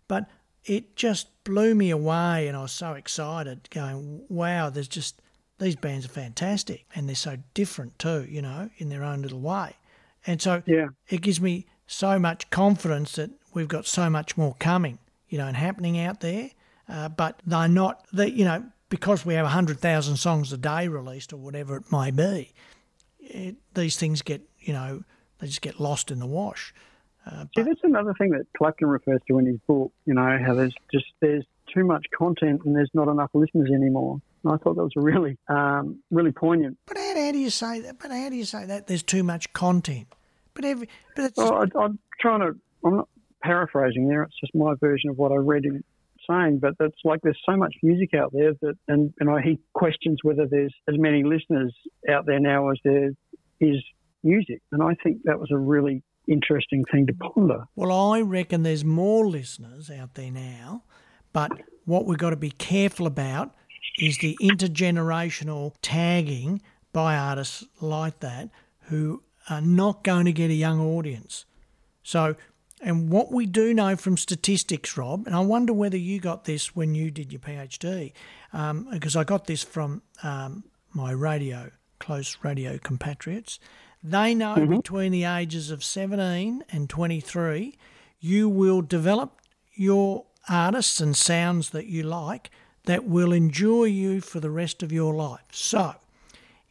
But 0.08 0.30
it 0.66 0.96
just 0.96 1.28
blew 1.44 1.74
me 1.76 1.90
away, 1.90 2.48
and 2.48 2.56
I 2.58 2.62
was 2.62 2.72
so 2.72 2.94
excited, 2.94 3.70
going, 3.70 4.24
wow, 4.30 4.70
there's 4.70 4.88
just 4.88 5.22
these 5.60 5.76
bands 5.76 6.06
are 6.06 6.10
fantastic, 6.10 6.86
and 6.96 7.08
they're 7.08 7.16
so 7.16 7.38
different 7.54 7.98
too, 8.00 8.26
you 8.30 8.42
know, 8.42 8.70
in 8.78 8.90
their 8.90 9.04
own 9.04 9.22
little 9.22 9.42
way. 9.42 9.76
And 10.26 10.42
so 10.42 10.64
Yeah. 10.66 10.88
it 11.10 11.22
gives 11.22 11.42
me 11.42 11.66
so 11.88 12.20
much 12.20 12.50
confidence 12.50 13.14
that 13.14 13.32
we've 13.54 13.68
got 13.68 13.86
so 13.86 14.10
much 14.10 14.38
more 14.38 14.56
coming, 14.60 15.00
you 15.28 15.38
know, 15.38 15.48
and 15.48 15.58
happening 15.58 16.00
out 16.00 16.22
there. 16.22 16.52
Uh, 16.88 17.10
but 17.10 17.42
they're 17.46 17.68
not, 17.68 18.06
they, 18.14 18.28
you 18.28 18.46
know, 18.46 18.64
because 18.90 19.26
we 19.26 19.34
have 19.36 19.46
100,000 19.46 20.18
songs 20.18 20.52
a 20.54 20.58
day 20.58 20.88
released 20.88 21.34
or 21.34 21.38
whatever 21.38 21.78
it 21.78 21.92
may 21.92 22.10
be, 22.12 22.54
it, 23.20 23.56
these 23.76 23.98
things 23.98 24.22
get, 24.22 24.42
you 24.60 24.74
know, 24.74 25.04
they 25.40 25.48
just 25.48 25.62
get 25.62 25.80
lost 25.80 26.10
in 26.10 26.20
the 26.20 26.26
wash. 26.26 26.74
Uh, 27.30 27.46
See, 27.56 27.64
that's 27.64 27.84
another 27.84 28.14
thing 28.18 28.32
that 28.32 28.46
Clapton 28.58 28.88
refers 28.88 29.20
to 29.28 29.38
in 29.40 29.46
his 29.46 29.58
book. 29.68 29.92
You 30.06 30.14
know, 30.14 30.40
how 30.44 30.54
there's 30.54 30.74
just 30.92 31.06
there's 31.20 31.46
too 31.74 31.84
much 31.86 32.06
content 32.18 32.62
and 32.66 32.76
there's 32.76 32.90
not 32.94 33.08
enough 33.08 33.30
listeners 33.34 33.70
anymore. 33.74 34.20
And 34.44 34.54
I 34.54 34.58
thought 34.58 34.76
that 34.76 34.84
was 34.84 34.94
really, 34.96 35.38
um, 35.50 36.00
really 36.10 36.32
poignant. 36.32 36.78
but 36.88 36.98
how, 36.98 37.16
how 37.16 37.32
do 37.32 37.38
you 37.38 37.50
say 37.50 37.82
that? 37.82 38.00
But 38.00 38.12
how 38.12 38.30
do 38.30 38.36
you 38.36 38.46
say 38.46 38.66
that? 38.66 38.88
There's 38.88 39.04
too 39.04 39.24
much 39.24 39.52
content. 39.54 40.08
But 40.54 40.66
every, 40.66 40.90
but 41.16 41.26
it's 41.26 41.38
Well, 41.38 41.54
I, 41.54 41.80
I'm 41.80 42.00
trying 42.20 42.40
to. 42.40 42.58
I'm 42.84 42.98
not 42.98 43.10
paraphrasing 43.44 44.08
there. 44.08 44.24
It's 44.24 44.40
just 44.40 44.56
my 44.56 44.74
version 44.80 45.10
of 45.10 45.18
what 45.18 45.32
I 45.32 45.36
read 45.36 45.66
in 45.66 45.84
saying, 46.30 46.60
but 46.60 46.76
it's 46.80 47.00
like 47.04 47.22
there's 47.22 47.40
so 47.46 47.56
much 47.56 47.74
music 47.82 48.14
out 48.14 48.32
there 48.34 48.54
that, 48.62 48.76
and, 48.88 49.14
and 49.20 49.30
I, 49.30 49.42
he 49.42 49.60
questions 49.74 50.20
whether 50.24 50.46
there's 50.46 50.74
as 50.88 50.96
many 50.98 51.24
listeners 51.24 51.74
out 52.10 52.26
there 52.26 52.40
now 52.40 52.70
as 52.70 52.78
there 52.84 53.12
is 53.60 53.84
music. 54.24 54.62
And 54.72 54.84
I 54.84 54.96
think 55.04 55.24
that 55.24 55.40
was 55.40 55.50
a 55.52 55.58
really 55.58 56.04
interesting 56.30 56.86
thing 56.92 57.08
to 57.08 57.14
ponder. 57.14 57.66
Well, 57.76 57.92
I 57.92 58.22
reckon 58.22 58.64
there's 58.64 58.86
more 58.86 59.28
listeners 59.28 59.90
out 59.90 60.14
there 60.16 60.32
now, 60.32 60.84
but 61.34 61.52
what 61.86 62.06
we've 62.06 62.18
got 62.18 62.30
to 62.30 62.36
be 62.36 62.52
careful 62.52 63.08
about 63.08 63.56
is 63.98 64.20
the 64.20 64.38
intergenerational 64.42 65.74
tagging 65.82 66.62
by 66.94 67.16
artists 67.16 67.66
like 67.82 68.20
that 68.20 68.50
who 68.84 69.24
are 69.50 69.62
not 69.62 70.04
going 70.04 70.26
to 70.26 70.32
get 70.32 70.50
a 70.50 70.56
young 70.56 70.80
audience. 70.80 71.46
So, 72.04 72.36
and 72.82 73.10
what 73.10 73.32
we 73.32 73.46
do 73.46 73.74
know 73.74 73.96
from 73.96 74.16
statistics, 74.16 74.96
Rob, 74.98 75.28
and 75.28 75.36
I 75.36 75.42
wonder 75.42 75.74
whether 75.74 75.98
you 75.98 76.20
got 76.20 76.46
this 76.46 76.76
when 76.76 76.96
you 76.96 77.12
did 77.12 77.32
your 77.32 77.42
PhD, 77.42 78.14
um, 78.54 78.88
because 78.92 79.16
I 79.16 79.24
got 79.24 79.48
this 79.48 79.64
from 79.64 80.02
um, 80.24 80.64
my 80.94 81.12
radio, 81.12 81.72
close 82.00 82.38
radio 82.42 82.78
compatriots. 82.78 83.60
They 84.04 84.34
know 84.34 84.56
mm-hmm. 84.56 84.78
between 84.78 85.12
the 85.12 85.26
ages 85.26 85.72
of 85.72 85.84
17 85.84 86.64
and 86.72 86.90
23, 86.90 87.78
you 88.20 88.48
will 88.48 88.82
develop 88.82 89.40
your 89.74 90.26
artists 90.48 91.00
and 91.00 91.16
sounds 91.16 91.72
that 91.72 91.88
you 91.88 92.04
like 92.04 92.50
that 92.86 93.06
will 93.06 93.34
endure 93.34 93.88
you 93.88 94.22
for 94.22 94.40
the 94.40 94.50
rest 94.50 94.82
of 94.82 94.92
your 94.92 95.14
life. 95.14 95.46
So, 95.52 95.96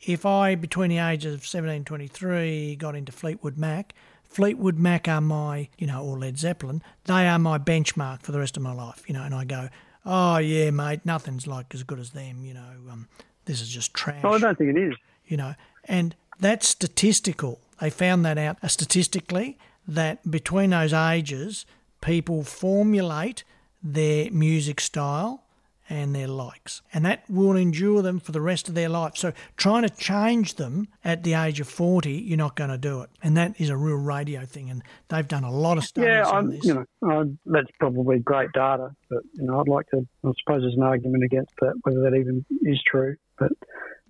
if 0.01 0.25
I, 0.25 0.55
between 0.55 0.91
the 0.91 0.99
ages 0.99 1.35
of 1.35 1.47
17 1.47 1.77
and 1.77 1.87
23, 1.87 2.77
got 2.77 2.95
into 2.95 3.13
Fleetwood 3.13 3.59
Mac, 3.59 3.95
Fleetwood 4.25 4.79
Mac 4.79 5.09
are 5.09 5.21
my, 5.21 5.69
you 5.79 5.87
know, 5.87 6.05
or 6.05 6.19
Led 6.19 6.39
Zeppelin, 6.39 6.83
they 7.05 7.27
are 7.27 7.39
my 7.39 7.59
benchmark 7.59 8.23
for 8.23 8.33
the 8.33 8.39
rest 8.39 8.57
of 8.57 8.63
my 8.63 8.73
life, 8.73 9.05
you 9.07 9.15
know, 9.15 9.23
and 9.23 9.35
I 9.35 9.45
go, 9.45 9.69
oh, 10.05 10.39
yeah, 10.39 10.71
mate, 10.71 11.01
nothing's 11.05 11.47
like 11.47 11.75
as 11.75 11.83
good 11.83 11.99
as 11.99 12.11
them, 12.11 12.45
you 12.45 12.55
know, 12.55 12.71
um, 12.91 13.09
this 13.45 13.61
is 13.61 13.69
just 13.69 13.95
trash. 13.95 14.21
Oh, 14.25 14.33
I 14.33 14.39
don't 14.39 14.57
think 14.57 14.77
it 14.77 14.81
is. 14.81 14.95
You 15.27 15.37
know, 15.37 15.55
and 15.85 16.15
that's 16.41 16.69
statistical. 16.69 17.61
They 17.81 17.91
found 17.91 18.25
that 18.25 18.39
out 18.39 18.59
uh, 18.63 18.69
statistically 18.69 19.59
that 19.87 20.31
between 20.31 20.71
those 20.71 20.93
ages, 20.93 21.65
people 22.01 22.45
formulate 22.45 23.45
their 23.83 24.31
music 24.31 24.81
style 24.81 25.45
and 25.91 26.15
their 26.15 26.29
likes. 26.29 26.83
And 26.93 27.05
that 27.07 27.25
will 27.31 27.57
endure 27.57 28.03
them 28.03 28.21
for 28.21 28.33
the 28.33 28.41
rest 28.41 28.69
of 28.69 28.75
their 28.75 28.89
life. 28.89 29.13
So 29.17 29.33
trying 29.57 29.83
to 29.83 29.91
change 29.91 30.57
them 30.57 30.89
at 31.05 31.23
the 31.23 31.35
age 31.35 31.61
of 31.61 31.69
40, 31.69 32.13
you're 32.13 32.37
not 32.37 32.57
going 32.57 32.71
to 32.71 32.79
do 32.79 33.01
it. 33.01 33.11
And 33.23 33.37
that 33.37 33.59
is 33.59 33.71
a 33.71 33.77
real 33.77 33.97
radio 33.97 34.45
thing. 34.45 34.69
And 34.69 34.83
they've 35.09 35.27
done 35.27 35.45
a 35.45 35.51
lot 35.51 35.79
of 35.79 35.85
studies 35.85 36.09
yeah, 36.09 36.29
on 36.29 36.51
this. 36.51 36.65
You 36.65 36.87
know, 37.01 37.37
that's 37.47 37.71
probably 37.81 38.19
great 38.19 38.53
data. 38.53 38.91
But, 39.09 39.23
you 39.33 39.45
know, 39.47 39.61
I'd 39.61 39.69
like 39.69 39.87
to, 39.91 40.07
I 40.25 40.31
suppose 40.45 40.63
there's 40.63 40.77
an 40.77 40.83
argument 40.83 41.25
against 41.25 41.55
that, 41.61 41.75
whether 41.83 42.03
that 42.03 42.15
even 42.15 42.45
is 42.63 42.83
true. 42.87 43.17
But 43.39 43.53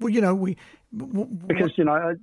well, 0.00 0.08
you 0.10 0.20
know, 0.20 0.34
we 0.34 0.56
because 1.46 1.72
you 1.76 1.84
know 1.84 2.14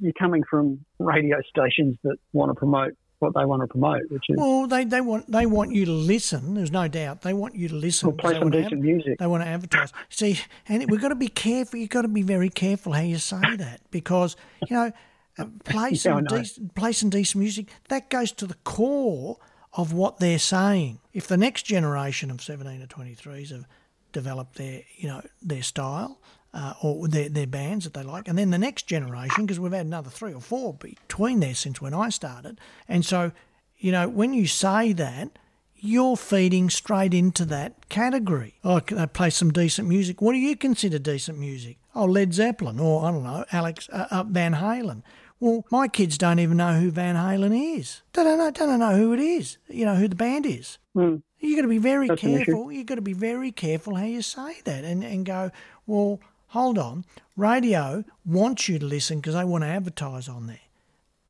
you're 0.00 0.12
coming 0.12 0.42
from 0.48 0.84
radio 0.98 1.40
stations 1.48 1.96
that 2.04 2.16
want 2.32 2.50
to 2.50 2.54
promote 2.54 2.94
what 3.22 3.34
they 3.34 3.44
want 3.44 3.62
to 3.62 3.68
promote, 3.68 4.02
which 4.10 4.24
is 4.28 4.36
well, 4.36 4.66
they, 4.66 4.84
they 4.84 5.00
want 5.00 5.30
they 5.30 5.46
want 5.46 5.72
you 5.72 5.84
to 5.86 5.92
listen. 5.92 6.54
There's 6.54 6.72
no 6.72 6.88
doubt 6.88 7.22
they 7.22 7.32
want 7.32 7.54
you 7.54 7.68
to 7.68 7.74
listen. 7.74 8.08
Well, 8.08 8.16
play 8.16 8.38
some 8.38 8.50
decent 8.50 8.80
music. 8.80 9.18
They 9.18 9.26
want 9.26 9.44
to 9.44 9.48
advertise. 9.48 9.92
See, 10.10 10.40
and 10.68 10.90
we've 10.90 11.00
got 11.00 11.08
to 11.08 11.14
be 11.14 11.28
careful. 11.28 11.78
You've 11.78 11.90
got 11.90 12.02
to 12.02 12.08
be 12.08 12.22
very 12.22 12.50
careful 12.50 12.92
how 12.92 13.00
you 13.00 13.18
say 13.18 13.56
that 13.56 13.80
because 13.90 14.36
you 14.68 14.76
know, 14.76 14.92
uh, 15.38 15.46
play 15.64 15.94
some 15.94 16.26
yeah, 16.28 16.38
decent, 16.38 16.74
play 16.74 16.92
some 16.92 17.10
decent 17.10 17.40
music. 17.40 17.68
That 17.88 18.10
goes 18.10 18.32
to 18.32 18.46
the 18.46 18.56
core 18.64 19.38
of 19.72 19.92
what 19.92 20.18
they're 20.18 20.38
saying. 20.38 20.98
If 21.12 21.28
the 21.28 21.36
next 21.36 21.62
generation 21.62 22.30
of 22.30 22.42
17 22.42 22.80
to 22.80 22.86
23s 22.86 23.52
have 23.52 23.66
developed 24.12 24.56
their 24.56 24.82
you 24.96 25.08
know 25.08 25.22
their 25.40 25.62
style 25.62 26.20
uh, 26.54 26.74
or 26.82 27.08
their, 27.08 27.28
their 27.28 27.46
bands 27.46 27.84
that 27.84 27.94
they 27.94 28.02
like. 28.02 28.28
And 28.28 28.38
then 28.38 28.50
the 28.50 28.58
next 28.58 28.86
generation, 28.86 29.46
because 29.46 29.58
we've 29.58 29.72
had 29.72 29.86
another 29.86 30.10
three 30.10 30.34
or 30.34 30.40
four 30.40 30.74
between 30.74 31.40
there 31.40 31.54
since 31.54 31.80
when 31.80 31.94
I 31.94 32.10
started. 32.10 32.60
And 32.88 33.04
so, 33.04 33.32
you 33.78 33.92
know, 33.92 34.08
when 34.08 34.34
you 34.34 34.46
say 34.46 34.92
that, 34.92 35.38
you're 35.84 36.16
feeding 36.16 36.70
straight 36.70 37.12
into 37.12 37.44
that 37.46 37.88
category. 37.88 38.54
Oh, 38.62 38.78
they 38.80 39.06
play 39.06 39.30
some 39.30 39.50
decent 39.52 39.88
music. 39.88 40.22
What 40.22 40.32
do 40.32 40.38
you 40.38 40.56
consider 40.56 40.98
decent 41.00 41.38
music? 41.38 41.78
Oh, 41.94 42.04
Led 42.04 42.32
Zeppelin, 42.32 42.78
or 42.78 43.04
I 43.04 43.10
don't 43.10 43.24
know, 43.24 43.44
Alex 43.50 43.88
uh, 43.92 44.06
uh, 44.10 44.22
Van 44.22 44.54
Halen. 44.54 45.02
Well, 45.40 45.66
my 45.72 45.88
kids 45.88 46.16
don't 46.16 46.38
even 46.38 46.56
know 46.58 46.74
who 46.74 46.92
Van 46.92 47.16
Halen 47.16 47.76
is. 47.76 48.02
They 48.12 48.22
don't 48.22 48.38
know, 48.38 48.52
don't 48.52 48.78
know 48.78 48.96
who 48.96 49.12
it 49.12 49.18
is. 49.18 49.58
You 49.68 49.84
know 49.84 49.96
who 49.96 50.06
the 50.06 50.14
band 50.14 50.46
is. 50.46 50.78
Mm. 50.96 51.22
You've 51.40 51.56
got 51.56 51.62
to 51.62 51.68
be 51.68 51.78
very 51.78 52.06
That's 52.06 52.20
careful. 52.20 52.70
You've 52.70 52.86
got 52.86 52.94
to 52.94 53.02
be 53.02 53.12
very 53.12 53.50
careful 53.50 53.96
how 53.96 54.04
you 54.04 54.22
say 54.22 54.60
that, 54.64 54.84
and 54.84 55.02
and 55.02 55.26
go. 55.26 55.50
Well, 55.84 56.20
hold 56.52 56.78
on, 56.78 57.04
radio 57.34 58.04
wants 58.26 58.68
you 58.68 58.78
to 58.78 58.84
listen 58.84 59.20
because 59.20 59.34
they 59.34 59.44
want 59.44 59.64
to 59.64 59.68
advertise 59.68 60.28
on 60.28 60.46
there. 60.46 60.60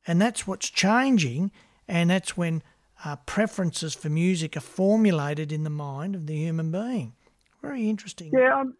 And 0.05 0.21
that's 0.21 0.45
what's 0.45 0.69
changing, 0.69 1.49
and 1.87 2.09
that's 2.09 2.35
when 2.35 2.61
uh, 3.05 3.15
preferences 3.25 3.93
for 3.93 4.09
music 4.09 4.57
are 4.57 4.61
formulated 4.61 5.53
in 5.53 5.63
the 5.63 5.69
mind 5.69 6.15
of 6.15 6.27
the 6.27 6.35
human 6.35 6.71
being. 6.71 7.13
Very 7.61 7.89
interesting. 7.89 8.31
Yeah, 8.33 8.53
I'm, 8.53 8.75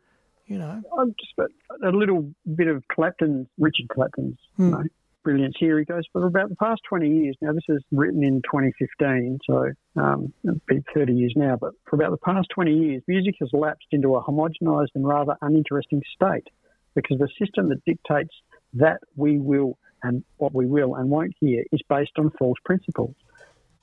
you 0.46 0.58
know, 0.58 0.82
I'm 1.00 1.16
just 1.18 1.34
a, 1.39 1.89
a 1.89 1.91
little 1.91 2.30
bit 2.56 2.68
of 2.68 2.84
Clapton's, 2.89 3.48
Richard 3.58 3.88
Clapton's, 3.88 4.38
hmm. 4.58 4.64
you 4.64 4.72
know, 4.72 4.84
brilliance 5.24 5.55
here. 5.59 5.80
He 5.80 5.86
goes, 5.86 6.03
for 6.11 6.26
about 6.26 6.49
the 6.49 6.55
past 6.55 6.82
20 6.88 7.09
years, 7.09 7.36
now 7.41 7.53
this 7.53 7.63
is 7.69 7.82
written 7.91 8.24
in 8.24 8.41
2015, 8.43 9.39
so 9.45 9.71
um, 9.95 10.34
it'll 10.43 10.61
be 10.67 10.84
30 10.93 11.13
years 11.13 11.34
now, 11.36 11.57
but 11.59 11.74
for 11.89 11.95
about 11.95 12.11
the 12.11 12.17
past 12.17 12.47
20 12.53 12.74
years, 12.74 13.01
music 13.07 13.36
has 13.39 13.49
lapsed 13.53 13.88
into 13.91 14.15
a 14.15 14.24
homogenised 14.24 14.89
and 14.95 15.07
rather 15.07 15.36
uninteresting 15.41 16.01
state 16.13 16.47
because 16.95 17.17
the 17.17 17.30
system 17.39 17.69
that 17.69 17.84
dictates 17.86 18.34
that 18.74 18.99
we 19.15 19.39
will 19.39 19.78
and 20.03 20.24
what 20.38 20.53
we 20.53 20.65
will 20.65 20.95
and 20.95 21.09
won't 21.09 21.34
hear 21.39 21.63
is 21.71 21.80
based 21.89 22.11
on 22.17 22.30
false 22.38 22.57
principles. 22.65 23.15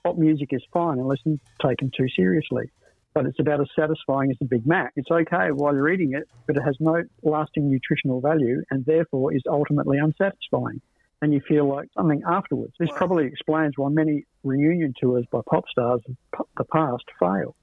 Pop 0.04 0.16
music 0.16 0.48
is 0.52 0.62
fine 0.72 0.98
unless 0.98 1.18
it's 1.24 1.42
taken 1.62 1.90
too 1.96 2.06
seriously 2.14 2.70
but 3.12 3.26
it's 3.26 3.40
about 3.40 3.60
as 3.60 3.66
satisfying 3.76 4.30
as 4.30 4.36
a 4.40 4.44
Big 4.44 4.64
Mac. 4.64 4.92
It's 4.94 5.10
okay 5.10 5.50
while 5.50 5.74
you're 5.74 5.90
eating 5.90 6.12
it, 6.14 6.28
but 6.46 6.56
it 6.56 6.62
has 6.62 6.76
no 6.78 7.02
lasting 7.22 7.68
nutritional 7.68 8.20
value 8.20 8.62
and 8.70 8.86
therefore 8.86 9.34
is 9.34 9.42
ultimately 9.48 9.98
unsatisfying 9.98 10.80
and 11.22 11.32
you 11.32 11.40
feel 11.46 11.68
like 11.68 11.88
something 11.96 12.22
afterwards. 12.26 12.72
This 12.78 12.90
probably 12.94 13.26
explains 13.26 13.74
why 13.76 13.88
many 13.90 14.24
reunion 14.42 14.94
tours 15.00 15.26
by 15.30 15.40
pop 15.48 15.64
stars 15.70 16.00
of 16.08 16.46
the 16.56 16.64
past 16.64 17.04
fail. 17.18 17.54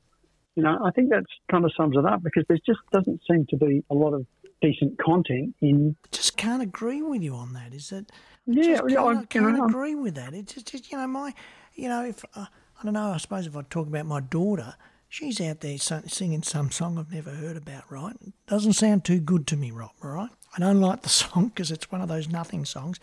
You 0.55 0.63
know, 0.63 0.79
I 0.83 0.91
think 0.91 1.09
that 1.09 1.23
kind 1.51 1.65
of 1.65 1.71
sums 1.75 1.95
it 1.97 2.05
up 2.05 2.23
because 2.23 2.43
there 2.47 2.57
just 2.65 2.79
doesn't 2.91 3.21
seem 3.29 3.45
to 3.49 3.57
be 3.57 3.83
a 3.89 3.93
lot 3.93 4.13
of 4.13 4.25
decent 4.61 4.97
content 4.97 5.55
in. 5.61 5.95
I 6.05 6.07
just 6.11 6.37
can't 6.37 6.61
agree 6.61 7.01
with 7.01 7.21
you 7.21 7.35
on 7.35 7.53
that. 7.53 7.73
Is 7.73 7.89
that? 7.89 8.11
Yeah, 8.45 8.81
I 8.83 8.89
can't, 8.89 9.17
I 9.19 9.25
can't 9.25 9.69
agree 9.69 9.95
with 9.95 10.15
that. 10.15 10.33
It's 10.33 10.53
just, 10.53 10.71
just, 10.71 10.91
you 10.91 10.97
know, 10.97 11.07
my, 11.07 11.33
you 11.75 11.89
know, 11.89 12.03
if 12.05 12.23
uh, 12.35 12.45
I 12.79 12.83
don't 12.83 12.93
know, 12.93 13.11
I 13.11 13.17
suppose 13.17 13.45
if 13.45 13.55
I 13.55 13.61
talk 13.69 13.87
about 13.87 14.05
my 14.05 14.19
daughter, 14.19 14.75
she's 15.09 15.39
out 15.41 15.59
there 15.59 15.77
singing 15.77 16.43
some 16.43 16.71
song 16.71 16.97
I've 16.97 17.11
never 17.11 17.31
heard 17.31 17.57
about. 17.57 17.91
Right? 17.91 18.15
It 18.25 18.33
doesn't 18.47 18.73
sound 18.73 19.03
too 19.03 19.19
good 19.19 19.45
to 19.47 19.57
me, 19.57 19.71
Rob. 19.71 19.91
All 20.03 20.11
right? 20.11 20.29
I 20.55 20.59
don't 20.59 20.81
like 20.81 21.01
the 21.01 21.09
song 21.09 21.49
because 21.49 21.71
it's 21.71 21.91
one 21.91 22.01
of 22.01 22.07
those 22.07 22.29
nothing 22.29 22.65
songs 22.65 22.99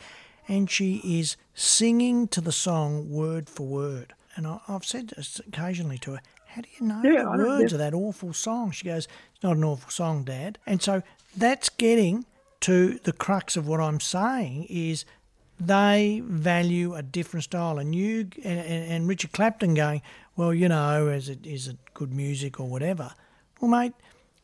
and 0.48 0.70
she 0.70 0.96
is 1.04 1.36
singing 1.54 2.28
to 2.28 2.40
the 2.40 2.52
song 2.52 3.10
word 3.10 3.48
for 3.48 3.66
word. 3.66 4.14
And 4.36 4.46
I, 4.46 4.60
have 4.66 4.84
said 4.84 5.08
this 5.08 5.40
occasionally 5.46 5.98
to 5.98 6.12
her, 6.12 6.20
how 6.54 6.62
do 6.62 6.68
you 6.78 6.86
know 6.86 7.00
yeah, 7.02 7.36
the 7.36 7.44
words 7.44 7.72
of 7.72 7.80
that 7.80 7.94
awful 7.94 8.32
song? 8.32 8.70
She 8.70 8.84
goes, 8.84 9.08
It's 9.34 9.42
not 9.42 9.56
an 9.56 9.64
awful 9.64 9.90
song, 9.90 10.22
Dad. 10.22 10.58
And 10.66 10.80
so 10.80 11.02
that's 11.36 11.68
getting 11.68 12.26
to 12.60 13.00
the 13.02 13.12
crux 13.12 13.56
of 13.56 13.66
what 13.66 13.80
I'm 13.80 13.98
saying 13.98 14.66
is 14.70 15.04
they 15.58 16.22
value 16.24 16.94
a 16.94 17.02
different 17.02 17.44
style. 17.44 17.78
And 17.78 17.92
you 17.92 18.28
and, 18.44 18.60
and 18.60 19.08
Richard 19.08 19.32
Clapton 19.32 19.74
going, 19.74 20.00
Well, 20.36 20.54
you 20.54 20.68
know, 20.68 21.08
is 21.08 21.28
it 21.28 21.44
is 21.44 21.66
it 21.66 21.76
good 21.92 22.12
music 22.12 22.60
or 22.60 22.68
whatever? 22.68 23.14
Well, 23.60 23.70
mate, 23.70 23.94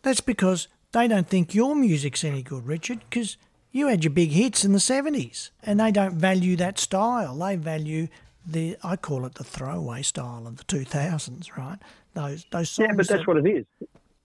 that's 0.03 0.21
because 0.21 0.67
they 0.91 1.07
don't 1.07 1.29
think 1.29 1.55
your 1.55 1.77
music's 1.77 2.25
any 2.25 2.43
good, 2.43 2.67
Richard, 2.67 3.01
because 3.09 3.37
you 3.73 3.89
had 3.89 4.05
your 4.05 4.13
big 4.13 4.31
hits 4.31 4.65
in 4.65 4.73
the 4.73 4.79
70s, 4.79 5.51
and 5.63 5.79
they 5.79 5.93
don't 5.93 6.15
value 6.15 6.57
that 6.57 6.79
style. 6.79 7.37
They 7.37 7.57
value 7.57 8.09
the, 8.47 8.77
I 8.83 8.97
call 8.97 9.25
it 9.27 9.35
the 9.35 9.45
throwaway 9.45 10.03
style 10.03 10.47
of 10.47 10.57
the 10.57 10.65
2000s, 10.65 11.57
right? 11.57 11.79
Those, 12.15 12.47
those 12.51 12.71
songs. 12.71 12.89
Yeah, 12.89 12.97
but 12.97 13.09
that's 13.09 13.21
that, 13.21 13.29
what 13.29 13.37
it 13.37 13.49
is. 13.49 13.67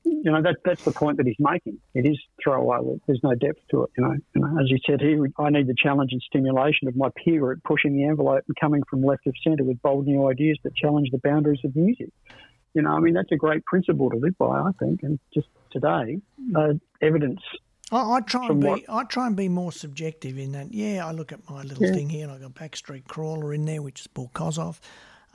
You 0.04 0.32
know, 0.32 0.42
that, 0.42 0.58
that's 0.64 0.84
the 0.84 0.92
point 0.92 1.18
that 1.18 1.26
he's 1.26 1.40
making. 1.40 1.80
It 1.94 2.06
is 2.06 2.20
throwaway. 2.44 3.00
There's 3.08 3.22
no 3.24 3.34
depth 3.36 3.60
to 3.72 3.84
it, 3.84 3.90
you 3.98 4.04
know. 4.04 4.16
You 4.36 4.42
know 4.42 4.60
as 4.60 4.70
you 4.70 4.78
said 4.88 5.02
here, 5.02 5.28
I 5.40 5.50
need 5.50 5.68
the 5.68 5.76
challenge 5.76 6.12
and 6.12 6.22
stimulation 6.22 6.88
of 6.88 6.96
my 6.96 7.10
peer 7.16 7.40
group 7.40 7.64
pushing 7.64 7.96
the 7.96 8.06
envelope 8.06 8.44
and 8.48 8.56
coming 8.60 8.84
from 8.90 9.04
left 9.04 9.26
of 9.28 9.34
centre 9.44 9.64
with 9.64 9.82
bold 9.82 10.06
new 10.06 10.30
ideas 10.30 10.58
that 10.64 10.76
challenge 10.76 11.10
the 11.12 11.20
boundaries 11.24 11.60
of 11.64 11.76
music. 11.76 12.10
You 12.74 12.84
know, 12.84 12.92
I 12.92 13.00
mean, 13.00 13.14
that's 13.14 13.32
a 13.32 13.38
great 13.38 13.66
principle 13.66 14.10
to 14.10 14.18
live 14.18 14.38
by, 14.38 14.60
I 14.60 14.72
think. 14.80 15.02
And 15.02 15.20
just 15.34 15.48
today, 15.72 16.20
uh, 16.56 16.74
evidence 17.02 17.40
I, 17.96 18.18
I 18.18 18.20
try 18.22 18.48
and 18.48 18.62
be 18.62 18.68
what? 18.68 18.82
I 18.90 19.04
try 19.06 19.28
and 19.28 19.36
be 19.36 19.50
more 19.50 19.72
subjective 19.72 20.38
in 20.38 20.52
that. 20.52 20.74
Yeah, 20.74 21.06
I 21.08 21.12
look 21.12 21.32
at 21.32 21.50
my 21.50 21.64
little 21.64 21.86
yeah. 21.86 21.94
thing 21.94 22.10
here, 22.10 22.28
and 22.28 22.32
I 22.32 22.38
got 22.38 22.54
Backstreet 22.54 23.08
Crawler 23.08 23.54
in 23.54 23.66
there, 23.66 23.82
which 23.82 24.02
is 24.02 24.08
Paul 24.08 24.32
Kossoff. 24.34 24.80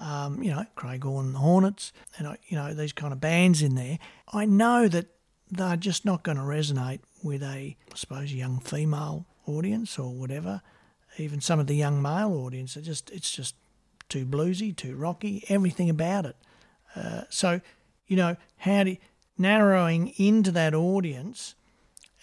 um, 0.00 0.42
you 0.42 0.50
know, 0.50 0.64
Craig 0.74 1.04
Horn 1.04 1.34
Hornets, 1.34 1.92
and 2.16 2.26
I, 2.26 2.38
you 2.48 2.56
know 2.56 2.72
these 2.74 2.92
kind 2.92 3.12
of 3.12 3.20
bands 3.20 3.62
in 3.62 3.74
there. 3.74 3.98
I 4.32 4.46
know 4.46 4.88
that 4.88 5.06
they're 5.50 5.76
just 5.76 6.04
not 6.04 6.22
going 6.22 6.38
to 6.38 6.42
resonate 6.42 7.00
with 7.22 7.42
a, 7.42 7.76
I 7.76 7.94
suppose, 7.94 8.32
young 8.32 8.60
female 8.60 9.26
audience 9.46 9.98
or 9.98 10.14
whatever. 10.14 10.62
Even 11.18 11.40
some 11.40 11.60
of 11.60 11.66
the 11.66 11.74
young 11.74 12.00
male 12.00 12.32
audience 12.32 12.76
are 12.76 12.82
just 12.82 13.10
it's 13.10 13.30
just 13.30 13.54
too 14.08 14.24
bluesy, 14.24 14.74
too 14.74 14.96
rocky, 14.96 15.44
everything 15.48 15.90
about 15.90 16.24
it. 16.24 16.36
Uh, 16.96 17.22
so, 17.28 17.60
you 18.06 18.16
know, 18.16 18.36
how 18.58 18.84
do 18.84 18.96
narrowing 19.36 20.08
into 20.16 20.50
that 20.50 20.74
audience 20.74 21.54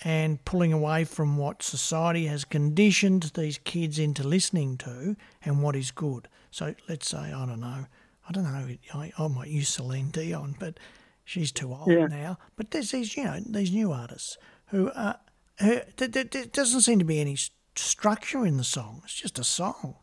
and 0.03 0.43
pulling 0.45 0.73
away 0.73 1.03
from 1.03 1.37
what 1.37 1.63
society 1.63 2.27
has 2.27 2.45
conditioned 2.45 3.31
these 3.35 3.57
kids 3.59 3.97
into 3.97 4.27
listening 4.27 4.77
to 4.77 5.15
and 5.43 5.61
what 5.63 5.75
is 5.75 5.91
good. 5.91 6.27
So 6.51 6.75
let's 6.87 7.09
say, 7.09 7.17
I 7.17 7.45
don't 7.45 7.59
know, 7.59 7.85
I 8.27 8.31
don't 8.31 8.43
know, 8.43 8.67
I, 8.93 9.11
I 9.17 9.27
might 9.27 9.49
use 9.49 9.69
Celine 9.69 10.09
Dion, 10.11 10.55
but 10.59 10.79
she's 11.25 11.51
too 11.51 11.73
old 11.73 11.87
Yeah. 11.91 12.07
now. 12.07 12.37
But 12.55 12.71
there's 12.71 12.91
these, 12.91 13.17
you 13.17 13.23
know, 13.23 13.39
these 13.45 13.71
new 13.71 13.91
artists 13.91 14.37
who 14.67 14.91
are, 14.95 15.19
who, 15.59 15.79
there, 15.97 16.07
there, 16.07 16.23
there 16.25 16.45
doesn't 16.45 16.81
seem 16.81 16.99
to 16.99 17.05
be 17.05 17.19
any 17.19 17.37
structure 17.75 18.45
in 18.45 18.57
the 18.57 18.63
song. 18.63 19.01
It's 19.03 19.15
just 19.15 19.39
a 19.39 19.43
song. 19.43 19.95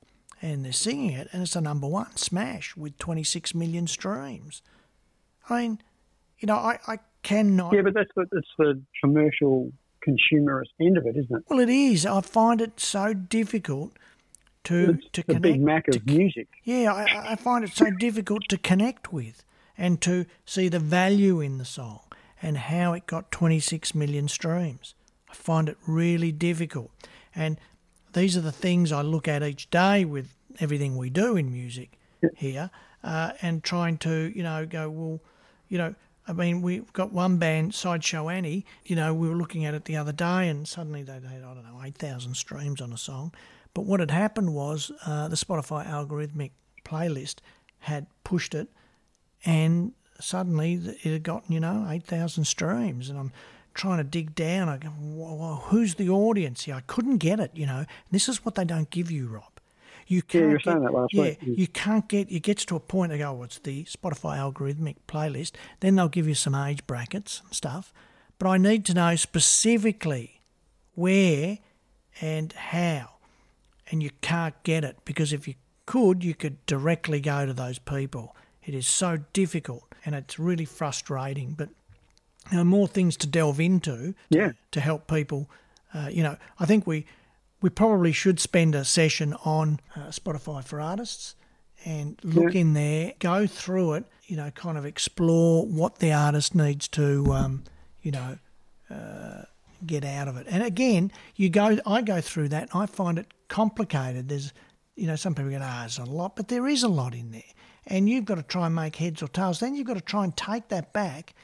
And 0.42 0.64
they're 0.64 0.72
singing 0.72 1.12
it, 1.12 1.28
and 1.32 1.42
it's 1.42 1.57
a 1.57 1.61
number 1.61 1.86
one 1.86 2.16
smash 2.16 2.76
with 2.76 2.99
26 2.99 3.55
million 3.55 3.86
streams. 3.86 4.61
I 5.49 5.62
mean, 5.62 5.78
you 6.38 6.47
know, 6.47 6.57
I, 6.57 6.78
I 6.86 6.99
cannot. 7.22 7.72
Yeah, 7.72 7.80
but 7.82 7.95
that's 7.95 8.11
the, 8.14 8.26
that's 8.30 8.47
the 8.59 8.82
commercial 9.03 9.72
consumerist 10.07 10.69
end 10.81 10.99
of 10.99 11.07
it, 11.07 11.17
isn't 11.17 11.37
it? 11.37 11.45
Well, 11.49 11.61
it 11.61 11.69
is. 11.71 12.07
I 12.07 12.21
find 12.21 12.61
it 12.61 12.79
so 12.81 13.15
difficult 13.15 13.93
to 14.65 14.91
It's 14.99 15.09
to 15.13 15.23
the 15.23 15.35
connect. 15.35 15.43
Big 15.43 15.61
Mac 15.61 15.87
to 15.87 15.99
of 15.99 16.07
music. 16.07 16.49
Yeah, 16.65 16.93
I, 16.93 17.33
I 17.33 17.37
find 17.37 17.65
it 17.65 17.73
so 17.73 17.91
difficult 17.91 18.49
to 18.49 18.59
connect 18.59 19.13
with 19.13 19.45
and 19.77 20.01
to 20.03 20.27
see 20.45 20.69
the 20.69 20.79
value 20.79 21.41
in 21.41 21.59
the 21.59 21.65
song 21.65 22.01
and 22.41 22.57
how 22.57 22.93
it 22.93 23.07
got 23.07 23.31
26 23.31 23.95
million 23.95 24.29
streams. 24.29 24.95
I 25.31 25.35
find 25.35 25.69
it 25.69 25.77
really 25.87 26.33
difficult. 26.33 26.91
And 27.35 27.59
these 28.13 28.37
are 28.37 28.41
the 28.41 28.53
things 28.53 28.93
I 28.93 29.03
look 29.03 29.27
at 29.29 29.43
each 29.43 29.71
day 29.71 30.05
with 30.05 30.35
everything 30.61 30.97
we 30.97 31.11
do 31.11 31.37
in 31.37 31.51
music 31.53 31.99
here 32.37 32.71
uh, 33.03 33.33
and 33.43 33.63
trying 33.63 33.99
to, 33.99 34.33
you 34.35 34.43
know, 34.43 34.65
go, 34.67 34.89
well, 34.89 35.21
you 35.69 35.79
know, 35.79 35.95
I 36.27 36.33
mean, 36.33 36.62
we've 36.62 36.91
got 36.93 37.12
one 37.12 37.37
band, 37.37 37.75
Sideshow 37.75 38.29
Annie, 38.29 38.64
you 38.85 38.97
know, 38.97 39.12
we 39.12 39.29
were 39.29 39.35
looking 39.35 39.64
at 39.64 39.75
it 39.75 39.85
the 39.85 39.97
other 39.97 40.12
day 40.12 40.49
and 40.49 40.66
suddenly 40.66 41.03
they 41.03 41.12
had, 41.12 41.25
I 41.25 41.55
don't 41.55 41.64
know, 41.64 41.83
8,000 41.83 42.35
streams 42.35 42.81
on 42.81 42.93
a 42.93 42.97
song. 42.99 43.35
But 43.75 43.83
what 43.83 44.01
had 44.01 44.11
happened 44.11 44.55
was 44.55 44.91
uh, 45.07 45.29
the 45.29 45.37
Spotify 45.37 45.87
algorithmic 45.87 46.53
playlist 46.85 47.37
had 47.81 48.07
pushed 48.25 48.55
it 48.55 48.68
and 49.45 49.93
suddenly 50.20 50.75
it 50.75 51.12
had 51.12 51.22
gotten, 51.22 51.53
you 51.53 51.61
know, 51.61 51.87
8,000 51.89 52.45
streams. 52.45 53.11
And 53.11 53.18
I'm 53.18 53.33
trying 53.75 53.99
to 53.99 54.05
dig 54.05 54.35
down. 54.35 54.68
I 54.68 54.79
go, 54.79 54.93
well, 54.99 55.64
who's 55.66 55.97
the 55.97 56.09
audience 56.09 56.64
here? 56.64 56.77
I 56.77 56.81
couldn't 56.83 57.18
get 57.18 57.41
it, 57.41 57.51
you 57.55 57.66
know. 57.66 57.85
This 58.11 58.29
is 58.29 58.45
what 58.45 58.55
they 58.55 58.64
don't 58.64 58.89
give 58.91 59.11
you, 59.11 59.29
Rob. 59.29 59.54
You 60.07 60.23
can't 60.23 60.45
you 60.45 60.51
were 60.51 60.59
get, 60.59 60.83
that 60.83 60.93
last 60.93 61.15
yeah, 61.15 61.23
week. 61.23 61.39
You 61.43 61.67
can't 61.67 62.09
get. 62.09 62.31
It 62.31 62.41
gets 62.41 62.65
to 62.67 62.77
a 62.77 62.81
point. 62.81 63.11
They 63.11 63.19
go, 63.19 63.33
"Well, 63.33 63.45
it's 63.45 63.59
the 63.59 63.85
Spotify 63.85 64.39
algorithmic 64.39 64.97
playlist." 65.09 65.53
Then 65.81 65.97
they'll 65.97 66.09
give 66.09 66.29
you 66.29 66.35
some 66.35 66.55
age 66.55 66.87
brackets 66.87 67.41
and 67.45 67.55
stuff. 67.55 67.93
But 68.39 68.49
I 68.49 68.59
need 68.59 68.85
to 68.87 68.95
know 68.95 69.17
specifically 69.17 70.41
where 70.95 71.59
and 72.21 72.53
how, 72.53 73.11
and 73.91 74.03
you 74.03 74.11
can't 74.21 74.61
get 74.63 74.85
it 74.85 74.99
because 75.05 75.33
if 75.33 75.49
you 75.49 75.55
could, 75.87 76.23
you 76.23 76.35
could 76.35 76.65
directly 76.67 77.21
go 77.21 77.47
to 77.47 77.53
those 77.53 77.79
people. 77.79 78.37
It 78.65 78.75
is 78.75 78.87
so 78.87 79.19
difficult, 79.33 79.85
and 80.05 80.15
it's 80.15 80.39
really 80.39 80.65
frustrating. 80.65 81.53
But 81.53 81.71
there 82.51 82.61
are 82.61 82.65
more 82.65 82.89
things 82.89 83.17
to 83.19 83.27
delve 83.27 83.61
into 83.61 84.15
Yeah. 84.31 84.53
to 84.73 84.81
help 84.81 85.07
people. 85.09 85.51
Uh, 85.93 86.09
you 86.11 86.23
know, 86.23 86.37
I 86.59 86.67
think 86.67 86.87
we 86.87 87.07
we 87.65 87.71
probably 87.71 88.12
should 88.12 88.39
spend 88.39 88.75
a 88.75 88.85
session 88.85 89.33
on 89.43 89.81
uh, 89.97 90.09
Spotify 90.09 90.62
for 90.62 90.83
artists 90.83 91.35
and 91.87 92.21
look 92.23 92.55
in 92.55 92.75
there, 92.75 93.15
go 93.21 93.47
through 93.47 93.95
it. 93.95 94.05
You 94.27 94.37
know, 94.37 94.51
kind 94.51 94.77
of 94.77 94.85
explore 94.85 95.65
what 95.65 95.99
the 95.99 96.12
artist 96.12 96.55
needs 96.55 96.89
to, 96.89 97.33
um, 97.33 97.65
you 98.03 98.11
know, 98.11 98.37
uh, 98.91 99.45
get 99.87 100.05
out 100.05 100.29
of 100.29 100.37
it. 100.37 100.47
And 100.51 100.62
again, 100.62 101.11
you 101.37 101.49
go, 101.49 101.79
I 101.87 102.03
go 102.03 102.21
through 102.21 102.51
that. 102.51 102.69
And 102.71 102.83
I 102.83 102.85
find 102.85 103.19
it 103.19 103.33
complicated. 103.49 104.29
There's, 104.29 104.53
you 104.95 105.07
know, 105.07 105.17
some 105.17 105.35
people 105.35 105.51
go, 105.51 105.61
ah, 105.62 105.81
there's 105.81 105.97
a 105.97 106.05
lot, 106.05 106.37
but 106.37 106.49
there 106.49 106.69
is 106.69 106.83
a 106.83 106.89
lot 106.89 107.15
in 107.15 107.31
there, 107.31 107.43
and 107.87 108.11
you've 108.11 108.27
got 108.27 108.35
to 108.35 108.43
try 108.43 108.67
and 108.67 108.75
make 108.75 108.97
heads 108.97 109.23
or 109.23 109.29
tails. 109.29 109.61
Then 109.61 109.75
you've 109.75 109.87
got 109.87 109.95
to 109.95 110.03
try 110.03 110.25
and 110.25 110.37
take 110.37 110.69
that 110.69 110.93
back 110.93 111.35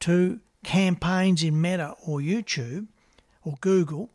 to 0.00 0.38
campaigns 0.64 1.42
in 1.42 1.58
Meta 1.58 1.94
or 2.06 2.20
YouTube 2.20 2.88
or 3.42 3.54
Google 3.62 4.10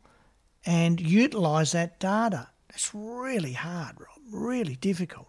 and 0.66 1.00
utilize 1.00 1.72
that 1.74 2.00
data. 2.00 2.50
That's 2.70 2.94
really 2.94 3.54
hard, 3.54 3.96
Rob, 4.00 4.20
really 4.32 4.76
difficult. 4.76 5.28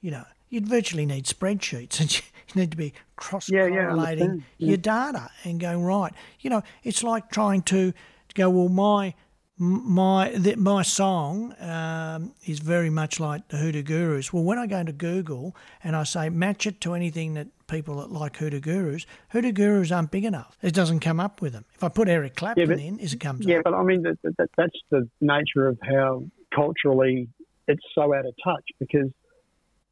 You 0.00 0.10
know, 0.12 0.24
you'd 0.48 0.68
virtually 0.68 1.06
need 1.06 1.24
spreadsheets 1.24 2.00
and 2.00 2.14
you 2.16 2.22
need 2.54 2.70
to 2.70 2.76
be 2.76 2.92
cross 3.16 3.48
Yeah, 3.48 3.66
yeah, 3.66 3.86
correlating. 3.86 4.44
Yeah. 4.58 4.68
your 4.68 4.76
data 4.76 5.30
and 5.44 5.58
going, 5.60 5.82
right, 5.82 6.12
you 6.40 6.50
know, 6.50 6.62
it's 6.82 7.02
like 7.02 7.30
trying 7.30 7.62
to 7.62 7.92
go, 8.34 8.50
well, 8.50 8.68
my 8.68 9.14
my 9.56 10.30
the, 10.36 10.56
my 10.56 10.82
song 10.82 11.54
um, 11.60 12.34
is 12.44 12.58
very 12.58 12.90
much 12.90 13.20
like 13.20 13.48
the 13.48 13.56
Hoodoo 13.58 13.82
Gurus. 13.82 14.32
Well, 14.32 14.42
when 14.42 14.58
I 14.58 14.66
go 14.66 14.82
to 14.82 14.92
Google 14.92 15.54
and 15.82 15.94
I 15.94 16.02
say 16.02 16.28
match 16.28 16.66
it 16.66 16.80
to 16.82 16.94
anything 16.94 17.34
that 17.34 17.48
people 17.68 17.96
that 17.96 18.10
like 18.10 18.36
Hoodoo 18.36 18.60
Gurus, 18.60 19.06
Hoodoo 19.28 19.52
Gurus 19.52 19.92
aren't 19.92 20.10
big 20.10 20.24
enough. 20.24 20.58
It 20.60 20.74
doesn't 20.74 21.00
come 21.00 21.20
up 21.20 21.40
with 21.40 21.52
them. 21.52 21.64
If 21.74 21.84
I 21.84 21.88
put 21.88 22.08
Eric 22.08 22.34
Clapton 22.34 22.68
but- 22.68 22.78
in, 22.80 22.98
is 22.98 23.14
it 23.14 23.20
comes 23.20 23.46
up. 23.46 23.50
Yeah, 23.50 23.58
up. 23.58 23.64
but 23.64 23.74
I 23.74 23.82
mean, 23.84 24.02
that, 24.02 24.18
that, 24.38 24.50
that's 24.56 24.78
the 24.90 25.08
nature 25.20 25.68
of 25.68 25.78
how 25.82 26.24
culturally 26.52 27.28
it's 27.68 27.82
so 27.94 28.12
out 28.14 28.26
of 28.26 28.34
touch 28.44 28.64
because, 28.78 29.10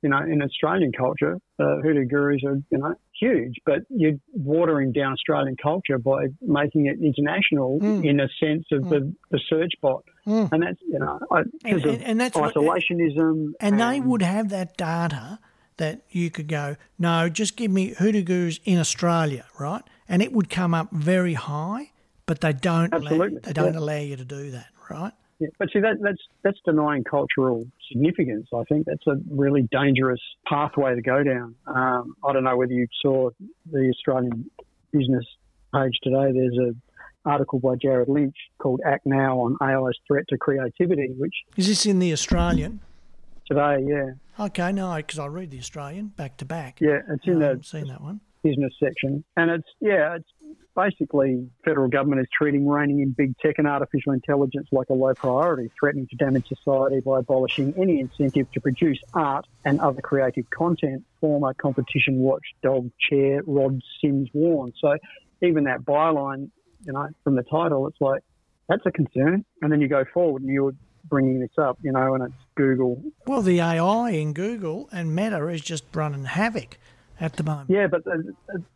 you 0.03 0.09
know, 0.09 0.19
in 0.19 0.43
Australian 0.43 0.93
culture, 0.93 1.39
uh, 1.59 1.77
hoodoo 1.83 2.05
gurus 2.05 2.43
are, 2.45 2.57
you 2.71 2.79
know, 2.79 2.95
huge, 3.19 3.55
but 3.65 3.81
you're 3.89 4.19
watering 4.35 4.93
down 4.93 5.13
Australian 5.13 5.57
culture 5.63 5.99
by 5.99 6.27
making 6.43 6.87
it 6.87 6.99
international 7.01 7.79
Mm. 7.81 8.05
in 8.05 8.21
a 8.21 8.29
sense 8.41 8.67
of 8.73 8.89
the, 8.89 9.15
the 9.31 9.41
search 9.49 9.73
bot. 9.81 10.05
Mm. 10.27 10.51
And 10.53 10.63
that's, 10.63 10.81
you 10.83 10.99
know, 10.99 11.21
I- 11.31 11.43
And- 11.65 11.85
of 11.87 12.03
and 12.05 12.21
that's 12.21 12.37
what- 12.37 12.55
isolationism. 12.55 13.53
And 13.61 13.81
they 13.81 14.01
would 14.01 14.23
have 14.23 14.49
that 14.51 14.77
data 14.77 15.39
that 15.79 16.03
you 16.11 16.31
could 16.31 16.49
go, 16.49 16.77
no, 16.99 17.29
just 17.29 17.57
give 17.57 17.71
me 17.71 17.95
Hoodoo 17.99 18.23
Gurus 18.23 18.61
in 18.65 18.79
Australia, 18.79 19.45
right? 19.59 19.83
And 20.09 20.21
it 20.21 20.33
would 20.33 20.51
come 20.51 20.75
up 20.75 20.91
very 20.93 21.35
high, 21.35 21.93
but 22.27 22.41
they 22.41 22.53
don't 22.53 22.93
allow, 22.93 23.29
they 23.29 23.53
don't 23.53 23.73
yeah. 23.75 23.79
allow 23.79 23.99
you 23.99 24.17
to 24.17 24.25
do 24.25 24.51
that, 24.51 24.67
right? 24.91 25.13
Yeah, 25.43 25.49
but 25.59 25.69
see 25.73 25.81
that 25.81 25.97
that's 26.01 26.23
that's 26.45 26.59
denying 26.65 27.03
cultural 27.05 27.67
significance. 27.91 28.47
I 28.55 28.63
think 28.69 28.87
that's 28.87 29.07
a 29.09 29.17
really 29.29 29.63
dangerous 29.73 30.21
pathway 30.47 30.95
to 30.95 31.03
go 31.03 31.23
down. 31.25 31.55
Um, 31.67 32.15
I 32.25 32.33
don't 32.33 32.45
know 32.45 32.57
whether 32.57 32.73
you 32.73 32.87
saw 33.01 33.31
the 33.71 33.91
Australian 33.95 34.49
business 34.93 35.25
page 35.75 35.99
today. 36.03 36.31
There's 36.33 36.59
a 36.59 37.29
article 37.29 37.59
by 37.59 37.75
Jared 37.77 38.09
Lynch 38.09 38.37
called 38.59 38.81
"Act 38.87 39.05
Now 39.07 39.39
on 39.41 39.57
AI's 39.61 39.99
Threat 40.07 40.25
to 40.29 40.39
Creativity," 40.39 41.09
which 41.19 41.35
Is 41.57 41.67
this 41.67 41.87
in 41.87 41.99
the 41.99 42.13
Australian? 42.13 42.81
today, 43.47 43.85
yeah, 43.85 44.11
Okay, 44.39 44.71
no, 44.73 44.95
because 44.97 45.19
I 45.19 45.27
read 45.27 45.51
the 45.51 45.59
Australian 45.59 46.09
back 46.17 46.37
to 46.39 46.45
back. 46.45 46.81
yeah, 46.81 47.01
it's 47.11 47.27
in 47.27 47.43
I 47.43 47.55
the 47.55 47.63
seen 47.65 47.89
that 47.89 48.01
one. 48.01 48.21
business 48.45 48.73
section, 48.79 49.25
and 49.37 49.51
it's 49.51 49.69
yeah, 49.81 50.15
it's 50.17 50.29
basically 50.75 51.49
federal 51.65 51.89
government 51.89 52.21
is 52.21 52.29
treating 52.37 52.67
reining 52.67 53.01
in 53.01 53.11
big 53.11 53.37
tech 53.39 53.57
and 53.59 53.67
artificial 53.67 54.13
intelligence 54.13 54.69
like 54.73 54.89
a 54.91 54.95
low 54.95 55.15
priority, 55.15 55.71
threatening 55.79 56.07
to 56.09 56.17
damage 56.17 56.49
society 56.49 57.01
by 57.01 57.19
abolishing 57.19 57.75
any 57.77 58.01
incentive 58.01 58.51
to 58.53 58.61
produce 58.61 58.99
art 59.15 59.47
and 59.65 59.81
other 59.81 60.01
creative 60.01 60.49
content. 60.51 61.05
Former 61.21 61.55
competition 61.55 62.19
watchdog 62.19 62.91
chair 62.99 63.43
Rod 63.47 63.81
Sims 64.01 64.29
warned. 64.33 64.75
So 64.81 64.97
even 65.41 65.65
that 65.65 65.83
byline, 65.83 66.51
you 66.85 66.93
know, 66.93 67.09
from 67.23 67.37
the 67.37 67.43
title, 67.43 67.87
it's 67.87 68.01
like 68.01 68.23
that's 68.69 68.85
a 68.87 68.91
concern. 68.91 69.45
And 69.61 69.71
then 69.71 69.81
you 69.81 69.89
go 69.89 70.05
forward 70.13 70.43
and 70.43 70.51
you're 70.51 70.75
bringing 71.05 71.41
this 71.41 71.51
up, 71.59 71.79
you 71.83 71.93
know, 71.93 72.15
and 72.15 72.25
it's 72.25 72.35
Google 72.55 73.03
Well, 73.27 73.43
the 73.43 73.61
AI 73.61 74.11
in 74.11 74.33
Google 74.33 74.89
and 74.93 75.15
Meta 75.15 75.47
is 75.49 75.61
just 75.61 75.85
running 75.95 76.25
havoc 76.25 76.79
at 77.23 77.37
the 77.37 77.45
moment. 77.45 77.71
Yeah, 77.71 77.87
but 77.87 78.05
uh, 78.07 78.17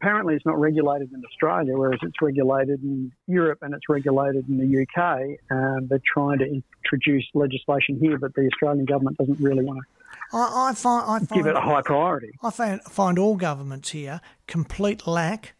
apparently 0.01 0.37
it's 0.37 0.47
not 0.47 0.59
regulated 0.59 1.13
in 1.13 1.23
Australia, 1.27 1.77
whereas 1.77 1.99
it's 2.03 2.23
regulated 2.23 2.81
in 2.83 3.13
Europe 3.27 3.59
and 3.61 3.75
it's 3.75 3.89
regulated 3.89 4.49
in 4.49 4.57
the 4.57 4.83
UK. 4.83 5.39
Um, 5.51 5.89
they're 5.89 6.01
trying 6.15 6.39
to 6.39 6.63
introduce 6.85 7.27
legislation 7.35 7.99
here, 7.99 8.19
but 8.19 8.35
the 8.35 8.49
Australian 8.53 8.87
government 8.87 9.19
doesn't 9.19 9.41
really 9.41 9.65
want 9.65 9.81
to 9.81 9.85
I, 10.33 10.71
I 10.71 10.75
find, 10.75 11.05
I 11.05 11.19
find 11.19 11.29
give 11.29 11.47
it 11.47 11.57
a 11.57 11.61
high 11.61 11.83
priority. 11.83 12.33
I 12.43 12.51
find, 12.51 12.81
find 12.83 13.19
all 13.19 13.37
governments 13.37 13.91
here 13.91 14.21
complete 14.47 15.07
lack, 15.07 15.55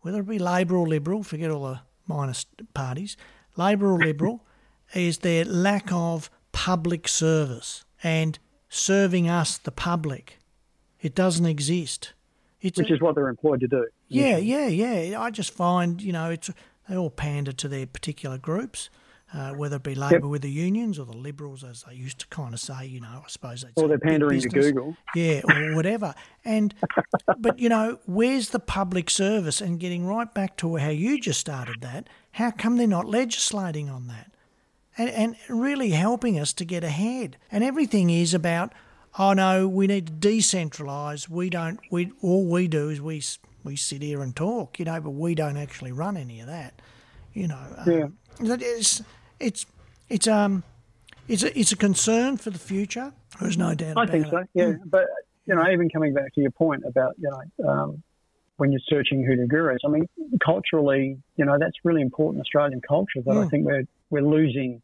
whether 0.00 0.20
it 0.20 0.28
be 0.28 0.38
Labor 0.38 0.76
or 0.76 0.86
Liberal, 0.86 1.22
forget 1.22 1.50
all 1.50 1.64
the 1.64 1.80
minus 2.06 2.46
parties, 2.74 3.16
Labor 3.56 3.92
or 3.92 3.98
Liberal, 3.98 4.44
is 4.94 5.18
their 5.18 5.44
lack 5.44 5.92
of 5.92 6.30
public 6.52 7.06
service 7.06 7.84
and 8.02 8.38
serving 8.68 9.28
us, 9.28 9.58
the 9.58 9.70
public. 9.70 10.38
It 11.00 11.14
doesn't 11.14 11.46
exist. 11.46 12.12
It's 12.60 12.78
which 12.78 12.90
a- 12.90 12.94
is 12.94 13.00
what 13.00 13.14
they're 13.14 13.28
employed 13.28 13.60
to 13.60 13.68
do. 13.68 13.86
yeah, 14.08 14.36
yeah, 14.36 14.66
yeah. 14.68 15.20
I 15.20 15.30
just 15.30 15.52
find 15.52 16.00
you 16.02 16.12
know 16.12 16.30
it's 16.30 16.50
they 16.88 16.96
all 16.96 17.10
pander 17.10 17.52
to 17.52 17.68
their 17.68 17.86
particular 17.86 18.36
groups, 18.36 18.90
uh, 19.32 19.52
whether 19.52 19.76
it 19.76 19.82
be 19.84 19.94
Labor 19.94 20.26
with 20.26 20.42
the 20.42 20.50
unions 20.50 20.98
or 20.98 21.06
the 21.06 21.16
Liberals, 21.16 21.62
as 21.62 21.84
they 21.88 21.94
used 21.94 22.18
to 22.18 22.26
kind 22.28 22.52
of 22.52 22.60
say. 22.60 22.84
You 22.86 23.00
know, 23.00 23.22
I 23.24 23.28
suppose 23.28 23.62
they 23.62 23.80
Or 23.80 23.86
they're 23.88 23.98
pandering 23.98 24.40
to 24.40 24.48
Google. 24.48 24.96
yeah, 25.14 25.40
or 25.48 25.74
whatever. 25.76 26.14
And 26.44 26.74
but 27.38 27.58
you 27.58 27.68
know, 27.68 27.98
where's 28.06 28.50
the 28.50 28.58
public 28.60 29.08
service? 29.08 29.60
And 29.60 29.78
getting 29.80 30.04
right 30.06 30.32
back 30.34 30.56
to 30.58 30.76
how 30.76 30.90
you 30.90 31.20
just 31.20 31.40
started 31.40 31.80
that, 31.82 32.08
how 32.32 32.50
come 32.50 32.76
they're 32.76 32.86
not 32.86 33.06
legislating 33.06 33.88
on 33.88 34.08
that? 34.08 34.32
And 34.98 35.08
and 35.10 35.36
really 35.48 35.90
helping 35.90 36.38
us 36.38 36.52
to 36.54 36.64
get 36.64 36.82
ahead. 36.84 37.36
And 37.52 37.62
everything 37.64 38.10
is 38.10 38.34
about, 38.34 38.72
oh 39.18 39.32
no, 39.32 39.68
we 39.68 39.86
need 39.86 40.06
to 40.06 40.12
decentralise. 40.28 41.28
We 41.28 41.50
don't. 41.50 41.80
We 41.90 42.12
all 42.22 42.44
we 42.46 42.68
do 42.68 42.88
is 42.88 43.00
we 43.00 43.22
we 43.64 43.76
sit 43.76 44.02
here 44.02 44.22
and 44.22 44.34
talk, 44.34 44.78
you 44.78 44.84
know, 44.84 45.00
but 45.00 45.10
we 45.10 45.34
don't 45.34 45.56
actually 45.56 45.92
run 45.92 46.16
any 46.16 46.40
of 46.40 46.46
that. 46.46 46.80
You 47.34 47.48
know, 47.48 47.58
Yeah. 47.86 48.04
um, 48.04 48.18
that 48.40 48.62
it's 48.62 49.02
it's 49.38 49.66
it's 50.08 50.26
um 50.26 50.62
it's 51.28 51.42
a, 51.42 51.58
it's 51.58 51.72
a 51.72 51.76
concern 51.76 52.36
for 52.36 52.50
the 52.50 52.58
future. 52.58 53.12
There's 53.40 53.56
no 53.58 53.74
doubt 53.74 53.98
I 53.98 54.06
think 54.06 54.26
it. 54.26 54.30
so. 54.30 54.44
Yeah, 54.54 54.72
but 54.86 55.06
you 55.46 55.54
know, 55.54 55.68
even 55.70 55.88
coming 55.90 56.12
back 56.14 56.34
to 56.34 56.40
your 56.40 56.50
point 56.50 56.84
about 56.86 57.14
you 57.18 57.30
know 57.30 57.68
um, 57.68 58.02
when 58.56 58.72
you're 58.72 58.80
searching 58.88 59.24
hoodoo 59.24 59.46
gurus, 59.46 59.78
I 59.86 59.88
mean, 59.88 60.08
culturally, 60.44 61.18
you 61.36 61.44
know, 61.44 61.56
that's 61.58 61.76
really 61.84 62.02
important 62.02 62.40
Australian 62.42 62.80
culture 62.86 63.22
that 63.24 63.36
I 63.36 63.44
Mm. 63.44 63.50
think 63.50 63.66
we're 63.66 63.84
we're 64.10 64.22
losing 64.28 64.82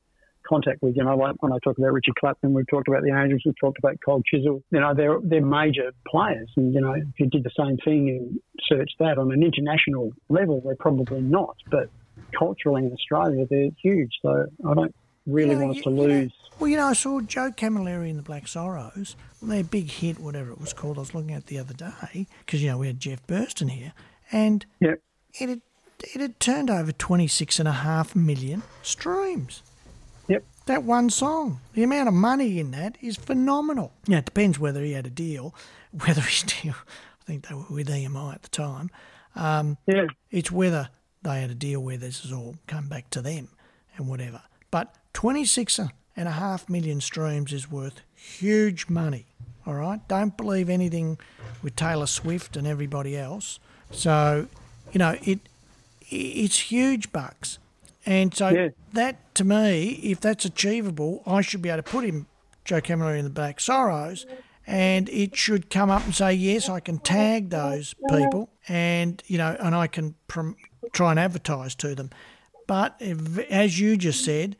contact 0.49 0.83
with. 0.83 0.97
You 0.97 1.05
know, 1.05 1.17
like 1.17 1.43
when 1.43 1.53
I 1.53 1.59
talk 1.65 1.79
about 1.79 1.93
Richard 1.93 2.15
Clapton, 2.17 2.53
we've 2.55 2.67
talked 2.69 2.89
about 2.89 3.03
the 3.03 3.11
Angels, 3.17 3.43
we've 3.45 3.59
talked 3.61 3.79
about 3.79 3.97
Cold 4.05 4.25
Chisel. 4.25 4.63
You 4.71 4.81
know, 4.81 4.95
they're 4.95 5.19
they're 5.23 5.45
major 5.45 5.93
players, 6.09 6.51
and 6.57 6.73
you 6.75 6.81
know, 6.81 6.93
if 6.95 7.05
you 7.19 7.27
did 7.27 7.45
the 7.45 7.51
same 7.59 7.77
thing 7.79 8.09
and 8.11 8.41
search 8.69 8.91
that 8.99 9.19
on 9.19 9.33
an 9.33 9.43
international 9.43 10.13
level, 10.29 10.61
they're 10.65 10.77
probably 10.77 11.21
not, 11.21 11.57
but 11.71 11.89
culturally 12.37 12.85
in 12.87 12.93
Australia, 12.93 13.47
they're 13.49 13.71
huge. 13.83 14.13
So 14.23 14.47
I 14.69 14.75
don't 14.75 14.95
really 15.27 15.51
Yeah, 15.55 15.59
want 15.61 15.71
us 15.73 15.77
you- 15.79 15.83
to 15.85 15.91
you 15.91 15.97
know- 15.97 16.03
lose. 16.03 16.33
Well, 16.59 16.69
you 16.71 16.77
know, 16.79 16.87
I 16.87 16.95
saw 16.95 17.21
Joe 17.21 17.51
Camilleri 17.51 18.09
and 18.09 18.19
the 18.19 18.23
Black 18.23 18.49
Sorrows, 18.49 19.15
their 19.43 19.63
big 19.63 19.91
hit, 19.91 20.19
whatever 20.19 20.53
it 20.53 20.59
was 20.59 20.73
called. 20.73 20.97
I 20.97 21.01
was 21.01 21.15
looking 21.15 21.33
at 21.35 21.49
the 21.49 21.59
other 21.59 21.75
day 21.75 22.27
because 22.47 22.63
you 22.63 22.71
know 22.71 22.79
we 22.79 22.87
had 22.87 22.99
Jeff 22.99 23.27
Burstin 23.27 23.71
here, 23.71 23.93
and 24.33 24.65
Yeah. 24.81 24.95
it 25.39 25.49
had 25.51 25.61
it 26.15 26.21
had 26.21 26.41
turned 26.41 26.71
over 26.71 26.93
twenty 26.93 27.27
six 27.27 27.59
and 27.59 27.69
a 27.69 27.73
half 27.73 28.17
million 28.17 28.63
streams. 28.83 29.63
That 30.67 30.83
one 30.83 31.11
song, 31.11 31.61
the 31.75 31.83
amount 31.85 32.09
of 32.09 32.15
money 32.15 32.59
in 32.59 32.73
that 32.73 32.99
is 33.01 33.17
phenomenal. 33.17 33.93
Yeah, 34.07 34.19
it 34.19 34.25
depends 34.25 34.59
whether 34.59 34.83
he 34.83 34.93
had 34.93 35.07
a 35.07 35.11
deal, 35.11 35.55
whether 35.93 36.21
he's 36.23 36.43
deal. 36.43 36.75
I 36.75 37.25
think 37.25 37.49
they 37.49 37.55
were 37.55 37.65
with 37.71 37.89
EMI 37.89 38.35
at 38.35 38.43
the 38.43 38.49
time. 38.49 38.91
Um, 39.37 39.79
Yeah. 39.87 40.07
it's 40.31 40.51
whether 40.51 40.89
they 41.23 41.41
had 41.41 41.51
a 41.51 41.55
deal 41.55 41.81
where 41.81 41.97
this 41.97 42.23
has 42.23 42.33
all 42.33 42.57
come 42.67 42.89
back 42.89 43.11
to 43.11 43.23
them 43.23 43.49
and 43.97 44.09
whatever. 44.09 44.43
But 44.71 44.95
26 45.13 45.79
and 45.79 46.29
a 46.29 46.33
half 46.33 46.69
million 46.69 47.01
streams 47.01 47.53
is 47.53 47.71
worth 47.71 48.01
huge 48.15 48.89
money. 48.89 49.27
All 49.67 49.75
right. 49.75 50.01
Don't 50.09 50.37
believe 50.37 50.69
anything 50.69 51.19
with 51.63 51.77
Taylor 51.77 52.07
Swift 52.07 52.57
and 52.57 52.67
everybody 52.67 53.17
else. 53.17 53.59
So, 53.91 54.49
you 54.93 54.99
know, 54.99 55.17
it 55.23 55.41
it's 56.09 56.59
huge 56.71 57.11
bucks. 57.13 57.59
And 58.07 58.33
so 58.33 58.49
Yeah. 58.49 58.69
that 58.93 59.35
to 59.35 59.45
me, 59.45 59.91
if 60.03 60.21
that's 60.21 60.45
achievable, 60.45 61.23
I 61.27 61.41
should 61.41 61.61
be 61.61 61.69
able 61.69 61.83
to 61.83 61.91
put 61.91 62.05
him 62.05 62.27
Joe 62.65 62.81
Camilleri 62.81 63.19
in 63.19 63.25
the 63.25 63.31
back 63.31 63.61
Sorrows 63.61 64.25
and 64.67 65.09
it 65.11 65.37
should 65.37 65.71
come 65.71 65.91
up 65.91 66.05
and 66.05 66.15
say, 66.15 66.33
yes, 66.33 66.69
I 66.69 66.81
can 66.81 66.99
tag 66.99 67.51
those 67.51 67.95
people 68.11 68.49
and, 68.69 69.23
you 69.27 69.39
know, 69.39 69.57
and 69.61 69.75
I 69.75 69.87
can 69.87 70.15
prom- 70.29 70.57
try 70.93 71.11
and 71.11 71.21
advertise 71.21 71.75
to 71.77 71.95
them. 71.95 72.11
But 72.67 72.97
if, 72.99 73.39
as 73.51 73.79
you 73.79 73.97
just 73.97 74.25
said, 74.25 74.57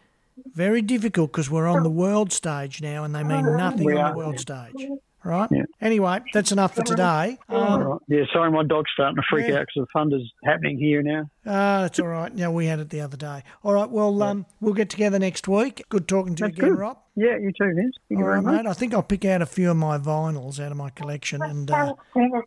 very 0.55 0.83
difficult 0.83 1.33
because 1.33 1.51
we're 1.51 1.67
on 1.67 1.83
the 1.83 1.91
world 1.91 2.33
stage 2.33 2.81
now 2.83 3.05
and 3.05 3.15
they 3.15 3.25
mean 3.25 3.57
nothing 3.57 3.97
on 3.99 4.13
the 4.13 4.17
world 4.17 4.39
stage. 4.39 4.87
Right? 5.27 5.49
Yeah. 5.51 5.65
Anyway, 5.81 6.21
that's 6.33 6.53
enough 6.53 6.75
for 6.77 6.83
today. 6.85 7.37
Um, 7.49 7.57
All 7.57 7.79
right. 7.83 8.01
Yeah, 8.09 8.23
sorry, 8.33 8.51
my 8.53 8.63
dog's 8.63 8.91
starting 8.95 9.17
to 9.17 9.23
freak 9.29 9.49
Yeah. 9.49 9.57
out 9.57 9.67
because 9.67 9.87
the 9.93 9.99
thunder's 9.99 10.33
happening 10.45 10.79
here 10.79 11.03
now. 11.03 11.29
Ah, 11.45 11.83
that's 11.83 11.99
all 11.99 12.07
right. 12.07 12.33
Yeah, 12.35 12.49
we 12.49 12.67
had 12.67 12.79
it 12.79 12.91
the 12.91 13.01
other 13.01 13.17
day. 13.17 13.43
All 13.65 13.73
right, 13.73 13.91
well, 13.91 14.23
um, 14.23 14.47
we'll 14.61 14.75
get 14.75 14.89
together 14.89 15.19
next 15.19 15.49
week. 15.49 15.83
Good 15.89 16.07
talking 16.07 16.37
to 16.37 16.45
That's 16.45 16.57
you 16.57 16.63
again, 16.65 16.75
good. 16.75 16.81
Rob. 16.81 16.99
Yeah, 17.17 17.37
you 17.39 17.51
too, 17.51 17.75
Vince. 17.75 17.97
Thank 18.09 18.11
you 18.11 18.17
All 18.19 18.23
very 18.25 18.35
right, 18.37 18.45
much. 18.45 18.65
mate. 18.65 18.71
I 18.71 18.73
think 18.75 18.95
I'll 18.95 19.03
pick 19.03 19.25
out 19.25 19.43
a 19.43 19.47
few 19.47 19.71
of 19.71 19.77
my 19.77 19.99
vinyls 19.99 20.61
out 20.65 20.71
of 20.71 20.77
my 20.79 20.91
collection 20.91 21.43
and 21.43 21.69
uh, 21.71 21.95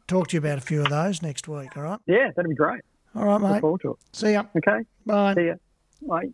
talk 0.07 0.29
to 0.29 0.33
you 0.35 0.39
about 0.39 0.57
a 0.57 0.61
few 0.61 0.81
of 0.81 0.89
those 0.89 1.21
next 1.21 1.47
week. 1.49 1.75
All 1.75 1.83
right. 1.83 1.99
Yeah, 2.05 2.29
that'd 2.35 2.47
be 2.49 2.55
great. 2.55 2.81
All 3.15 3.25
right, 3.25 3.41
mate. 3.41 3.49
Look 3.53 3.61
forward 3.61 3.81
to 3.81 3.91
it. 3.91 3.97
See 4.13 4.31
ya. 4.33 4.43
Okay, 4.55 4.85
Bye. 5.05 5.33
see 5.35 5.47
ya. 5.47 5.55
Bye. 6.07 6.29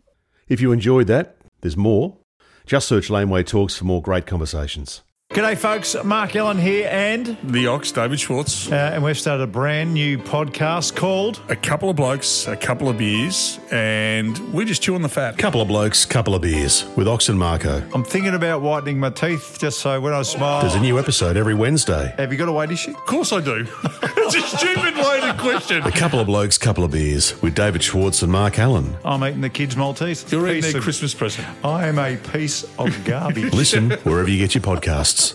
If 0.48 0.60
you 0.60 0.70
enjoyed 0.70 1.08
that, 1.08 1.36
there's 1.62 1.76
more. 1.76 2.18
Just 2.66 2.86
search 2.88 3.10
Laneway 3.10 3.42
Talks 3.42 3.76
for 3.76 3.84
more 3.84 4.02
great 4.02 4.26
conversations. 4.26 5.02
G'day, 5.30 5.58
folks. 5.58 5.96
Mark 6.04 6.34
Ellen 6.36 6.56
here, 6.56 6.88
and 6.90 7.36
The 7.42 7.66
Ox, 7.66 7.90
David 7.92 8.18
Schwarz. 8.20 8.70
uh, 8.72 8.74
and 8.94 9.02
we've 9.02 9.18
started 9.18 9.42
a 9.42 9.46
brand 9.46 9.92
new 9.92 10.16
podcast 10.18 10.94
called 10.96 11.42
A 11.48 11.56
couple 11.56 11.90
of 11.90 11.96
blokes, 11.96 12.46
a 12.46 12.56
couple 12.56 12.88
of 12.88 12.96
beers, 12.96 13.58
and 13.72 14.38
we're 14.54 14.64
just 14.64 14.82
chew 14.82 14.94
on 14.94 15.02
the 15.02 15.08
fat. 15.10 15.34
A 15.34 15.36
couple 15.36 15.60
of 15.60 15.66
blokes, 15.68 16.06
couple 16.06 16.34
of 16.34 16.40
beers 16.42 16.86
with 16.96 17.06
Ox 17.08 17.28
and 17.28 17.38
Marco. 17.38 17.82
I'm 17.92 18.04
thinking 18.04 18.34
about 18.34 18.62
whitening 18.62 18.98
my 19.00 19.10
teeth 19.10 19.58
just 19.60 19.80
so 19.80 20.00
when 20.00 20.14
I 20.14 20.22
smile. 20.22 20.62
There's 20.62 20.74
a 20.76 20.80
new 20.80 20.98
episode 20.98 21.36
every 21.36 21.54
Wednesday. 21.54 22.14
Have 22.16 22.30
you 22.32 22.38
got 22.38 22.48
a 22.48 22.52
weight 22.52 22.70
issue? 22.70 22.92
Of 22.92 23.04
course 23.04 23.32
I 23.32 23.40
do. 23.42 23.66
it's 23.84 24.36
a 24.36 24.56
stupid 24.56 24.94
loaded 24.94 25.36
question. 25.38 25.82
A 25.82 25.90
couple 25.90 26.20
of 26.20 26.26
blokes, 26.28 26.56
a 26.56 26.60
couple 26.60 26.84
of 26.84 26.92
beers 26.92 27.40
with 27.42 27.54
David 27.56 27.82
Schwarz 27.82 28.22
and 28.22 28.30
Mark 28.32 28.58
Allen. 28.60 28.96
I'm 29.04 29.22
eating 29.24 29.40
the 29.42 29.50
kids' 29.50 29.76
Maltese. 29.76 30.24
You're 30.32 30.46
eating 30.48 30.62
Piece 30.62 30.72
their 30.72 30.78
of- 30.78 30.84
Christmas 30.84 31.12
present. 31.14 31.46
I 31.64 31.88
am 31.88 31.98
a 31.98 32.16
piece 32.16 32.64
of 32.78 33.04
garbage. 33.04 33.52
Listen 33.52 33.90
wherever 34.04 34.30
you 34.30 34.38
get 34.38 34.54
your 34.54 34.62
podcasts. 34.62 35.25